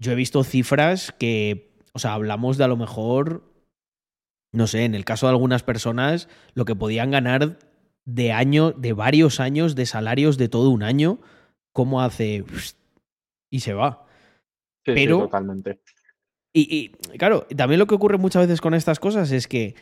yo 0.00 0.12
he 0.12 0.16
visto 0.16 0.42
cifras 0.42 1.12
que, 1.12 1.72
o 1.92 1.98
sea, 1.98 2.14
hablamos 2.14 2.56
de 2.56 2.64
a 2.64 2.68
lo 2.68 2.76
mejor, 2.76 3.52
no 4.52 4.66
sé, 4.66 4.84
en 4.84 4.94
el 4.94 5.04
caso 5.04 5.26
de 5.26 5.30
algunas 5.30 5.62
personas, 5.62 6.28
lo 6.54 6.64
que 6.64 6.74
podían 6.74 7.10
ganar 7.12 7.58
de 8.04 8.32
año, 8.32 8.72
de 8.72 8.92
varios 8.92 9.38
años 9.40 9.74
de 9.76 9.86
salarios 9.86 10.36
de 10.36 10.48
todo 10.48 10.70
un 10.70 10.82
año, 10.82 11.20
como 11.72 12.02
hace 12.02 12.44
y 13.50 13.60
se 13.60 13.74
va. 13.74 14.06
sí, 14.84 14.92
sí, 14.92 14.94
pero- 14.94 15.20
totalmente. 15.20 15.80
Y, 16.56 16.76
y, 17.12 17.18
claro, 17.18 17.46
también 17.56 17.80
lo 17.80 17.88
que 17.88 17.96
ocurre 17.96 18.16
muchas 18.16 18.46
veces 18.46 18.60
con 18.60 18.74
estas 18.74 19.00
cosas 19.00 19.32
es 19.32 19.48
que 19.48 19.74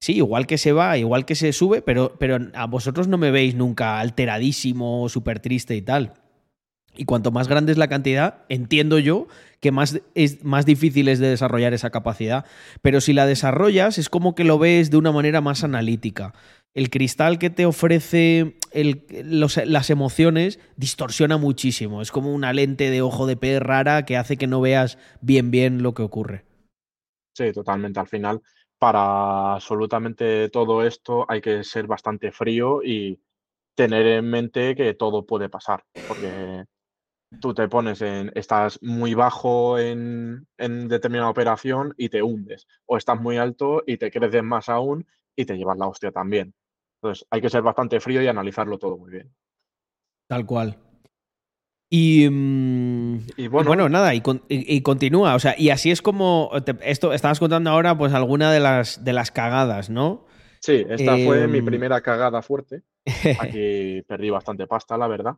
sí, 0.00 0.16
igual 0.16 0.46
que 0.46 0.58
se 0.58 0.72
va, 0.72 0.98
igual 0.98 1.24
que 1.24 1.34
se 1.34 1.52
sube, 1.52 1.82
pero, 1.82 2.16
pero 2.18 2.38
a 2.54 2.66
vosotros 2.66 3.08
no 3.08 3.18
me 3.18 3.30
veis 3.30 3.54
nunca 3.54 4.00
alteradísimo, 4.00 5.08
súper 5.08 5.40
triste 5.40 5.76
y 5.76 5.82
tal. 5.82 6.14
Y 6.96 7.04
cuanto 7.04 7.30
más 7.30 7.46
grande 7.46 7.72
es 7.72 7.78
la 7.78 7.88
cantidad, 7.88 8.42
entiendo 8.48 8.98
yo 8.98 9.28
que 9.60 9.70
más 9.70 10.00
es 10.14 10.44
más 10.44 10.66
difícil 10.66 11.08
es 11.08 11.18
de 11.18 11.28
desarrollar 11.28 11.72
esa 11.72 11.90
capacidad. 11.90 12.44
Pero 12.82 13.00
si 13.00 13.12
la 13.12 13.26
desarrollas, 13.26 13.96
es 13.98 14.08
como 14.08 14.34
que 14.34 14.44
lo 14.44 14.58
ves 14.58 14.90
de 14.90 14.96
una 14.96 15.12
manera 15.12 15.40
más 15.40 15.62
analítica. 15.62 16.34
El 16.74 16.90
cristal 16.90 17.38
que 17.38 17.50
te 17.50 17.64
ofrece 17.64 18.56
las 18.72 19.90
emociones 19.90 20.58
distorsiona 20.76 21.36
muchísimo. 21.36 22.02
Es 22.02 22.10
como 22.10 22.34
una 22.34 22.52
lente 22.52 22.90
de 22.90 23.02
ojo 23.02 23.26
de 23.26 23.36
pez 23.36 23.60
rara 23.60 24.04
que 24.04 24.16
hace 24.16 24.36
que 24.36 24.46
no 24.46 24.60
veas 24.60 24.98
bien 25.20 25.50
bien 25.50 25.82
lo 25.82 25.94
que 25.94 26.02
ocurre. 26.02 26.44
Sí, 27.34 27.52
totalmente. 27.52 28.00
Al 28.00 28.08
final, 28.08 28.42
para 28.80 29.54
absolutamente 29.54 30.48
todo 30.48 30.82
esto 30.82 31.26
hay 31.28 31.42
que 31.42 31.62
ser 31.64 31.86
bastante 31.86 32.32
frío 32.32 32.82
y 32.82 33.20
tener 33.76 34.06
en 34.06 34.30
mente 34.30 34.74
que 34.74 34.94
todo 34.94 35.26
puede 35.26 35.50
pasar, 35.50 35.84
porque 36.06 36.64
tú 37.40 37.52
te 37.52 37.68
pones 37.68 38.00
en, 38.00 38.32
estás 38.34 38.82
muy 38.82 39.12
bajo 39.12 39.78
en, 39.78 40.48
en 40.56 40.88
determinada 40.88 41.28
operación 41.28 41.92
y 41.98 42.08
te 42.08 42.22
hundes, 42.22 42.66
o 42.86 42.96
estás 42.96 43.20
muy 43.20 43.36
alto 43.36 43.82
y 43.86 43.98
te 43.98 44.10
creces 44.10 44.42
más 44.42 44.70
aún 44.70 45.06
y 45.36 45.44
te 45.44 45.58
llevas 45.58 45.76
la 45.76 45.86
hostia 45.86 46.10
también. 46.10 46.54
Entonces, 47.02 47.26
hay 47.30 47.42
que 47.42 47.50
ser 47.50 47.60
bastante 47.62 48.00
frío 48.00 48.22
y 48.22 48.28
analizarlo 48.28 48.78
todo 48.78 48.96
muy 48.96 49.10
bien. 49.10 49.30
Tal 50.26 50.46
cual. 50.46 50.78
Y, 51.90 52.28
mm, 52.30 52.99
Y 53.36 53.48
bueno, 53.48 53.68
bueno, 53.68 53.88
nada, 53.88 54.14
y, 54.14 54.20
con- 54.20 54.42
y- 54.48 54.76
y 54.76 54.82
continúa. 54.82 55.34
O 55.34 55.38
sea, 55.38 55.54
y 55.58 55.70
así 55.70 55.90
es 55.90 56.02
como. 56.02 56.50
te- 56.64 56.76
esto 56.82 57.12
estabas 57.12 57.38
contando 57.38 57.70
ahora, 57.70 57.96
pues, 57.96 58.12
alguna 58.14 58.50
de 58.52 58.60
las, 58.60 59.04
de 59.04 59.12
las 59.12 59.30
cagadas, 59.30 59.90
¿no? 59.90 60.26
sí, 60.60 60.84
esta 60.90 61.16
fue 61.18 61.48
mi 61.48 61.58
Em, 61.58 61.64
primera 61.64 62.00
cagada 62.02 62.42
fuerte. 62.42 62.82
Aquí 63.40 64.02
perdí 64.06 64.28
bastante 64.30 64.66
pasta, 64.66 64.96
la 64.98 65.08
verdad. 65.08 65.34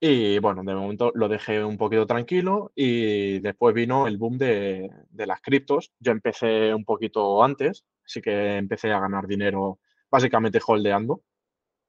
Y 0.00 0.38
bueno, 0.40 0.62
de 0.64 0.74
momento 0.74 1.12
lo 1.14 1.28
dejé 1.28 1.62
un 1.64 1.76
poquito 1.78 2.06
tranquilo 2.06 2.72
y 2.74 3.38
después 3.40 3.72
vino 3.74 4.06
el 4.08 4.18
boom 4.18 4.36
de, 4.38 4.90
de 5.10 5.26
las 5.26 5.40
criptos. 5.40 5.92
Yo 6.00 6.10
empecé 6.12 6.74
un 6.74 6.84
poquito 6.84 7.42
antes, 7.44 7.84
así 8.04 8.20
que 8.20 8.56
empecé 8.56 8.90
a 8.92 8.98
ganar 9.00 9.26
dinero 9.28 9.78
básicamente 10.10 10.60
holdeando 10.66 11.22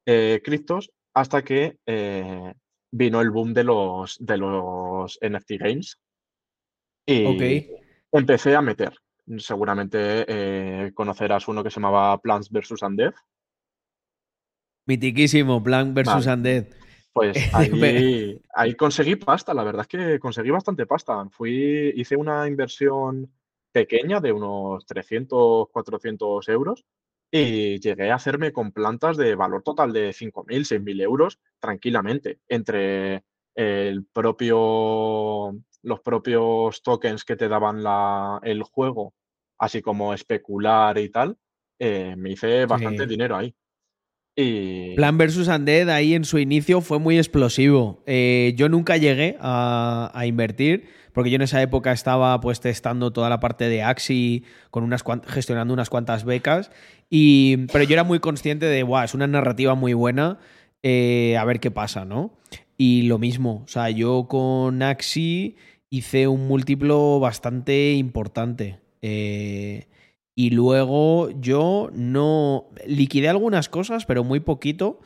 eh, 0.05 0.41
criptos 0.43 0.91
hasta 1.13 1.43
que 1.43 1.77
eh, 1.87 2.53
vino 2.93 3.21
el 3.21 3.31
boom 3.31 3.53
de 3.53 3.63
los, 3.63 4.17
de 4.19 4.37
los 4.37 5.19
NFT 5.21 5.51
games 5.57 5.99
y 7.05 7.67
empecé 8.11 8.55
a 8.55 8.61
meter. 8.61 8.93
Seguramente 9.37 10.25
eh, 10.27 10.91
conocerás 10.93 11.47
uno 11.47 11.63
que 11.63 11.69
se 11.69 11.79
llamaba 11.79 12.19
Plants 12.19 12.49
vs. 12.49 12.81
Undead. 12.81 13.13
Mitiquísimo, 14.85 15.63
Plan 15.63 15.93
versus 15.93 16.25
Vale. 16.25 16.37
Undead. 16.37 16.65
Pues 17.11 17.37
ahí, 17.53 18.41
ahí 18.53 18.75
conseguí 18.75 19.15
pasta, 19.15 19.53
la 19.53 19.63
verdad 19.63 19.81
es 19.81 19.87
que 19.87 20.19
conseguí 20.19 20.51
bastante 20.51 20.85
pasta. 20.85 21.27
Fui, 21.31 21.93
hice 21.95 22.15
una 22.15 22.47
inversión 22.47 23.31
pequeña 23.71 24.19
de 24.19 24.31
unos 24.31 24.85
300, 24.85 25.69
400 25.71 26.47
euros 26.49 26.85
y 27.35 27.79
llegué 27.79 28.11
a 28.11 28.15
hacerme 28.15 28.53
con 28.53 28.71
plantas 28.71 29.17
de 29.17 29.35
valor 29.35 29.63
total 29.63 29.91
de 29.93 30.13
5.000, 30.13 30.65
6.000 30.65 31.01
euros 31.01 31.39
tranquilamente, 31.59 32.39
entre 32.47 33.23
el 33.55 34.05
propio, 34.05 35.55
los 35.83 35.99
propios 36.01 36.83
tokens 36.83 37.25
que 37.25 37.35
te 37.35 37.47
daban 37.47 37.83
la, 37.83 38.39
el 38.43 38.63
juego, 38.63 39.15
así 39.57 39.81
como 39.81 40.13
especular 40.13 40.97
y 40.99 41.09
tal, 41.09 41.37
eh, 41.79 42.15
me 42.17 42.31
hice 42.31 42.65
bastante 42.67 43.03
Sí. 43.03 43.09
dinero 43.09 43.35
ahí. 43.37 43.55
Plan 44.35 45.17
versus 45.17 45.47
Undead 45.47 45.89
ahí 45.89 46.15
en 46.15 46.25
su 46.25 46.39
inicio 46.39 46.81
fue 46.81 46.97
muy 46.99 47.17
explosivo. 47.17 48.01
Eh, 48.07 48.53
yo 48.55 48.67
nunca 48.67 48.97
llegué 48.97 49.37
a, 49.39 50.11
invertir, 50.25 50.85
porque 51.13 51.29
yo 51.29 51.35
en 51.35 51.43
esa 51.43 51.61
época 51.61 51.91
estaba 51.91 52.39
pues 52.41 52.59
testando 52.59 53.13
toda 53.13 53.29
la 53.29 53.39
parte 53.39 53.69
de 53.69 53.83
Axi, 53.83 54.43
con 54.71 54.83
unas 54.83 55.03
gestionando 55.27 55.73
unas 55.73 55.89
cuantas 55.89 56.25
becas, 56.25 56.71
y, 57.09 57.67
pero 57.67 57.83
yo 57.83 57.93
era 57.93 58.03
muy 58.03 58.19
consciente 58.19 58.65
de, 58.65 58.81
guau, 58.81 59.05
es 59.05 59.13
una 59.13 59.27
narrativa 59.27 59.75
muy 59.75 59.93
buena, 59.93 60.39
eh, 60.81 61.37
a 61.37 61.45
ver 61.45 61.59
qué 61.59 61.69
pasa, 61.69 62.05
¿no? 62.05 62.33
Y 62.75 63.03
lo 63.03 63.19
mismo, 63.19 63.61
o 63.65 63.67
sea, 63.67 63.91
yo 63.91 64.27
con 64.27 64.81
Axi 64.81 65.57
hice 65.91 66.27
un 66.27 66.47
múltiplo 66.47 67.19
bastante 67.19 67.93
importante. 67.93 68.79
Eh, 69.03 69.85
y 70.35 70.49
luego 70.49 71.29
yo 71.39 71.89
no 71.93 72.69
liquidé 72.87 73.29
algunas 73.29 73.69
cosas, 73.69 74.05
pero 74.05 74.23
muy 74.23 74.39
poquito. 74.39 74.99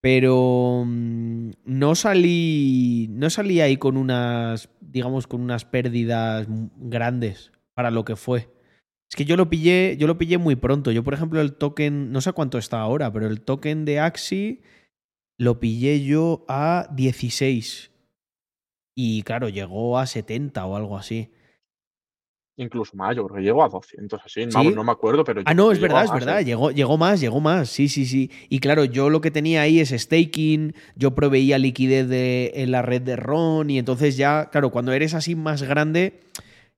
Pero 0.00 0.82
mm, 0.84 1.50
no 1.64 1.94
salí. 1.94 3.08
No 3.10 3.30
salí 3.30 3.60
ahí 3.60 3.76
con 3.76 3.96
unas. 3.96 4.68
digamos, 4.80 5.26
con 5.26 5.40
unas 5.40 5.64
pérdidas 5.64 6.46
grandes 6.76 7.52
para 7.74 7.90
lo 7.90 8.04
que 8.04 8.16
fue. 8.16 8.48
Es 9.10 9.16
que 9.16 9.24
yo 9.24 9.36
lo 9.36 9.50
pillé, 9.50 9.96
yo 9.98 10.06
lo 10.06 10.18
pillé 10.18 10.38
muy 10.38 10.56
pronto. 10.56 10.90
Yo, 10.90 11.04
por 11.04 11.14
ejemplo, 11.14 11.40
el 11.40 11.52
token, 11.52 12.10
no 12.12 12.20
sé 12.20 12.32
cuánto 12.32 12.58
está 12.58 12.80
ahora, 12.80 13.12
pero 13.12 13.26
el 13.26 13.42
token 13.42 13.84
de 13.84 14.00
Axi 14.00 14.62
lo 15.38 15.60
pillé 15.60 16.02
yo 16.04 16.44
a 16.48 16.88
16. 16.92 17.90
Y 18.96 19.22
claro, 19.22 19.48
llegó 19.48 19.98
a 19.98 20.06
70 20.06 20.64
o 20.66 20.76
algo 20.76 20.96
así. 20.96 21.30
Incluso 22.56 22.94
más, 22.96 23.16
yo 23.16 23.24
creo 23.24 23.36
que 23.36 23.42
llegó 23.42 23.64
a 23.64 23.68
200, 23.68 24.20
así. 24.22 24.42
¿Sí? 24.44 24.48
Vamos, 24.52 24.74
no 24.74 24.84
me 24.84 24.92
acuerdo, 24.92 25.24
pero. 25.24 25.40
Ah, 25.46 25.54
no, 25.54 25.72
es 25.72 25.80
verdad, 25.80 26.04
es 26.04 26.10
más, 26.10 26.20
verdad. 26.20 26.40
¿eh? 26.40 26.44
Llegó, 26.44 26.70
llegó 26.70 26.98
más, 26.98 27.18
llegó 27.18 27.40
más. 27.40 27.70
Sí, 27.70 27.88
sí, 27.88 28.04
sí. 28.04 28.30
Y 28.50 28.58
claro, 28.58 28.84
yo 28.84 29.08
lo 29.08 29.22
que 29.22 29.30
tenía 29.30 29.62
ahí 29.62 29.80
es 29.80 29.88
staking, 29.90 30.74
yo 30.94 31.14
proveía 31.14 31.56
liquidez 31.56 32.08
de, 32.08 32.52
en 32.56 32.70
la 32.70 32.82
red 32.82 33.00
de 33.00 33.16
RON 33.16 33.70
y 33.70 33.78
entonces 33.78 34.18
ya, 34.18 34.50
claro, 34.50 34.70
cuando 34.70 34.92
eres 34.92 35.14
así 35.14 35.34
más 35.34 35.62
grande, 35.62 36.20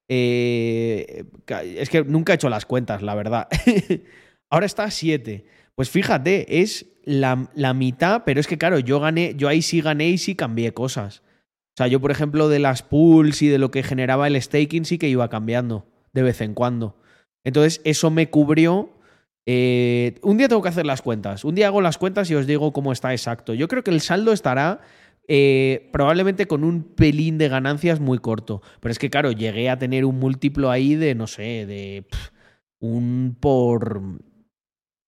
eh, 0.06 1.24
es 1.48 1.90
que 1.90 2.05
nunca 2.05 2.32
he 2.32 2.36
hecho 2.36 2.48
las 2.48 2.66
cuentas, 2.66 3.02
la 3.02 3.16
verdad. 3.16 3.48
Ahora 4.51 4.66
está 4.66 4.84
a 4.84 4.90
7. 4.92 5.44
Pues 5.74 5.90
fíjate, 5.90 6.60
es 6.62 6.86
la, 7.02 7.51
la 7.56 7.74
mitad, 7.74 8.22
pero 8.24 8.38
es 8.38 8.46
que 8.46 8.59
claro, 8.59 8.78
yo 8.78 9.01
gané, 9.01 9.34
yo 9.36 9.48
ahí 9.48 9.60
sí 9.60 9.80
gané 9.80 10.10
y 10.10 10.18
sí 10.18 10.36
cambié 10.36 10.72
cosas. 10.72 11.23
O 11.74 11.76
sea, 11.76 11.88
yo, 11.88 12.01
por 12.01 12.12
ejemplo, 12.12 12.48
de 12.48 12.60
las 12.60 12.82
pools 12.84 13.42
y 13.42 13.48
de 13.48 13.59
lo 13.59 13.72
que 13.72 13.82
generaba 13.82 14.28
el 14.28 14.40
staking 14.40 14.84
sí 14.84 14.96
que 14.96 15.09
iba 15.09 15.28
cambiando 15.28 15.86
de 16.12 16.22
vez 16.22 16.40
en 16.40 16.55
cuando. 16.55 16.96
Entonces, 17.42 17.80
eso 17.84 18.10
me 18.10 18.30
cubrió. 18.30 18.90
eh, 19.46 20.14
un 20.22 20.38
día 20.38 20.48
tengo 20.48 20.62
que 20.62 20.68
hacer 20.68 20.86
las 20.86 21.02
cuentas. 21.02 21.44
Un 21.44 21.55
día 21.56 21.66
hago 21.66 21.80
las 21.82 21.98
cuentas 21.98 22.30
y 22.30 22.34
os 22.36 22.46
digo 22.46 22.72
cómo 22.72 22.92
está 22.92 23.12
exacto. 23.12 23.55
Yo 23.55 23.66
creo 23.68 23.82
que 23.82 23.90
el 23.90 24.01
saldo 24.01 24.32
estará 24.32 24.80
eh, 25.26 25.90
probablemente 25.92 26.46
con 26.46 26.64
un 26.64 26.84
pelín 26.84 27.38
de 27.38 27.48
ganancias 27.48 27.98
muy 28.01 28.18
corto. 28.18 28.62
Pero 28.80 28.92
es 28.92 28.98
que, 28.98 29.10
claro, 29.10 29.32
llegué 29.32 29.68
a 29.68 29.78
tener 29.78 30.05
un 30.05 30.18
múltiplo 30.20 30.70
ahí 30.70 30.94
de, 30.94 31.14
no 31.14 31.26
sé, 31.26 31.66
de 31.66 32.06
un 32.80 33.36
por. 33.40 34.01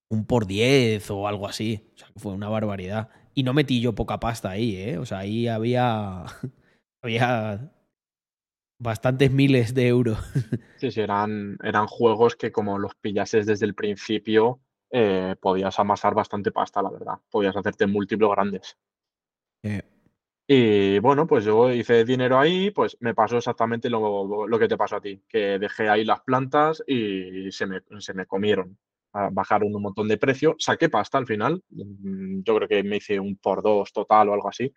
Un 0.09 0.25
por 0.25 0.47
10 0.47 1.11
o 1.11 1.29
algo 1.29 1.49
así. 1.49 1.91
O 1.95 1.99
sea, 1.99 2.09
fue 2.17 2.33
una 2.33 2.49
barbaridad. 2.49 3.09
Y 3.39 3.43
no 3.43 3.53
metí 3.53 3.83
yo 3.83 3.95
poca 3.95 4.19
pasta 4.19 4.49
ahí, 4.49 4.77
¿eh? 4.77 4.99
O 4.99 5.05
sea, 5.05 5.19
ahí 5.19 5.47
había. 5.47 6.25
había 7.03 7.71
bastantes 8.79 9.31
miles 9.31 9.75
de 9.75 9.89
euros. 9.89 10.19
Sí, 10.79 10.91
sí, 10.91 11.01
eran, 11.01 11.57
eran 11.63 11.87
juegos 11.87 12.37
que 12.37 12.53
como 12.53 12.79
los 12.79 12.95
pillases 12.97 13.47
desde 13.47 13.65
el 13.65 13.75
principio, 13.75 14.61
eh, 14.91 15.35
podías 15.41 15.79
amasar 15.79 16.15
bastante 16.15 16.53
pasta, 16.53 16.83
la 16.83 16.91
verdad. 16.91 17.15
Podías 17.31 17.57
hacerte 17.57 17.87
múltiplos 17.87 18.31
grandes. 18.33 18.77
Y 20.47 20.99
bueno, 20.99 21.27
pues 21.27 21.47
yo 21.47 21.73
hice 21.73 22.05
dinero 22.05 22.39
ahí, 22.39 22.71
pues 22.71 22.99
me 23.01 23.15
pasó 23.15 23.39
exactamente 23.39 23.89
lo, 23.89 24.47
lo 24.47 24.59
que 24.59 24.69
te 24.69 24.77
pasó 24.77 24.97
a 24.97 25.01
ti, 25.01 25.23
que 25.27 25.59
dejé 25.59 25.89
ahí 25.89 26.05
las 26.05 26.21
plantas 26.21 26.85
y 26.87 27.51
se 27.53 27.65
me, 27.67 27.81
se 27.99 28.13
me 28.13 28.27
comieron. 28.27 28.79
Bajaron 29.33 29.75
un 29.75 29.83
montón 29.83 30.09
de 30.09 30.19
precio, 30.19 30.57
saqué 30.59 30.89
pasta 30.89 31.19
al 31.19 31.27
final, 31.27 31.63
mm, 31.71 32.43
yo 32.43 32.57
creo 32.57 32.69
que 32.69 32.83
me 32.83 32.97
hice 32.97 33.19
un 33.19 33.37
por 33.37 33.63
dos 33.63 33.93
total 33.93 34.29
o 34.29 34.35
algo 34.35 34.49
así. 34.49 34.73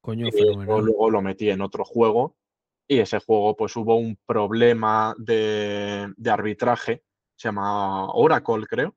Coño, 0.00 0.28
Y 0.28 0.32
fenomenal. 0.32 0.84
luego 0.84 1.10
lo 1.10 1.22
metí 1.22 1.50
en 1.50 1.60
otro 1.60 1.84
juego 1.84 2.36
y 2.88 2.98
ese 2.98 3.18
juego 3.18 3.56
pues 3.56 3.74
hubo 3.76 3.96
un 3.96 4.16
problema 4.24 5.14
de, 5.18 6.12
de 6.16 6.30
arbitraje, 6.30 7.02
se 7.34 7.48
llama 7.48 8.12
Oracle 8.12 8.66
creo, 8.66 8.94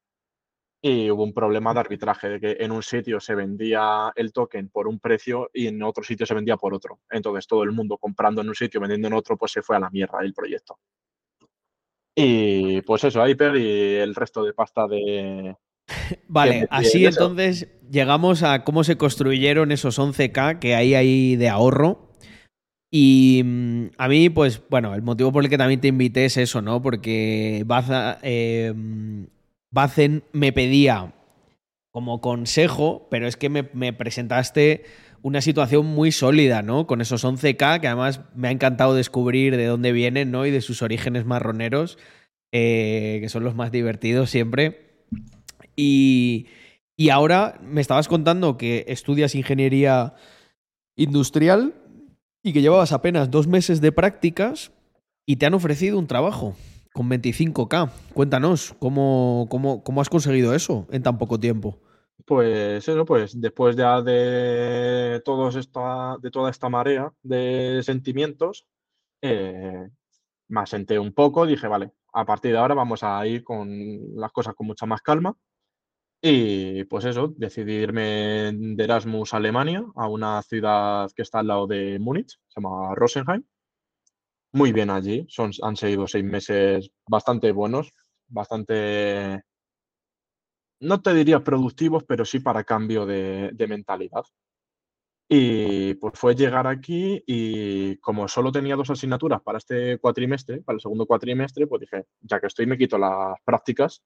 y 0.82 1.10
hubo 1.12 1.24
un 1.24 1.34
problema 1.34 1.74
de 1.74 1.80
arbitraje, 1.82 2.30
de 2.30 2.40
que 2.40 2.64
en 2.64 2.72
un 2.72 2.84
sitio 2.84 3.20
se 3.20 3.36
vendía 3.36 4.14
el 4.16 4.32
token 4.32 4.70
por 4.70 4.88
un 4.88 5.00
precio 5.00 5.50
y 5.54 5.68
en 5.68 5.84
otro 5.84 6.04
sitio 6.04 6.26
se 6.26 6.34
vendía 6.34 6.56
por 6.56 6.74
otro. 6.74 7.00
Entonces 7.10 7.48
todo 7.48 7.64
el 7.64 7.72
mundo 7.72 7.98
comprando 7.98 8.42
en 8.42 8.50
un 8.50 8.56
sitio, 8.56 8.80
vendiendo 8.80 9.08
en 9.08 9.14
otro, 9.14 9.36
pues 9.36 9.52
se 9.52 9.62
fue 9.62 9.76
a 9.76 9.80
la 9.80 9.90
mierda 9.90 10.20
el 10.22 10.34
proyecto. 10.34 10.80
Y 12.22 12.82
pues 12.82 13.04
eso, 13.04 13.22
ahí 13.22 13.36
perdí 13.36 13.96
el 13.96 14.16
resto 14.16 14.44
de 14.44 14.54
pasta 14.54 14.88
de... 14.88 15.56
Vale, 16.28 16.68
así 16.70 17.06
eso. 17.06 17.22
entonces 17.22 17.68
llegamos 17.90 18.44
a 18.44 18.64
cómo 18.64 18.84
se 18.84 18.98
construyeron 18.98 19.72
esos 19.72 20.00
11K 20.00 20.60
que 20.60 20.76
hay 20.76 20.96
ahí 20.96 21.36
de 21.36 21.50
ahorro. 21.50 22.10
Y 22.92 23.42
mm, 23.46 23.86
a 23.98 24.08
mí, 24.08 24.30
pues, 24.30 24.62
bueno, 24.70 24.96
el 24.96 25.02
motivo 25.02 25.32
por 25.32 25.44
el 25.44 25.50
que 25.50 25.58
también 25.58 25.82
te 25.82 25.88
invité 25.88 26.26
es 26.26 26.38
eso, 26.38 26.62
¿no? 26.62 26.82
Porque 26.82 27.64
Baza, 27.66 28.20
eh, 28.22 28.74
mm, 28.76 29.26
Bazen 29.72 30.24
me 30.32 30.52
pedía 30.52 31.14
como 31.92 32.22
consejo, 32.22 33.08
pero 33.10 33.28
es 33.28 33.38
que 33.38 33.50
me, 33.50 33.70
me 33.74 33.94
presentaste 33.94 34.84
una 35.22 35.42
situación 35.42 35.86
muy 35.86 36.12
sólida, 36.12 36.62
¿no? 36.62 36.88
Con 36.88 37.02
esos 37.02 37.24
11K, 37.24 37.80
que 37.80 37.88
además 37.88 38.22
me 38.36 38.48
ha 38.48 38.52
encantado 38.52 38.96
descubrir 38.96 39.58
de 39.58 39.66
dónde 39.66 39.92
vienen, 39.92 40.32
¿no? 40.32 40.46
Y 40.46 40.52
de 40.52 40.62
sus 40.62 40.82
orígenes 40.82 41.26
marroneros, 41.26 41.98
eh, 42.52 43.20
que 43.22 43.30
son 43.30 43.44
los 43.44 43.56
más 43.56 43.72
divertidos 43.72 44.30
siempre. 44.30 45.06
Y, 45.76 46.48
y 46.98 47.10
ahora 47.10 47.60
me 47.62 47.82
estabas 47.82 48.08
contando 48.08 48.58
que 48.58 48.86
estudias 48.88 49.36
ingeniería 49.36 50.16
industrial 50.96 51.74
y 52.44 52.54
que 52.54 52.62
llevabas 52.62 52.92
apenas 52.92 53.32
dos 53.32 53.48
meses 53.48 53.82
de 53.82 53.92
prácticas 53.92 54.72
y 55.26 55.38
te 55.38 55.46
han 55.46 55.54
ofrecido 55.54 56.00
un 56.00 56.08
trabajo 56.08 56.56
con 56.94 57.10
25K. 57.10 57.92
Cuéntanos, 58.14 58.76
¿cómo, 58.80 59.48
cómo, 59.50 59.84
cómo 59.84 60.02
has 60.02 60.10
conseguido 60.10 60.54
eso 60.54 60.88
en 60.92 61.04
tan 61.04 61.18
poco 61.18 61.40
tiempo? 61.40 61.80
Pues 62.26 62.88
eso, 62.88 63.06
pues 63.06 63.40
después 63.40 63.76
de, 63.76 65.22
todos 65.26 65.56
esta, 65.56 66.18
de 66.22 66.32
toda 66.32 66.50
esta 66.52 66.70
marea 66.70 67.12
de 67.24 67.82
sentimientos, 67.84 68.68
eh, 69.22 69.90
me 70.50 70.62
asenté 70.62 71.00
un 71.00 71.14
poco, 71.14 71.46
dije, 71.46 71.68
vale, 71.68 71.92
a 72.14 72.26
partir 72.26 72.52
de 72.52 72.58
ahora 72.58 72.76
vamos 72.76 73.04
a 73.04 73.26
ir 73.28 73.44
con 73.44 73.70
las 74.16 74.32
cosas 74.32 74.56
con 74.56 74.68
mucha 74.68 74.86
más 74.86 75.02
calma. 75.02 75.36
Y 76.22 76.84
pues 76.86 77.06
eso, 77.06 77.34
decidí 77.38 77.74
irme 77.74 78.52
de 78.54 78.84
Erasmus 78.84 79.34
a 79.34 79.38
Alemania, 79.38 79.86
a 79.96 80.08
una 80.10 80.42
ciudad 80.42 81.10
que 81.16 81.22
está 81.22 81.40
al 81.40 81.48
lado 81.48 81.66
de 81.68 81.98
Múnich, 82.00 82.32
se 82.48 82.60
llama 82.62 82.94
Rosenheim. 82.96 83.44
Muy 84.52 84.74
bien 84.74 84.90
allí, 84.90 85.26
son, 85.30 85.52
han 85.62 85.76
seguido 85.78 86.08
seis 86.08 86.26
meses 86.26 86.92
bastante 87.08 87.52
buenos, 87.52 87.94
bastante, 88.28 89.44
no 90.80 91.02
te 91.02 91.14
diría 91.14 91.44
productivos, 91.44 92.04
pero 92.04 92.26
sí 92.26 92.40
para 92.40 92.64
cambio 92.64 93.06
de, 93.06 93.52
de 93.54 93.68
mentalidad. 93.68 94.24
Y 95.32 95.94
pues 95.96 96.14
fue 96.18 96.34
llegar 96.34 96.66
aquí 96.66 97.24
y 97.28 97.98
como 97.98 98.28
solo 98.28 98.52
tenía 98.52 98.76
dos 98.76 98.90
asignaturas 98.90 99.42
para 99.44 99.60
este 99.60 100.00
cuatrimestre, 100.00 100.62
para 100.64 100.78
el 100.78 100.82
segundo 100.82 101.06
cuatrimestre, 101.06 101.68
pues 101.68 101.82
dije, 101.82 102.08
ya 102.22 102.40
que 102.40 102.48
estoy, 102.48 102.66
me 102.66 102.80
quito 102.80 102.98
las 102.98 103.40
prácticas 103.46 104.02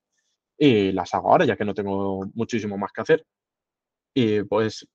y 0.58 0.91
las 0.91 1.14
hago 1.14 1.32
ahora, 1.32 1.45
ya 1.45 1.56
que 1.56 1.64
no 1.64 1.74
tengo 1.74 2.26
muchísimo 2.34 2.78
más 2.78 2.91
que 2.91 3.02
hacer. 3.02 3.26
Y 4.14 4.44
pues 4.44 4.86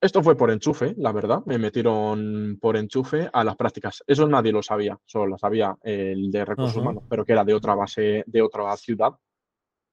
esto 0.00 0.22
fue 0.22 0.36
por 0.36 0.50
enchufe, 0.50 0.94
la 0.98 1.12
verdad. 1.12 1.42
Me 1.46 1.56
metieron 1.56 2.58
por 2.60 2.76
enchufe 2.76 3.30
a 3.32 3.44
las 3.44 3.56
prácticas. 3.56 4.02
Eso 4.06 4.26
nadie 4.26 4.52
lo 4.52 4.62
sabía, 4.62 4.98
solo 5.04 5.26
lo 5.26 5.38
sabía 5.38 5.76
el 5.82 6.30
de 6.32 6.44
recursos 6.44 6.76
Ajá. 6.76 6.80
humanos, 6.80 7.04
pero 7.08 7.24
que 7.24 7.32
era 7.32 7.44
de 7.44 7.54
otra 7.54 7.74
base, 7.74 8.24
de 8.26 8.42
otra 8.42 8.76
ciudad. 8.76 9.12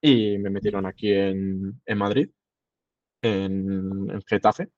Y 0.06 0.38
me 0.38 0.50
metieron 0.50 0.86
aquí 0.86 1.14
en, 1.14 1.82
en 1.86 1.98
Madrid, 1.98 2.30
en, 3.22 4.22
Getafe. 4.28 4.70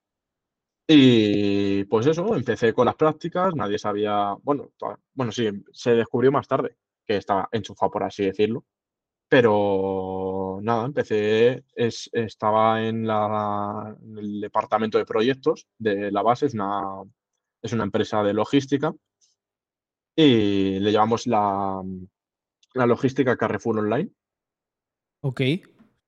Y 0.88 1.84
pues 1.86 2.06
eso, 2.08 2.36
empecé 2.36 2.74
con 2.74 2.86
las 2.86 2.96
prácticas, 2.96 3.56
nadie 3.56 3.80
sabía, 3.80 4.36
bueno, 4.44 4.72
bueno, 5.14 5.32
sí, 5.32 5.50
se 5.74 5.96
descubrió 5.96 6.32
más 6.32 6.48
tarde 6.48 6.78
que 7.06 7.18
estaba 7.18 7.50
enchufado, 7.52 7.92
por 7.92 8.04
así 8.04 8.26
decirlo. 8.26 8.66
Pero 9.30 10.60
nada, 10.62 10.86
empecé, 10.86 11.66
es, 11.76 12.10
estaba 12.14 12.84
en, 12.88 13.08
la, 13.08 13.96
el 14.18 14.42
departamento 14.42 15.00
de 15.00 15.06
proyectos 15.06 15.68
de 15.80 16.12
la 16.12 16.22
base, 16.22 16.48
es 16.48 16.54
una, 16.54 16.84
es 17.64 17.74
una 17.74 17.84
empresa 17.86 18.24
de 18.24 18.34
logística 18.34 18.94
y 20.16 20.80
le 20.80 20.92
llamamos 20.92 21.28
la, 21.28 21.82
la 22.76 22.86
logística 22.86 23.38
Carrefour 23.38 23.80
Online. 23.80 24.12
Ok. 25.26 25.42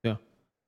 Ya. 0.04 0.22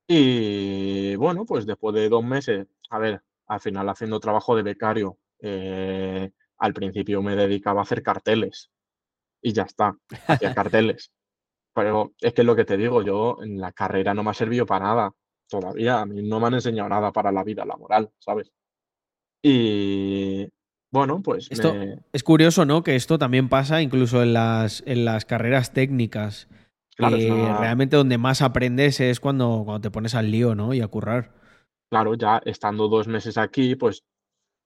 Y 0.08 1.14
bueno, 1.14 1.44
pues 1.44 1.66
después 1.66 1.94
de 1.94 2.08
dos 2.08 2.24
meses, 2.24 2.66
a 2.90 2.98
ver, 2.98 3.22
al 3.46 3.60
final 3.60 3.88
haciendo 3.88 4.18
trabajo 4.18 4.56
de 4.56 4.64
becario, 4.64 5.18
eh, 5.40 6.30
al 6.58 6.74
principio 6.74 7.22
me 7.22 7.36
dedicaba 7.36 7.80
a 7.80 7.84
hacer 7.84 8.02
carteles 8.02 8.70
y 9.40 9.52
ya 9.52 9.62
está, 9.62 9.96
hacía 10.26 10.52
carteles. 10.52 11.12
Pero 11.72 12.12
es 12.20 12.34
que 12.34 12.40
es 12.42 12.46
lo 12.46 12.56
que 12.56 12.64
te 12.64 12.76
digo, 12.76 13.02
yo 13.02 13.38
en 13.40 13.60
la 13.60 13.70
carrera 13.70 14.12
no 14.12 14.24
me 14.24 14.30
ha 14.30 14.34
servido 14.34 14.66
para 14.66 14.86
nada, 14.86 15.12
todavía, 15.48 16.00
a 16.00 16.06
mí 16.06 16.20
no 16.28 16.40
me 16.40 16.48
han 16.48 16.54
enseñado 16.54 16.88
nada 16.88 17.12
para 17.12 17.30
la 17.30 17.44
vida 17.44 17.64
laboral, 17.64 18.10
¿sabes? 18.18 18.50
Y 19.42 20.48
bueno, 20.90 21.22
pues 21.22 21.48
Esto 21.52 21.72
me- 21.74 21.98
es 22.12 22.22
curioso, 22.24 22.64
¿no? 22.64 22.82
Que 22.82 22.96
esto 22.96 23.16
también 23.16 23.48
pasa 23.48 23.80
incluso 23.80 24.22
en 24.24 24.32
las, 24.32 24.82
en 24.86 25.04
las 25.04 25.24
carreras 25.24 25.72
técnicas. 25.72 26.48
Claro, 27.00 27.18
que 27.18 27.30
una- 27.30 27.56
realmente 27.56 27.96
donde 27.96 28.18
más 28.18 28.42
aprendes 28.42 29.00
es 29.00 29.20
cuando, 29.20 29.62
cuando 29.64 29.80
te 29.80 29.90
pones 29.90 30.14
al 30.14 30.30
lío, 30.30 30.54
¿no? 30.54 30.74
Y 30.74 30.80
a 30.82 30.88
currar. 30.88 31.32
claro, 31.88 32.14
ya 32.14 32.40
estando 32.44 32.88
dos 32.88 33.08
meses 33.08 33.38
aquí, 33.38 33.74
pues 33.76 34.04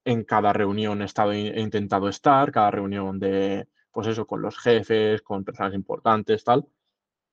en 0.05 0.25
cada 0.25 0.53
reunión 0.53 1.03
he 1.03 1.07
estado, 1.07 1.33
he 1.33 1.61
intentado 1.61 2.09
estar, 2.09 2.53
cada 2.53 2.71
reunión 2.71 3.19
de, 3.21 3.69
pues 3.93 4.09
eso, 4.09 4.27
con 4.27 4.43
los 4.43 4.59
jefes, 4.59 5.23
con 5.23 5.45
personas 5.45 5.75
importantes, 5.75 6.45
tal. 6.45 6.67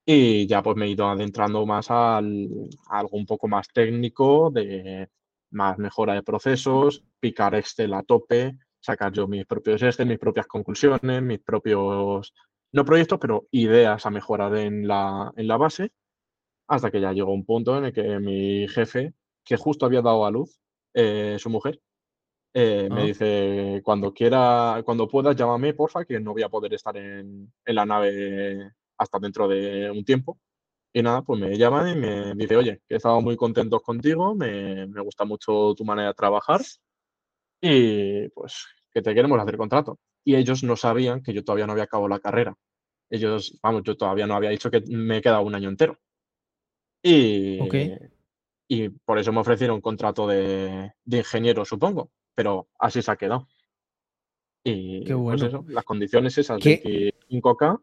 Y 0.05 0.47
ya 0.47 0.63
pues 0.63 0.77
me 0.77 0.85
he 0.87 0.89
ido 0.91 1.09
adentrando 1.09 1.65
más 1.65 1.91
al, 1.91 2.49
a 2.89 2.99
algo 2.99 3.17
un 3.17 3.25
poco 3.25 3.47
más 3.47 3.69
técnico, 3.69 4.51
de 4.51 5.09
más 5.51 5.77
mejora 5.79 6.15
de 6.15 6.23
procesos, 6.23 7.03
picar 7.19 7.55
Excel 7.55 7.93
a 7.93 8.03
tope, 8.03 8.57
sacar 8.79 9.13
yo 9.13 9.27
mis 9.27 9.45
propios 9.45 9.81
Excel, 9.83 10.07
mis 10.07 10.19
propias 10.19 10.47
conclusiones, 10.47 11.21
mis 11.23 11.39
propios, 11.41 12.33
no 12.73 12.85
proyectos, 12.85 13.19
pero 13.19 13.47
ideas 13.51 14.05
a 14.05 14.09
mejorar 14.09 14.55
en 14.57 14.87
la, 14.87 15.31
en 15.35 15.47
la 15.47 15.57
base, 15.57 15.91
hasta 16.67 16.89
que 16.91 17.01
ya 17.01 17.11
llegó 17.13 17.33
un 17.33 17.45
punto 17.45 17.77
en 17.77 17.85
el 17.85 17.93
que 17.93 18.19
mi 18.19 18.67
jefe, 18.67 19.13
que 19.43 19.57
justo 19.57 19.85
había 19.85 20.01
dado 20.01 20.25
a 20.25 20.31
luz, 20.31 20.59
eh, 20.93 21.37
su 21.39 21.49
mujer, 21.49 21.79
eh, 22.53 22.89
me 22.91 23.01
Ah. 23.01 23.05
dice, 23.05 23.81
cuando 23.83 24.13
quiera, 24.13 24.81
cuando 24.85 25.07
puedas, 25.07 25.35
llámame, 25.35 25.73
porfa, 25.73 26.05
que 26.05 26.19
no 26.19 26.33
voy 26.33 26.43
a 26.43 26.49
poder 26.49 26.73
estar 26.73 26.95
en, 26.97 27.51
en 27.65 27.75
la 27.75 27.85
nave 27.85 28.71
hasta 28.97 29.19
dentro 29.19 29.47
de 29.47 29.89
un 29.91 30.03
tiempo. 30.03 30.39
Y 30.93 31.01
nada, 31.01 31.21
pues 31.21 31.39
me 31.39 31.57
llaman 31.57 31.87
y 31.89 31.95
me 31.95 32.35
dice, 32.35 32.57
oye, 32.57 32.81
que 32.85 32.95
he 32.95 32.97
estado 32.97 33.21
muy 33.21 33.37
contentos 33.37 33.81
contigo, 33.81 34.35
me, 34.35 34.85
me 34.87 35.01
gusta 35.01 35.23
mucho 35.23 35.73
tu 35.75 35.85
manera 35.85 36.09
de 36.09 36.13
trabajar 36.13 36.59
y 37.61 38.27
pues 38.29 38.65
que 38.91 39.01
te 39.01 39.13
queremos 39.15 39.39
hacer 39.39 39.55
contrato. 39.57 39.97
Y 40.23 40.35
ellos 40.35 40.63
no 40.63 40.75
sabían 40.75 41.21
que 41.23 41.33
yo 41.33 41.43
todavía 41.43 41.65
no 41.65 41.73
había 41.73 41.85
acabado 41.85 42.07
la 42.07 42.19
carrera. 42.19 42.55
Ellos, 43.09 43.59
vamos, 43.61 43.83
yo 43.83 43.97
todavía 43.97 44.27
no 44.27 44.35
había 44.35 44.49
dicho 44.51 44.71
que 44.71 44.81
me 44.87 45.21
quedaba 45.21 45.41
un 45.41 45.55
año 45.55 45.69
entero. 45.69 45.99
Y, 47.03 47.59
Ok. 47.59 47.75
y 48.67 48.89
por 48.89 49.17
eso 49.17 49.33
me 49.33 49.39
ofrecieron 49.39 49.75
un 49.75 49.81
contrato 49.81 50.27
de, 50.27 50.93
de 51.03 51.17
ingeniero, 51.17 51.65
supongo, 51.65 52.11
pero 52.35 52.69
así 52.79 53.01
se 53.01 53.11
ha 53.11 53.15
quedado. 53.15 53.47
Y 54.63 55.03
Qué 55.03 55.13
pues 55.13 55.41
bueno. 55.41 55.45
eso, 55.45 55.65
las 55.67 55.83
condiciones 55.83 56.37
esas, 56.37 56.59
¿Qué? 56.59 57.11
25K 57.29 57.81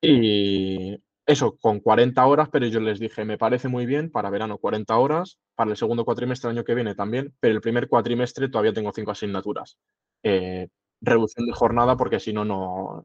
y 0.00 0.98
eso, 1.24 1.56
con 1.58 1.78
40 1.80 2.26
horas, 2.26 2.48
pero 2.50 2.66
yo 2.66 2.80
les 2.80 2.98
dije, 2.98 3.24
me 3.24 3.38
parece 3.38 3.68
muy 3.68 3.86
bien, 3.86 4.10
para 4.10 4.30
verano 4.30 4.58
40 4.58 4.96
horas, 4.96 5.38
para 5.54 5.70
el 5.70 5.76
segundo 5.76 6.04
cuatrimestre 6.04 6.48
del 6.48 6.58
año 6.58 6.64
que 6.64 6.74
viene 6.74 6.94
también, 6.96 7.34
pero 7.38 7.54
el 7.54 7.60
primer 7.60 7.88
cuatrimestre 7.88 8.48
todavía 8.48 8.72
tengo 8.72 8.90
cinco 8.92 9.12
asignaturas. 9.12 9.78
Eh, 10.24 10.68
reducción 11.02 11.46
de 11.46 11.52
jornada 11.52 11.96
porque 11.96 12.18
si 12.20 12.32
no, 12.32 12.44
no, 12.44 13.04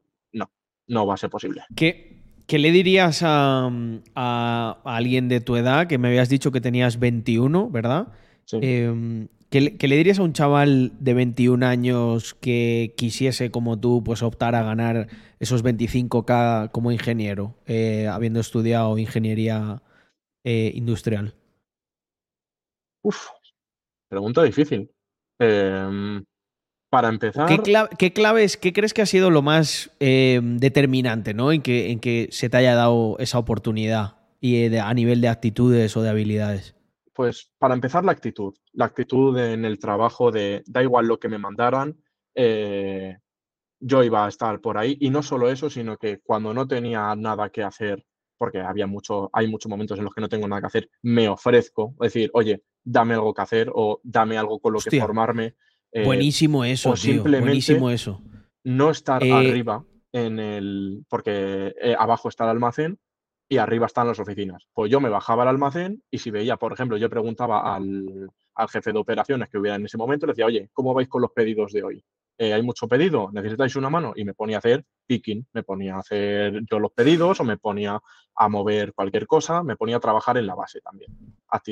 no, 0.86 1.06
va 1.06 1.14
a 1.14 1.18
ser 1.18 1.28
posible. 1.30 1.62
¿Qué, 1.76 2.22
qué 2.46 2.58
le 2.58 2.70
dirías 2.70 3.22
a, 3.22 3.66
a- 4.14 4.78
a 4.84 4.96
alguien 4.96 5.28
de 5.28 5.40
tu 5.40 5.56
edad, 5.56 5.86
que 5.86 5.98
me 5.98 6.08
habías 6.08 6.28
dicho 6.30 6.50
que 6.52 6.60
tenías 6.62 6.98
21, 6.98 7.68
¿verdad? 7.68 8.08
Sí. 8.46 8.58
Eh, 8.62 9.28
¿qué, 9.50 9.60
le- 9.60 9.76
qué 9.76 9.88
le 9.88 9.96
dirías 9.96 10.18
a 10.18 10.22
un 10.22 10.32
chaval 10.32 10.92
de 11.00 11.12
21 11.14 11.62
años 11.62 12.34
que 12.34 12.94
quisiese, 12.96 13.50
como 13.50 13.78
tú, 13.78 14.02
pues 14.02 14.22
optar 14.22 14.54
a 14.54 14.62
ganar 14.62 15.08
esos 15.40 15.62
25K 15.62 16.70
como 16.70 16.90
ingeniero, 16.92 17.54
eh, 17.66 18.06
habiendo 18.08 18.40
estudiado 18.40 18.96
ingeniería 18.96 19.82
eh, 20.44 20.72
industrial? 20.74 21.34
Uf, 23.02 23.28
pregunta 24.08 24.42
difícil. 24.42 24.90
Em, 25.38 26.24
para 26.90 27.08
empezar, 27.08 27.46
¿Qué, 27.48 27.58
cla- 27.58 27.88
qué 27.98 28.12
claves, 28.12 28.56
qué 28.56 28.72
crees 28.72 28.94
que 28.94 29.02
ha 29.02 29.06
sido 29.06 29.30
lo 29.30 29.42
más 29.42 29.90
eh, 30.00 30.40
determinante 30.42 31.34
¿no? 31.34 31.52
en, 31.52 31.60
que, 31.62 31.90
en 31.90 32.00
que 32.00 32.28
se 32.30 32.48
te 32.48 32.56
haya 32.56 32.74
dado 32.74 33.16
esa 33.18 33.38
oportunidad 33.38 34.16
y 34.40 34.62
eh, 34.62 34.70
de- 34.70 34.80
a 34.80 34.92
nivel 34.94 35.20
de 35.20 35.28
actitudes 35.28 35.96
o 35.96 36.02
de 36.02 36.08
habilidades? 36.10 36.74
Pues 37.12 37.50
para 37.58 37.74
empezar, 37.74 38.04
la 38.04 38.12
actitud. 38.12 38.54
La 38.72 38.84
actitud 38.86 39.36
en 39.38 39.64
el 39.64 39.78
trabajo 39.78 40.30
de 40.30 40.62
da 40.66 40.82
igual 40.82 41.06
lo 41.06 41.18
que 41.18 41.28
me 41.28 41.38
mandaran, 41.38 41.96
eh, 42.34 43.18
yo 43.80 44.02
iba 44.04 44.24
a 44.24 44.28
estar 44.28 44.60
por 44.60 44.78
ahí. 44.78 44.96
Y 45.00 45.10
no 45.10 45.22
solo 45.22 45.50
eso, 45.50 45.68
sino 45.68 45.96
que 45.96 46.20
cuando 46.20 46.54
no 46.54 46.66
tenía 46.66 47.14
nada 47.16 47.50
que 47.50 47.62
hacer, 47.62 48.04
porque 48.36 48.60
había 48.60 48.86
mucho, 48.86 49.30
hay 49.32 49.48
muchos 49.48 49.68
momentos 49.68 49.98
en 49.98 50.04
los 50.04 50.14
que 50.14 50.20
no 50.20 50.28
tengo 50.28 50.46
nada 50.46 50.60
que 50.60 50.66
hacer, 50.68 50.90
me 51.02 51.28
ofrezco. 51.28 51.94
Es 52.00 52.12
decir, 52.12 52.30
oye, 52.34 52.62
dame 52.84 53.14
algo 53.14 53.34
que 53.34 53.42
hacer 53.42 53.68
o 53.74 54.00
dame 54.04 54.38
algo 54.38 54.60
con 54.60 54.72
lo 54.74 54.78
que 54.78 54.90
formarme. 55.00 55.56
Eh, 55.92 56.04
buenísimo 56.04 56.64
eso, 56.64 56.90
o 56.90 56.94
tío. 56.94 57.02
simplemente- 57.14 57.46
Buenísimo 57.46 57.90
eso. 57.90 58.22
no 58.64 58.90
estar 58.90 59.22
Eh, 59.24 59.32
arriba 59.32 59.84
en 60.12 60.38
el. 60.38 61.04
porque 61.08 61.74
eh, 61.80 61.94
abajo 61.98 62.28
está 62.28 62.44
el 62.44 62.50
almacén 62.50 62.98
y 63.48 63.56
arriba 63.58 63.86
están 63.86 64.06
las 64.06 64.18
oficinas. 64.18 64.66
Pues 64.74 64.90
yo 64.90 65.00
me 65.00 65.08
bajaba 65.08 65.42
al 65.44 65.48
almacén 65.48 66.02
y 66.10 66.18
si 66.18 66.30
veía, 66.30 66.56
por 66.56 66.72
ejemplo, 66.72 66.96
yo 66.98 67.08
preguntaba 67.08 67.74
al, 67.74 68.28
al 68.54 68.68
jefe 68.68 68.92
de 68.92 68.98
operaciones 68.98 69.48
que 69.48 69.56
hubiera 69.58 69.76
en 69.76 69.86
ese 69.86 69.96
momento, 69.96 70.26
le 70.26 70.32
decía, 70.32 70.46
oye, 70.46 70.68
¿cómo 70.72 70.92
vais 70.92 71.08
con 71.08 71.22
los 71.22 71.30
pedidos 71.32 71.72
de 71.72 71.82
hoy? 71.82 72.04
Eh, 72.38 72.52
¿Hay 72.54 72.62
mucho 72.62 72.86
pedido? 72.86 73.30
¿Necesitáis 73.32 73.74
una 73.76 73.90
mano? 73.90 74.12
Y 74.14 74.24
me 74.24 74.32
ponía 74.32 74.56
a 74.56 74.60
hacer 74.60 74.84
picking, 75.06 75.46
me 75.52 75.62
ponía 75.64 75.96
a 75.96 75.98
hacer 75.98 76.60
yo 76.70 76.78
los 76.78 76.92
pedidos 76.92 77.40
o 77.40 77.44
me 77.44 77.56
ponía 77.56 77.98
a 78.36 78.48
mover 78.48 78.92
cualquier 78.94 79.26
cosa, 79.26 79.64
me 79.64 79.74
ponía 79.74 79.96
a 79.96 80.00
trabajar 80.00 80.38
en 80.38 80.46
la 80.46 80.54
base 80.54 80.80
también. 80.80 81.10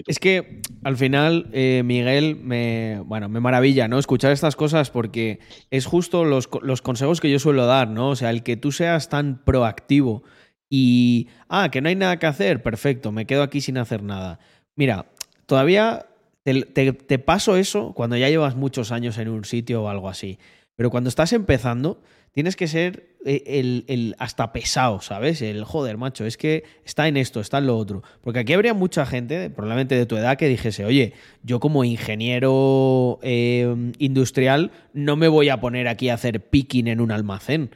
Es 0.06 0.18
que 0.18 0.62
al 0.82 0.96
final, 0.96 1.48
eh, 1.52 1.82
Miguel, 1.84 2.36
me, 2.42 3.00
bueno, 3.04 3.28
me 3.28 3.38
maravilla, 3.40 3.86
¿no? 3.86 3.98
Escuchar 3.98 4.32
estas 4.32 4.56
cosas 4.56 4.90
porque 4.90 5.38
es 5.70 5.86
justo 5.86 6.24
los, 6.24 6.48
los 6.62 6.82
consejos 6.82 7.20
que 7.20 7.30
yo 7.30 7.38
suelo 7.38 7.66
dar, 7.66 7.88
¿no? 7.88 8.08
O 8.10 8.16
sea, 8.16 8.30
el 8.30 8.42
que 8.42 8.56
tú 8.56 8.72
seas 8.72 9.08
tan 9.08 9.44
proactivo 9.44 10.24
y, 10.68 11.28
ah, 11.48 11.70
que 11.70 11.80
no 11.80 11.88
hay 11.88 11.94
nada 11.94 12.18
que 12.18 12.26
hacer, 12.26 12.62
perfecto, 12.62 13.12
me 13.12 13.26
quedo 13.26 13.42
aquí 13.44 13.60
sin 13.60 13.78
hacer 13.78 14.02
nada. 14.02 14.40
Mira, 14.74 15.06
todavía 15.46 16.06
te, 16.42 16.62
te- 16.62 16.92
te 16.92 17.18
paso 17.20 17.56
eso 17.56 17.92
cuando 17.94 18.16
ya 18.16 18.28
llevas 18.28 18.56
muchos 18.56 18.90
años 18.90 19.18
en 19.18 19.28
un 19.28 19.44
sitio 19.44 19.82
o 19.84 19.88
algo 19.88 20.08
así. 20.08 20.38
Pero 20.76 20.90
cuando 20.90 21.08
estás 21.08 21.32
empezando, 21.32 22.02
tienes 22.32 22.54
que 22.54 22.68
ser 22.68 23.16
eh, 23.24 23.84
el, 23.88 24.14
hasta 24.18 24.52
pesado, 24.52 25.00
¿sabes? 25.00 25.40
El 25.40 25.64
joder, 25.64 25.96
macho, 25.96 26.26
es 26.26 26.36
que 26.36 26.64
está 26.84 27.08
en 27.08 27.16
esto, 27.16 27.40
está 27.40 27.58
en 27.58 27.66
lo 27.66 27.78
otro. 27.78 28.02
Porque 28.20 28.40
aquí 28.40 28.52
habría 28.52 28.74
mucha 28.74 29.06
gente, 29.06 29.48
probablemente 29.48 29.96
de 29.96 30.04
tu 30.04 30.18
edad, 30.18 30.36
que 30.36 30.46
dijese, 30.46 30.84
oye, 30.84 31.14
yo 31.42 31.60
como 31.60 31.82
ingeniero 31.82 33.18
eh, 33.22 33.92
industrial 33.98 34.70
no 34.92 35.16
me 35.16 35.28
voy 35.28 35.48
a 35.48 35.60
poner 35.60 35.88
aquí 35.88 36.10
a 36.10 36.14
hacer 36.14 36.50
picking 36.50 36.88
en 36.88 37.00
un 37.00 37.10
almacén. 37.10 37.70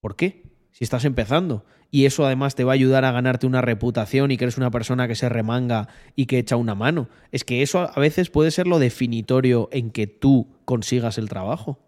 ¿Por 0.00 0.14
qué? 0.14 0.44
Si 0.70 0.84
estás 0.84 1.04
empezando. 1.04 1.64
Y 1.90 2.06
eso 2.06 2.24
además 2.24 2.54
te 2.54 2.64
va 2.64 2.72
a 2.72 2.74
ayudar 2.74 3.04
a 3.04 3.12
ganarte 3.12 3.46
una 3.46 3.62
reputación 3.62 4.30
y 4.30 4.36
que 4.36 4.44
eres 4.44 4.58
una 4.58 4.70
persona 4.70 5.06
que 5.06 5.14
se 5.14 5.28
remanga 5.28 5.88
y 6.16 6.26
que 6.26 6.38
echa 6.38 6.56
una 6.56 6.74
mano. 6.74 7.08
Es 7.30 7.44
que 7.44 7.62
eso 7.62 7.90
a 7.92 8.00
veces 8.00 8.30
puede 8.30 8.50
ser 8.50 8.66
lo 8.66 8.78
definitorio 8.78 9.68
en 9.72 9.90
que 9.90 10.06
tú 10.06 10.48
consigas 10.64 11.18
el 11.18 11.28
trabajo. 11.28 11.83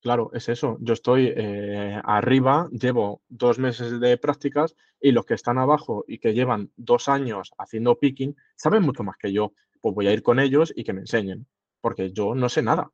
Claro, 0.00 0.30
es 0.32 0.48
eso. 0.48 0.78
Yo 0.80 0.94
estoy 0.94 1.32
eh, 1.36 2.00
arriba, 2.04 2.68
llevo 2.70 3.22
dos 3.28 3.58
meses 3.58 3.98
de 3.98 4.16
prácticas 4.16 4.76
y 5.00 5.10
los 5.10 5.26
que 5.26 5.34
están 5.34 5.58
abajo 5.58 6.04
y 6.06 6.18
que 6.18 6.34
llevan 6.34 6.70
dos 6.76 7.08
años 7.08 7.52
haciendo 7.58 7.98
picking 7.98 8.36
saben 8.54 8.82
mucho 8.82 9.02
más 9.02 9.16
que 9.16 9.32
yo. 9.32 9.52
Pues 9.80 9.94
voy 9.94 10.06
a 10.06 10.12
ir 10.12 10.22
con 10.22 10.38
ellos 10.38 10.72
y 10.74 10.84
que 10.84 10.92
me 10.92 11.00
enseñen, 11.00 11.46
porque 11.80 12.12
yo 12.12 12.34
no 12.34 12.48
sé 12.48 12.62
nada. 12.62 12.90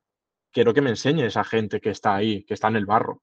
Quiero 0.51 0.73
que 0.73 0.81
me 0.81 0.89
enseñe 0.89 1.25
esa 1.25 1.43
gente 1.43 1.79
que 1.79 1.91
está 1.91 2.15
ahí, 2.15 2.43
que 2.43 2.55
está 2.55 2.69
en 2.69 2.77
el 2.77 2.85
barro. 2.85 3.21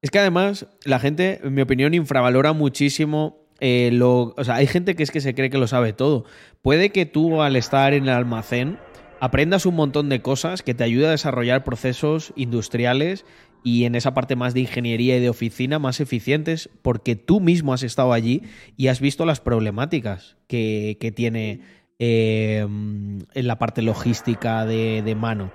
Es 0.00 0.10
que 0.10 0.18
además 0.18 0.66
la 0.84 0.98
gente, 0.98 1.40
en 1.42 1.54
mi 1.54 1.62
opinión, 1.62 1.94
infravalora 1.94 2.52
muchísimo 2.52 3.46
eh, 3.60 3.90
lo... 3.92 4.34
O 4.36 4.44
sea, 4.44 4.56
hay 4.56 4.66
gente 4.66 4.96
que 4.96 5.04
es 5.04 5.10
que 5.10 5.20
se 5.20 5.34
cree 5.34 5.50
que 5.50 5.58
lo 5.58 5.68
sabe 5.68 5.92
todo. 5.92 6.24
Puede 6.60 6.90
que 6.90 7.06
tú 7.06 7.42
al 7.42 7.56
estar 7.56 7.94
en 7.94 8.04
el 8.04 8.10
almacén 8.10 8.78
aprendas 9.22 9.66
un 9.66 9.76
montón 9.76 10.08
de 10.08 10.20
cosas 10.20 10.62
que 10.62 10.74
te 10.74 10.82
ayuda 10.82 11.06
a 11.06 11.10
desarrollar 11.12 11.62
procesos 11.62 12.32
industriales 12.34 13.24
y 13.62 13.84
en 13.84 13.94
esa 13.94 14.14
parte 14.14 14.34
más 14.34 14.52
de 14.52 14.62
ingeniería 14.62 15.16
y 15.16 15.20
de 15.20 15.28
oficina 15.28 15.78
más 15.78 16.00
eficientes 16.00 16.68
porque 16.82 17.14
tú 17.14 17.38
mismo 17.38 17.72
has 17.72 17.84
estado 17.84 18.12
allí 18.12 18.42
y 18.76 18.88
has 18.88 19.00
visto 19.00 19.24
las 19.24 19.40
problemáticas 19.40 20.36
que, 20.48 20.98
que 21.00 21.12
tiene 21.12 21.60
eh, 22.00 22.66
en 22.66 23.46
la 23.46 23.60
parte 23.60 23.82
logística 23.82 24.66
de, 24.66 25.02
de 25.02 25.14
mano. 25.14 25.52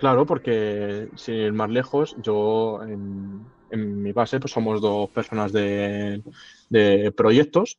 Claro, 0.00 0.26
porque 0.26 1.06
sin 1.14 1.34
ir 1.34 1.52
más 1.52 1.70
lejos, 1.70 2.16
yo 2.24 2.82
en, 2.82 3.46
en 3.70 4.02
mi 4.02 4.10
base 4.10 4.40
pues 4.40 4.52
somos 4.52 4.80
dos 4.80 5.10
personas 5.10 5.52
de, 5.52 6.24
de 6.70 7.12
proyectos 7.12 7.78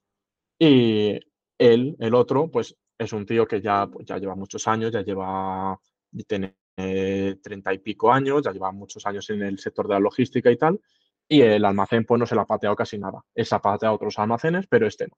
y 0.57 1.19
él, 1.57 1.97
el 1.99 2.15
otro, 2.15 2.47
pues 2.47 2.77
es 2.97 3.13
un 3.13 3.25
tío 3.25 3.47
que 3.47 3.61
ya, 3.61 3.87
pues, 3.87 4.05
ya 4.05 4.17
lleva 4.17 4.35
muchos 4.35 4.67
años, 4.67 4.91
ya 4.91 5.01
lleva, 5.01 5.79
tiene 6.27 6.55
eh, 6.77 7.37
treinta 7.41 7.73
y 7.73 7.79
pico 7.79 8.11
años, 8.11 8.43
ya 8.43 8.51
lleva 8.51 8.71
muchos 8.71 9.05
años 9.05 9.29
en 9.29 9.41
el 9.43 9.59
sector 9.59 9.87
de 9.87 9.93
la 9.95 9.99
logística 9.99 10.51
y 10.51 10.57
tal, 10.57 10.79
y 11.27 11.41
el 11.41 11.65
almacén 11.65 12.05
pues 12.05 12.19
no 12.19 12.25
se 12.25 12.35
le 12.35 12.41
ha 12.41 12.45
pateado 12.45 12.75
casi 12.75 12.97
nada. 12.97 13.23
Él 13.33 13.45
se 13.45 13.55
ha 13.55 13.59
pateado 13.59 13.95
otros 13.95 14.19
almacenes, 14.19 14.67
pero 14.67 14.87
este 14.87 15.07
no. 15.07 15.17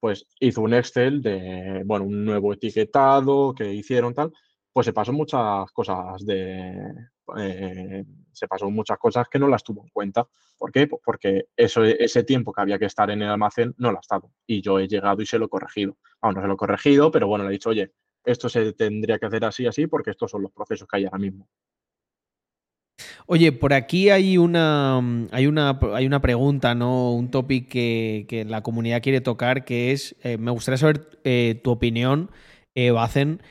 Pues 0.00 0.26
hizo 0.40 0.60
un 0.62 0.74
Excel 0.74 1.22
de, 1.22 1.82
bueno, 1.86 2.04
un 2.06 2.24
nuevo 2.24 2.52
etiquetado 2.52 3.54
que 3.54 3.72
hicieron 3.72 4.14
tal, 4.14 4.32
pues 4.72 4.86
se 4.86 4.92
pasó 4.92 5.12
muchas 5.12 5.70
cosas 5.72 6.24
de, 6.26 6.74
eh, 7.38 8.04
se 8.34 8.48
pasó 8.48 8.70
muchas 8.70 8.98
cosas 8.98 9.28
que 9.28 9.38
no 9.38 9.48
las 9.48 9.62
tuvo 9.62 9.82
en 9.82 9.88
cuenta. 9.88 10.26
¿Por 10.58 10.72
qué? 10.72 10.86
Pues 10.86 11.00
porque 11.04 11.46
eso, 11.56 11.84
ese 11.84 12.24
tiempo 12.24 12.52
que 12.52 12.60
había 12.60 12.78
que 12.78 12.86
estar 12.86 13.10
en 13.10 13.22
el 13.22 13.28
almacén 13.28 13.74
no 13.78 13.90
lo 13.90 13.98
ha 13.98 14.00
estado. 14.00 14.30
Y 14.46 14.60
yo 14.60 14.78
he 14.78 14.88
llegado 14.88 15.22
y 15.22 15.26
se 15.26 15.38
lo 15.38 15.46
he 15.46 15.48
corregido. 15.48 15.96
Aún 16.20 16.34
no 16.34 16.42
se 16.42 16.48
lo 16.48 16.54
he 16.54 16.56
corregido, 16.56 17.10
pero 17.10 17.26
bueno, 17.26 17.44
le 17.44 17.50
he 17.50 17.52
dicho, 17.52 17.70
oye, 17.70 17.92
esto 18.24 18.48
se 18.48 18.72
tendría 18.72 19.18
que 19.18 19.26
hacer 19.26 19.44
así, 19.44 19.66
así, 19.66 19.86
porque 19.86 20.10
estos 20.10 20.30
son 20.30 20.42
los 20.42 20.52
procesos 20.52 20.88
que 20.88 20.96
hay 20.96 21.04
ahora 21.04 21.18
mismo. 21.18 21.48
Oye, 23.26 23.52
por 23.52 23.72
aquí 23.72 24.10
hay 24.10 24.38
una, 24.38 24.98
hay 25.32 25.46
una, 25.46 25.78
hay 25.94 26.06
una 26.06 26.20
pregunta, 26.20 26.74
¿no? 26.74 27.12
Un 27.12 27.30
topic 27.30 27.68
que, 27.68 28.26
que 28.28 28.44
la 28.44 28.62
comunidad 28.62 29.02
quiere 29.02 29.20
tocar, 29.20 29.64
que 29.64 29.92
es, 29.92 30.14
eh, 30.22 30.36
me 30.38 30.50
gustaría 30.50 30.78
saber 30.78 31.18
eh, 31.24 31.60
tu 31.64 31.70
opinión, 31.70 32.30
eh, 32.74 32.90
Bacen. 32.90 33.42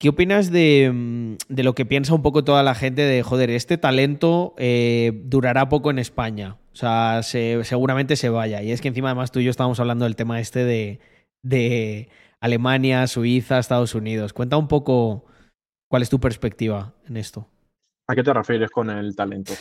¿Qué 0.00 0.08
opinas 0.08 0.50
de, 0.50 0.90
mm, 0.90 1.34
de, 1.54 1.62
lo 1.62 1.74
que 1.74 1.84
piensa 1.84 2.14
un 2.14 2.22
poco 2.22 2.42
toda 2.42 2.62
la 2.62 2.74
gente 2.74 3.02
de, 3.02 3.22
joder, 3.22 3.50
este 3.50 3.76
talento 3.76 4.54
eh, 4.56 5.12
durará 5.24 5.68
poco 5.68 5.90
en 5.90 5.98
España? 5.98 6.56
O 6.72 6.76
sea, 6.76 7.22
se, 7.22 7.62
seguramente 7.64 8.16
se 8.16 8.30
vaya. 8.30 8.62
Y 8.62 8.72
es 8.72 8.80
que 8.80 8.88
encima 8.88 9.10
además 9.10 9.30
tú 9.30 9.40
y 9.40 9.44
yo 9.44 9.50
estábamos 9.50 9.78
hablando 9.78 10.06
del 10.06 10.16
tema 10.16 10.40
este 10.40 10.64
de, 10.64 11.00
de 11.42 12.08
Alemania, 12.40 13.06
Suiza, 13.08 13.58
Estados 13.58 13.94
Unidos. 13.94 14.32
Cuenta 14.32 14.56
un 14.56 14.68
poco 14.68 15.26
cuál 15.90 16.00
es 16.00 16.08
tu 16.08 16.18
perspectiva 16.18 16.94
en 17.06 17.18
esto. 17.18 17.46
¿A 18.08 18.14
qué 18.14 18.22
te 18.22 18.32
refieres 18.32 18.70
con 18.70 18.88
el 18.88 19.14
talento? 19.14 19.52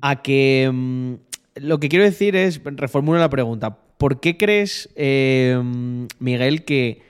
A 0.00 0.22
que 0.22 0.70
mm, 0.72 1.14
lo 1.56 1.78
que 1.78 1.90
quiero 1.90 2.06
decir 2.06 2.36
es, 2.36 2.62
reformulo 2.64 3.18
la 3.18 3.28
pregunta, 3.28 3.76
¿por 3.98 4.18
qué 4.18 4.38
crees, 4.38 4.88
eh, 4.96 5.60
Miguel, 6.20 6.64
que, 6.64 7.02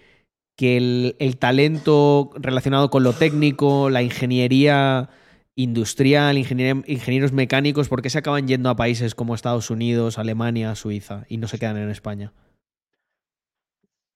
que 0.57 0.77
el, 0.77 1.17
el, 1.19 1.37
talento 1.37 2.31
relacionado 2.35 2.91
con 2.91 3.03
lo 3.03 3.13
técnico, 3.13 3.91
la 3.91 4.03
ingeniería 4.03 5.11
industrial, 5.57 6.37
ingenieros 6.39 7.33
mecánicos, 7.33 7.89
¿por 7.89 8.03
qué 8.03 8.11
se 8.11 8.19
acaban 8.19 8.49
yendo 8.49 8.71
a 8.71 8.77
países 8.77 9.15
como 9.15 9.35
Estados 9.35 9.71
Unidos, 9.71 10.19
Alemania, 10.19 10.75
Suiza 10.75 11.25
y 11.29 11.37
no 11.37 11.49
se 11.49 11.59
quedan 11.59 11.77
en 11.77 11.91
España? 11.91 12.33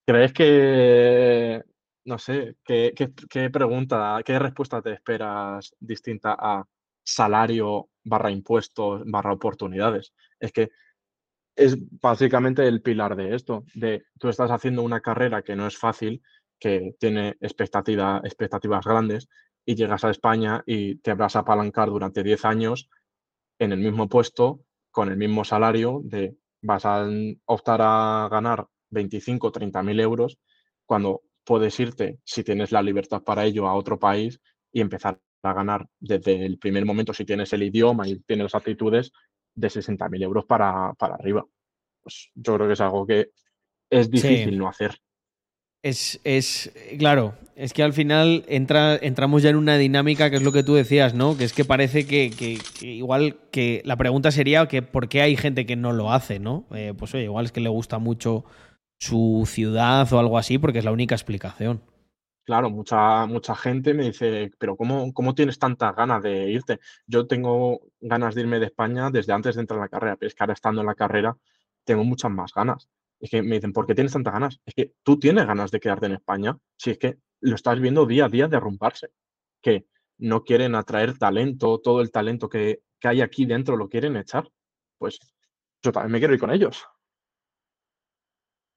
¿Crees 0.07 0.33
que 0.33 1.63
no 2.09 2.19
sé, 2.19 2.57
¿qué, 2.65 2.93
qué, 2.97 3.11
qué 3.29 3.51
pregunta, 3.51 4.19
qué 4.25 4.39
respuesta 4.39 4.81
te 4.81 4.93
esperas 4.93 5.75
distinta 5.79 6.35
a 6.39 6.65
salario 7.03 7.91
barra 8.03 8.31
impuestos 8.31 9.03
barra 9.05 9.33
oportunidades? 9.33 10.15
Es 10.41 10.53
que 10.53 10.71
es 11.59 11.77
básicamente 12.01 12.67
el 12.67 12.81
pilar 12.83 13.17
de 13.17 13.35
esto, 13.35 13.65
de 13.75 14.05
tú 14.19 14.29
estás 14.29 14.51
haciendo 14.51 14.83
una 14.83 15.01
carrera 15.01 15.43
que 15.43 15.57
no 15.57 15.67
es 15.67 15.77
fácil, 15.77 16.23
que 16.59 16.95
tiene 17.01 17.37
expectativa, 17.41 18.21
expectativas 18.25 18.85
grandes 18.85 19.29
y 19.67 19.75
llegas 19.75 20.05
a 20.05 20.11
España 20.11 20.63
y 20.67 20.97
te 21.01 21.15
vas 21.15 21.35
a 21.35 21.41
apalancar 21.41 21.89
durante 21.89 22.23
10 22.23 22.45
años 22.45 22.89
en 23.59 23.73
el 23.73 23.81
mismo 23.81 24.09
puesto, 24.09 24.61
con 24.93 25.11
el 25.11 25.17
mismo 25.17 25.45
salario, 25.45 26.01
de 26.05 26.37
vas 26.63 26.85
a 26.85 27.09
optar 27.47 27.81
a 27.83 28.29
ganar 28.31 28.67
25 28.91 29.49
o 29.49 29.53
30 29.53 29.83
mil 29.83 29.99
euros, 29.99 30.39
cuando 30.87 31.23
puedes 31.45 31.79
irte, 31.81 32.21
si 32.25 32.45
tienes 32.45 32.71
la 32.71 32.83
libertad 32.83 33.23
para 33.23 33.45
ello, 33.45 33.67
a 33.67 33.75
otro 33.75 33.99
país 33.99 34.41
y 34.73 34.81
empezar 34.81 35.19
a 35.43 35.53
ganar 35.53 35.89
desde 35.99 36.47
el 36.47 36.59
primer 36.59 36.85
momento, 36.85 37.13
si 37.13 37.25
tienes 37.25 37.53
el 37.53 37.65
idioma 37.65 38.07
y 38.07 38.21
tienes 38.21 38.45
las 38.45 38.55
actitudes, 38.55 39.13
de 39.59 39.69
60.000 39.69 40.23
euros 40.23 40.45
para, 40.45 40.93
para 40.95 41.15
arriba. 41.15 41.45
Pues 42.03 42.31
yo 42.35 42.55
creo 42.55 42.67
que 42.67 42.73
es 42.75 42.81
algo 42.81 43.07
que 43.07 43.31
es 43.91 44.11
difícil 44.11 44.51
sí. 44.51 44.57
no 44.57 44.69
hacer. 44.69 45.01
Es, 45.83 46.21
es, 46.25 46.73
claro, 46.99 47.35
es 47.55 47.73
que 47.73 47.85
al 47.85 47.93
final 47.93 48.45
entra, 48.49 48.97
entramos 48.97 49.43
ya 49.43 49.51
en 49.51 49.57
una 49.57 49.79
dinámica 49.79 50.29
que 50.29 50.37
es 50.37 50.43
lo 50.43 50.51
que 50.51 50.65
tú 50.65 50.75
decías, 50.75 51.15
¿no? 51.15 51.37
Que 51.37 51.45
es 51.45 51.53
que 51.53 51.65
parece 51.65 52.07
que, 52.07 52.31
que, 52.31 52.59
que 52.79 52.87
igual 52.87 53.37
que 53.53 53.83
la 53.85 53.97
pregunta 53.97 54.33
sería 54.33 54.67
que 54.67 54.83
por 54.83 55.09
qué 55.09 55.23
hay 55.23 55.37
gente 55.37 55.67
que 55.67 55.77
no 55.77 55.93
lo 55.93 56.13
hace, 56.13 56.41
¿no? 56.41 56.67
Eh, 56.73 56.95
pues 56.99 57.15
oye, 57.15 57.25
igual 57.25 57.45
es 57.45 57.53
que 57.53 57.61
le 57.61 57.69
gusta 57.69 57.99
mucho 57.99 58.45
su 58.99 59.45
ciudad 59.47 60.13
o 60.13 60.19
algo 60.19 60.37
así, 60.37 60.59
porque 60.59 60.81
es 60.81 60.85
la 60.85 60.93
única 60.93 61.15
explicación. 61.15 61.81
Claro, 62.49 62.71
mucha, 62.71 63.27
mucha 63.27 63.55
gente 63.55 63.93
me 63.93 64.05
dice, 64.05 64.51
pero 64.59 64.75
¿cómo, 64.75 65.13
¿cómo 65.13 65.35
tienes 65.35 65.59
tantas 65.59 65.95
ganas 65.95 66.23
de 66.23 66.51
irte? 66.51 66.81
Yo 67.07 67.27
tengo 67.27 67.83
ganas 68.01 68.35
de 68.35 68.41
irme 68.41 68.59
de 68.59 68.65
España 68.65 69.11
desde 69.11 69.35
antes 69.35 69.55
de 69.55 69.61
entrar 69.61 69.77
en 69.77 69.83
la 69.83 69.91
carrera, 69.91 70.17
pero 70.17 70.29
es 70.29 70.35
que 70.35 70.43
ahora 70.43 70.55
estando 70.55 70.81
en 70.81 70.87
la 70.87 70.95
carrera 70.95 71.37
tengo 71.85 72.05
muchas 72.05 72.31
más 72.31 72.55
ganas. 72.55 72.89
Es 73.21 73.29
que 73.29 73.43
me 73.43 73.57
dicen, 73.57 73.75
¿por 73.75 73.87
qué 73.87 73.95
tienes 73.95 74.15
tantas 74.15 74.33
ganas? 74.33 74.61
Es 74.65 74.73
que 74.73 74.95
tú 75.03 75.19
tienes 75.19 75.47
ganas 75.47 75.71
de 75.71 75.79
quedarte 75.79 76.07
en 76.07 76.13
España, 76.13 76.57
si 76.79 76.93
es 76.93 76.97
que 76.97 77.19
lo 77.43 77.55
estás 77.55 77.79
viendo 77.81 78.07
día 78.07 78.25
a 78.25 78.29
día 78.31 78.49
derrumbarse, 78.49 79.11
que 79.61 79.85
no 80.17 80.43
quieren 80.43 80.75
atraer 80.75 81.19
talento, 81.19 81.81
todo 81.81 82.01
el 82.01 82.11
talento 82.11 82.49
que, 82.49 82.81
que 82.99 83.09
hay 83.09 83.21
aquí 83.21 83.45
dentro 83.45 83.77
lo 83.77 83.91
quieren 83.91 84.17
echar. 84.17 84.51
Pues 84.97 85.19
yo 85.83 85.93
también 85.93 86.13
me 86.13 86.19
quiero 86.19 86.33
ir 86.33 86.41
con 86.41 86.51
ellos 86.51 86.83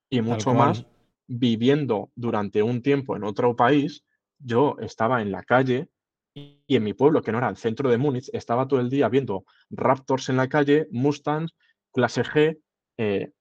y 0.10 0.22
mucho 0.22 0.54
más 0.54 0.86
viviendo 1.32 2.12
durante 2.16 2.62
un 2.62 2.82
tiempo 2.82 3.16
en 3.16 3.24
otro 3.24 3.56
país. 3.56 4.04
Yo 4.40 4.76
estaba 4.80 5.22
en 5.22 5.32
la 5.32 5.44
calle 5.44 5.88
y 6.34 6.76
en 6.76 6.84
mi 6.84 6.94
pueblo, 6.94 7.22
que 7.22 7.32
no 7.32 7.38
era 7.38 7.50
el 7.50 7.58
centro 7.58 7.90
de 7.90 7.98
Múnich, 7.98 8.30
estaba 8.34 8.68
todo 8.68 8.80
el 8.80 8.90
día 8.90 9.10
viendo 9.10 9.46
Raptors 9.70 10.30
en 10.30 10.38
la 10.38 10.48
calle, 10.48 10.88
Mustangs, 10.92 11.54
clase 11.92 12.24
G. 12.24 12.58
Eh, 12.98 13.32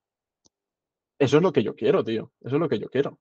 eso 1.19 1.37
es 1.37 1.43
lo 1.43 1.53
que 1.53 1.63
yo 1.63 1.75
quiero, 1.75 2.03
tío. 2.03 2.31
Eso 2.41 2.55
es 2.55 2.59
lo 2.59 2.69
que 2.69 2.79
yo 2.79 2.89
quiero. 2.89 3.19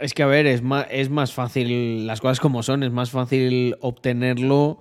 Es 0.00 0.14
que, 0.14 0.22
a 0.22 0.26
ver, 0.26 0.46
es 0.46 0.62
más, 0.62 0.86
es 0.90 1.10
más 1.10 1.32
fácil, 1.32 2.06
las 2.06 2.20
cosas 2.20 2.40
como 2.40 2.62
son, 2.62 2.82
es 2.82 2.90
más 2.90 3.10
fácil 3.10 3.76
obtenerlo. 3.80 4.80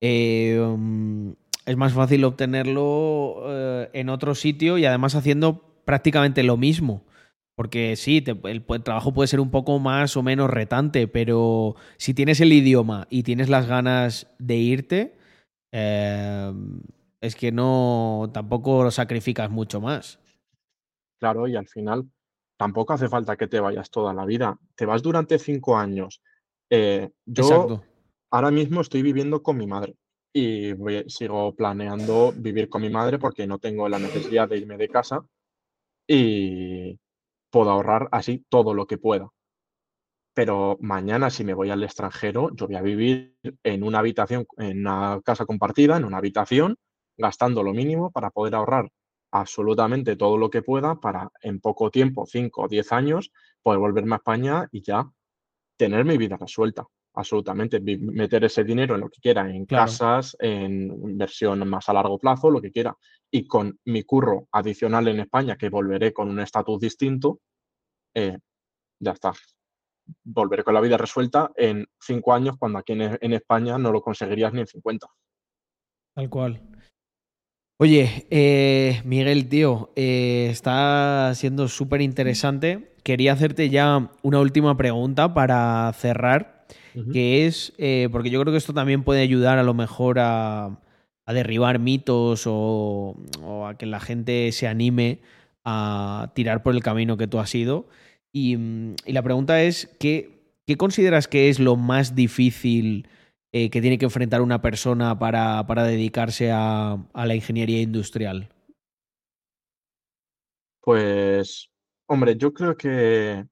Eh, 0.00 0.58
um, 0.58 1.34
es 1.66 1.76
más 1.76 1.92
fácil 1.92 2.24
obtenerlo 2.24 3.44
eh, 3.46 3.90
en 3.92 4.08
otro 4.08 4.34
sitio 4.34 4.78
y 4.78 4.84
además 4.84 5.14
haciendo 5.14 5.62
prácticamente 5.84 6.42
lo 6.42 6.56
mismo. 6.56 7.02
Porque 7.56 7.94
sí, 7.96 8.20
te, 8.20 8.32
el, 8.32 8.64
el, 8.68 8.82
trabajo 8.82 9.12
puede 9.12 9.28
ser 9.28 9.40
un 9.40 9.50
poco 9.50 9.78
más 9.78 10.16
o 10.16 10.22
menos 10.22 10.50
retante, 10.50 11.06
pero 11.06 11.76
si 11.96 12.12
tienes 12.12 12.40
el 12.40 12.52
idioma 12.52 13.06
y 13.10 13.22
tienes 13.22 13.48
las 13.48 13.66
ganas 13.66 14.26
de 14.38 14.56
irte, 14.56 15.16
eh, 15.72 16.52
es 17.20 17.36
que 17.36 17.52
no 17.52 18.30
tampoco 18.32 18.84
lo 18.84 18.90
sacrificas 18.90 19.50
mucho 19.50 19.80
más. 19.80 20.18
Claro, 21.20 21.48
y 21.48 21.56
al 21.56 21.68
final 21.68 22.08
tampoco 22.56 22.92
hace 22.92 23.08
falta 23.08 23.36
que 23.36 23.46
te 23.46 23.60
vayas 23.60 23.90
toda 23.90 24.12
la 24.12 24.24
vida. 24.24 24.58
Te 24.74 24.86
vas 24.86 25.02
durante 25.02 25.38
cinco 25.38 25.76
años. 25.76 26.22
Eh, 26.70 27.10
yo 27.24 27.42
Exacto. 27.42 27.84
ahora 28.30 28.50
mismo 28.50 28.80
estoy 28.80 29.02
viviendo 29.02 29.42
con 29.42 29.56
mi 29.56 29.66
madre 29.66 29.96
y 30.32 30.72
voy, 30.72 31.04
sigo 31.08 31.54
planeando 31.54 32.32
vivir 32.36 32.68
con 32.68 32.82
mi 32.82 32.90
madre 32.90 33.18
porque 33.18 33.46
no 33.46 33.58
tengo 33.58 33.88
la 33.88 33.98
necesidad 33.98 34.48
de 34.48 34.58
irme 34.58 34.76
de 34.76 34.88
casa 34.88 35.24
y 36.06 36.98
puedo 37.54 37.70
ahorrar 37.70 38.08
así 38.10 38.44
todo 38.48 38.74
lo 38.74 38.88
que 38.88 38.98
pueda. 38.98 39.28
Pero 40.34 40.76
mañana, 40.80 41.30
si 41.30 41.44
me 41.44 41.54
voy 41.54 41.70
al 41.70 41.84
extranjero, 41.84 42.50
yo 42.56 42.66
voy 42.66 42.74
a 42.74 42.82
vivir 42.82 43.36
en 43.62 43.84
una 43.84 44.00
habitación, 44.00 44.44
en 44.56 44.80
una 44.80 45.20
casa 45.24 45.46
compartida, 45.46 45.96
en 45.96 46.04
una 46.04 46.18
habitación, 46.18 46.76
gastando 47.16 47.62
lo 47.62 47.72
mínimo 47.72 48.10
para 48.10 48.30
poder 48.30 48.56
ahorrar 48.56 48.90
absolutamente 49.30 50.16
todo 50.16 50.36
lo 50.36 50.50
que 50.50 50.62
pueda 50.62 50.96
para 50.96 51.30
en 51.42 51.60
poco 51.60 51.92
tiempo, 51.92 52.26
5 52.26 52.62
o 52.62 52.68
10 52.68 52.90
años, 52.90 53.30
poder 53.62 53.78
volverme 53.78 54.16
a 54.16 54.16
España 54.16 54.68
y 54.72 54.82
ya 54.82 55.08
tener 55.76 56.04
mi 56.04 56.18
vida 56.18 56.36
resuelta. 56.36 56.88
Absolutamente, 57.16 57.80
meter 57.80 58.44
ese 58.44 58.64
dinero 58.64 58.96
en 58.96 59.02
lo 59.02 59.08
que 59.08 59.20
quiera, 59.20 59.48
en 59.48 59.66
claro. 59.66 59.84
casas, 59.84 60.36
en 60.40 60.82
inversión 60.82 61.66
más 61.68 61.88
a 61.88 61.92
largo 61.92 62.18
plazo, 62.18 62.50
lo 62.50 62.60
que 62.60 62.72
quiera. 62.72 62.96
Y 63.30 63.46
con 63.46 63.78
mi 63.84 64.02
curro 64.02 64.48
adicional 64.50 65.06
en 65.08 65.20
España, 65.20 65.56
que 65.56 65.68
volveré 65.68 66.12
con 66.12 66.28
un 66.28 66.40
estatus 66.40 66.80
distinto, 66.80 67.40
eh, 68.14 68.36
ya 68.98 69.12
está. 69.12 69.32
Volveré 70.24 70.64
con 70.64 70.74
la 70.74 70.80
vida 70.80 70.96
resuelta 70.96 71.52
en 71.56 71.86
cinco 72.00 72.32
años, 72.32 72.56
cuando 72.58 72.78
aquí 72.78 72.94
en, 72.94 73.16
en 73.20 73.32
España 73.32 73.78
no 73.78 73.92
lo 73.92 74.02
conseguirías 74.02 74.52
ni 74.52 74.60
en 74.60 74.66
50. 74.66 75.06
Tal 76.14 76.28
cual. 76.28 76.60
Oye, 77.76 78.26
eh, 78.30 79.02
Miguel, 79.04 79.48
tío, 79.48 79.92
eh, 79.96 80.46
está 80.48 81.32
siendo 81.34 81.66
súper 81.66 82.02
interesante. 82.02 82.94
Quería 83.02 83.32
hacerte 83.32 83.68
ya 83.68 84.12
una 84.22 84.38
última 84.38 84.76
pregunta 84.76 85.34
para 85.34 85.92
cerrar 85.92 86.53
uh 86.94 86.98
-huh. 87.00 87.12
que 87.12 87.46
es, 87.46 87.72
eh, 87.78 88.08
porque 88.10 88.30
yo 88.30 88.40
creo 88.40 88.52
que 88.52 88.58
esto 88.58 88.74
también 88.74 89.04
puede 89.04 89.20
ayudar 89.22 89.58
a 89.58 89.62
lo 89.62 89.74
mejor 89.74 90.18
a, 90.18 90.80
a 91.26 91.32
derribar 91.32 91.78
mitos 91.78 92.46
o, 92.46 93.16
o, 93.42 93.66
a 93.66 93.76
que 93.76 93.86
la 93.86 94.00
gente 94.00 94.52
se 94.52 94.68
anime 94.68 95.20
a 95.64 96.32
tirar 96.34 96.62
por 96.62 96.74
el 96.74 96.82
camino 96.82 97.16
que 97.16 97.26
tú 97.26 97.38
has 97.38 97.54
ido. 97.54 97.88
Y, 98.32 98.56
y 99.06 99.12
la 99.12 99.22
pregunta 99.22 99.62
es, 99.62 99.94
¿qué, 99.98 100.42
¿qué, 100.66 100.76
consideras 100.76 101.28
que 101.28 101.48
es 101.48 101.60
lo 101.60 101.76
más 101.76 102.14
difícil 102.14 103.08
eh, 103.52 103.70
que 103.70 103.80
tiene 103.80 103.98
que 103.98 104.04
enfrentar 104.06 104.42
una 104.42 104.60
persona 104.60 105.18
para, 105.18 105.66
para 105.66 105.84
dedicarse 105.84 106.50
a, 106.50 106.98
a 107.12 107.26
la 107.26 107.34
ingeniería 107.34 107.80
industrial? 107.80 108.48
Pues, 110.82 111.70
hombre, 112.06 112.36
yo 112.36 112.52
creo 112.52 112.76
que 112.76 113.46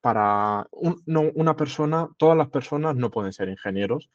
para 0.00 0.66
una 0.72 1.56
persona, 1.56 2.08
todas 2.16 2.36
las 2.36 2.48
personas 2.48 2.96
no 2.96 3.10
pueden 3.10 3.32
ser 3.32 3.48
ingenieros 3.48 4.10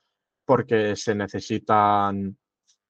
porque 0.45 0.95
se 0.95 1.15
necesitan 1.15 2.37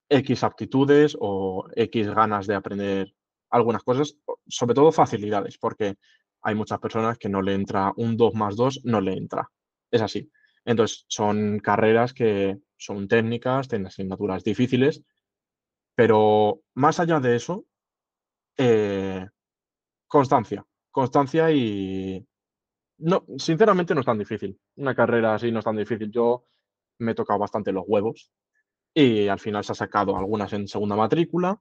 X 0.09 0.43
aptitudes 0.43 1.17
o 1.19 1.67
X 1.75 2.09
ganas 2.09 2.47
de 2.47 2.55
aprender 2.55 3.13
algunas 3.49 3.83
cosas, 3.83 4.17
sobre 4.47 4.75
todo 4.75 4.91
facilidades, 4.91 5.57
porque 5.57 5.95
hay 6.41 6.55
muchas 6.55 6.79
personas 6.79 7.17
que 7.17 7.29
no 7.29 7.41
le 7.41 7.53
entra 7.53 7.91
un 7.95 8.17
2 8.17 8.35
más 8.35 8.55
2, 8.55 8.81
no 8.83 9.01
le 9.01 9.13
entra. 9.13 9.49
Es 9.89 10.01
así. 10.01 10.29
Entonces, 10.63 11.05
son 11.07 11.59
carreras 11.59 12.13
que 12.13 12.57
son 12.77 13.07
técnicas, 13.07 13.67
tienen 13.67 13.87
asignaturas 13.87 14.43
difíciles, 14.43 15.03
pero 15.95 16.61
más 16.73 16.99
allá 16.99 17.19
de 17.19 17.35
eso, 17.35 17.65
eh, 18.57 19.27
constancia, 20.07 20.65
constancia 20.91 21.51
y... 21.51 22.25
No, 22.97 23.25
sinceramente 23.37 23.93
no 23.93 23.99
es 24.01 24.05
tan 24.05 24.17
difícil. 24.17 24.59
Una 24.77 24.95
carrera 24.95 25.35
así 25.35 25.51
no 25.51 25.59
es 25.59 25.65
tan 25.65 25.75
difícil. 25.75 26.11
Yo 26.11 26.45
me 26.99 27.11
he 27.11 27.15
tocado 27.15 27.39
bastante 27.39 27.71
los 27.71 27.83
huevos 27.87 28.31
y 28.93 29.27
al 29.27 29.39
final 29.39 29.63
se 29.63 29.73
ha 29.73 29.75
sacado 29.75 30.17
algunas 30.17 30.53
en 30.53 30.67
segunda 30.67 30.95
matrícula, 30.95 31.59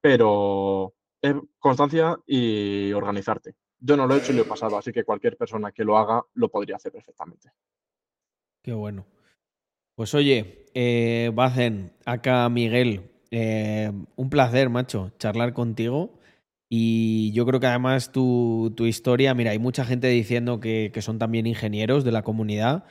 pero 0.00 0.94
es 1.20 1.34
constancia 1.58 2.16
y 2.26 2.92
organizarte. 2.92 3.56
Yo 3.78 3.96
no 3.96 4.06
lo 4.06 4.14
he 4.14 4.18
hecho 4.18 4.32
y 4.32 4.36
lo 4.36 4.42
he 4.42 4.46
pasado, 4.46 4.76
así 4.76 4.92
que 4.92 5.04
cualquier 5.04 5.36
persona 5.36 5.72
que 5.72 5.84
lo 5.84 5.98
haga 5.98 6.22
lo 6.34 6.48
podría 6.48 6.76
hacer 6.76 6.92
perfectamente. 6.92 7.50
Qué 8.62 8.72
bueno. 8.72 9.06
Pues 9.96 10.14
oye, 10.14 10.66
eh, 10.74 11.30
Bacen, 11.34 11.92
acá 12.04 12.48
Miguel, 12.48 13.10
eh, 13.30 13.90
un 14.16 14.30
placer, 14.30 14.70
macho, 14.70 15.12
charlar 15.18 15.52
contigo. 15.52 16.19
Y 16.72 17.32
yo 17.32 17.44
creo 17.46 17.58
que 17.58 17.66
además 17.66 18.12
tu, 18.12 18.72
tu 18.76 18.86
historia, 18.86 19.34
mira, 19.34 19.50
hay 19.50 19.58
mucha 19.58 19.84
gente 19.84 20.06
diciendo 20.06 20.60
que, 20.60 20.92
que, 20.94 21.02
son 21.02 21.18
también 21.18 21.46
ingenieros 21.48 22.04
de 22.04 22.12
la 22.12 22.22
comunidad 22.22 22.84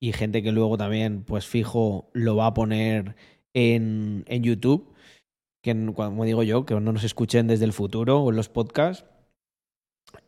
y 0.00 0.12
gente 0.12 0.42
que 0.42 0.52
luego 0.52 0.78
también, 0.78 1.22
pues 1.22 1.46
fijo, 1.46 2.10
lo 2.14 2.36
va 2.36 2.46
a 2.46 2.54
poner 2.54 3.14
en, 3.54 4.24
en 4.26 4.42
YouTube. 4.42 4.94
Que, 5.62 5.74
como 5.94 6.24
digo 6.24 6.42
yo, 6.42 6.64
que 6.64 6.74
no 6.74 6.92
nos 6.92 7.04
escuchen 7.04 7.46
desde 7.46 7.66
el 7.66 7.72
futuro 7.72 8.20
o 8.22 8.30
en 8.30 8.36
los 8.36 8.48
podcasts. 8.48 9.04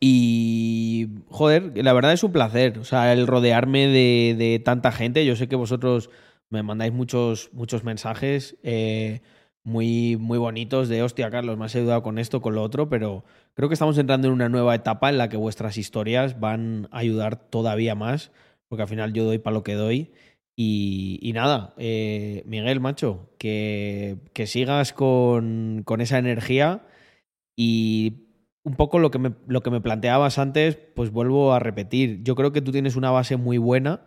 Y, 0.01 1.09
joder, 1.28 1.72
la 1.82 1.93
verdad 1.93 2.12
es 2.12 2.24
un 2.24 2.32
placer. 2.32 2.78
O 2.78 2.85
sea, 2.85 3.12
el 3.12 3.26
rodearme 3.26 3.86
de, 3.89 4.35
de 4.39 4.59
tanta 4.59 4.93
gente. 4.93 5.24
Yo 5.24 5.36
sé 5.36 5.48
que 5.48 5.56
vosotros 5.56 6.10
me 6.51 6.62
mandáis 6.62 6.93
muchos, 6.93 7.51
muchos 7.52 7.85
mensajes. 7.85 8.59
Eh, 8.62 9.22
muy, 9.69 10.16
muy 10.16 10.39
bonitos 10.39 10.89
de, 10.89 11.03
hostia, 11.03 11.31
Carlos, 11.31 11.59
me 11.59 11.66
has 11.66 11.77
ayudado 11.77 12.03
con 12.03 12.19
esto, 12.19 12.40
con 12.40 12.55
lo 12.55 12.62
otro, 12.62 12.89
pero 12.89 13.24
creo 13.55 13.69
que 13.69 13.74
estamos 13.74 13.99
entrando 13.99 14.27
en 14.28 14.35
una 14.35 14.49
nueva 14.49 14.74
etapa 14.74 15.11
en 15.11 15.19
la 15.19 15.28
que 15.28 15.36
vuestras 15.36 15.77
historias 15.77 16.40
van 16.40 16.89
a 16.90 16.99
ayudar 16.99 17.36
todavía 17.36 17.95
más, 17.95 18.32
porque 18.69 18.82
al 18.82 18.89
final 18.89 19.12
yo 19.12 19.24
doy 19.24 19.39
para 19.39 19.55
lo 19.55 19.62
que 19.62 19.74
doy. 19.74 20.12
Y, 20.57 21.31
nada, 21.35 21.74
eh, 21.78 22.43
Miguel, 22.47 22.81
macho, 22.81 23.31
que, 23.39 24.16
que 24.32 24.49
sigas 24.49 24.93
con, 24.93 25.82
con, 25.85 26.01
esa 26.01 26.19
energía 26.19 26.85
y 27.55 28.27
un 28.65 28.74
poco 28.74 28.99
lo 28.99 29.12
que, 29.12 29.20
me, 29.20 29.35
lo 29.47 29.62
que 29.62 29.70
me 29.70 29.81
planteabas 29.81 30.39
antes, 30.39 30.77
pues 30.97 31.11
vuelvo 31.12 31.53
a 31.53 31.61
repetir. 31.61 32.24
Yo 32.24 32.35
creo 32.35 32.53
que 32.53 32.61
tú 32.61 32.73
tienes 32.73 32.97
una 32.97 33.12
base 33.12 33.36
muy 33.36 33.59
buena, 33.59 34.03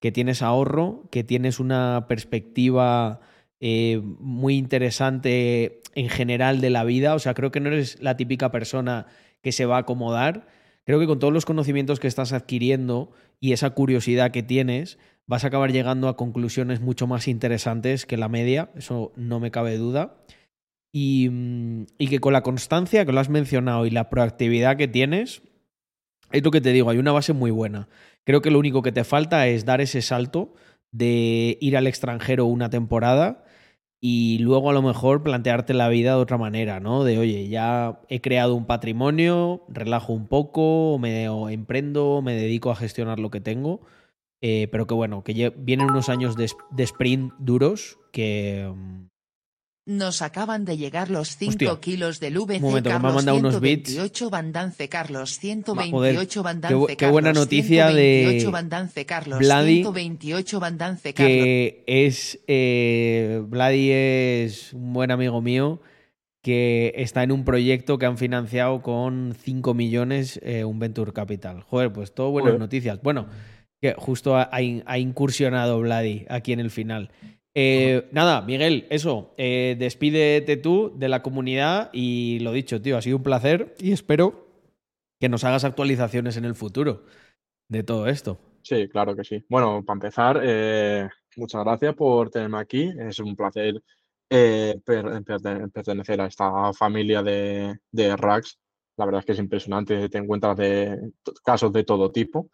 que 0.00 0.10
tienes 0.12 0.40
ahorro, 0.40 1.08
que 1.10 1.22
tienes 1.22 1.60
una 1.60 2.06
perspectiva 2.08 3.20
eh, 3.60 4.00
muy 4.02 4.56
interesante 4.56 5.82
en 5.94 6.08
general 6.08 6.60
de 6.60 6.70
la 6.70 6.84
vida. 6.84 7.14
O 7.14 7.18
sea, 7.18 7.34
creo 7.34 7.50
que 7.50 7.60
no 7.60 7.68
eres 7.68 8.00
la 8.00 8.16
típica 8.16 8.50
persona 8.50 9.06
que 9.42 9.52
se 9.52 9.66
va 9.66 9.76
a 9.76 9.80
acomodar. 9.80 10.46
Creo 10.84 10.98
que 10.98 11.06
con 11.06 11.18
todos 11.18 11.32
los 11.32 11.44
conocimientos 11.44 12.00
que 12.00 12.08
estás 12.08 12.32
adquiriendo 12.32 13.12
y 13.38 13.52
esa 13.52 13.70
curiosidad 13.70 14.30
que 14.30 14.42
tienes, 14.42 14.98
vas 15.26 15.44
a 15.44 15.48
acabar 15.48 15.72
llegando 15.72 16.08
a 16.08 16.16
conclusiones 16.16 16.80
mucho 16.80 17.06
más 17.06 17.28
interesantes 17.28 18.06
que 18.06 18.16
la 18.16 18.28
media, 18.28 18.70
eso 18.74 19.12
no 19.14 19.40
me 19.40 19.50
cabe 19.50 19.76
duda. 19.76 20.16
Y, 20.92 21.30
y, 21.98 22.08
que 22.08 22.18
con 22.18 22.32
la 22.32 22.42
constancia 22.42 23.06
que 23.06 23.12
lo 23.12 23.20
has 23.20 23.28
mencionado 23.28 23.86
y 23.86 23.90
la 23.90 24.10
proactividad 24.10 24.76
que 24.76 24.88
tienes, 24.88 25.42
es 26.32 26.42
lo 26.42 26.50
que 26.50 26.60
te 26.60 26.72
digo, 26.72 26.90
hay 26.90 26.98
una 26.98 27.12
base 27.12 27.32
muy 27.32 27.52
buena. 27.52 27.88
Creo 28.24 28.42
que 28.42 28.50
lo 28.50 28.58
único 28.58 28.82
que 28.82 28.90
te 28.90 29.04
falta 29.04 29.46
es 29.46 29.64
dar 29.64 29.80
ese 29.80 30.02
salto 30.02 30.54
de 30.90 31.58
ir 31.60 31.76
al 31.76 31.86
extranjero 31.86 32.46
una 32.46 32.70
temporada 32.70 33.44
y 34.00 34.38
luego 34.38 34.70
a 34.70 34.72
lo 34.72 34.82
mejor 34.82 35.22
plantearte 35.22 35.74
la 35.74 35.88
vida 35.88 36.14
de 36.14 36.22
otra 36.22 36.38
manera, 36.38 36.80
¿no? 36.80 37.04
De, 37.04 37.18
oye, 37.18 37.48
ya 37.48 38.00
he 38.08 38.20
creado 38.20 38.54
un 38.54 38.66
patrimonio, 38.66 39.64
relajo 39.68 40.12
un 40.14 40.26
poco, 40.26 40.98
me 40.98 41.24
emprendo, 41.52 42.22
me 42.22 42.34
dedico 42.34 42.70
a 42.70 42.76
gestionar 42.76 43.18
lo 43.20 43.30
que 43.30 43.40
tengo, 43.40 43.80
eh, 44.40 44.68
pero 44.72 44.86
que 44.86 44.94
bueno, 44.94 45.22
que 45.22 45.52
vienen 45.56 45.90
unos 45.90 46.08
años 46.08 46.36
de, 46.36 46.50
de 46.70 46.82
sprint 46.82 47.34
duros 47.38 47.98
que, 48.10 48.72
nos 49.86 50.22
acaban 50.22 50.64
de 50.64 50.76
llegar 50.76 51.10
los 51.10 51.36
5 51.36 51.80
kilos 51.80 52.20
del 52.20 52.38
VC 52.38 52.60
momento, 52.60 52.90
Carlos 52.90 53.24
me 53.24 53.32
unos 53.32 53.54
128 53.60 54.30
Bandance 54.30 54.88
Carlos 54.88 55.38
128 55.38 56.42
Bandance 56.42 56.86
qué, 56.86 56.96
qué, 56.96 57.06
buena 57.06 57.32
noticia 57.32 57.88
de 57.88 58.46
Bandance 58.50 59.06
Carlos 59.06 59.38
Vladi, 59.38 59.82
128 59.82 60.60
Bandance 60.60 61.14
Carlos 61.14 61.32
que 61.32 61.84
es 61.86 62.40
eh, 62.46 63.42
Vladi 63.46 63.90
es 63.90 64.72
un 64.74 64.92
buen 64.92 65.10
amigo 65.10 65.40
mío 65.40 65.80
que 66.42 66.92
está 66.96 67.22
en 67.22 67.32
un 67.32 67.44
proyecto 67.44 67.98
que 67.98 68.06
han 68.06 68.18
financiado 68.18 68.82
con 68.82 69.34
5 69.38 69.74
millones 69.74 70.40
eh, 70.42 70.64
un 70.64 70.78
Venture 70.78 71.12
Capital. 71.12 71.62
Joder, 71.62 71.92
pues 71.92 72.14
todo 72.14 72.30
buenas 72.30 72.52
Joder. 72.52 72.60
noticias. 72.60 73.02
Bueno, 73.02 73.28
que 73.80 73.94
justo 73.96 74.36
ha, 74.36 74.48
ha 74.50 74.98
incursionado 74.98 75.80
Vladi 75.80 76.24
aquí 76.30 76.52
en 76.52 76.60
el 76.60 76.70
final. 76.70 77.10
Eh, 77.54 78.08
nada, 78.12 78.42
Miguel, 78.42 78.86
eso, 78.90 79.34
eh, 79.36 79.76
despídete 79.78 80.56
tú 80.56 80.92
de 80.96 81.08
la 81.08 81.22
comunidad 81.22 81.90
y 81.92 82.38
lo 82.40 82.52
dicho, 82.52 82.80
tío, 82.80 82.96
ha 82.96 83.02
sido 83.02 83.16
un 83.16 83.22
placer 83.22 83.74
y 83.80 83.92
espero 83.92 84.46
que 85.18 85.28
nos 85.28 85.44
hagas 85.44 85.64
actualizaciones 85.64 86.36
en 86.36 86.44
el 86.44 86.54
futuro 86.54 87.04
de 87.68 87.82
todo 87.82 88.06
esto. 88.06 88.38
Sí, 88.62 88.88
claro 88.88 89.16
que 89.16 89.24
sí. 89.24 89.44
Bueno, 89.48 89.84
para 89.84 89.96
empezar, 89.96 90.40
eh, 90.42 91.08
muchas 91.36 91.64
gracias 91.64 91.94
por 91.94 92.30
tenerme 92.30 92.58
aquí. 92.58 92.92
Es 92.98 93.18
un 93.18 93.34
placer 93.34 93.82
pertenecer 94.28 96.20
a 96.20 96.26
esta 96.26 96.72
familia 96.72 97.22
de 97.22 98.16
racks. 98.16 98.58
La 98.96 99.06
verdad 99.06 99.20
es 99.20 99.26
que 99.26 99.32
es 99.32 99.38
impresionante, 99.38 100.08
te 100.08 100.18
encuentras 100.18 100.56
de 100.56 101.12
casos 101.42 101.72
de 101.72 101.84
todo 101.84 102.12
tipo. 102.12 102.50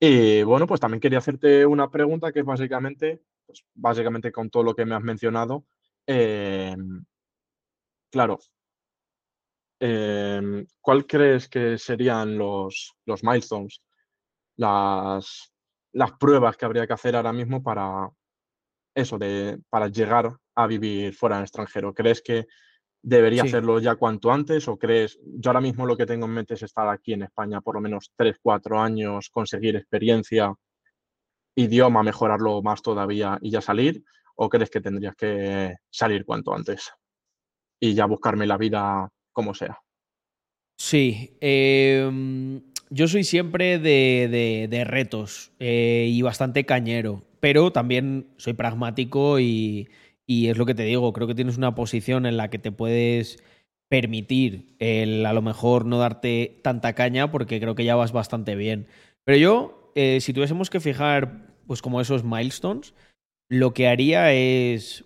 Y 0.00 0.42
bueno, 0.42 0.66
pues 0.66 0.80
también 0.80 1.00
quería 1.00 1.18
hacerte 1.18 1.66
una 1.66 1.90
pregunta 1.90 2.32
que 2.32 2.40
es 2.40 2.46
básicamente, 2.46 3.20
pues 3.52 3.64
básicamente 3.74 4.32
con 4.32 4.48
todo 4.50 4.62
lo 4.62 4.74
que 4.74 4.86
me 4.86 4.94
has 4.94 5.02
mencionado, 5.02 5.66
eh, 6.06 6.74
claro, 8.10 8.38
eh, 9.80 10.66
¿cuál 10.80 11.06
crees 11.06 11.48
que 11.48 11.76
serían 11.76 12.38
los, 12.38 12.94
los 13.04 13.22
milestones, 13.22 13.82
las, 14.56 15.52
las 15.92 16.12
pruebas 16.12 16.56
que 16.56 16.64
habría 16.64 16.86
que 16.86 16.94
hacer 16.94 17.14
ahora 17.14 17.32
mismo 17.32 17.62
para 17.62 18.08
eso, 18.94 19.18
de, 19.18 19.58
para 19.68 19.88
llegar 19.88 20.34
a 20.54 20.66
vivir 20.66 21.14
fuera 21.14 21.36
del 21.36 21.44
extranjero? 21.44 21.92
¿Crees 21.92 22.22
que 22.22 22.46
debería 23.02 23.42
sí. 23.42 23.48
hacerlo 23.48 23.80
ya 23.80 23.96
cuanto 23.96 24.32
antes 24.32 24.66
o 24.68 24.78
crees, 24.78 25.18
yo 25.24 25.50
ahora 25.50 25.60
mismo 25.60 25.84
lo 25.84 25.96
que 25.96 26.06
tengo 26.06 26.26
en 26.26 26.32
mente 26.32 26.54
es 26.54 26.62
estar 26.62 26.88
aquí 26.88 27.12
en 27.12 27.24
España 27.24 27.60
por 27.60 27.74
lo 27.74 27.80
menos 27.80 28.12
3, 28.16 28.36
4 28.40 28.80
años, 28.80 29.28
conseguir 29.28 29.76
experiencia, 29.76 30.54
idioma, 31.54 32.02
mejorarlo 32.02 32.62
más 32.62 32.82
todavía 32.82 33.38
y 33.40 33.50
ya 33.50 33.60
salir? 33.60 34.04
¿O 34.34 34.48
crees 34.48 34.70
que 34.70 34.80
tendrías 34.80 35.14
que 35.14 35.76
salir 35.90 36.24
cuanto 36.24 36.54
antes 36.54 36.90
y 37.80 37.94
ya 37.94 38.06
buscarme 38.06 38.46
la 38.46 38.56
vida 38.56 39.08
como 39.32 39.54
sea? 39.54 39.78
Sí, 40.78 41.36
eh, 41.40 42.60
yo 42.90 43.08
soy 43.08 43.24
siempre 43.24 43.78
de, 43.78 44.28
de, 44.30 44.68
de 44.68 44.84
retos 44.84 45.52
eh, 45.58 46.08
y 46.10 46.22
bastante 46.22 46.66
cañero, 46.66 47.22
pero 47.40 47.72
también 47.72 48.28
soy 48.36 48.54
pragmático 48.54 49.38
y, 49.38 49.88
y 50.26 50.48
es 50.48 50.58
lo 50.58 50.66
que 50.66 50.74
te 50.74 50.84
digo, 50.84 51.12
creo 51.12 51.26
que 51.26 51.34
tienes 51.34 51.56
una 51.56 51.74
posición 51.74 52.26
en 52.26 52.36
la 52.36 52.50
que 52.50 52.58
te 52.58 52.72
puedes 52.72 53.42
permitir 53.88 54.74
el 54.78 55.26
a 55.26 55.32
lo 55.32 55.42
mejor 55.42 55.84
no 55.84 55.98
darte 55.98 56.60
tanta 56.62 56.94
caña 56.94 57.30
porque 57.30 57.60
creo 57.60 57.74
que 57.74 57.84
ya 57.84 57.94
vas 57.94 58.12
bastante 58.12 58.56
bien. 58.56 58.88
Pero 59.24 59.38
yo, 59.38 59.81
eh, 59.94 60.20
si 60.20 60.32
tuviésemos 60.32 60.70
que 60.70 60.80
fijar 60.80 61.48
pues 61.66 61.82
como 61.82 62.00
esos 62.00 62.24
milestones, 62.24 62.94
lo 63.48 63.74
que 63.74 63.88
haría 63.88 64.32
es 64.32 65.04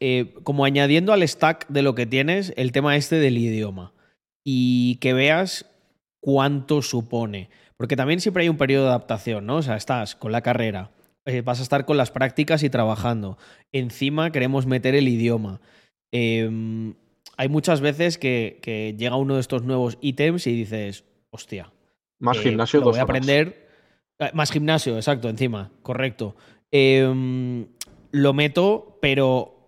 eh, 0.00 0.34
como 0.44 0.64
añadiendo 0.64 1.12
al 1.12 1.26
stack 1.26 1.66
de 1.68 1.82
lo 1.82 1.94
que 1.94 2.06
tienes 2.06 2.52
el 2.56 2.72
tema 2.72 2.96
este 2.96 3.16
del 3.16 3.38
idioma 3.38 3.92
y 4.44 4.96
que 4.96 5.12
veas 5.12 5.66
cuánto 6.20 6.82
supone. 6.82 7.50
Porque 7.76 7.96
también 7.96 8.20
siempre 8.20 8.42
hay 8.42 8.48
un 8.48 8.56
periodo 8.56 8.84
de 8.84 8.90
adaptación, 8.90 9.46
¿no? 9.46 9.56
O 9.56 9.62
sea, 9.62 9.76
estás 9.76 10.16
con 10.16 10.32
la 10.32 10.40
carrera, 10.40 10.90
eh, 11.26 11.42
vas 11.42 11.60
a 11.60 11.62
estar 11.62 11.84
con 11.84 11.96
las 11.96 12.10
prácticas 12.10 12.62
y 12.62 12.70
trabajando. 12.70 13.38
Encima 13.72 14.32
queremos 14.32 14.66
meter 14.66 14.94
el 14.94 15.08
idioma. 15.08 15.60
Eh, 16.12 16.94
hay 17.36 17.48
muchas 17.48 17.80
veces 17.80 18.18
que, 18.18 18.58
que, 18.62 18.96
llega 18.98 19.16
uno 19.16 19.34
de 19.34 19.40
estos 19.40 19.62
nuevos 19.62 19.96
ítems 20.00 20.46
y 20.48 20.54
dices, 20.54 21.04
hostia. 21.30 21.72
Más 22.18 22.38
eh, 22.38 22.42
gimnasio, 22.42 22.80
lo 22.80 22.86
dos 22.86 22.94
voy 22.94 23.00
a 23.00 23.04
aprender. 23.04 23.67
Eh, 24.18 24.30
Más 24.34 24.50
gimnasio, 24.50 24.96
exacto, 24.96 25.28
encima, 25.28 25.70
correcto. 25.82 26.36
Eh, 26.70 27.66
lo 28.10 28.32
meto, 28.32 28.98
pero 29.00 29.58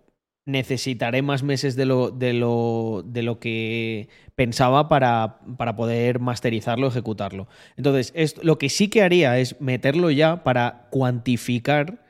necesitaré 0.47 1.23
más 1.23 1.43
meses 1.43 1.77
de 1.77 1.87
lo, 1.87 2.11
de 2.11 2.33
lo, 2.33 3.03
de 3.07 3.23
lo 3.23 3.39
que 3.39 4.09
pensaba 4.35 4.89
para, 4.89 5.39
para, 5.57 5.77
poder 5.77 6.19
masterizarlo, 6.19 6.89
ejecutarlo. 6.89 7.47
Entonces, 7.77 8.13
esto, 8.17 8.41
lo 8.43 8.59
que 8.59 8.69
sí 8.69 8.89
que 8.89 9.03
haría 9.03 9.39
es 9.39 9.61
meterlo 9.61 10.11
ya 10.11 10.43
para 10.43 10.89
cuantificar 10.91 12.05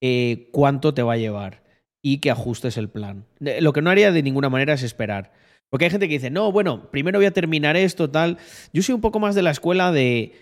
eh, 0.00 0.48
cuánto 0.52 0.94
te 0.94 1.02
va 1.02 1.14
a 1.14 1.18
llevar 1.18 1.62
y 2.02 2.18
que 2.18 2.30
ajustes 2.30 2.76
el 2.76 2.88
plan. 2.88 3.24
Lo 3.40 3.72
que 3.72 3.82
no 3.82 3.90
haría 3.90 4.12
de 4.12 4.22
ninguna 4.22 4.50
manera 4.50 4.74
es 4.74 4.82
esperar. 4.82 5.32
Porque 5.70 5.86
hay 5.86 5.90
gente 5.90 6.06
que 6.08 6.14
dice, 6.14 6.30
no, 6.30 6.52
bueno, 6.52 6.90
primero 6.90 7.18
voy 7.18 7.26
a 7.26 7.32
terminar 7.32 7.76
esto, 7.76 8.10
tal. 8.10 8.38
Yo 8.72 8.82
soy 8.82 8.94
un 8.94 9.00
poco 9.00 9.18
más 9.18 9.34
de 9.34 9.42
la 9.42 9.50
escuela 9.50 9.90
de. 9.90 10.32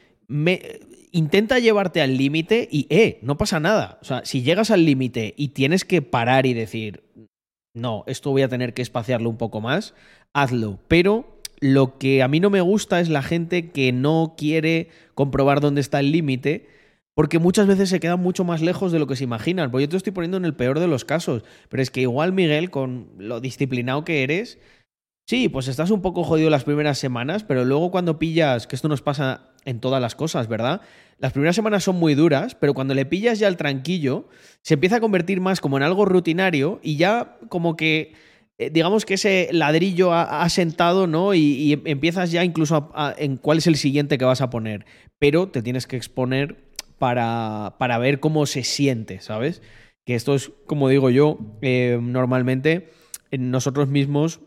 Intenta 1.14 1.60
llevarte 1.60 2.02
al 2.02 2.16
límite 2.16 2.68
y, 2.70 2.86
eh, 2.90 3.20
no 3.22 3.38
pasa 3.38 3.60
nada. 3.60 3.98
O 4.02 4.04
sea, 4.04 4.24
si 4.24 4.42
llegas 4.42 4.72
al 4.72 4.84
límite 4.84 5.32
y 5.36 5.48
tienes 5.48 5.84
que 5.84 6.02
parar 6.02 6.44
y 6.44 6.54
decir, 6.54 7.04
no, 7.72 8.02
esto 8.08 8.32
voy 8.32 8.42
a 8.42 8.48
tener 8.48 8.74
que 8.74 8.82
espaciarlo 8.82 9.30
un 9.30 9.36
poco 9.36 9.60
más, 9.60 9.94
hazlo. 10.32 10.80
Pero 10.88 11.40
lo 11.60 11.98
que 11.98 12.24
a 12.24 12.28
mí 12.28 12.40
no 12.40 12.50
me 12.50 12.60
gusta 12.60 12.98
es 12.98 13.08
la 13.08 13.22
gente 13.22 13.70
que 13.70 13.92
no 13.92 14.34
quiere 14.36 14.88
comprobar 15.14 15.60
dónde 15.60 15.80
está 15.80 16.00
el 16.00 16.10
límite. 16.10 16.68
Porque 17.14 17.38
muchas 17.38 17.68
veces 17.68 17.90
se 17.90 18.00
quedan 18.00 18.18
mucho 18.18 18.42
más 18.42 18.60
lejos 18.60 18.90
de 18.90 18.98
lo 18.98 19.06
que 19.06 19.14
se 19.14 19.22
imaginan. 19.22 19.70
Porque 19.70 19.84
yo 19.84 19.88
te 19.90 19.96
estoy 19.96 20.12
poniendo 20.12 20.36
en 20.36 20.44
el 20.44 20.56
peor 20.56 20.80
de 20.80 20.88
los 20.88 21.04
casos. 21.04 21.44
Pero 21.68 21.80
es 21.80 21.92
que 21.92 22.00
igual, 22.00 22.32
Miguel, 22.32 22.70
con 22.70 23.10
lo 23.18 23.40
disciplinado 23.40 24.04
que 24.04 24.24
eres, 24.24 24.58
sí, 25.28 25.48
pues 25.48 25.68
estás 25.68 25.92
un 25.92 26.02
poco 26.02 26.24
jodido 26.24 26.50
las 26.50 26.64
primeras 26.64 26.98
semanas, 26.98 27.44
pero 27.44 27.64
luego 27.64 27.92
cuando 27.92 28.18
pillas, 28.18 28.66
que 28.66 28.74
esto 28.74 28.88
nos 28.88 29.00
pasa 29.00 29.53
en 29.64 29.80
todas 29.80 30.00
las 30.00 30.14
cosas, 30.14 30.48
¿verdad? 30.48 30.80
Las 31.18 31.32
primeras 31.32 31.56
semanas 31.56 31.84
son 31.84 31.96
muy 31.96 32.14
duras, 32.14 32.54
pero 32.54 32.74
cuando 32.74 32.94
le 32.94 33.06
pillas 33.06 33.38
ya 33.38 33.48
el 33.48 33.56
tranquillo, 33.56 34.28
se 34.62 34.74
empieza 34.74 34.96
a 34.96 35.00
convertir 35.00 35.40
más 35.40 35.60
como 35.60 35.76
en 35.76 35.82
algo 35.82 36.04
rutinario 36.04 36.80
y 36.82 36.96
ya 36.96 37.38
como 37.48 37.76
que, 37.76 38.12
eh, 38.58 38.70
digamos 38.70 39.04
que 39.04 39.14
ese 39.14 39.48
ladrillo 39.52 40.12
ha, 40.12 40.48
sentado, 40.48 41.06
¿no? 41.06 41.34
Y, 41.34 41.40
y 41.40 41.82
empiezas 41.84 42.30
ya 42.30 42.44
incluso 42.44 42.90
a- 42.94 43.14
en 43.16 43.36
cuál 43.36 43.58
es 43.58 43.66
el 43.66 43.76
siguiente 43.76 44.18
que 44.18 44.24
vas 44.24 44.40
a 44.40 44.50
poner, 44.50 44.86
pero 45.18 45.48
te 45.48 45.62
tienes 45.62 45.86
que 45.86 45.96
exponer 45.96 46.56
para, 46.98 47.76
para 47.78 47.98
ver 47.98 48.20
cómo 48.20 48.46
se 48.46 48.64
siente, 48.64 49.20
¿sabes? 49.20 49.62
Que 50.04 50.14
esto 50.14 50.34
es, 50.34 50.50
como 50.66 50.88
digo 50.88 51.10
yo, 51.10 51.38
eh, 51.62 51.98
normalmente 52.00 52.90
en 53.30 53.50
nosotros 53.50 53.88
mismos 53.88 54.40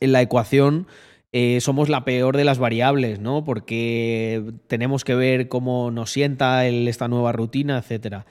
en 0.00 0.12
la 0.12 0.22
ecuación 0.22 0.86
eh, 1.32 1.60
somos 1.60 1.88
la 1.88 2.04
peor 2.04 2.36
de 2.36 2.44
las 2.44 2.58
variables, 2.58 3.20
¿no? 3.20 3.44
Porque 3.44 4.42
tenemos 4.66 5.04
que 5.04 5.14
ver 5.14 5.48
cómo 5.48 5.90
nos 5.90 6.10
sienta 6.10 6.66
el- 6.66 6.88
esta 6.88 7.08
nueva 7.08 7.32
rutina, 7.32 7.78
etc. 7.78 8.24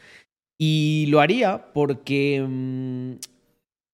Y 0.60 1.06
lo 1.10 1.20
haría 1.22 1.72
porque 1.74 2.44
mm, 2.48 3.14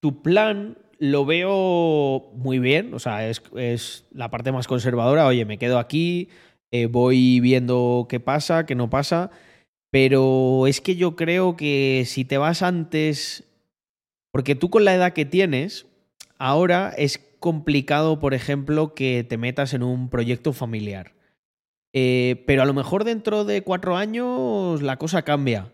tu 0.02 0.22
plan 0.22 0.78
lo 1.00 1.26
veo 1.26 2.32
muy 2.36 2.60
bien, 2.60 2.94
o 2.94 3.00
sea, 3.00 3.28
es, 3.28 4.06
la 4.14 4.30
parte 4.32 4.54
más 4.54 4.68
conservadora, 4.68 5.28
oye, 5.28 5.44
me 5.44 5.58
quedo 5.58 5.80
aquí, 5.80 6.30
eh, 6.72 6.86
voy 6.86 7.42
viendo 7.42 8.06
qué 8.10 8.22
pasa, 8.22 8.66
qué 8.66 8.76
no 8.76 8.90
pasa, 8.90 9.30
pero 9.92 10.66
es 10.66 10.80
que 10.80 10.96
yo 10.96 11.18
creo 11.18 11.58
que 11.58 12.04
si 12.06 12.24
te 12.24 12.38
vas 12.38 12.62
antes, 12.62 13.44
porque 14.32 14.56
tú 14.56 14.70
con 14.70 14.86
la 14.86 14.96
edad 14.96 15.12
que 15.14 15.26
tienes, 15.26 15.88
ahora 16.38 16.94
es 16.98 17.18
complicado, 17.44 18.22
por 18.22 18.34
ejemplo, 18.34 18.95
que 18.95 19.26
te 19.26 19.38
metas 19.38 19.74
en 19.74 19.84
un 19.84 20.07
proyecto 20.07 20.53
familiar. 20.53 21.11
Eh, 21.91 22.41
pero 22.48 22.61
a 22.61 22.65
lo 22.65 22.74
mejor 22.74 23.03
dentro 23.03 23.44
de 23.44 23.64
cuatro 23.64 23.98
años 23.98 24.82
la 24.82 24.95
cosa 24.95 25.24
cambia. 25.24 25.74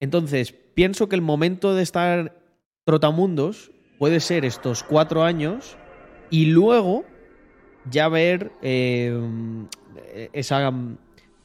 Entonces, 0.00 0.52
pienso 0.52 1.08
que 1.08 1.16
el 1.16 1.22
momento 1.22 1.74
de 1.74 1.82
estar 1.82 2.42
trotamundos 2.84 3.70
puede 3.98 4.20
ser 4.20 4.44
estos 4.44 4.82
cuatro 4.82 5.24
años 5.24 5.78
y 6.28 6.44
luego 6.44 7.06
ya 7.90 8.10
ver 8.10 8.52
eh, 8.60 9.18
esa 10.34 10.70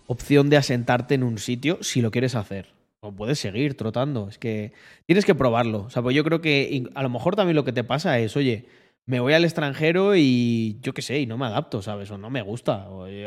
opción 0.08 0.50
de 0.50 0.58
asentarte 0.58 1.16
en 1.16 1.24
un 1.24 1.38
sitio 1.38 1.78
si 1.80 2.02
lo 2.02 2.12
quieres 2.12 2.36
hacer. 2.36 2.74
O 3.00 3.14
puedes 3.14 3.40
seguir 3.40 3.78
trotando. 3.78 4.28
Es 4.28 4.38
que 4.38 4.74
tienes 5.06 5.24
que 5.24 5.36
probarlo. 5.36 5.84
O 5.84 5.90
sea, 5.90 6.04
pues 6.04 6.18
yo 6.18 6.26
creo 6.26 6.42
que 6.42 6.84
a 6.96 7.02
lo 7.02 7.10
mejor 7.10 7.38
también 7.38 7.56
lo 7.56 7.64
que 7.64 7.72
te 7.72 7.86
pasa 7.86 8.20
es, 8.20 8.36
oye, 8.36 8.66
me 9.06 9.20
voy 9.20 9.34
al 9.34 9.44
extranjero 9.44 10.16
y 10.16 10.80
yo 10.82 10.94
qué 10.94 11.02
sé, 11.02 11.20
y 11.20 11.26
no 11.26 11.38
me 11.38 11.46
adapto, 11.46 11.82
¿sabes? 11.82 12.10
O 12.12 12.18
no 12.18 12.30
me 12.30 12.42
gusta. 12.42 12.88
Voy 12.88 13.24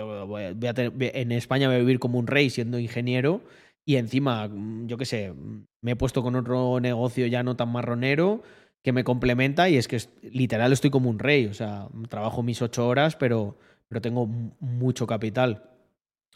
a- 0.67 0.75
tener- 0.75 0.93
en 1.17 1.33
España 1.33 1.69
voy 1.69 1.77
a 1.77 1.81
vivir 1.81 1.99
como 1.99 2.19
un 2.19 2.27
rey 2.27 2.49
siendo 2.51 2.79
ingeniero 2.79 3.43
y 3.85 3.97
encima, 3.97 4.49
mm, 4.49 4.87
yo 4.87 4.97
qué 4.97 5.05
sé, 5.05 5.33
mm, 5.33 5.65
me 5.83 5.93
he 5.93 5.97
puesto 5.97 6.23
con 6.23 6.35
otro 6.35 6.81
negocio 6.81 7.27
ya 7.27 7.43
no 7.43 7.57
tan 7.57 7.71
marronero 7.71 8.43
que 8.83 8.93
me 8.93 9.05
complementa 9.05 9.69
y 9.69 9.77
es 9.77 9.87
que 9.89 9.99
literal 10.23 10.73
estoy 10.73 10.91
como 10.91 11.11
un 11.11 11.19
rey. 11.19 11.47
O 11.47 11.55
sea, 11.55 11.89
trabajo 12.09 12.43
mis 12.43 12.63
ocho 12.63 12.87
horas, 12.89 13.17
pero, 13.17 13.59
pero 13.89 14.01
tengo 14.01 14.27
mucho 14.61 15.07
capital. 15.07 15.71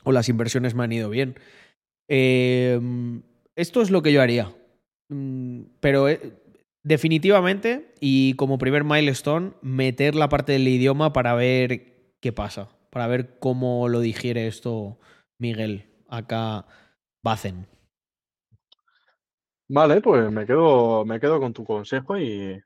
O 0.04 0.12
las 0.12 0.28
inversiones 0.28 0.74
me 0.74 0.84
han 0.84 0.92
ido 0.92 1.08
bien. 1.10 1.36
Eh, 2.08 2.80
esto 3.56 3.82
es 3.82 3.90
lo 3.90 4.02
que 4.02 4.12
yo 4.12 4.20
haría. 4.22 4.52
Mm, 5.08 5.62
Pero 5.80 6.08
eh, 6.08 6.32
definitivamente, 6.82 7.94
y 8.00 8.34
como 8.34 8.58
primer 8.58 8.84
milestone, 8.84 9.52
meter 9.62 10.14
la 10.14 10.28
parte 10.28 10.52
del 10.52 10.68
idioma 10.68 11.12
para 11.12 11.34
ver 11.34 12.14
qué 12.20 12.32
pasa. 12.32 12.68
Para 12.90 13.06
ver 13.06 13.38
cómo 13.38 13.88
lo 13.88 14.00
digiere 14.00 14.46
esto 14.46 14.98
Miguel, 15.38 15.86
acá 16.08 16.66
Bacen. 17.22 17.66
Vale, 19.68 20.00
pues 20.00 20.32
me 20.32 20.46
quedo, 20.46 21.04
me 21.04 21.20
quedo 21.20 21.38
con 21.38 21.52
tu 21.52 21.64
consejo 21.64 22.18
y, 22.18 22.60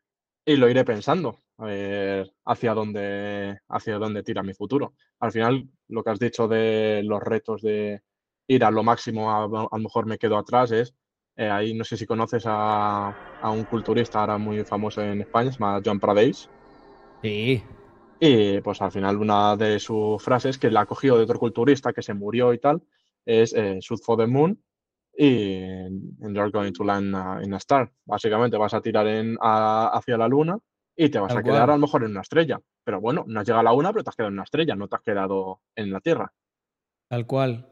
y 0.47 0.57
lo 0.57 0.71
iré 0.71 0.85
pensando, 0.85 1.43
a 1.59 1.67
ver 1.67 2.33
hacia 2.47 2.73
dónde, 2.73 3.59
hacia 3.69 3.99
dónde 3.99 4.23
tira 4.23 4.43
mi 4.43 4.55
futuro. 4.55 4.95
Al 5.21 5.31
final, 5.31 5.69
lo 5.89 6.03
que 6.03 6.11
has 6.11 6.19
dicho 6.19 6.49
de 6.49 7.03
los 7.05 7.23
retos 7.23 7.61
de 7.61 8.03
ir 8.47 8.65
a 8.65 8.71
lo 8.71 8.83
máximo, 8.83 9.31
a, 9.31 9.45
a 9.45 9.77
lo 9.77 9.83
mejor 9.83 10.07
me 10.07 10.17
quedo 10.17 10.39
atrás, 10.39 10.73
es, 10.73 10.95
eh, 11.37 11.49
ahí 11.51 11.75
no 11.75 11.85
sé 11.85 11.97
si 11.97 12.07
conoces 12.07 12.45
a, 12.47 13.09
a 13.41 13.51
un 13.51 13.65
culturista 13.67 14.21
ahora 14.21 14.39
muy 14.39 14.65
famoso 14.65 15.03
en 15.03 15.23
España, 15.23 15.51
se 15.53 15.59
llama 15.59 15.81
Joan 15.85 16.01
Pradeis, 16.01 16.51
Sí, 17.23 17.65
y 18.19 18.61
pues 18.61 18.81
al 18.81 18.93
final 18.93 19.17
una 19.19 19.57
de 19.57 19.79
sus 19.81 20.23
frases 20.23 20.59
que 20.59 20.71
la 20.71 20.83
ha 20.83 20.87
cogido 20.87 21.17
de 21.17 21.25
otro 21.25 21.39
culturista 21.39 21.93
que 21.93 22.03
se 22.03 22.15
murió 22.15 22.53
y 22.55 22.59
tal, 22.59 22.83
es 23.25 23.53
eh, 23.55 23.79
shoot 23.81 24.01
for 24.03 24.19
the 24.19 24.27
moon 24.27 24.63
y 25.19 25.63
and 25.65 26.35
you're 26.37 26.51
going 26.51 26.73
to 26.73 26.85
land 26.85 27.15
in 27.45 27.55
a 27.55 27.59
star. 27.59 27.93
Básicamente 28.05 28.57
vas 28.59 28.75
a 28.75 28.81
tirar 28.83 29.07
en, 29.09 29.37
a- 29.41 29.89
hacia 29.95 30.17
la 30.19 30.29
luna 30.29 30.59
y 30.97 31.09
te 31.11 31.19
vas 31.21 31.37
a 31.37 31.43
quedar 31.43 31.69
cual. 31.69 31.71
a 31.71 31.75
lo 31.75 31.81
mejor 31.81 32.05
en 32.05 32.13
una 32.13 32.23
estrella. 32.23 32.61
Pero 32.85 33.01
bueno, 33.01 33.25
no 33.29 33.41
has 33.41 33.47
llegado 33.47 33.61
a 33.61 33.65
la 33.65 33.73
una, 33.73 33.93
pero 33.93 34.05
te 34.05 34.11
has 34.11 34.17
quedado 34.17 34.29
en 34.31 34.35
una 34.35 34.45
estrella, 34.45 34.77
no 34.77 34.89
te 34.89 34.97
has 34.97 35.03
quedado 35.03 35.63
en 35.77 35.93
la 35.93 36.01
Tierra. 36.01 36.33
Tal 37.09 37.25
cual. 37.27 37.67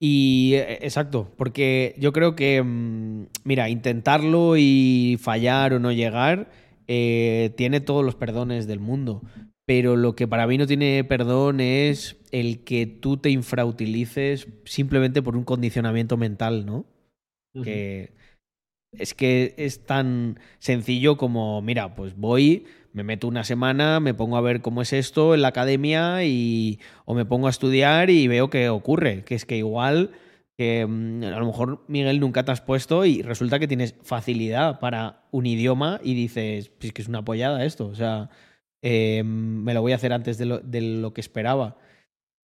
Y 0.00 0.52
eh, 0.54 0.78
exacto, 0.82 1.32
porque 1.36 1.94
yo 1.98 2.12
creo 2.12 2.34
que, 2.36 2.62
mm, 2.62 3.26
mira, 3.44 3.68
intentarlo 3.68 4.56
y 4.56 5.16
fallar 5.20 5.72
o 5.74 5.78
no 5.78 5.92
llegar 5.92 6.50
eh, 6.86 7.52
tiene 7.56 7.80
todos 7.80 8.04
los 8.04 8.14
perdones 8.14 8.66
del 8.66 8.80
mundo. 8.80 9.22
Pero 9.66 9.96
lo 9.96 10.14
que 10.14 10.28
para 10.28 10.46
mí 10.46 10.58
no 10.58 10.66
tiene 10.66 11.04
perdón 11.04 11.60
es 11.60 12.16
el 12.32 12.64
que 12.64 12.86
tú 12.86 13.16
te 13.16 13.30
infrautilices 13.30 14.48
simplemente 14.64 15.22
por 15.22 15.36
un 15.36 15.44
condicionamiento 15.44 16.16
mental, 16.16 16.66
¿no? 16.66 16.86
que 17.62 18.12
es 18.98 19.14
que 19.14 19.54
es 19.56 19.84
tan 19.86 20.38
sencillo 20.58 21.16
como, 21.16 21.62
mira, 21.62 21.94
pues 21.94 22.16
voy, 22.16 22.66
me 22.94 23.02
meto 23.02 23.26
una 23.26 23.42
semana, 23.42 23.98
me 23.98 24.14
pongo 24.14 24.36
a 24.36 24.40
ver 24.40 24.62
cómo 24.62 24.80
es 24.80 24.92
esto 24.92 25.34
en 25.34 25.42
la 25.42 25.48
academia 25.48 26.24
y 26.24 26.78
o 27.04 27.14
me 27.14 27.24
pongo 27.24 27.48
a 27.48 27.50
estudiar 27.50 28.08
y 28.08 28.28
veo 28.28 28.50
qué 28.50 28.68
ocurre, 28.68 29.24
que 29.24 29.34
es 29.34 29.44
que 29.44 29.56
igual 29.56 30.12
que 30.56 30.86
mm, 30.88 31.24
a 31.24 31.38
lo 31.40 31.46
mejor 31.46 31.84
Miguel 31.88 32.20
nunca 32.20 32.44
te 32.44 32.52
has 32.52 32.60
puesto 32.60 33.04
y 33.04 33.20
resulta 33.22 33.58
que 33.58 33.66
tienes 33.66 33.96
facilidad 34.02 34.78
para 34.78 35.24
un 35.32 35.44
idioma 35.44 36.00
y 36.04 36.14
dices, 36.14 36.70
pues 36.78 36.92
que 36.92 37.02
es 37.02 37.08
una 37.08 37.18
apoyada 37.18 37.64
esto, 37.64 37.88
o 37.88 37.96
sea, 37.96 38.30
eh, 38.80 39.24
me 39.24 39.74
lo 39.74 39.82
voy 39.82 39.90
a 39.90 39.96
hacer 39.96 40.12
antes 40.12 40.38
de 40.38 40.46
lo, 40.46 40.60
de 40.60 40.80
lo 40.80 41.12
que 41.12 41.20
esperaba. 41.20 41.76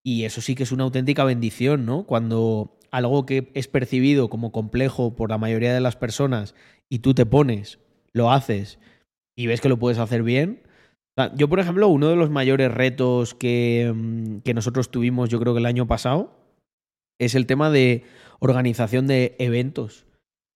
Y 0.02 0.24
eso 0.24 0.40
sí 0.40 0.56
que 0.56 0.64
es 0.64 0.72
una 0.72 0.84
auténtica 0.84 1.24
bendición, 1.24 1.86
¿no? 1.86 2.06
Cuando 2.06 2.78
algo 2.90 3.24
que 3.24 3.52
es 3.54 3.68
percibido 3.68 4.30
como 4.30 4.50
complejo 4.50 5.14
por 5.14 5.30
la 5.30 5.38
mayoría 5.38 5.72
de 5.74 5.80
las 5.80 5.96
personas 5.96 6.56
y 6.88 7.00
tú 7.00 7.14
te 7.14 7.26
pones, 7.26 7.78
lo 8.12 8.32
haces 8.32 8.80
y 9.36 9.46
ves 9.46 9.60
que 9.60 9.68
lo 9.68 9.78
puedes 9.78 9.98
hacer 9.98 10.22
bien. 10.22 10.62
Yo, 11.36 11.48
por 11.48 11.60
ejemplo, 11.60 11.88
uno 11.88 12.08
de 12.08 12.16
los 12.16 12.30
mayores 12.30 12.72
retos 12.72 13.34
que, 13.34 13.92
mm, 13.94 14.38
que 14.38 14.54
nosotros 14.54 14.90
tuvimos, 14.90 15.28
yo 15.28 15.38
creo 15.38 15.52
que 15.52 15.60
el 15.60 15.66
año 15.66 15.86
pasado, 15.86 16.32
es 17.18 17.34
el 17.34 17.46
tema 17.46 17.70
de 17.70 18.04
organización 18.38 19.06
de 19.06 19.36
eventos. 19.38 20.06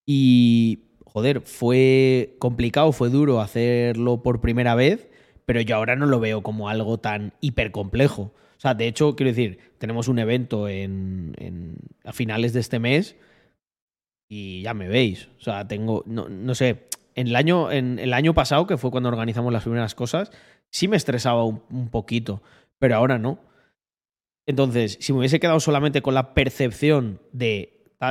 Y, 0.07 0.85
joder, 1.05 1.43
fue 1.43 2.37
complicado, 2.39 2.93
fue 2.93 3.11
duro 3.11 3.41
hacerlo 3.41 4.23
por 4.23 4.41
primera 4.41 4.75
vez, 4.75 5.09
pero 5.45 5.61
yo 5.61 5.77
ahora 5.77 5.97
no 5.97 6.07
lo 6.07 6.19
veo 6.21 6.43
como 6.43 6.71
algo 6.71 6.99
tan 6.99 7.35
hiper 7.43 7.71
complejo. 7.71 8.33
O 8.57 8.61
sea, 8.61 8.73
de 8.75 8.87
hecho, 8.87 9.17
quiero 9.17 9.31
decir, 9.31 9.59
tenemos 9.79 10.09
un 10.09 10.19
evento 10.19 10.69
en, 10.69 11.35
en- 11.39 11.77
a 12.05 12.13
finales 12.15 12.55
de 12.55 12.61
este 12.61 12.79
mes 12.79 13.17
y 14.31 14.63
ya 14.63 14.73
me 14.75 14.89
veis. 14.89 15.29
O 15.39 15.43
sea, 15.43 15.67
tengo, 15.69 16.03
no, 16.07 16.29
no 16.31 16.55
sé, 16.55 16.87
en 17.15 17.29
el, 17.29 17.37
año, 17.37 17.71
en 17.71 17.99
el 17.99 18.13
año 18.13 18.35
pasado, 18.35 18.67
que 18.67 18.77
fue 18.77 18.91
cuando 18.91 19.09
organizamos 19.09 19.53
las 19.53 19.63
primeras 19.63 19.95
cosas, 19.95 20.31
sí 20.71 20.89
me 20.89 20.97
estresaba 20.97 21.45
un, 21.45 21.89
poquito, 21.91 22.43
pero 22.79 22.97
ahora 22.97 23.19
no. 23.19 23.39
Entonces, 24.47 24.99
si 25.01 25.13
me 25.13 25.21
hubiese 25.21 25.41
quedado 25.41 25.61
solamente 25.61 26.03
con 26.03 26.15
la 26.15 26.35
percepción 26.35 27.21
de 27.33 27.71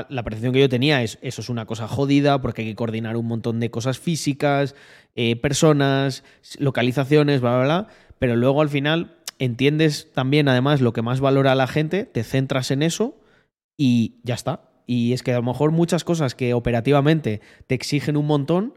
la 0.10 0.24
percepción 0.24 0.54
que 0.54 0.60
yo 0.60 0.70
tenía 0.70 1.04
es, 1.04 1.20
eso 1.22 1.42
es 1.42 1.50
una 1.50 1.68
cosa 1.68 1.88
jodida 1.88 2.42
porque 2.42 2.64
hay 2.64 2.70
que 2.70 2.76
coordinar 2.76 3.16
un 3.16 3.28
montón 3.28 3.60
de 3.60 3.70
cosas 3.70 4.00
físicas, 4.00 4.74
eh, 5.14 5.36
personas, 5.36 6.24
localizaciones, 6.58 7.42
bla, 7.42 7.58
bla, 7.58 7.64
bla. 7.64 7.88
Pero 8.18 8.36
luego 8.36 8.64
al 8.64 8.70
final 8.70 9.18
entiendes 9.38 10.12
también, 10.14 10.48
además, 10.48 10.82
lo 10.82 10.94
que 10.94 11.02
más 11.02 11.20
valora 11.20 11.54
la 11.54 11.68
gente, 11.68 12.06
te 12.06 12.24
centras 12.24 12.72
en 12.72 12.82
eso 12.82 13.20
y 13.78 14.22
ya 14.24 14.34
está. 14.34 14.70
Y 14.86 15.14
es 15.14 15.24
que 15.24 15.32
a 15.32 15.38
lo 15.38 15.44
mejor 15.44 15.72
muchas 15.72 16.04
cosas 16.04 16.36
que 16.36 16.54
operativamente 16.54 17.42
te 17.68 17.76
exigen 17.76 18.18
un 18.18 18.28
montón, 18.28 18.74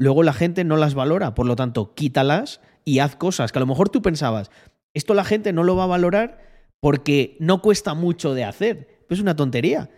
luego 0.00 0.22
la 0.22 0.32
gente 0.32 0.64
no 0.64 0.76
las 0.76 0.94
valora. 0.94 1.34
Por 1.34 1.46
lo 1.46 1.54
tanto, 1.54 1.94
quítalas 1.94 2.60
y 2.84 2.98
haz 3.00 3.16
cosas 3.16 3.52
que 3.52 3.58
a 3.58 3.60
lo 3.60 3.66
mejor 3.66 3.90
tú 3.90 4.00
pensabas, 4.02 4.50
esto 4.94 5.14
la 5.14 5.24
gente 5.24 5.52
no 5.52 5.62
lo 5.62 5.76
va 5.76 5.84
a 5.84 5.88
valorar 5.88 6.40
porque 6.80 7.36
no 7.38 7.60
cuesta 7.60 7.94
mucho 7.94 8.34
de 8.34 8.44
hacer. 8.44 9.04
es 9.10 9.20
una 9.20 9.36
tontería. 9.36 9.90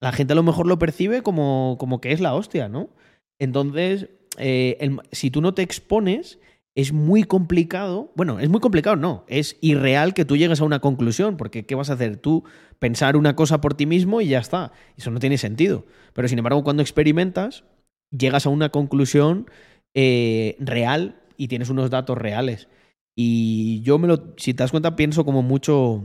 La 0.00 0.12
gente 0.12 0.34
a 0.34 0.36
lo 0.36 0.42
mejor 0.42 0.66
lo 0.66 0.78
percibe 0.78 1.22
como, 1.22 1.76
como 1.80 2.00
que 2.00 2.12
es 2.12 2.20
la 2.20 2.34
hostia, 2.34 2.68
¿no? 2.68 2.90
Entonces, 3.38 4.10
eh, 4.36 4.96
si 5.12 5.30
tú 5.30 5.40
no 5.40 5.54
te 5.54 5.62
expones, 5.62 6.38
es 6.74 6.92
muy 6.92 7.24
complicado. 7.24 8.12
Bueno, 8.14 8.40
es 8.40 8.50
muy 8.50 8.60
complicado, 8.60 8.96
no. 8.96 9.24
Es 9.28 9.56
irreal 9.62 10.12
que 10.12 10.26
tú 10.26 10.36
llegues 10.36 10.60
a 10.60 10.64
una 10.64 10.80
conclusión, 10.80 11.38
porque 11.38 11.64
¿qué 11.64 11.74
vas 11.74 11.88
a 11.88 11.94
hacer? 11.94 12.18
Tú 12.18 12.44
pensar 12.78 13.16
una 13.16 13.34
cosa 13.34 13.62
por 13.62 13.72
ti 13.74 13.86
mismo 13.86 14.20
y 14.20 14.28
ya 14.28 14.40
está. 14.40 14.72
Eso 14.96 15.10
no 15.10 15.20
tiene 15.20 15.38
sentido. 15.38 15.86
Pero 16.12 16.28
sin 16.28 16.38
embargo, 16.38 16.62
cuando 16.62 16.82
experimentas, 16.82 17.64
llegas 18.10 18.46
a 18.46 18.50
una 18.50 18.70
conclusión 18.70 19.50
eh, 19.94 20.56
real 20.58 21.20
y 21.36 21.48
tienes 21.48 21.70
unos 21.70 21.90
datos 21.90 22.16
reales. 22.18 22.68
Y 23.16 23.80
yo 23.82 23.98
me 23.98 24.08
lo, 24.08 24.34
si 24.36 24.54
te 24.54 24.62
das 24.62 24.70
cuenta, 24.70 24.96
pienso 24.96 25.24
como 25.24 25.42
mucho 25.42 26.04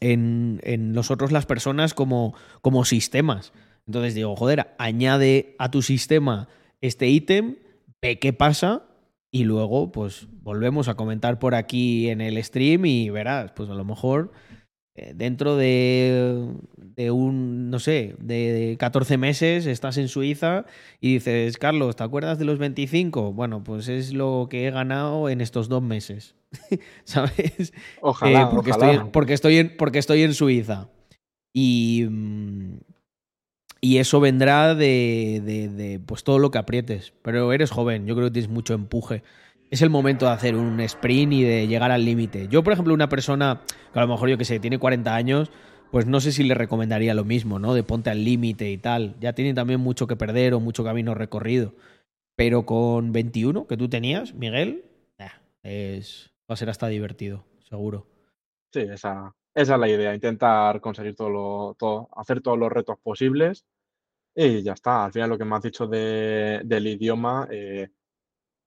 en, 0.00 0.60
en 0.64 0.92
nosotros 0.92 1.32
las 1.32 1.46
personas 1.46 1.94
como, 1.94 2.34
como 2.60 2.84
sistemas. 2.84 3.52
Entonces 3.86 4.14
digo, 4.14 4.34
joder, 4.36 4.74
añade 4.78 5.54
a 5.58 5.70
tu 5.70 5.82
sistema 5.82 6.48
este 6.80 7.08
ítem, 7.08 7.56
ve 8.02 8.18
qué 8.18 8.32
pasa 8.32 8.82
y 9.30 9.44
luego 9.44 9.90
pues 9.92 10.26
volvemos 10.42 10.88
a 10.88 10.94
comentar 10.94 11.38
por 11.38 11.54
aquí 11.54 12.08
en 12.08 12.20
el 12.20 12.42
stream 12.42 12.86
y 12.86 13.10
verás, 13.10 13.52
pues 13.52 13.68
a 13.70 13.74
lo 13.74 13.84
mejor 13.84 14.32
dentro 15.14 15.56
de, 15.56 16.46
de 16.76 17.10
un, 17.10 17.70
no 17.70 17.78
sé, 17.80 18.14
de, 18.18 18.52
de 18.52 18.76
14 18.76 19.18
meses 19.18 19.66
estás 19.66 19.96
en 19.98 20.08
Suiza 20.08 20.66
y 21.00 21.14
dices, 21.14 21.58
Carlos, 21.58 21.96
¿te 21.96 22.04
acuerdas 22.04 22.38
de 22.38 22.44
los 22.44 22.58
25? 22.58 23.32
Bueno, 23.32 23.64
pues 23.64 23.88
es 23.88 24.12
lo 24.12 24.46
que 24.48 24.66
he 24.66 24.70
ganado 24.70 25.28
en 25.28 25.40
estos 25.40 25.68
dos 25.68 25.82
meses, 25.82 26.36
¿sabes? 27.04 27.72
Ojalá, 28.00 28.42
Eh, 28.42 28.54
porque, 28.54 28.70
ojalá. 28.70 28.92
Estoy, 28.92 29.10
porque, 29.10 29.32
estoy 29.34 29.56
en, 29.58 29.76
porque 29.76 29.98
estoy 29.98 30.22
en 30.22 30.34
Suiza. 30.34 30.88
Y, 31.52 32.06
mm, 32.08 32.78
y 33.80 33.98
eso 33.98 34.18
vendrá 34.20 34.74
de, 34.74 35.42
de- 35.44 35.68
de, 35.68 36.00
pues 36.00 36.24
todo 36.24 36.38
lo 36.38 36.50
que 36.50 36.58
aprietes. 36.58 37.12
Pero 37.22 37.52
eres 37.52 37.70
joven, 37.70 38.06
yo 38.06 38.14
creo 38.14 38.28
que 38.28 38.32
tienes 38.32 38.50
mucho 38.50 38.74
empuje. 38.74 39.22
Es 39.74 39.82
el 39.82 39.90
momento 39.90 40.26
de 40.26 40.30
hacer 40.30 40.54
un 40.54 40.78
sprint 40.78 41.32
y 41.32 41.42
de 41.42 41.66
llegar 41.66 41.90
al 41.90 42.04
límite. 42.04 42.46
Yo, 42.46 42.62
por 42.62 42.72
ejemplo, 42.72 42.94
una 42.94 43.08
persona 43.08 43.60
que 43.92 43.98
a 43.98 44.02
lo 44.02 44.06
mejor, 44.06 44.28
yo 44.28 44.38
que 44.38 44.44
sé, 44.44 44.60
tiene 44.60 44.78
40 44.78 45.16
años, 45.16 45.50
pues 45.90 46.06
no 46.06 46.20
sé 46.20 46.30
si 46.30 46.44
le 46.44 46.54
recomendaría 46.54 47.12
lo 47.12 47.24
mismo, 47.24 47.58
¿no? 47.58 47.74
De 47.74 47.82
ponte 47.82 48.08
al 48.08 48.22
límite 48.24 48.70
y 48.70 48.78
tal. 48.78 49.16
Ya 49.18 49.32
tiene 49.32 49.52
también 49.52 49.80
mucho 49.80 50.06
que 50.06 50.14
perder 50.14 50.54
o 50.54 50.60
mucho 50.60 50.84
camino 50.84 51.12
recorrido. 51.16 51.72
Pero 52.36 52.64
con 52.64 53.10
21 53.10 53.66
que 53.66 53.76
tú 53.76 53.88
tenías, 53.88 54.32
Miguel, 54.34 54.84
es, 55.64 56.30
va 56.48 56.52
a 56.52 56.56
ser 56.56 56.70
hasta 56.70 56.86
divertido, 56.86 57.44
seguro. 57.68 58.06
Sí, 58.72 58.82
esa, 58.82 59.34
esa 59.56 59.74
es 59.74 59.80
la 59.80 59.88
idea, 59.88 60.14
intentar 60.14 60.80
conseguir 60.80 61.16
todo 61.16 61.30
lo, 61.30 62.08
hacer 62.16 62.40
todos 62.42 62.56
los 62.60 62.70
retos 62.70 62.94
posibles 63.02 63.64
y 64.36 64.62
ya 64.62 64.74
está. 64.74 65.06
Al 65.06 65.12
final 65.12 65.30
lo 65.30 65.36
que 65.38 65.44
me 65.44 65.56
has 65.56 65.62
dicho 65.64 65.88
de- 65.88 66.60
del 66.64 66.86
idioma, 66.86 67.48
eh, 67.50 67.88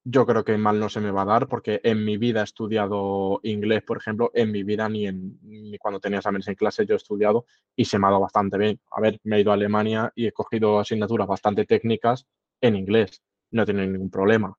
yo 0.10 0.26
creo 0.26 0.46
que 0.46 0.58
mal 0.58 0.80
no 0.80 0.88
se 0.88 1.02
me 1.02 1.12
va 1.12 1.24
a 1.24 1.26
dar 1.26 1.48
porque 1.48 1.82
en 1.84 2.06
mi 2.06 2.18
vida 2.18 2.40
he 2.40 2.44
estudiado 2.46 3.42
inglés, 3.44 3.84
por 3.84 3.98
ejemplo, 3.98 4.32
en 4.34 4.52
mi 4.54 4.64
vida 4.64 4.88
ni, 4.88 5.06
en, 5.06 5.38
ni 5.42 5.78
cuando 5.78 6.00
tenía 6.00 6.20
exámenes 6.20 6.48
en 6.48 6.56
clase 6.56 6.86
yo 6.86 6.94
he 6.94 6.98
estudiado 6.98 7.46
y 7.76 7.84
se 7.84 8.00
me 8.00 8.08
ha 8.08 8.12
dado 8.12 8.22
bastante 8.22 8.58
bien. 8.58 8.80
A 8.92 9.02
ver, 9.02 9.20
me 9.24 9.36
he 9.36 9.42
ido 9.42 9.52
a 9.52 9.56
Alemania 9.56 10.14
y 10.16 10.28
he 10.28 10.32
cogido 10.32 10.80
asignaturas 10.80 11.28
bastante 11.28 11.66
técnicas 11.66 12.26
en 12.62 12.78
inglés, 12.78 13.22
no 13.52 13.64
he 13.64 13.66
tenido 13.66 13.86
ningún 13.86 14.10
problema. 14.10 14.56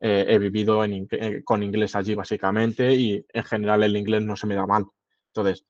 Eh, 0.00 0.24
he 0.28 0.38
vivido 0.38 0.82
en 0.82 1.06
eh, 1.10 1.42
con 1.44 1.62
inglés 1.62 1.94
allí 1.94 2.14
básicamente 2.14 2.94
y 2.94 3.22
en 3.32 3.44
general 3.44 3.82
el 3.82 3.96
inglés 3.98 4.22
no 4.22 4.34
se 4.34 4.46
me 4.46 4.54
da 4.54 4.66
mal. 4.66 4.86
Entonces, 5.28 5.66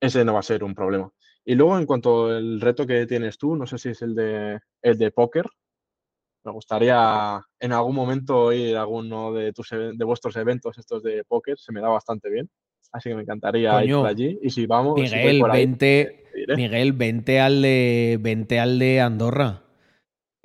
ese 0.00 0.22
no 0.22 0.34
va 0.34 0.40
a 0.40 0.42
ser 0.42 0.62
un 0.62 0.74
problema. 0.74 1.10
Y 1.46 1.54
luego, 1.54 1.78
en 1.78 1.86
cuanto 1.86 2.26
al 2.26 2.60
reto 2.60 2.86
que 2.86 3.06
tienes 3.06 3.38
tú, 3.38 3.56
no 3.56 3.66
sé 3.66 3.78
si 3.78 3.90
es 3.90 4.02
el 4.02 4.14
de, 4.14 4.60
el 4.82 4.98
de 4.98 5.10
póker, 5.12 5.46
me 6.46 6.52
gustaría 6.52 7.42
en 7.58 7.72
algún 7.72 7.94
momento 7.96 8.52
ir 8.52 8.76
a 8.76 8.82
alguno 8.82 9.32
de, 9.32 9.52
tus, 9.52 9.72
e- 9.72 9.92
de 9.94 10.04
vuestros 10.04 10.36
eventos 10.36 10.78
estos 10.78 11.02
de 11.02 11.24
póker, 11.24 11.58
se 11.58 11.72
me 11.72 11.80
da 11.80 11.88
bastante 11.88 12.30
bien. 12.30 12.48
Así 12.92 13.08
que 13.10 13.16
me 13.16 13.22
encantaría 13.22 13.84
ir 13.84 13.90
por 14.02 14.06
allí. 14.06 14.38
Y 14.40 14.50
si 14.50 14.64
vamos, 14.66 15.00
si 15.10 15.16
Miguel, 15.16 15.40
por 15.40 15.50
ahí, 15.50 15.66
vente. 15.66 16.24
Miguel, 16.56 16.92
vente 16.92 17.40
al 17.40 17.60
de, 17.62 18.18
vente 18.20 18.60
al 18.60 18.78
de 18.78 19.00
Andorra. 19.00 19.64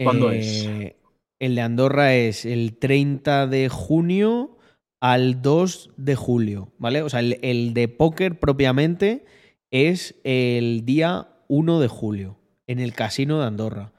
¿Cuándo 0.03 0.31
es? 0.31 0.65
Eh, 0.65 0.97
El 1.39 1.55
de 1.55 1.61
Andorra 1.61 2.15
es 2.15 2.45
el 2.45 2.77
30 2.77 3.45
de 3.45 3.69
junio 3.69 4.57
al 4.99 5.41
2 5.43 5.91
de 5.97 6.15
julio, 6.15 6.71
¿vale? 6.79 7.03
O 7.03 7.09
sea, 7.09 7.19
el, 7.19 7.37
el 7.43 7.73
de 7.75 7.87
póker 7.87 8.39
propiamente 8.39 9.23
es 9.69 10.19
el 10.23 10.83
día 10.85 11.27
1 11.47 11.79
de 11.79 11.87
julio 11.87 12.37
en 12.67 12.79
el 12.79 12.93
casino 12.93 13.39
de 13.39 13.45
Andorra. 13.45 13.91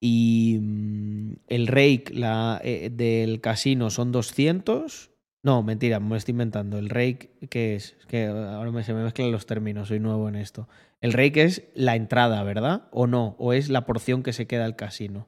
Y 0.00 0.58
mm, 0.60 1.32
el 1.48 1.66
rake 1.66 2.10
la, 2.12 2.60
eh, 2.62 2.90
del 2.92 3.40
casino 3.40 3.90
son 3.90 4.12
200. 4.12 5.10
No, 5.42 5.62
mentira, 5.62 6.00
me 6.00 6.16
estoy 6.16 6.32
inventando. 6.32 6.78
El 6.78 6.88
rake, 6.88 7.30
¿qué 7.50 7.74
es? 7.76 7.96
Es 8.00 8.06
que 8.06 8.26
ahora 8.26 8.70
me, 8.70 8.82
se 8.84 8.92
me 8.94 9.02
mezclan 9.02 9.30
los 9.32 9.46
términos, 9.46 9.88
soy 9.88 10.00
nuevo 10.00 10.28
en 10.28 10.34
esto. 10.36 10.68
El 11.00 11.12
rake 11.12 11.42
es 11.44 11.68
la 11.74 11.94
entrada, 11.96 12.42
¿verdad? 12.42 12.88
¿O 12.90 13.06
no? 13.06 13.36
¿O 13.38 13.52
es 13.52 13.68
la 13.68 13.86
porción 13.86 14.22
que 14.22 14.32
se 14.32 14.46
queda 14.46 14.64
al 14.64 14.76
casino? 14.76 15.26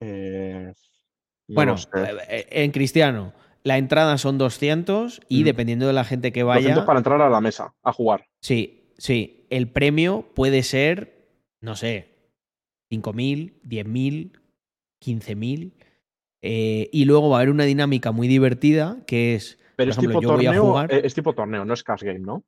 Eh, 0.00 0.72
no 1.48 1.54
bueno, 1.54 1.74
eh, 2.28 2.46
en 2.50 2.70
cristiano, 2.70 3.32
la 3.64 3.76
entrada 3.76 4.18
son 4.18 4.38
200 4.38 5.20
y 5.28 5.42
Mm. 5.42 5.44
dependiendo 5.44 5.86
de 5.88 5.92
la 5.92 6.04
gente 6.04 6.32
que 6.32 6.42
200 6.42 6.74
vaya, 6.76 6.86
para 6.86 6.98
entrar 7.00 7.20
a 7.20 7.28
la 7.28 7.40
mesa, 7.40 7.74
a 7.82 7.92
jugar. 7.92 8.24
sí, 8.40 8.92
sí, 8.98 9.46
el 9.50 9.68
premio 9.68 10.26
puede 10.34 10.62
ser, 10.62 11.26
no 11.60 11.74
sé, 11.74 12.09
5.000, 12.90 13.54
10.000, 13.62 14.32
15.000. 15.00 15.72
eh, 16.42 16.88
y 16.92 17.04
luego 17.04 17.28
va 17.30 17.36
a 17.36 17.40
haber 17.40 17.50
una 17.50 17.64
dinámica 17.64 18.12
muy 18.12 18.26
divertida 18.26 18.98
que 19.06 19.34
es, 19.34 19.58
Pero 19.76 19.88
por 19.88 19.88
es 19.88 19.98
ejemplo, 19.98 20.12
tipo 20.14 20.22
yo 20.22 20.36
voy 20.36 20.46
a 20.46 20.50
torneo, 20.50 20.66
jugar. 20.70 20.92
eh, 20.94 21.00
es 21.04 21.14
tipo 21.14 21.32
torneo, 21.34 21.64
no 21.64 21.74
es 21.74 21.82
cash 21.84 22.02
game, 22.02 22.20
¿no? 22.20 22.44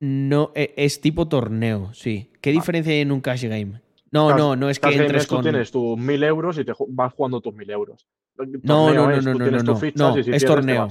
No, 0.00 0.52
e- 0.54 0.74
es 0.76 1.00
tipo 1.00 1.26
torneo, 1.28 1.92
sí. 1.94 2.30
¿Qué 2.40 2.50
Vale. 2.50 2.60
diferencia 2.60 2.92
hay 2.92 3.00
en 3.00 3.12
un 3.12 3.20
cash 3.20 3.44
game? 3.44 3.80
No, 4.10 4.28
Cash- 4.28 4.36
no, 4.36 4.56
no 4.56 4.68
es 4.70 4.78
que 4.78 4.82
Cash 4.82 4.92
game 4.92 5.04
entres 5.06 5.22
es 5.22 5.28
tú 5.28 5.40
tienes 5.42 5.70
tus 5.70 5.98
1000 5.98 6.22
euros 6.22 6.58
y 6.58 6.64
te 6.64 6.72
vas 6.88 7.12
jugando 7.14 7.40
tus 7.40 7.54
1000 7.54 7.70
euros. 7.70 8.06
No, 8.36 8.44
Torneo 8.62 8.94
no, 8.94 8.94
no, 8.94 9.10
es, 9.16 9.24
no, 9.24 9.32
tú 9.32 9.38
no, 9.38 9.50
no, 9.50 9.62
no, 9.62 10.22
si 10.22 10.30
es 10.30 10.44
torneo. 10.44 10.88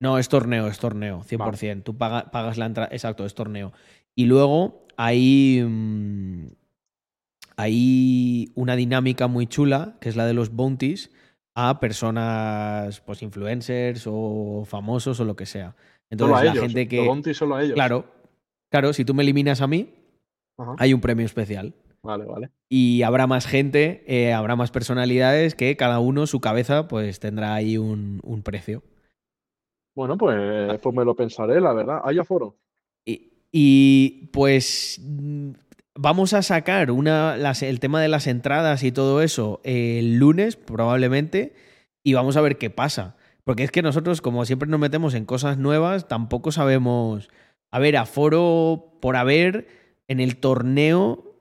No, 0.00 0.18
es 0.18 0.28
torneo, 0.28 0.66
es 0.66 0.78
torneo, 0.78 1.22
100%. 1.22 1.82
Tú 1.84 1.96
paga- 1.96 2.30
pagas 2.30 2.58
la 2.58 2.66
entrada. 2.66 2.88
Exacto, 2.92 3.24
es 3.24 3.34
torneo. 3.34 3.72
Y 4.14 4.26
luego 4.26 4.86
hay, 4.96 5.62
mm, 5.66 6.46
hay 7.56 8.50
una 8.54 8.76
dinámica 8.76 9.26
muy 9.28 9.46
chula, 9.46 9.96
que 10.00 10.08
es 10.08 10.16
la 10.16 10.26
de 10.26 10.34
los 10.34 10.50
bounties, 10.54 11.10
a 11.54 11.80
personas, 11.80 13.00
pues 13.00 13.22
influencers 13.22 14.04
o 14.06 14.64
famosos 14.66 15.18
o 15.20 15.24
lo 15.24 15.36
que 15.36 15.46
sea. 15.46 15.70
Solo 15.70 16.06
Entonces, 16.10 16.36
a 16.36 16.44
la 16.44 16.50
ellos. 16.52 16.64
gente 16.64 16.88
que. 16.88 17.00
bounty 17.00 17.34
solo 17.34 17.56
a 17.56 17.62
ellos. 17.62 17.74
Claro, 17.74 18.04
claro, 18.70 18.92
si 18.92 19.04
tú 19.04 19.14
me 19.14 19.22
eliminas 19.22 19.60
a 19.62 19.66
mí, 19.66 19.88
Ajá. 20.58 20.76
hay 20.78 20.92
un 20.92 21.00
premio 21.00 21.24
especial. 21.24 21.74
Vale, 22.02 22.24
vale. 22.24 22.50
Y 22.68 23.02
habrá 23.02 23.26
más 23.26 23.46
gente, 23.46 24.04
eh, 24.06 24.32
habrá 24.32 24.54
más 24.54 24.70
personalidades 24.70 25.54
que 25.54 25.76
cada 25.76 25.98
uno, 25.98 26.26
su 26.26 26.40
cabeza, 26.40 26.86
pues 26.86 27.18
tendrá 27.18 27.54
ahí 27.54 27.78
un, 27.78 28.20
un 28.22 28.42
precio. 28.42 28.82
Bueno, 29.96 30.16
pues, 30.18 30.78
pues 30.80 30.94
me 30.94 31.04
lo 31.04 31.16
pensaré, 31.16 31.60
la 31.60 31.72
verdad. 31.72 32.00
¿Hay 32.04 32.18
aforo? 32.18 32.58
Y, 33.04 33.32
y, 33.50 34.26
pues 34.32 35.00
vamos 35.96 36.32
a 36.34 36.42
sacar 36.42 36.90
una, 36.90 37.36
las- 37.36 37.62
el 37.62 37.80
tema 37.80 38.00
de 38.00 38.08
las 38.08 38.26
entradas 38.26 38.82
y 38.82 38.92
todo 38.92 39.22
eso 39.22 39.60
el 39.64 40.16
lunes 40.18 40.56
probablemente 40.56 41.54
y 42.04 42.14
vamos 42.14 42.36
a 42.36 42.40
ver 42.40 42.58
qué 42.58 42.70
pasa. 42.70 43.16
Porque 43.44 43.62
es 43.64 43.70
que 43.70 43.82
nosotros, 43.82 44.20
como 44.20 44.44
siempre 44.44 44.68
nos 44.68 44.80
metemos 44.80 45.14
en 45.14 45.24
cosas 45.24 45.56
nuevas, 45.58 46.08
tampoco 46.08 46.52
sabemos... 46.52 47.28
A 47.72 47.78
ver, 47.78 47.96
aforo 47.96 48.98
por 49.00 49.16
haber 49.16 49.66
en 50.08 50.20
el 50.20 50.36
torneo, 50.38 51.34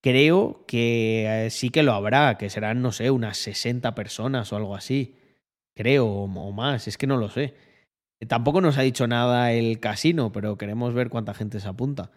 creo 0.00 0.64
que 0.66 1.26
eh, 1.46 1.50
sí 1.50 1.70
que 1.70 1.82
lo 1.82 1.92
habrá, 1.92 2.38
que 2.38 2.50
serán, 2.50 2.82
no 2.82 2.92
sé, 2.92 3.10
unas 3.10 3.36
60 3.38 3.94
personas 3.94 4.52
o 4.52 4.56
algo 4.56 4.74
así. 4.74 5.16
Creo, 5.76 6.06
o 6.06 6.52
más, 6.52 6.88
es 6.88 6.96
que 6.98 7.06
no 7.06 7.16
lo 7.16 7.28
sé. 7.28 7.54
Tampoco 8.28 8.60
nos 8.60 8.78
ha 8.78 8.82
dicho 8.82 9.06
nada 9.06 9.52
el 9.52 9.80
casino, 9.80 10.32
pero 10.32 10.56
queremos 10.56 10.94
ver 10.94 11.10
cuánta 11.10 11.34
gente 11.34 11.60
se 11.60 11.68
apunta. 11.68 12.10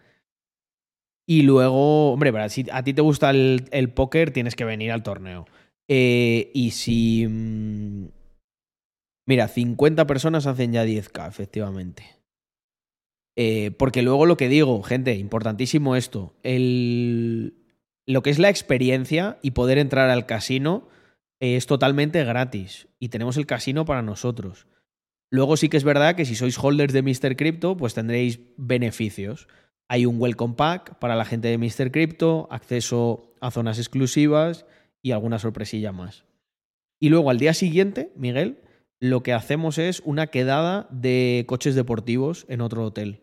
Y 1.28 1.42
luego, 1.42 2.12
hombre, 2.12 2.32
para- 2.32 2.48
si 2.48 2.66
a 2.70 2.82
ti 2.84 2.94
te 2.94 3.02
gusta 3.02 3.30
el, 3.30 3.64
el 3.72 3.90
póker, 3.90 4.30
tienes 4.30 4.54
que 4.54 4.64
venir 4.64 4.92
al 4.92 5.02
torneo. 5.02 5.46
Eh, 5.88 6.50
y 6.54 6.70
si. 6.72 7.26
mm, 7.28 8.08
Mira, 9.28 9.48
50 9.48 10.06
personas 10.06 10.46
hacen 10.46 10.72
ya 10.72 10.84
10k, 10.84 11.28
efectivamente. 11.28 12.04
Eh, 13.36 13.72
porque 13.72 14.02
luego 14.02 14.24
lo 14.24 14.36
que 14.36 14.48
digo, 14.48 14.82
gente, 14.82 15.16
importantísimo 15.16 15.96
esto. 15.96 16.34
El, 16.44 17.54
lo 18.06 18.22
que 18.22 18.30
es 18.30 18.38
la 18.38 18.48
experiencia 18.50 19.38
y 19.42 19.50
poder 19.50 19.78
entrar 19.78 20.10
al 20.10 20.26
casino 20.26 20.88
eh, 21.40 21.56
es 21.56 21.66
totalmente 21.66 22.24
gratis. 22.24 22.88
Y 23.00 23.08
tenemos 23.08 23.36
el 23.36 23.46
casino 23.46 23.84
para 23.84 24.02
nosotros. 24.02 24.68
Luego 25.30 25.56
sí 25.56 25.68
que 25.68 25.76
es 25.76 25.84
verdad 25.84 26.14
que 26.14 26.24
si 26.24 26.36
sois 26.36 26.56
holders 26.58 26.92
de 26.92 27.02
Mr. 27.02 27.34
Crypto, 27.36 27.76
pues 27.76 27.94
tendréis 27.94 28.38
beneficios. 28.56 29.48
Hay 29.88 30.06
un 30.06 30.20
welcome 30.20 30.54
pack 30.54 30.98
para 30.98 31.14
la 31.14 31.24
gente 31.24 31.48
de 31.48 31.58
Mr. 31.58 31.90
Crypto, 31.92 32.48
acceso 32.50 33.34
a 33.40 33.50
zonas 33.50 33.78
exclusivas 33.78 34.66
y 35.02 35.12
alguna 35.12 35.38
sorpresilla 35.38 35.92
más. 35.92 36.24
Y 37.00 37.08
luego 37.10 37.30
al 37.30 37.38
día 37.38 37.54
siguiente, 37.54 38.12
Miguel, 38.16 38.62
lo 39.00 39.22
que 39.22 39.32
hacemos 39.32 39.78
es 39.78 40.00
una 40.04 40.26
quedada 40.28 40.88
de 40.90 41.44
coches 41.46 41.74
deportivos 41.74 42.46
en 42.48 42.62
otro 42.62 42.84
hotel. 42.84 43.22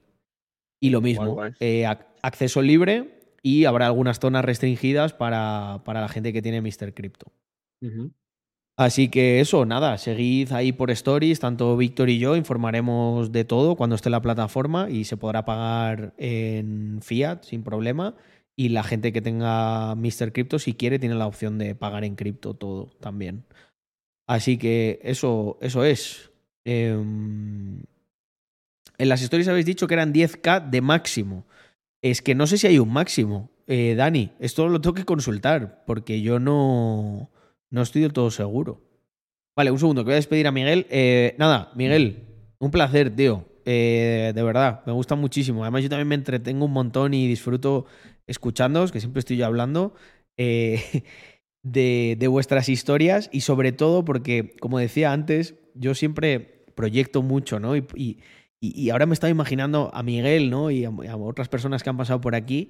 Y 0.81 0.89
lo 0.91 1.01
mismo, 1.01 1.23
eh, 1.59 1.83
ac- 1.83 2.05
acceso 2.21 2.61
libre 2.61 3.19
y 3.41 3.65
habrá 3.65 3.87
algunas 3.87 4.19
zonas 4.19 4.45
restringidas 4.45 5.13
para, 5.13 5.81
para 5.83 5.99
la 6.01 6.07
gente 6.09 6.31
que 6.31 6.41
tiene 6.41 6.61
Mr. 6.61 6.93
Crypto. 6.93 7.31
Así 8.75 9.09
que 9.09 9.39
eso, 9.39 9.65
nada, 9.65 9.99
seguid 9.99 10.51
ahí 10.51 10.71
por 10.71 10.89
stories, 10.89 11.39
tanto 11.39 11.77
Víctor 11.77 12.09
y 12.09 12.17
yo 12.17 12.35
informaremos 12.35 13.31
de 13.31 13.45
todo 13.45 13.75
cuando 13.75 13.95
esté 13.95 14.09
la 14.09 14.21
plataforma 14.21 14.89
y 14.89 15.03
se 15.05 15.15
podrá 15.15 15.45
pagar 15.45 16.15
en 16.17 16.99
fiat 17.01 17.43
sin 17.43 17.63
problema. 17.63 18.15
Y 18.55 18.69
la 18.69 18.83
gente 18.83 19.13
que 19.13 19.21
tenga 19.21 19.95
Mr. 19.95 20.31
Crypto, 20.31 20.59
si 20.59 20.73
quiere, 20.73 20.99
tiene 20.99 21.15
la 21.15 21.27
opción 21.27 21.57
de 21.57 21.75
pagar 21.75 22.03
en 22.03 22.15
cripto 22.15 22.55
todo 22.55 22.87
también. 22.99 23.45
Así 24.27 24.57
que 24.57 24.99
eso, 25.03 25.57
eso 25.61 25.83
es. 25.83 26.31
Em, 26.65 27.83
en 28.97 29.09
las 29.09 29.21
stories 29.21 29.47
habéis 29.47 29.65
dicho 29.65 29.87
que 29.87 29.95
eran 29.95 30.13
10k 30.13 30.69
de 30.69 30.81
máximo. 30.81 31.45
Es 32.01 32.21
que 32.21 32.35
no 32.35 32.47
sé 32.47 32.57
si 32.57 32.67
hay 32.67 32.79
un 32.79 32.91
máximo. 32.93 33.49
Eh, 33.67 33.95
Dani, 33.95 34.31
esto 34.39 34.67
lo 34.67 34.81
tengo 34.81 34.93
que 34.95 35.05
consultar 35.05 35.83
porque 35.85 36.21
yo 36.21 36.39
no, 36.39 37.31
no 37.73 37.81
estoy 37.81 38.03
del 38.03 38.13
todo 38.13 38.31
seguro. 38.31 38.81
Vale, 39.57 39.71
un 39.71 39.79
segundo, 39.79 40.01
que 40.03 40.05
voy 40.07 40.13
a 40.13 40.15
despedir 40.15 40.47
a 40.47 40.51
Miguel. 40.51 40.87
Eh, 40.89 41.35
nada, 41.37 41.71
Miguel, 41.75 42.23
un 42.59 42.71
placer, 42.71 43.15
tío. 43.15 43.45
Eh, 43.65 44.31
de 44.35 44.43
verdad, 44.43 44.81
me 44.85 44.93
gusta 44.93 45.15
muchísimo. 45.15 45.63
Además, 45.63 45.83
yo 45.83 45.89
también 45.89 46.07
me 46.07 46.15
entretengo 46.15 46.65
un 46.65 46.73
montón 46.73 47.13
y 47.13 47.27
disfruto 47.27 47.85
escuchándoos, 48.27 48.91
que 48.91 48.99
siempre 48.99 49.19
estoy 49.19 49.37
yo 49.37 49.45
hablando. 49.45 49.93
eh, 50.37 51.03
de, 51.63 52.17
de 52.19 52.27
vuestras 52.27 52.67
historias 52.67 53.29
y 53.31 53.41
sobre 53.41 53.71
todo 53.71 54.03
porque, 54.03 54.55
como 54.59 54.79
decía 54.79 55.13
antes, 55.13 55.55
yo 55.75 55.95
siempre 55.95 56.65
proyecto 56.75 57.21
mucho, 57.21 57.59
¿no? 57.59 57.77
Y, 57.77 57.85
y- 58.59 58.89
ahora 58.89 59.05
me 59.05 59.13
estaba 59.13 59.31
imaginando 59.31 59.89
a 59.93 60.03
Miguel, 60.03 60.49
¿no? 60.49 60.71
Y 60.71 60.83
a, 60.85 60.89
a 60.89 61.15
otras 61.17 61.47
personas 61.49 61.81
que 61.83 61.89
han 61.89 61.97
pasado 61.97 62.19
por 62.21 62.35
aquí. 62.35 62.69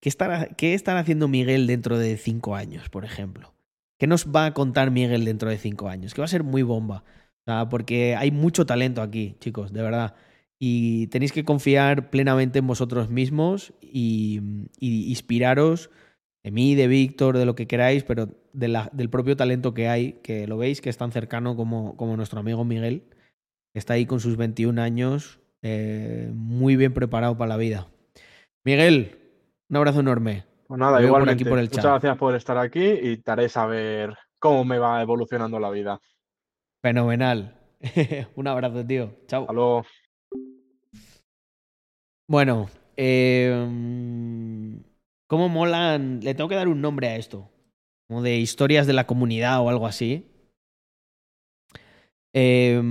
¿Qué 0.00 0.08
estará, 0.10 0.48
¿Qué 0.48 0.74
estará 0.74 1.00
haciendo 1.00 1.28
Miguel 1.28 1.66
dentro 1.66 1.96
de 1.98 2.16
cinco 2.18 2.54
años, 2.54 2.88
por 2.90 3.04
ejemplo? 3.06 3.53
¿Qué 3.98 4.06
nos 4.06 4.26
va 4.26 4.46
a 4.46 4.54
contar 4.54 4.90
Miguel 4.90 5.24
dentro 5.24 5.48
de 5.50 5.58
cinco 5.58 5.88
años? 5.88 6.14
Que 6.14 6.20
va 6.20 6.26
a 6.26 6.28
ser 6.28 6.42
muy 6.44 6.62
bomba. 6.62 7.04
Porque 7.70 8.16
hay 8.16 8.30
mucho 8.30 8.66
talento 8.66 9.02
aquí, 9.02 9.36
chicos, 9.40 9.72
de 9.72 9.82
verdad. 9.82 10.14
Y 10.58 11.08
tenéis 11.08 11.32
que 11.32 11.44
confiar 11.44 12.10
plenamente 12.10 12.58
en 12.60 12.66
vosotros 12.66 13.10
mismos 13.10 13.74
y, 13.82 14.40
inspiraros 14.80 15.90
de 16.42 16.50
mí, 16.50 16.74
de 16.74 16.88
Víctor, 16.88 17.36
de 17.38 17.46
lo 17.46 17.54
que 17.54 17.66
queráis, 17.66 18.04
pero 18.04 18.28
de 18.52 18.68
la- 18.68 18.90
del 18.92 19.10
propio 19.10 19.36
talento 19.36 19.74
que 19.74 19.88
hay, 19.88 20.12
que 20.22 20.46
lo 20.46 20.56
veis, 20.58 20.80
que 20.80 20.90
es 20.90 20.96
tan 20.96 21.10
cercano 21.12 21.56
como, 21.56 21.96
como 21.96 22.16
nuestro 22.16 22.40
amigo 22.40 22.64
Miguel, 22.64 23.04
que 23.72 23.78
está 23.78 23.94
ahí 23.94 24.06
con 24.06 24.20
sus 24.20 24.36
21 24.36 24.78
años, 24.78 25.40
eh, 25.62 26.30
muy 26.34 26.76
bien 26.76 26.92
preparado 26.92 27.36
para 27.36 27.48
la 27.48 27.56
vida. 27.56 27.88
Miguel, 28.64 29.18
un 29.70 29.76
abrazo 29.76 30.00
enorme. 30.00 30.44
Pues 30.74 30.80
nada, 30.80 30.96
por 30.96 31.04
igualmente. 31.04 31.44
aquí 31.44 31.48
por 31.48 31.60
el 31.60 31.66
Muchas 31.66 31.84
gracias 31.84 32.18
por 32.18 32.34
estar 32.34 32.58
aquí 32.58 32.82
y 32.84 33.18
te 33.18 33.30
haré 33.30 33.48
saber 33.48 34.12
cómo 34.40 34.64
me 34.64 34.80
va 34.80 35.00
evolucionando 35.00 35.60
la 35.60 35.70
vida. 35.70 36.00
Fenomenal. 36.82 37.56
un 38.34 38.48
abrazo, 38.48 38.84
tío. 38.84 39.14
Chao. 39.28 39.42
Hasta 39.42 39.52
luego. 39.52 39.86
Bueno, 42.28 42.68
eh, 42.96 43.68
mm, 43.70 44.78
¿cómo 45.28 45.48
molan? 45.48 46.18
Le 46.24 46.34
tengo 46.34 46.48
que 46.48 46.56
dar 46.56 46.66
un 46.66 46.80
nombre 46.80 47.06
a 47.06 47.16
esto. 47.18 47.48
Como 48.08 48.22
de 48.22 48.38
historias 48.38 48.88
de 48.88 48.94
la 48.94 49.06
comunidad 49.06 49.60
o 49.60 49.68
algo 49.68 49.86
así. 49.86 50.26
Eh, 52.32 52.82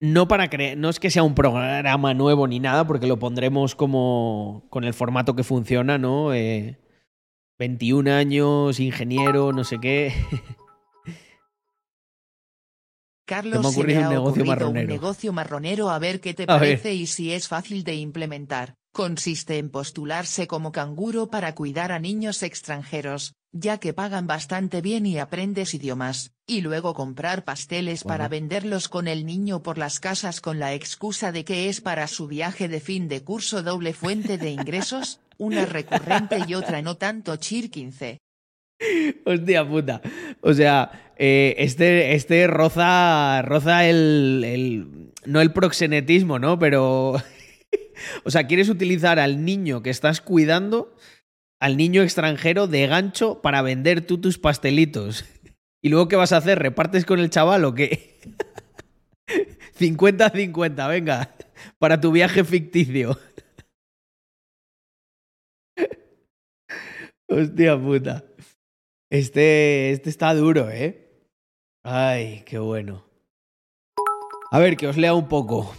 no 0.00 0.26
para 0.28 0.48
creer, 0.50 0.78
no 0.78 0.88
es 0.88 0.98
que 0.98 1.10
sea 1.10 1.22
un 1.22 1.34
programa 1.34 2.14
nuevo 2.14 2.46
ni 2.48 2.58
nada, 2.58 2.86
porque 2.86 3.06
lo 3.06 3.18
pondremos 3.18 3.74
como 3.74 4.64
con 4.70 4.84
el 4.84 4.94
formato 4.94 5.36
que 5.36 5.44
funciona, 5.44 5.98
¿no? 5.98 6.32
Eh, 6.34 6.78
21 7.58 8.08
años, 8.08 8.80
ingeniero, 8.80 9.52
no 9.52 9.64
sé 9.64 9.78
qué. 9.78 10.12
Carlos, 13.26 13.58
Se 13.58 13.62
me 13.62 13.68
ha 13.68 13.70
ocurrido 13.70 14.00
un 14.02 14.08
negocio 14.10 14.44
marronero. 14.44 14.86
un 14.86 14.88
negocio 14.92 15.32
marronero 15.32 15.90
a 15.90 15.98
ver 16.00 16.20
qué 16.20 16.34
te 16.34 16.44
A 16.44 16.54
ver. 16.54 16.58
parece 16.58 16.94
y 16.94 17.06
si 17.06 17.32
es 17.32 17.46
fácil 17.46 17.84
de 17.84 17.94
implementar. 17.94 18.74
Consiste 18.92 19.58
en 19.58 19.70
postularse 19.70 20.48
como 20.48 20.72
canguro 20.72 21.30
para 21.30 21.54
cuidar 21.54 21.92
a 21.92 22.00
niños 22.00 22.42
extranjeros, 22.42 23.34
ya 23.52 23.78
que 23.78 23.92
pagan 23.92 24.26
bastante 24.26 24.80
bien 24.80 25.06
y 25.06 25.18
aprendes 25.18 25.74
idiomas, 25.74 26.32
y 26.44 26.60
luego 26.60 26.92
comprar 26.92 27.44
pasteles 27.44 28.02
para 28.02 28.26
venderlos 28.28 28.88
con 28.88 29.06
el 29.06 29.26
niño 29.26 29.62
por 29.62 29.78
las 29.78 30.00
casas 30.00 30.40
con 30.40 30.58
la 30.58 30.74
excusa 30.74 31.30
de 31.30 31.44
que 31.44 31.68
es 31.68 31.80
para 31.80 32.08
su 32.08 32.26
viaje 32.26 32.66
de 32.66 32.80
fin 32.80 33.06
de 33.06 33.22
curso 33.22 33.62
doble 33.62 33.92
fuente 33.92 34.38
de 34.38 34.50
ingresos, 34.50 35.20
una 35.38 35.66
recurrente 35.66 36.38
y 36.48 36.54
otra 36.54 36.82
no 36.82 36.96
tanto 36.96 37.36
chir 37.36 37.70
15. 37.70 38.18
Hostia 39.24 39.68
puta. 39.68 40.00
O 40.40 40.52
sea, 40.52 41.12
eh, 41.16 41.54
este, 41.58 42.14
este 42.16 42.46
roza, 42.48 43.40
roza 43.42 43.86
el, 43.86 44.42
el- 44.44 45.12
No 45.26 45.40
el 45.40 45.52
proxenetismo, 45.52 46.38
¿no? 46.40 46.58
Pero. 46.58 47.22
o 48.24 48.30
sea, 48.30 48.46
quieres 48.46 48.68
utilizar 48.68 49.18
al 49.18 49.44
niño 49.44 49.82
que 49.82 49.90
estás 49.90 50.20
cuidando, 50.20 50.96
al 51.60 51.76
niño 51.76 52.02
extranjero 52.02 52.66
de 52.66 52.86
gancho 52.86 53.42
para 53.42 53.62
vender 53.62 54.06
tú 54.06 54.18
tus 54.18 54.38
pastelitos. 54.38 55.24
¿Y 55.82 55.88
luego 55.88 56.08
qué 56.08 56.16
vas 56.16 56.32
a 56.32 56.38
hacer? 56.38 56.58
¿Repartes 56.58 57.04
con 57.04 57.20
el 57.20 57.30
chaval 57.30 57.64
o 57.64 57.74
qué? 57.74 58.20
50-50, 59.78 60.88
venga. 60.88 61.34
Para 61.78 62.00
tu 62.00 62.12
viaje 62.12 62.44
ficticio. 62.44 63.18
Hostia 67.28 67.80
puta. 67.80 68.24
Este, 69.08 69.92
este 69.92 70.10
está 70.10 70.34
duro, 70.34 70.68
¿eh? 70.68 71.10
Ay, 71.82 72.42
qué 72.44 72.58
bueno. 72.58 73.04
A 74.50 74.58
ver, 74.58 74.76
que 74.76 74.88
os 74.88 74.96
lea 74.96 75.14
un 75.14 75.28
poco. 75.28 75.74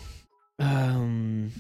Am, 0.58 1.52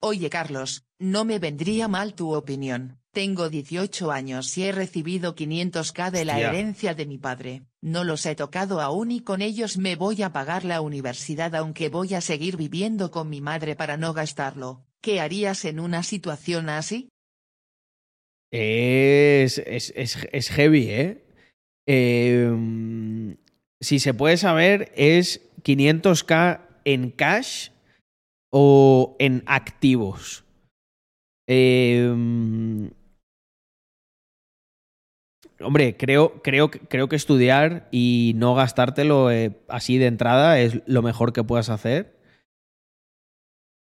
Oye 0.00 0.30
Carlos, 0.30 0.84
no 1.00 1.24
me 1.24 1.40
vendría 1.40 1.88
mal 1.88 2.14
tu 2.14 2.32
opinión. 2.32 3.00
Tengo 3.12 3.48
18 3.48 4.12
años 4.12 4.56
y 4.56 4.62
he 4.64 4.70
recibido 4.70 5.34
500k 5.34 6.12
de 6.12 6.24
la 6.24 6.34
Hostia. 6.34 6.48
herencia 6.50 6.94
de 6.94 7.04
mi 7.04 7.18
padre. 7.18 7.62
No 7.82 8.04
los 8.04 8.24
he 8.26 8.36
tocado 8.36 8.80
aún 8.80 9.10
y 9.10 9.20
con 9.20 9.42
ellos 9.42 9.76
me 9.76 9.96
voy 9.96 10.22
a 10.22 10.32
pagar 10.32 10.64
la 10.64 10.82
universidad 10.82 11.52
aunque 11.56 11.88
voy 11.88 12.14
a 12.14 12.20
seguir 12.20 12.56
viviendo 12.56 13.10
con 13.10 13.28
mi 13.28 13.40
madre 13.40 13.74
para 13.74 13.96
no 13.96 14.12
gastarlo. 14.12 14.84
¿Qué 15.00 15.20
harías 15.20 15.64
en 15.64 15.80
una 15.80 16.04
situación 16.04 16.68
así? 16.68 17.08
es, 18.52 19.58
es, 19.58 19.92
es, 19.96 20.16
es 20.32 20.48
heavy, 20.50 20.90
¿eh? 20.90 21.24
Em, 21.86 23.36
si 23.80 23.98
se 23.98 24.14
puede 24.14 24.36
saber, 24.36 24.92
¿es 24.94 25.40
500k 25.64 26.60
en 26.84 27.10
cash 27.10 27.70
o 28.50 29.16
en 29.18 29.42
activos? 29.46 30.44
Em, 31.46 32.90
hombre, 35.60 35.96
creo, 35.96 36.42
creo, 36.42 36.70
creo 36.70 37.08
que 37.08 37.16
estudiar 37.16 37.88
y 37.90 38.32
no 38.36 38.54
gastártelo 38.54 39.30
eh, 39.30 39.58
así 39.68 39.98
de 39.98 40.06
entrada 40.06 40.60
es 40.60 40.82
lo 40.86 41.02
mejor 41.02 41.32
que 41.32 41.44
puedas 41.44 41.70
hacer. 41.70 42.18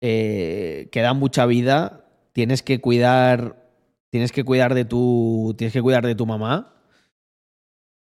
Eh, 0.02 0.90
queda 0.92 1.14
mucha 1.14 1.46
vida. 1.46 2.06
Tienes 2.34 2.64
que 2.64 2.80
cuidar. 2.80 3.64
Tienes 4.12 4.32
que 4.32 4.44
cuidar 4.44 4.74
de 4.74 4.86
tu. 4.86 5.56
Tienes 5.58 5.74
que 5.74 5.82
cuidar 5.82 6.06
de 6.06 6.16
tu 6.16 6.26
mamá. 6.26 6.74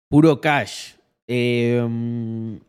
Puro 0.09 0.41
cash. 0.41 0.95
Eh, 1.27 2.59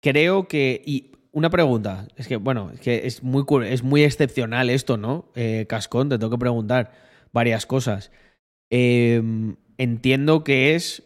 creo 0.00 0.48
que. 0.48 1.11
Una 1.32 1.50
pregunta. 1.50 2.06
Es 2.16 2.28
que, 2.28 2.36
bueno, 2.36 2.70
es 2.72 2.80
que 2.80 3.06
es 3.06 3.22
muy, 3.22 3.44
es 3.66 3.82
muy 3.82 4.04
excepcional 4.04 4.70
esto, 4.70 4.96
¿no? 4.96 5.30
Eh, 5.34 5.66
Cascón, 5.68 6.08
te 6.08 6.18
tengo 6.18 6.30
que 6.30 6.38
preguntar 6.38 6.92
varias 7.32 7.66
cosas. 7.66 8.12
Eh, 8.70 9.22
entiendo 9.78 10.44
que 10.44 10.74
es 10.74 11.02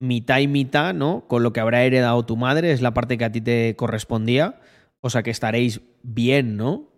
mitad 0.00 0.38
y 0.38 0.48
mitad, 0.48 0.94
¿no? 0.94 1.26
Con 1.28 1.42
lo 1.42 1.52
que 1.52 1.60
habrá 1.60 1.84
heredado 1.84 2.24
tu 2.24 2.36
madre, 2.36 2.72
es 2.72 2.80
la 2.80 2.94
parte 2.94 3.18
que 3.18 3.24
a 3.24 3.32
ti 3.32 3.40
te 3.40 3.74
correspondía. 3.76 4.60
O 5.00 5.10
sea 5.10 5.22
que 5.22 5.30
estaréis 5.30 5.80
bien, 6.02 6.56
¿no? 6.56 6.88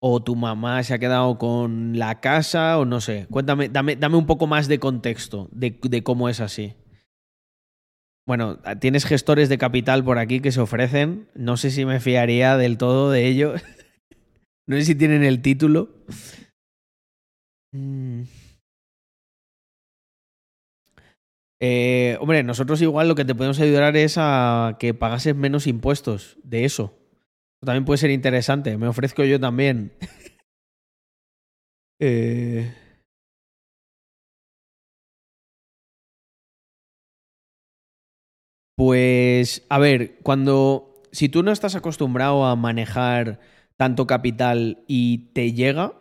O 0.00 0.22
tu 0.22 0.36
mamá 0.36 0.82
se 0.82 0.92
ha 0.92 0.98
quedado 0.98 1.38
con 1.38 1.98
la 1.98 2.20
casa, 2.20 2.78
o 2.78 2.84
no 2.84 3.00
sé. 3.00 3.26
Cuéntame, 3.30 3.70
dame, 3.70 3.96
dame 3.96 4.16
un 4.18 4.26
poco 4.26 4.46
más 4.46 4.68
de 4.68 4.78
contexto 4.78 5.48
de 5.50 6.02
cómo 6.02 6.28
es 6.28 6.40
así. 6.40 6.74
Bueno, 8.26 8.58
tienes 8.80 9.04
gestores 9.04 9.48
de 9.48 9.58
capital 9.58 10.02
por 10.02 10.18
aquí 10.18 10.40
que 10.40 10.52
se 10.52 10.60
ofrecen. 10.60 11.28
No 11.34 11.56
sé 11.56 11.70
si 11.70 11.84
me 11.84 12.00
fiaría 12.00 12.56
del 12.56 12.78
todo 12.78 13.10
de 13.10 13.26
ello. 13.26 13.54
no 14.66 14.76
sé 14.76 14.84
si 14.84 14.94
tienen 14.94 15.24
el 15.24 15.42
título. 15.42 15.90
Mm. 17.72 18.22
Eh, 21.60 22.16
hombre, 22.20 22.42
nosotros 22.42 22.80
igual 22.82 23.08
lo 23.08 23.14
que 23.14 23.24
te 23.24 23.34
podemos 23.34 23.60
ayudar 23.60 23.96
es 23.96 24.16
a 24.18 24.76
que 24.78 24.94
pagases 24.94 25.36
menos 25.36 25.66
impuestos 25.66 26.38
de 26.42 26.64
eso. 26.64 26.98
También 27.60 27.84
puede 27.84 27.98
ser 27.98 28.10
interesante. 28.10 28.76
Me 28.78 28.86
ofrezco 28.86 29.24
yo 29.24 29.38
también. 29.38 29.92
eh... 32.00 32.83
Pues, 38.76 39.64
a 39.68 39.78
ver, 39.78 40.18
cuando. 40.22 41.02
Si 41.12 41.28
tú 41.28 41.42
no 41.44 41.52
estás 41.52 41.76
acostumbrado 41.76 42.44
a 42.44 42.56
manejar 42.56 43.38
tanto 43.76 44.06
capital 44.06 44.82
y 44.88 45.18
te 45.32 45.52
llega, 45.52 45.92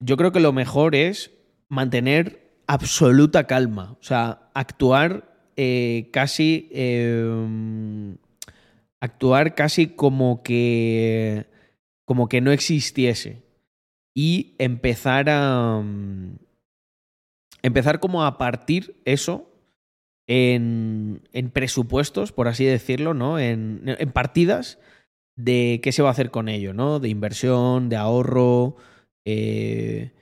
yo 0.00 0.16
creo 0.18 0.32
que 0.32 0.40
lo 0.40 0.52
mejor 0.52 0.94
es 0.94 1.30
mantener 1.68 2.52
absoluta 2.66 3.46
calma. 3.46 3.96
O 4.00 4.02
sea, 4.02 4.50
actuar 4.54 5.50
eh, 5.56 6.10
casi. 6.12 6.68
eh, 6.72 8.16
actuar 9.00 9.54
casi 9.54 9.88
como 9.88 10.42
que. 10.42 11.46
como 12.04 12.28
que 12.28 12.40
no 12.40 12.52
existiese. 12.52 13.42
Y 14.14 14.54
empezar 14.58 15.30
a. 15.30 15.80
mm, 15.82 16.36
empezar 17.62 18.00
como 18.00 18.24
a 18.24 18.36
partir 18.38 19.00
eso 19.06 19.53
en, 20.26 21.20
presupuestos, 21.52 22.32
por 22.32 22.48
así 22.48 22.64
decirlo, 22.64 23.14
¿no? 23.14 23.38
En, 23.38 23.82
en 23.86 24.12
partidas 24.12 24.78
de 25.36 25.80
qué 25.82 25.92
se 25.92 26.02
va 26.02 26.08
a 26.08 26.12
hacer 26.12 26.30
con 26.30 26.48
ello, 26.48 26.72
¿no? 26.72 27.00
De 27.00 27.08
inversión, 27.08 27.88
de 27.88 27.96
ahorro. 27.96 28.76
eh, 29.26 30.12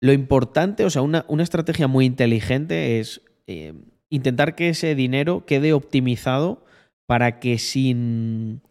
lo 0.00 0.12
importante, 0.12 0.84
o 0.84 0.90
sea, 0.90 1.02
una, 1.02 1.24
una 1.28 1.44
estrategia 1.44 1.86
muy 1.86 2.06
inteligente 2.06 2.98
es 2.98 3.22
eh, 3.46 3.74
intentar 4.10 4.54
que 4.56 4.70
ese 4.70 4.94
dinero 4.94 5.44
quede 5.46 5.72
optimizado 5.72 6.64
para 7.06 7.38
que 7.40 7.58
sin. 7.58 8.62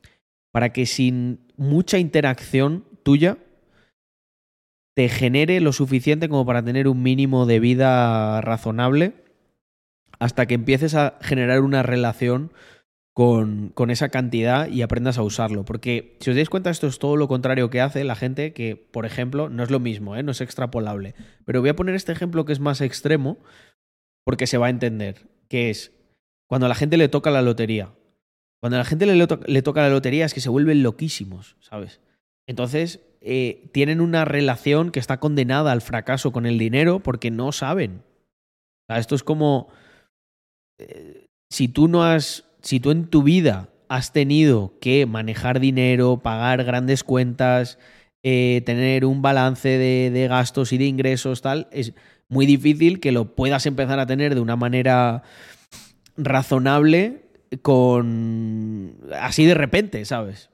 para 0.52 0.74
que 0.74 0.86
sin 0.86 1.40
mucha 1.56 2.00
interacción 2.00 2.86
tuya 3.04 3.38
te 4.96 5.08
genere 5.08 5.62
lo 5.62 5.72
suficiente 5.72 6.28
como 6.28 6.46
para 6.46 6.64
tener 6.64 6.88
un 6.88 7.02
mínimo 7.02 7.46
de 7.46 7.60
vida 7.62 8.42
razonable 8.42 9.21
hasta 10.22 10.46
que 10.46 10.54
empieces 10.54 10.94
a 10.94 11.18
generar 11.20 11.62
una 11.62 11.82
relación 11.82 12.54
con, 13.12 13.70
con, 13.70 13.90
esa 13.90 14.10
cantidad 14.10 14.68
y 14.68 14.84
aprendas 14.84 15.18
a 15.18 15.24
usarlo. 15.24 15.66
Porque 15.66 16.16
si 16.20 16.30
os 16.30 16.36
dais 16.36 16.48
cuenta, 16.48 16.70
esto 16.70 16.86
es 16.86 17.00
todo 17.00 17.18
lo 17.18 17.28
contrario 17.28 17.72
que 17.72 17.82
hace 17.82 18.04
la 18.04 18.16
gente 18.16 18.54
que, 18.54 18.76
por 18.76 19.08
ejemplo, 19.08 19.50
no 19.50 19.64
es 19.64 19.72
lo 19.72 19.80
mismo, 19.80 20.16
¿eh? 20.16 20.22
no 20.22 20.32
es 20.32 20.40
extrapolable. 20.40 21.16
Pero 21.44 21.62
voy 21.62 21.72
a 21.72 21.76
poner 21.76 21.96
este 21.96 22.12
ejemplo 22.12 22.46
que 22.46 22.54
es 22.54 22.60
más 22.60 22.82
extremo 22.82 23.40
porque 24.24 24.46
se 24.46 24.60
va 24.60 24.68
a 24.68 24.70
entender, 24.70 25.28
que 25.50 25.72
es 25.72 25.92
cuando 26.48 26.68
a 26.68 26.70
la 26.70 26.76
gente 26.76 26.98
le 26.98 27.10
toca 27.10 27.32
la 27.32 27.42
lotería. 27.42 27.90
Cuando 28.62 28.76
a 28.76 28.82
la 28.82 28.86
gente 28.86 29.08
le, 29.08 29.26
to 29.26 29.40
le 29.48 29.64
toca 29.64 29.82
la 29.82 29.90
lotería 29.90 30.26
es 30.26 30.36
que 30.36 30.40
se 30.40 30.50
vuelven 30.50 30.84
loquísimos, 30.84 31.58
¿sabes? 31.62 32.00
Entonces, 32.46 33.00
eh, 33.22 33.72
tienen 33.74 34.00
una 34.02 34.24
relación 34.24 34.92
que 34.92 35.00
está 35.00 35.20
condenada 35.20 35.72
al 35.72 35.82
fracaso 35.82 36.32
con 36.32 36.46
el 36.46 36.60
dinero 36.60 37.00
porque 37.00 37.32
no 37.32 37.52
saben. 37.52 38.04
O 38.84 38.94
sea, 38.94 39.00
esto 39.00 39.16
es 39.16 39.24
como 39.24 39.70
si 41.50 41.68
tú 41.68 41.88
no 41.88 42.04
has, 42.04 42.46
si 42.62 42.80
tú 42.80 42.92
en 42.92 43.08
tu 43.08 43.24
vida 43.24 43.70
has 43.90 44.14
tenido 44.14 44.74
que 44.80 45.06
manejar 45.06 45.60
dinero, 45.60 46.22
pagar 46.24 46.64
grandes 46.64 47.04
cuentas, 47.04 47.78
eh, 48.24 48.62
tener 48.66 49.06
un 49.06 49.22
balance 49.22 49.68
de, 49.68 50.12
de, 50.12 50.28
gastos 50.28 50.72
y 50.74 50.78
de 50.78 50.86
ingresos, 50.86 51.42
tal, 51.42 51.68
es 51.72 51.94
muy 52.30 52.46
difícil 52.46 53.00
que 53.00 53.12
lo 53.12 53.36
puedas 53.36 53.66
empezar 53.66 54.00
a 54.00 54.06
tener 54.06 54.36
de 54.36 54.42
una 54.42 54.56
manera 54.56 55.24
razonable 56.16 57.26
con 57.62 58.98
así 59.20 59.46
de 59.46 59.54
repente, 59.54 60.06
¿sabes? 60.06 60.50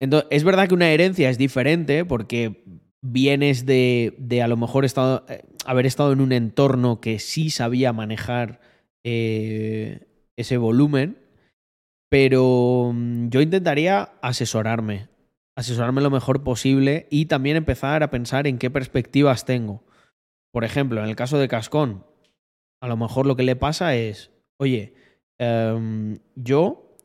Entonces, 0.00 0.28
es 0.30 0.44
verdad 0.44 0.68
que 0.68 0.74
una 0.74 0.90
herencia 0.90 1.30
es 1.30 1.38
diferente 1.38 2.04
porque 2.04 2.64
vienes 3.02 3.66
de, 3.66 4.14
de 4.18 4.42
a 4.42 4.48
lo 4.48 4.56
mejor 4.56 4.84
estado, 4.84 5.26
eh, 5.28 5.44
haber 5.66 5.86
estado 5.86 6.12
en 6.12 6.20
un 6.20 6.32
entorno 6.32 7.00
que 7.00 7.18
sí 7.18 7.50
sabía 7.50 7.92
manejar 7.92 8.60
eh, 9.04 10.06
ese 10.36 10.56
volumen, 10.56 11.18
pero 12.08 12.92
mm, 12.94 13.28
yo 13.28 13.40
intentaría 13.40 14.12
asesorarme, 14.22 15.08
asesorarme 15.56 16.00
lo 16.00 16.10
mejor 16.10 16.44
posible 16.44 17.08
y 17.10 17.26
también 17.26 17.56
empezar 17.56 18.02
a 18.02 18.10
pensar 18.10 18.46
en 18.46 18.58
qué 18.58 18.70
perspectivas 18.70 19.44
tengo. 19.44 19.84
Por 20.52 20.64
ejemplo, 20.64 21.02
en 21.02 21.08
el 21.08 21.16
caso 21.16 21.38
de 21.38 21.48
Cascón, 21.48 22.06
a 22.80 22.88
lo 22.88 22.96
mejor 22.96 23.26
lo 23.26 23.36
que 23.36 23.42
le 23.42 23.56
pasa 23.56 23.96
es, 23.96 24.30
oye, 24.58 24.94
um, 25.40 26.18
yo 26.34 26.98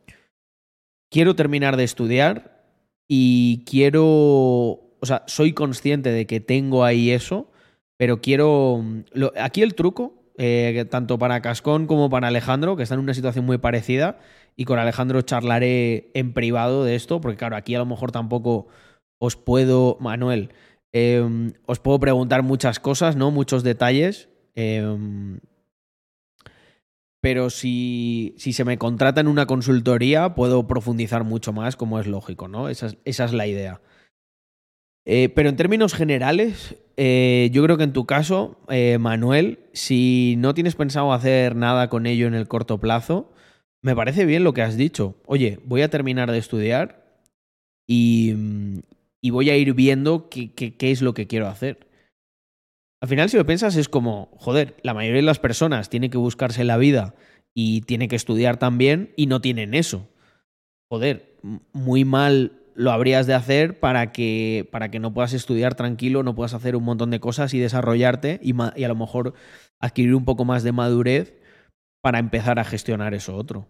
quiero 1.10 1.36
terminar 1.36 1.78
de 1.78 1.84
estudiar 1.84 2.66
y 3.08 3.64
quiero 3.66 4.87
o 5.00 5.06
sea, 5.06 5.24
soy 5.28 5.54
consciente 5.54 6.12
de 6.12 6.26
que 6.26 6.40
tengo 6.40 6.84
ahí 6.84 7.12
eso, 7.12 7.50
pero 7.98 8.22
quiero. 8.22 8.84
Lo, 9.12 9.34
aquí 9.40 9.62
el 9.62 9.76
truco, 9.76 10.14
eh, 10.38 10.86
tanto 10.90 11.18
para 11.18 11.42
Cascón 11.42 11.88
como 11.88 12.10
para 12.10 12.28
Alejandro, 12.28 12.76
que 12.76 12.84
están 12.84 13.00
en 13.00 13.04
una 13.04 13.14
situación 13.14 13.46
muy 13.46 13.58
parecida, 13.58 14.20
y 14.56 14.66
con 14.66 14.80
Alejandro 14.80 15.22
charlaré 15.22 16.12
en 16.14 16.34
privado 16.34 16.84
de 16.84 16.96
esto, 16.96 17.22
porque 17.22 17.38
claro, 17.38 17.56
aquí 17.56 17.76
a 17.76 17.80
lo 17.80 17.86
mejor 17.86 18.12
tampoco 18.12 18.68
os 19.20 19.36
puedo, 19.36 19.98
Manuel, 20.00 20.52
eh, 20.94 21.54
os 21.66 21.80
puedo 21.80 22.00
preguntar 22.00 22.44
muchas 22.44 22.80
cosas, 22.80 23.16
¿no? 23.16 23.32
Muchos 23.32 23.64
detalles. 23.64 24.30
Eh, 24.56 24.86
pero 27.22 27.50
si, 27.50 28.36
si, 28.38 28.54
se 28.54 28.64
me 28.64 28.78
contrata 28.78 29.22
en 29.22 29.28
una 29.28 29.48
consultoría, 29.48 30.34
puedo 30.36 30.68
profundizar 30.68 31.24
mucho 31.24 31.52
más, 31.52 31.76
como 31.76 32.00
es 32.00 32.08
lógico, 32.08 32.48
¿no? 32.48 32.70
Esa 32.70 32.88
es, 32.88 32.98
esa 33.06 33.26
es 33.26 33.34
la 33.34 33.48
idea. 33.48 33.82
Eh, 35.10 35.30
pero 35.30 35.48
en 35.48 35.56
términos 35.56 35.94
generales, 35.94 36.76
eh, 36.98 37.50
yo 37.54 37.64
creo 37.64 37.78
que 37.78 37.86
en 37.86 37.94
tu 37.94 38.06
caso, 38.06 38.60
eh, 38.68 38.98
Manuel, 39.00 39.60
si 39.72 40.36
no 40.38 40.54
tienes 40.54 40.76
pensado 40.76 41.14
hacer 41.14 41.56
nada 41.56 41.88
con 41.88 42.06
ello 42.06 42.28
en 42.28 42.34
el 42.34 42.50
corto 42.50 42.78
plazo, 42.82 43.32
me 43.82 43.96
parece 43.96 44.26
bien 44.26 44.44
lo 44.44 44.54
que 44.54 44.64
has 44.64 44.76
dicho. 44.76 45.16
Oye, 45.26 45.60
voy 45.64 45.82
a 45.82 45.90
terminar 45.90 46.30
de 46.30 46.40
estudiar 46.40 47.22
y, 47.88 48.34
y 49.22 49.30
voy 49.30 49.50
a 49.50 49.56
ir 49.56 49.74
viendo 49.74 50.28
qué, 50.28 50.52
qué, 50.52 50.92
es 50.92 51.02
lo 51.02 51.14
que 51.14 51.26
quiero 51.26 51.48
hacer. 51.48 51.88
Al 53.02 53.08
final, 53.08 53.30
si 53.30 53.38
lo 53.38 53.46
piensas, 53.46 53.78
es 53.78 53.88
como, 53.88 54.30
joder, 54.36 54.76
la 54.84 54.94
mayoría 54.94 55.22
de 55.22 55.26
las 55.26 55.40
personas 55.40 55.90
tienen 55.90 56.12
que 56.12 56.18
buscarse 56.18 56.66
la 56.66 56.76
vida 56.76 57.16
y 57.56 57.80
tienen 57.82 58.10
que 58.10 58.18
estudiar 58.18 58.58
también 58.58 59.14
y 59.16 59.28
no 59.28 59.40
tienen 59.40 59.74
eso. 59.74 60.10
Joder, 60.92 61.38
muy 61.72 62.04
mal 62.04 62.52
lo 62.78 62.92
habrías 62.92 63.26
de 63.26 63.34
hacer 63.34 63.80
para 63.80 64.12
que, 64.12 64.70
para 64.72 64.92
que 64.92 65.00
no 65.00 65.12
puedas 65.12 65.34
estudiar 65.34 65.74
tranquilo, 65.74 66.22
no 66.22 66.36
puedas 66.36 66.54
hacer 66.54 66.76
un 66.76 66.84
montón 66.84 67.10
de 67.10 67.20
cosas 67.20 67.56
y 67.56 67.60
desarrollarte 67.60 68.40
y, 68.44 68.54
a 68.62 68.88
lo 68.88 68.96
mejor 68.96 69.34
adquirir 69.80 70.14
un 70.14 70.26
poco 70.26 70.46
más 70.46 70.62
de 70.62 70.72
madurez 70.72 71.36
para 72.04 72.20
empezar 72.20 72.60
a 72.60 72.64
gestionar 72.64 73.16
eso 73.16 73.36
otro. 73.36 73.68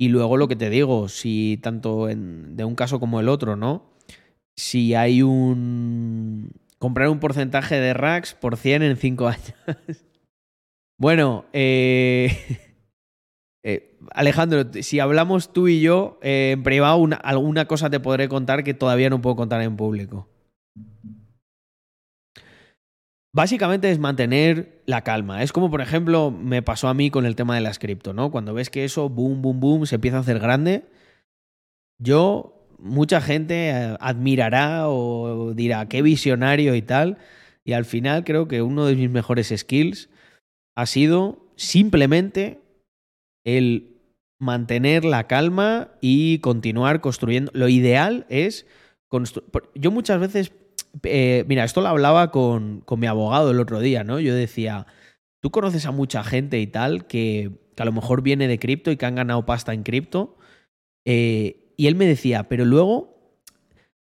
Y 0.00 0.08
luego 0.08 0.38
lo 0.38 0.48
que 0.48 0.56
te 0.56 0.70
digo, 0.70 1.08
si 1.08 1.58
tanto 1.62 2.08
en, 2.08 2.56
de 2.56 2.64
un 2.64 2.74
caso 2.74 2.98
como 2.98 3.20
el 3.20 3.28
otro, 3.28 3.54
¿no? 3.54 3.92
Si 4.56 4.94
hay 4.94 5.20
un... 5.20 6.50
comprar 6.78 7.10
un 7.10 7.20
porcentaje 7.20 7.78
de 7.78 7.92
racks 7.92 8.32
por 8.32 8.56
100 8.56 8.82
en 8.82 8.96
5 8.96 9.28
años. 9.28 9.54
bueno, 10.98 11.44
eh... 11.52 12.64
Eh, 13.64 13.98
Alejandro, 14.12 14.64
si 14.80 15.00
hablamos 15.00 15.52
tú 15.52 15.68
y 15.68 15.80
yo 15.80 16.18
eh, 16.22 16.52
en 16.52 16.62
privado, 16.62 16.96
una, 16.96 17.16
alguna 17.16 17.66
cosa 17.66 17.90
te 17.90 18.00
podré 18.00 18.28
contar 18.28 18.64
que 18.64 18.74
todavía 18.74 19.10
no 19.10 19.20
puedo 19.20 19.36
contar 19.36 19.60
en 19.62 19.76
público. 19.76 20.28
Básicamente 23.34 23.90
es 23.90 23.98
mantener 23.98 24.82
la 24.86 25.02
calma. 25.02 25.42
Es 25.42 25.52
como, 25.52 25.70
por 25.70 25.80
ejemplo, 25.80 26.30
me 26.30 26.62
pasó 26.62 26.88
a 26.88 26.94
mí 26.94 27.10
con 27.10 27.26
el 27.26 27.36
tema 27.36 27.54
de 27.54 27.60
las 27.60 27.78
cripto, 27.78 28.12
¿no? 28.12 28.30
Cuando 28.30 28.54
ves 28.54 28.70
que 28.70 28.84
eso, 28.84 29.08
boom, 29.08 29.42
boom, 29.42 29.60
boom, 29.60 29.86
se 29.86 29.96
empieza 29.96 30.16
a 30.16 30.20
hacer 30.20 30.38
grande, 30.38 30.84
yo, 31.98 32.66
mucha 32.78 33.20
gente 33.20 33.70
eh, 33.70 33.96
admirará 34.00 34.88
o 34.88 35.52
dirá, 35.54 35.88
qué 35.88 36.00
visionario 36.00 36.74
y 36.74 36.82
tal. 36.82 37.18
Y 37.64 37.72
al 37.74 37.84
final 37.84 38.24
creo 38.24 38.48
que 38.48 38.62
uno 38.62 38.86
de 38.86 38.96
mis 38.96 39.10
mejores 39.10 39.52
skills 39.54 40.08
ha 40.74 40.86
sido 40.86 41.44
simplemente 41.56 42.60
el 43.56 43.96
mantener 44.38 45.04
la 45.04 45.26
calma 45.26 45.92
y 46.00 46.38
continuar 46.38 47.00
construyendo. 47.00 47.50
Lo 47.54 47.68
ideal 47.68 48.26
es... 48.28 48.66
Yo 49.74 49.90
muchas 49.90 50.20
veces 50.20 50.52
eh, 51.02 51.44
mira, 51.46 51.64
esto 51.64 51.80
lo 51.80 51.88
hablaba 51.88 52.30
con, 52.30 52.80
con, 52.80 53.00
mi 53.00 53.06
abogado 53.06 53.50
el 53.50 53.60
otro 53.60 53.80
día, 53.80 54.04
¿no? 54.04 54.20
Yo 54.20 54.34
decía, 54.34 54.86
tú 55.40 55.50
conoces 55.50 55.86
a 55.86 55.90
mucha 55.90 56.24
gente 56.24 56.60
y 56.60 56.66
tal 56.66 57.06
que, 57.06 57.50
que 57.74 57.82
a 57.82 57.86
lo 57.86 57.92
mejor 57.92 58.22
viene 58.22 58.48
de 58.48 58.58
cripto 58.58 58.90
y 58.90 58.96
que 58.96 59.06
han 59.06 59.14
ganado 59.14 59.46
pasta 59.46 59.72
en 59.72 59.82
cripto. 59.82 60.36
Eh, 61.04 61.74
y 61.76 61.86
él 61.86 61.94
me 61.94 62.06
decía, 62.06 62.48
pero 62.48 62.64
luego, 62.64 63.38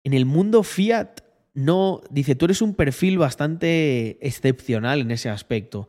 en 0.03 0.13
el 0.13 0.25
mundo 0.25 0.63
fiat, 0.63 1.21
no, 1.53 2.01
dice, 2.09 2.35
tú 2.35 2.45
eres 2.45 2.61
un 2.61 2.75
perfil 2.75 3.17
bastante 3.17 4.17
excepcional 4.25 5.01
en 5.01 5.11
ese 5.11 5.29
aspecto. 5.29 5.87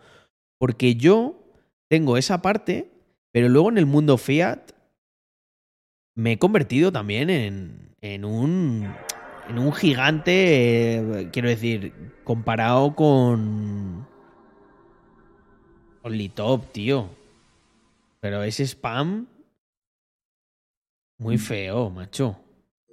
Porque 0.59 0.95
yo 0.95 1.53
tengo 1.89 2.17
esa 2.17 2.43
parte, 2.43 2.93
pero 3.35 3.49
luego 3.49 3.69
en 3.69 3.79
el 3.79 3.87
mundo 3.87 4.17
fiat 4.17 4.71
me 6.15 6.33
he 6.33 6.39
convertido 6.39 6.93
también 6.93 7.31
en, 7.31 7.97
en 8.01 8.25
un 8.25 8.95
en 9.49 9.59
un 9.59 9.73
gigante, 9.73 10.99
eh, 10.99 11.31
quiero 11.33 11.49
decir, 11.49 11.93
comparado 12.23 12.95
con. 12.95 14.07
Con 16.01 16.13
Litop, 16.17 16.71
tío. 16.71 17.11
Pero 18.21 18.45
ese 18.45 18.63
spam. 18.67 19.27
Muy 21.19 21.37
feo, 21.39 21.91
macho. 21.91 22.39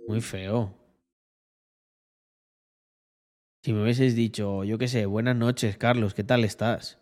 Muy 0.07 0.21
feo. 0.21 0.73
Si 3.63 3.73
me 3.73 3.83
hubieses 3.83 4.15
dicho, 4.15 4.63
yo 4.63 4.79
qué 4.79 4.87
sé, 4.87 5.05
buenas 5.05 5.35
noches, 5.35 5.77
Carlos, 5.77 6.15
¿qué 6.15 6.23
tal 6.23 6.43
estás? 6.43 7.00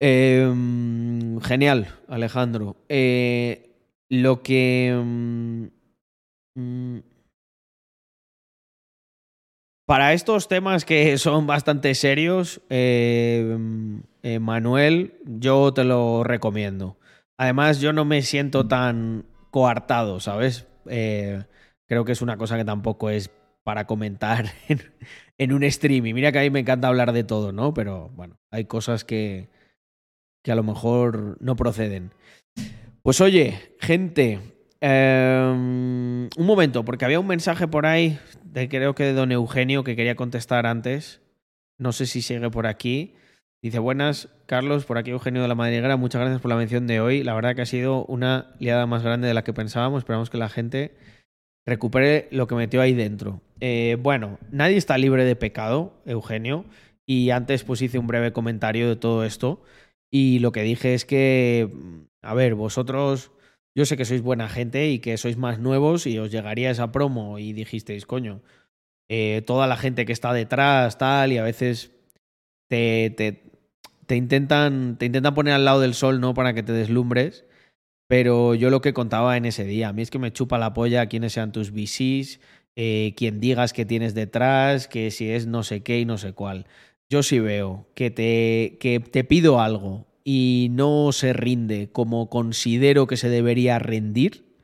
Em, 0.00 1.38
genial, 1.40 1.88
Alejandro. 2.08 2.76
Eh, 2.88 3.70
lo 4.08 4.42
que... 4.42 4.98
Mm, 4.98 5.66
mm, 6.54 6.98
para 9.86 10.14
estos 10.14 10.48
temas 10.48 10.84
que 10.84 11.18
son 11.18 11.46
bastante 11.46 11.94
serios, 11.94 12.62
eh, 12.70 13.58
eh, 14.22 14.38
Manuel, 14.38 15.18
yo 15.24 15.74
te 15.74 15.84
lo 15.84 16.24
recomiendo. 16.24 16.96
Además, 17.36 17.80
yo 17.80 17.92
no 17.92 18.04
me 18.04 18.22
siento 18.22 18.66
tan 18.66 19.26
coartado, 19.50 20.20
¿sabes? 20.20 20.66
creo 21.86 22.04
que 22.04 22.12
es 22.12 22.22
una 22.22 22.36
cosa 22.36 22.56
que 22.56 22.64
tampoco 22.64 23.10
es 23.10 23.30
para 23.62 23.86
comentar 23.86 24.46
en, 24.68 24.80
en 25.38 25.52
un 25.52 25.70
stream. 25.70 26.06
Y 26.06 26.14
mira 26.14 26.32
que 26.32 26.38
a 26.38 26.42
mí 26.42 26.50
me 26.50 26.60
encanta 26.60 26.88
hablar 26.88 27.12
de 27.12 27.22
todo, 27.22 27.52
¿no? 27.52 27.74
Pero 27.74 28.08
bueno, 28.10 28.38
hay 28.50 28.64
cosas 28.64 29.04
que, 29.04 29.50
que 30.42 30.52
a 30.52 30.54
lo 30.54 30.62
mejor 30.62 31.36
no 31.40 31.56
proceden. 31.56 32.12
Pues 33.02 33.20
oye, 33.20 33.74
gente, 33.80 34.40
em, 34.80 36.28
un 36.36 36.46
momento, 36.46 36.84
porque 36.84 37.04
había 37.04 37.20
un 37.20 37.26
mensaje 37.26 37.66
por 37.66 37.86
ahí, 37.86 38.18
de, 38.44 38.68
creo 38.68 38.94
que 38.94 39.04
de 39.04 39.12
don 39.12 39.32
Eugenio, 39.32 39.84
que 39.84 39.96
quería 39.96 40.16
contestar 40.16 40.66
antes. 40.66 41.20
No 41.78 41.92
sé 41.92 42.06
si 42.06 42.20
sigue 42.20 42.50
por 42.50 42.66
aquí. 42.66 43.14
Dice, 43.62 43.78
buenas, 43.78 44.28
Carlos, 44.46 44.84
por 44.84 44.98
aquí 44.98 45.10
Eugenio 45.10 45.42
de 45.42 45.48
la 45.48 45.54
Madriguera, 45.54 45.96
muchas 45.96 46.20
gracias 46.20 46.40
por 46.40 46.50
la 46.50 46.56
mención 46.56 46.86
de 46.86 47.00
hoy. 47.00 47.22
La 47.22 47.34
verdad 47.34 47.54
que 47.54 47.62
ha 47.62 47.66
sido 47.66 48.04
una 48.06 48.54
liada 48.58 48.86
más 48.86 49.02
grande 49.02 49.28
de 49.28 49.34
la 49.34 49.44
que 49.44 49.52
pensábamos. 49.52 50.00
Esperamos 50.00 50.30
que 50.30 50.38
la 50.38 50.48
gente 50.48 50.94
recupere 51.66 52.28
lo 52.30 52.46
que 52.46 52.54
metió 52.54 52.80
ahí 52.80 52.94
dentro. 52.94 53.42
Eh, 53.60 53.96
bueno, 54.00 54.38
nadie 54.50 54.76
está 54.76 54.96
libre 54.98 55.24
de 55.24 55.36
pecado, 55.36 55.92
Eugenio, 56.06 56.64
y 57.06 57.30
antes 57.30 57.64
pues 57.64 57.82
hice 57.82 57.98
un 57.98 58.06
breve 58.06 58.32
comentario 58.32 58.88
de 58.88 58.96
todo 58.96 59.24
esto. 59.24 59.62
Y 60.10 60.40
lo 60.40 60.52
que 60.52 60.62
dije 60.62 60.94
es 60.94 61.04
que, 61.04 61.70
a 62.22 62.34
ver, 62.34 62.54
vosotros, 62.54 63.30
yo 63.74 63.84
sé 63.86 63.96
que 63.96 64.04
sois 64.04 64.22
buena 64.22 64.48
gente 64.48 64.90
y 64.90 64.98
que 64.98 65.16
sois 65.16 65.36
más 65.36 65.60
nuevos 65.60 66.06
y 66.06 66.18
os 66.18 66.30
llegaría 66.30 66.70
esa 66.70 66.90
promo 66.90 67.38
y 67.38 67.52
dijisteis, 67.52 68.06
coño, 68.06 68.42
eh, 69.08 69.42
toda 69.46 69.66
la 69.66 69.76
gente 69.76 70.06
que 70.06 70.12
está 70.12 70.32
detrás, 70.32 70.98
tal, 70.98 71.32
y 71.32 71.38
a 71.38 71.44
veces 71.44 71.92
te, 72.68 73.10
te, 73.16 73.42
te, 74.06 74.16
intentan, 74.16 74.98
te 74.98 75.06
intentan 75.06 75.34
poner 75.34 75.54
al 75.54 75.64
lado 75.64 75.80
del 75.80 75.94
sol, 75.94 76.20
¿no? 76.20 76.34
Para 76.34 76.54
que 76.54 76.62
te 76.62 76.72
deslumbres. 76.72 77.44
Pero 78.08 78.56
yo 78.56 78.70
lo 78.70 78.80
que 78.80 78.92
contaba 78.92 79.36
en 79.36 79.44
ese 79.44 79.64
día, 79.64 79.88
a 79.88 79.92
mí 79.92 80.02
es 80.02 80.10
que 80.10 80.18
me 80.18 80.32
chupa 80.32 80.58
la 80.58 80.74
polla 80.74 81.06
quiénes 81.06 81.32
sean 81.34 81.52
tus 81.52 81.70
VCs, 81.70 82.40
eh, 82.74 83.14
quien 83.16 83.38
digas 83.38 83.72
que 83.72 83.86
tienes 83.86 84.14
detrás, 84.14 84.88
que 84.88 85.12
si 85.12 85.30
es 85.30 85.46
no 85.46 85.62
sé 85.62 85.84
qué 85.84 86.00
y 86.00 86.04
no 86.04 86.18
sé 86.18 86.32
cuál 86.32 86.66
yo 87.10 87.22
sí 87.24 87.40
veo 87.40 87.86
que 87.94 88.10
te, 88.10 88.78
que 88.80 89.00
te 89.00 89.24
pido 89.24 89.60
algo 89.60 90.06
y 90.24 90.68
no 90.70 91.10
se 91.12 91.32
rinde 91.32 91.90
como 91.90 92.30
considero 92.30 93.08
que 93.08 93.16
se 93.16 93.28
debería 93.28 93.80
rendir, 93.80 94.56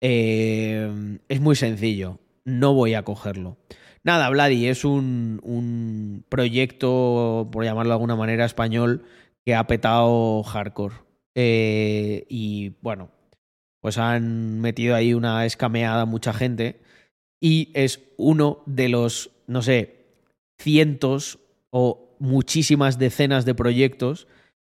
eh, 0.00 1.18
es 1.28 1.40
muy 1.40 1.54
sencillo. 1.54 2.18
No 2.44 2.72
voy 2.72 2.94
a 2.94 3.04
cogerlo. 3.04 3.58
Nada, 4.04 4.30
Vladi, 4.30 4.68
es 4.68 4.86
un, 4.86 5.40
un 5.42 6.24
proyecto, 6.30 7.48
por 7.52 7.64
llamarlo 7.64 7.90
de 7.90 7.94
alguna 7.94 8.16
manera, 8.16 8.46
español 8.46 9.04
que 9.44 9.54
ha 9.54 9.66
petado 9.66 10.42
hardcore. 10.44 10.94
Eh, 11.34 12.24
y 12.30 12.70
bueno, 12.80 13.10
pues 13.80 13.98
han 13.98 14.60
metido 14.60 14.94
ahí 14.94 15.12
una 15.12 15.44
escameada 15.44 16.02
a 16.02 16.06
mucha 16.06 16.32
gente. 16.32 16.80
Y 17.38 17.70
es 17.74 18.00
uno 18.16 18.62
de 18.66 18.88
los, 18.88 19.30
no 19.46 19.60
sé, 19.60 19.97
cientos 20.58 21.38
o 21.70 22.16
muchísimas 22.18 22.98
decenas 22.98 23.44
de 23.44 23.54
proyectos 23.54 24.26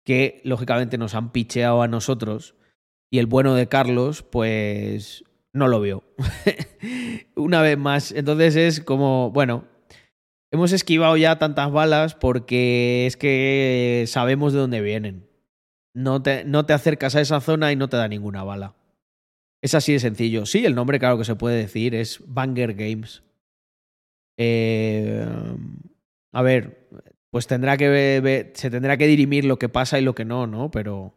que 0.04 0.42
lógicamente 0.44 0.98
nos 0.98 1.16
han 1.16 1.32
picheado 1.32 1.82
a 1.82 1.88
nosotros 1.88 2.56
y 3.12 3.20
el 3.20 3.26
bueno 3.28 3.56
de 3.56 3.68
Carlos 3.68 4.24
pues 4.24 5.24
no 5.54 5.68
lo 5.68 5.82
vio. 5.82 6.04
Una 7.36 7.62
vez 7.62 7.78
más, 7.78 8.12
entonces 8.12 8.56
es 8.56 8.82
como, 8.82 9.32
bueno, 9.32 9.66
hemos 10.52 10.72
esquivado 10.72 11.18
ya 11.18 11.38
tantas 11.38 11.72
balas 11.72 12.16
porque 12.16 13.06
es 13.08 13.18
que 13.18 14.06
sabemos 14.08 14.54
de 14.54 14.60
dónde 14.60 14.82
vienen. 14.82 15.28
No 15.94 16.22
te, 16.22 16.44
no 16.44 16.66
te 16.66 16.74
acercas 16.74 17.16
a 17.16 17.22
esa 17.22 17.40
zona 17.40 17.72
y 17.72 17.76
no 17.76 17.88
te 17.88 17.98
da 17.98 18.08
ninguna 18.08 18.44
bala. 18.44 18.76
Es 19.62 19.74
así 19.74 19.94
de 19.94 20.00
sencillo. 20.00 20.46
Sí, 20.46 20.66
el 20.66 20.76
nombre, 20.76 21.00
claro 21.00 21.18
que 21.18 21.26
se 21.26 21.36
puede 21.36 21.58
decir, 21.58 21.96
es 21.96 22.22
Banger 22.28 22.74
Games. 22.74 23.24
Eh, 24.38 25.26
a 26.32 26.42
ver, 26.42 26.90
pues 27.32 27.48
tendrá 27.48 27.78
que 27.78 28.52
se 28.54 28.70
tendrá 28.70 28.98
que 28.98 29.08
dirimir 29.08 29.46
lo 29.46 29.60
que 29.60 29.70
pasa 29.70 30.00
y 30.00 30.04
lo 30.04 30.16
que 30.16 30.26
no, 30.26 30.48
¿no? 30.48 30.72
Pero. 30.72 31.14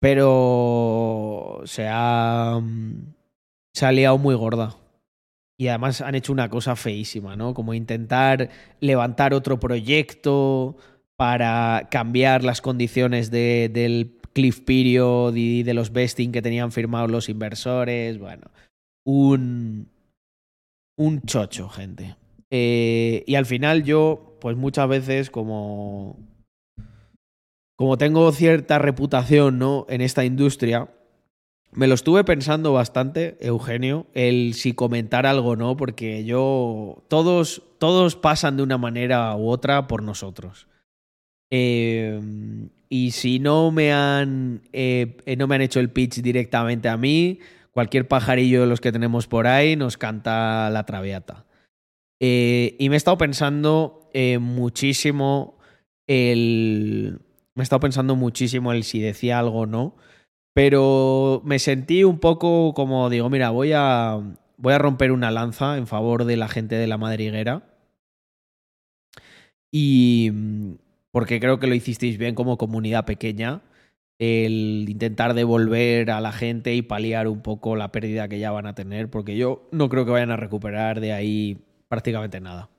Pero. 0.00 1.62
Se 1.64 1.86
ha. 1.90 2.60
Se 3.74 3.86
ha 3.86 3.92
liado 3.92 4.18
muy 4.18 4.34
gorda. 4.34 4.76
Y 5.58 5.68
además 5.68 6.00
han 6.00 6.14
hecho 6.14 6.32
una 6.32 6.50
cosa 6.50 6.76
feísima, 6.76 7.34
¿no? 7.36 7.54
Como 7.54 7.74
intentar 7.74 8.50
levantar 8.80 9.32
otro 9.34 9.58
proyecto 9.58 10.76
para 11.16 11.88
cambiar 11.90 12.44
las 12.44 12.60
condiciones 12.60 13.30
de, 13.30 13.70
del 13.72 14.18
cliff 14.34 14.60
period 14.60 15.34
y 15.34 15.62
de 15.62 15.74
los 15.74 15.92
vesting 15.92 16.30
que 16.30 16.42
tenían 16.42 16.72
firmados 16.72 17.10
los 17.10 17.30
inversores. 17.30 18.18
Bueno, 18.18 18.50
un, 19.04 19.88
un 20.96 21.22
chocho, 21.22 21.68
gente. 21.68 22.16
Eh, 22.50 23.24
y 23.26 23.34
al 23.34 23.46
final 23.46 23.84
yo, 23.84 24.36
pues 24.40 24.56
muchas 24.56 24.88
veces 24.88 25.30
como... 25.30 26.18
Como 27.76 27.98
tengo 27.98 28.32
cierta 28.32 28.78
reputación, 28.78 29.58
¿no? 29.58 29.84
En 29.90 30.00
esta 30.00 30.24
industria, 30.24 30.88
me 31.76 31.86
lo 31.86 31.94
estuve 31.94 32.24
pensando 32.24 32.72
bastante, 32.72 33.36
Eugenio, 33.38 34.06
el 34.14 34.54
si 34.54 34.72
comentar 34.72 35.26
algo 35.26 35.56
no, 35.56 35.76
porque 35.76 36.24
yo. 36.24 37.04
Todos, 37.08 37.62
todos 37.78 38.16
pasan 38.16 38.56
de 38.56 38.62
una 38.62 38.78
manera 38.78 39.36
u 39.36 39.50
otra 39.50 39.86
por 39.86 40.02
nosotros. 40.02 40.68
Eh, 41.50 42.18
y 42.88 43.10
si 43.10 43.40
no 43.40 43.70
me 43.72 43.92
han. 43.92 44.62
Eh, 44.72 45.18
no 45.36 45.46
me 45.46 45.56
han 45.56 45.60
hecho 45.60 45.78
el 45.78 45.90
pitch 45.90 46.22
directamente 46.22 46.88
a 46.88 46.96
mí, 46.96 47.40
cualquier 47.76 48.08
pajarillo 48.08 48.62
de 48.62 48.66
los 48.66 48.80
que 48.80 48.90
tenemos 48.90 49.26
por 49.26 49.46
ahí 49.46 49.76
nos 49.76 49.98
canta 49.98 50.70
la 50.70 50.86
traviata. 50.86 51.44
Eh, 52.20 52.74
y 52.78 52.88
me 52.88 52.94
he 52.94 52.96
estado 52.96 53.18
pensando 53.18 54.08
eh, 54.14 54.38
muchísimo 54.38 55.58
el. 56.06 57.20
Me 57.54 57.60
he 57.60 57.64
estado 57.64 57.80
pensando 57.80 58.16
muchísimo 58.16 58.72
el 58.72 58.82
si 58.82 59.00
decía 59.00 59.38
algo 59.38 59.58
o 59.58 59.66
no. 59.66 59.94
Pero 60.54 61.42
me 61.44 61.58
sentí 61.58 62.02
un 62.02 62.18
poco 62.18 62.72
como 62.72 63.10
digo, 63.10 63.28
mira, 63.28 63.50
voy 63.50 63.72
a, 63.74 64.22
voy 64.56 64.72
a 64.72 64.78
romper 64.78 65.12
una 65.12 65.30
lanza 65.30 65.76
en 65.76 65.86
favor 65.86 66.24
de 66.24 66.38
la 66.38 66.48
gente 66.48 66.76
de 66.76 66.86
la 66.86 66.96
madriguera. 66.96 67.76
Y 69.70 70.30
mm, 70.32 70.76
porque 71.10 71.40
creo 71.40 71.60
que 71.60 71.66
lo 71.66 71.74
hicisteis 71.74 72.16
bien 72.16 72.34
como 72.34 72.56
comunidad 72.56 73.04
pequeña, 73.04 73.60
el 74.18 74.86
intentar 74.88 75.34
devolver 75.34 76.10
a 76.10 76.20
la 76.20 76.32
gente 76.32 76.74
y 76.74 76.82
paliar 76.82 77.28
un 77.28 77.42
poco 77.42 77.76
la 77.76 77.92
pérdida 77.92 78.28
que 78.28 78.38
ya 78.38 78.50
van 78.50 78.66
a 78.66 78.74
tener, 78.74 79.10
porque 79.10 79.36
yo 79.36 79.68
no 79.72 79.88
creo 79.88 80.04
que 80.04 80.12
vayan 80.12 80.30
a 80.30 80.36
recuperar 80.36 81.00
de 81.00 81.12
ahí 81.12 81.58
prácticamente 81.88 82.40
nada. 82.40 82.70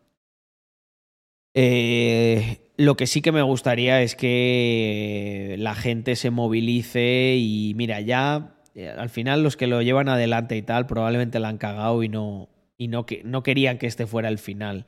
Eh, 1.53 2.71
lo 2.77 2.95
que 2.95 3.07
sí 3.07 3.21
que 3.21 3.31
me 3.31 3.41
gustaría 3.41 4.01
es 4.01 4.15
que 4.15 5.55
la 5.57 5.73
gente 5.75 6.15
se 6.15 6.29
movilice 6.29 7.35
y 7.37 7.73
mira, 7.75 7.99
ya 8.01 8.55
eh, 8.75 8.89
al 8.89 9.09
final 9.09 9.41
los 9.41 9.57
que 9.57 9.65
lo 9.67 9.81
llevan 9.81 10.09
adelante 10.09 10.55
y 10.55 10.61
tal 10.61 10.85
probablemente 10.85 11.39
la 11.39 11.49
han 11.49 11.57
cagado 11.57 12.03
y 12.03 12.09
no, 12.09 12.49
y 12.77 12.89
no, 12.89 13.05
que, 13.05 13.23
no 13.23 13.41
querían 13.43 13.79
que 13.79 13.87
este 13.87 14.05
fuera 14.07 14.29
el 14.29 14.37
final. 14.37 14.85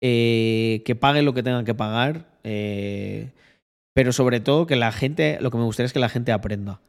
Eh, 0.00 0.82
que 0.86 0.94
paguen 0.94 1.24
lo 1.24 1.34
que 1.34 1.42
tengan 1.42 1.64
que 1.64 1.74
pagar, 1.74 2.26
pero 3.94 4.12
sobre 4.12 4.40
todo 4.40 4.66
que 4.66 4.76
la 4.76 4.92
gente, 4.92 5.38
lo 5.40 5.50
que 5.50 5.58
me 5.58 5.64
gustaría 5.64 5.86
es 5.86 5.92
que 5.92 5.98
la 5.98 6.08
gente 6.08 6.32
aprenda. 6.32 6.80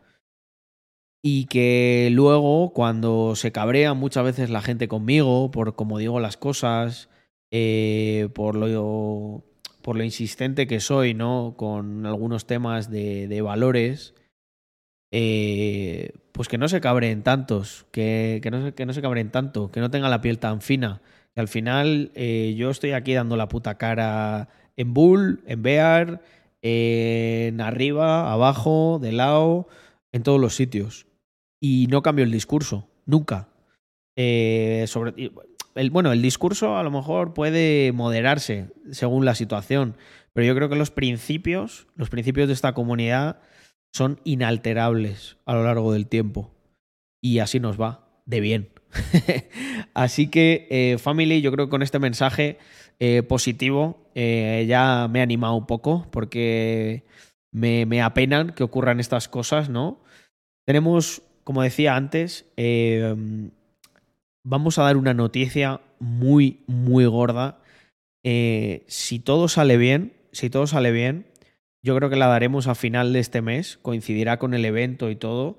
Y 1.21 1.45
que 1.45 2.09
luego, 2.11 2.71
cuando 2.73 3.35
se 3.35 3.51
cabrea 3.51 3.93
muchas 3.93 4.23
veces 4.23 4.49
la 4.49 4.61
gente 4.61 4.87
conmigo, 4.87 5.51
por 5.51 5.75
como 5.75 5.97
digo 5.97 6.19
las 6.19 6.37
cosas, 6.37 7.09
eh, 7.51 8.29
por, 8.33 8.55
lo, 8.55 9.43
por 9.81 9.97
lo 9.97 10.03
insistente 10.03 10.67
que 10.67 10.79
soy, 10.79 11.13
¿no? 11.13 11.55
Con 11.57 12.05
algunos 12.05 12.45
temas 12.47 12.89
de, 12.89 13.27
de 13.27 13.41
valores, 13.41 14.13
eh, 15.11 16.13
pues 16.31 16.47
que 16.47 16.57
no 16.57 16.67
se 16.67 16.81
cabreen 16.81 17.23
tantos, 17.23 17.85
que, 17.91 18.39
que, 18.43 18.51
no 18.51 18.73
que 18.73 18.85
no 18.85 18.93
se 18.93 19.01
cabreen 19.01 19.31
tanto, 19.31 19.71
que 19.71 19.79
no 19.79 19.89
tengan 19.91 20.11
la 20.11 20.21
piel 20.21 20.39
tan 20.39 20.61
fina. 20.61 21.01
Que 21.33 21.41
al 21.41 21.47
final 21.47 22.11
eh, 22.15 22.55
yo 22.57 22.69
estoy 22.69 22.91
aquí 22.91 23.13
dando 23.13 23.35
la 23.35 23.49
puta 23.49 23.77
cara 23.77 24.49
en 24.77 24.93
Bull, 24.93 25.41
en 25.45 25.61
Bear, 25.63 26.21
en 26.61 27.61
arriba, 27.61 28.31
abajo, 28.31 28.99
de 29.01 29.11
lado, 29.11 29.67
en 30.11 30.23
todos 30.23 30.39
los 30.39 30.55
sitios. 30.55 31.07
Y 31.59 31.87
no 31.89 32.01
cambio 32.01 32.25
el 32.25 32.31
discurso, 32.31 32.87
nunca. 33.05 33.49
Eh, 34.15 34.85
el, 35.75 35.91
bueno, 35.91 36.11
el 36.11 36.21
discurso 36.21 36.77
a 36.77 36.83
lo 36.83 36.91
mejor 36.91 37.33
puede 37.33 37.91
moderarse 37.91 38.67
según 38.91 39.25
la 39.25 39.35
situación, 39.35 39.95
pero 40.33 40.45
yo 40.45 40.55
creo 40.55 40.69
que 40.69 40.75
los 40.75 40.91
principios, 40.91 41.87
los 41.95 42.09
principios 42.09 42.47
de 42.47 42.53
esta 42.53 42.73
comunidad 42.73 43.41
son 43.93 44.19
inalterables 44.23 45.37
a 45.45 45.53
lo 45.53 45.63
largo 45.63 45.93
del 45.93 46.07
tiempo. 46.07 46.51
Y 47.21 47.39
así 47.39 47.59
nos 47.59 47.79
va, 47.79 48.07
de 48.25 48.39
bien. 48.39 48.69
así 49.93 50.27
que, 50.27 50.67
eh, 50.69 50.97
family, 50.97 51.41
yo 51.41 51.51
creo 51.51 51.67
que 51.67 51.71
con 51.71 51.83
este 51.83 51.99
mensaje 51.99 52.57
eh, 52.99 53.23
positivo 53.23 54.09
eh, 54.15 54.65
ya 54.67 55.07
me 55.09 55.19
he 55.19 55.21
animado 55.21 55.55
un 55.55 55.65
poco 55.65 56.05
porque 56.11 57.03
me, 57.51 57.85
me, 57.85 58.01
apenan 58.01 58.51
que 58.51 58.63
ocurran 58.63 58.99
estas 58.99 59.29
cosas, 59.29 59.69
¿no? 59.69 60.01
Tenemos, 60.65 61.21
como 61.43 61.61
decía 61.61 61.95
antes, 61.95 62.45
eh, 62.57 63.15
vamos 64.43 64.77
a 64.77 64.83
dar 64.83 64.97
una 64.97 65.13
noticia 65.13 65.81
muy, 65.99 66.63
muy 66.67 67.05
gorda. 67.05 67.59
Eh, 68.23 68.83
si 68.87 69.19
todo 69.19 69.47
sale 69.47 69.77
bien, 69.77 70.13
si 70.31 70.49
todo 70.49 70.67
sale 70.67 70.91
bien, 70.91 71.25
yo 71.81 71.95
creo 71.95 72.09
que 72.09 72.17
la 72.17 72.27
daremos 72.27 72.67
a 72.67 72.75
final 72.75 73.13
de 73.13 73.19
este 73.19 73.41
mes, 73.41 73.77
coincidirá 73.81 74.37
con 74.37 74.53
el 74.53 74.65
evento 74.65 75.09
y 75.09 75.15
todo. 75.15 75.57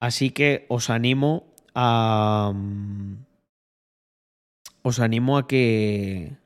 Así 0.00 0.30
que 0.30 0.66
os 0.68 0.90
animo 0.90 1.52
a. 1.74 2.52
Os 4.82 5.00
animo 5.00 5.38
a 5.38 5.48
que. 5.48 6.36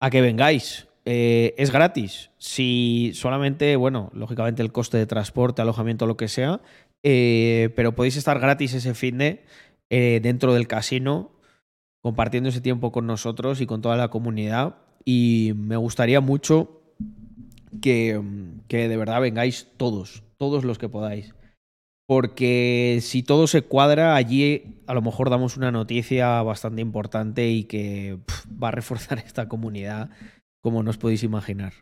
A 0.00 0.10
que 0.10 0.20
vengáis. 0.20 0.88
Eh, 1.04 1.54
es 1.56 1.70
gratis. 1.70 2.30
Si 2.38 3.12
solamente, 3.14 3.76
bueno, 3.76 4.10
lógicamente 4.12 4.62
el 4.62 4.72
coste 4.72 4.98
de 4.98 5.06
transporte, 5.06 5.62
alojamiento, 5.62 6.06
lo 6.06 6.16
que 6.16 6.28
sea. 6.28 6.60
Eh, 7.02 7.70
pero 7.76 7.94
podéis 7.94 8.16
estar 8.16 8.40
gratis 8.40 8.74
ese 8.74 8.92
fin 8.94 9.18
de 9.18 9.44
eh, 9.90 10.18
dentro 10.20 10.52
del 10.52 10.66
casino, 10.66 11.30
compartiendo 12.00 12.48
ese 12.48 12.60
tiempo 12.60 12.90
con 12.90 13.06
nosotros 13.06 13.60
y 13.60 13.66
con 13.66 13.82
toda 13.82 13.96
la 13.96 14.08
comunidad. 14.08 14.78
Y 15.04 15.52
me 15.56 15.76
gustaría 15.76 16.20
mucho 16.20 16.82
que, 17.80 18.20
que 18.66 18.88
de 18.88 18.96
verdad 18.96 19.20
vengáis 19.20 19.68
todos, 19.76 20.24
todos 20.38 20.64
los 20.64 20.78
que 20.78 20.88
podáis. 20.88 21.35
Porque 22.06 23.00
si 23.02 23.22
todo 23.22 23.46
se 23.48 23.62
cuadra, 23.62 24.14
allí 24.14 24.80
a 24.86 24.94
lo 24.94 25.02
mejor 25.02 25.28
damos 25.28 25.56
una 25.56 25.72
noticia 25.72 26.40
bastante 26.42 26.80
importante 26.80 27.48
y 27.48 27.64
que 27.64 28.18
va 28.62 28.68
a 28.68 28.72
reforzar 28.72 29.18
esta 29.26 29.48
comunidad, 29.48 30.10
como 30.60 30.82
no 30.82 30.90
os 30.90 30.98
podéis 30.98 31.22
imaginar. 31.22 31.72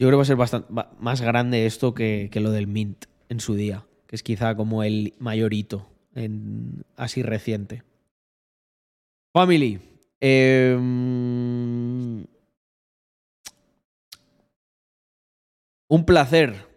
Yo 0.00 0.06
creo 0.06 0.10
que 0.10 0.16
va 0.16 0.22
a 0.22 0.26
ser 0.26 0.36
bastante 0.36 0.72
más 1.00 1.20
grande 1.20 1.66
esto 1.66 1.92
que, 1.92 2.28
que, 2.30 2.38
lo 2.38 2.52
del 2.52 2.68
Mint 2.68 3.06
en 3.28 3.40
su 3.40 3.56
día, 3.56 3.84
que 4.06 4.14
es 4.14 4.22
quizá 4.22 4.54
como 4.54 4.84
el 4.84 5.14
mayor 5.18 5.52
hito 5.52 5.90
en, 6.14 6.84
así 6.96 7.22
reciente. 7.22 7.82
Family. 9.34 9.80
Eh, 10.20 10.76
un 15.88 16.04
placer 16.04 16.67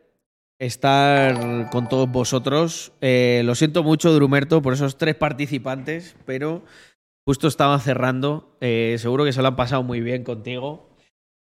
estar 0.61 1.69
con 1.71 1.89
todos 1.89 2.09
vosotros. 2.09 2.93
Eh, 3.01 3.41
lo 3.45 3.55
siento 3.55 3.83
mucho, 3.83 4.13
Drumerto, 4.13 4.61
por 4.61 4.73
esos 4.73 4.95
tres 4.95 5.15
participantes, 5.15 6.15
pero 6.25 6.63
justo 7.25 7.47
estaba 7.47 7.79
cerrando. 7.79 8.55
Eh, 8.61 8.95
seguro 8.99 9.25
que 9.25 9.33
se 9.33 9.41
lo 9.41 9.47
han 9.47 9.55
pasado 9.55 9.81
muy 9.81 10.01
bien 10.01 10.23
contigo 10.23 10.95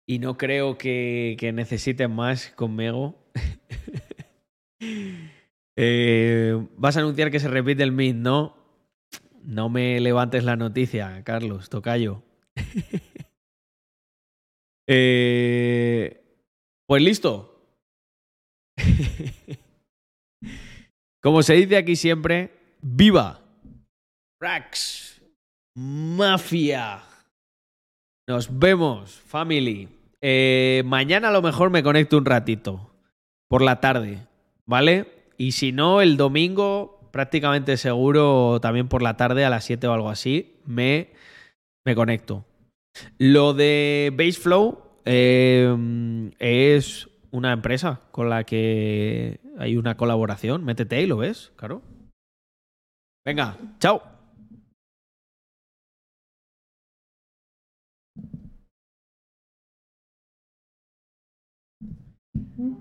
y 0.05 0.19
no 0.19 0.37
creo 0.37 0.77
que, 0.77 1.37
necesiten 1.53 2.11
más 2.11 2.49
conmigo. 2.49 3.15
eh, 5.77 6.67
Vas 6.75 6.97
a 6.97 6.99
anunciar 6.99 7.31
que 7.31 7.39
se 7.39 7.47
repite 7.47 7.83
el 7.83 7.93
Meet, 7.93 8.17
¿no? 8.17 8.57
No 9.41 9.69
me 9.69 10.01
levantes 10.01 10.43
la 10.43 10.57
noticia, 10.57 11.23
Carlos, 11.23 11.69
tocayo. 11.69 12.23
eh, 14.87 16.21
pues 16.85 17.01
listo. 17.01 17.56
Como 21.21 21.43
se 21.43 21.53
dice 21.55 21.77
aquí 21.77 21.95
siempre, 21.95 22.51
¡viva! 22.81 23.41
Rax, 24.39 25.21
Mafia. 25.75 27.01
Nos 28.27 28.59
vemos, 28.59 29.11
family. 29.11 29.89
Eh, 30.21 30.83
mañana 30.85 31.29
a 31.29 31.31
lo 31.31 31.41
mejor 31.41 31.69
me 31.69 31.83
conecto 31.83 32.17
un 32.17 32.25
ratito, 32.25 32.91
por 33.47 33.61
la 33.61 33.79
tarde, 33.79 34.27
¿vale? 34.65 35.29
Y 35.37 35.53
si 35.53 35.71
no, 35.71 36.01
el 36.01 36.17
domingo, 36.17 37.09
prácticamente 37.11 37.77
seguro, 37.77 38.59
también 38.61 38.87
por 38.87 39.01
la 39.01 39.17
tarde, 39.17 39.45
a 39.45 39.49
las 39.49 39.65
7 39.65 39.87
o 39.87 39.93
algo 39.93 40.09
así, 40.09 40.55
me, 40.65 41.11
me 41.85 41.95
conecto. 41.95 42.45
Lo 43.17 43.53
de 43.53 44.11
Baseflow 44.15 44.83
eh, 45.05 46.31
es 46.39 47.07
una 47.37 47.53
empresa 47.53 48.01
con 48.11 48.29
la 48.29 48.43
que 48.43 49.39
hay 49.57 49.77
una 49.77 49.95
colaboración. 49.95 50.65
Métete 50.65 51.01
y 51.01 51.05
lo 51.05 51.17
ves, 51.17 51.53
claro. 51.55 51.81
Venga, 53.25 53.57
chao. 53.79 54.01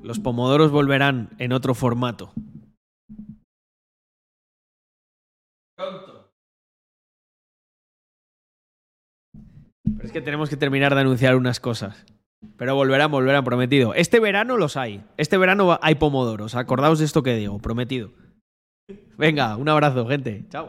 Los 0.02 0.20
pomodoros 0.20 0.70
volverán 0.70 1.30
en 1.38 1.52
otro 1.52 1.74
formato. 1.74 2.32
Pronto. 5.76 6.30
Pero 9.84 10.04
es 10.04 10.12
que 10.12 10.20
tenemos 10.20 10.48
que 10.48 10.56
terminar 10.56 10.94
de 10.94 11.00
anunciar 11.00 11.36
unas 11.36 11.60
cosas. 11.60 12.04
Pero 12.56 12.74
volverán, 12.74 13.10
volverán, 13.10 13.44
prometido. 13.44 13.94
Este 13.94 14.20
verano 14.20 14.56
los 14.56 14.76
hay. 14.76 15.02
Este 15.16 15.38
verano 15.38 15.78
hay 15.82 15.96
pomodoros. 15.96 16.54
Acordaos 16.54 16.98
de 16.98 17.04
esto 17.04 17.22
que 17.22 17.34
digo, 17.34 17.58
prometido. 17.58 18.10
Venga, 19.18 19.56
un 19.56 19.68
abrazo, 19.68 20.06
gente. 20.06 20.44
Chao. 20.50 20.68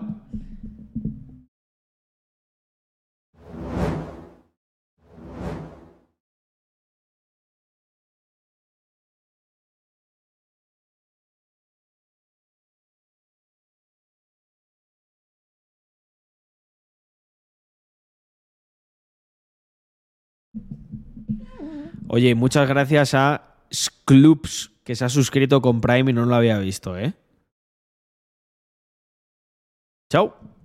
Oye, 22.09 22.35
muchas 22.35 22.67
gracias 22.67 23.13
a 23.13 23.55
Scloops, 23.73 24.71
que 24.83 24.95
se 24.95 25.05
ha 25.05 25.09
suscrito 25.09 25.61
con 25.61 25.81
Prime 25.81 26.11
y 26.11 26.13
no 26.13 26.25
lo 26.25 26.35
había 26.35 26.57
visto, 26.59 26.97
¿eh? 26.97 27.13
Chao. 30.09 30.56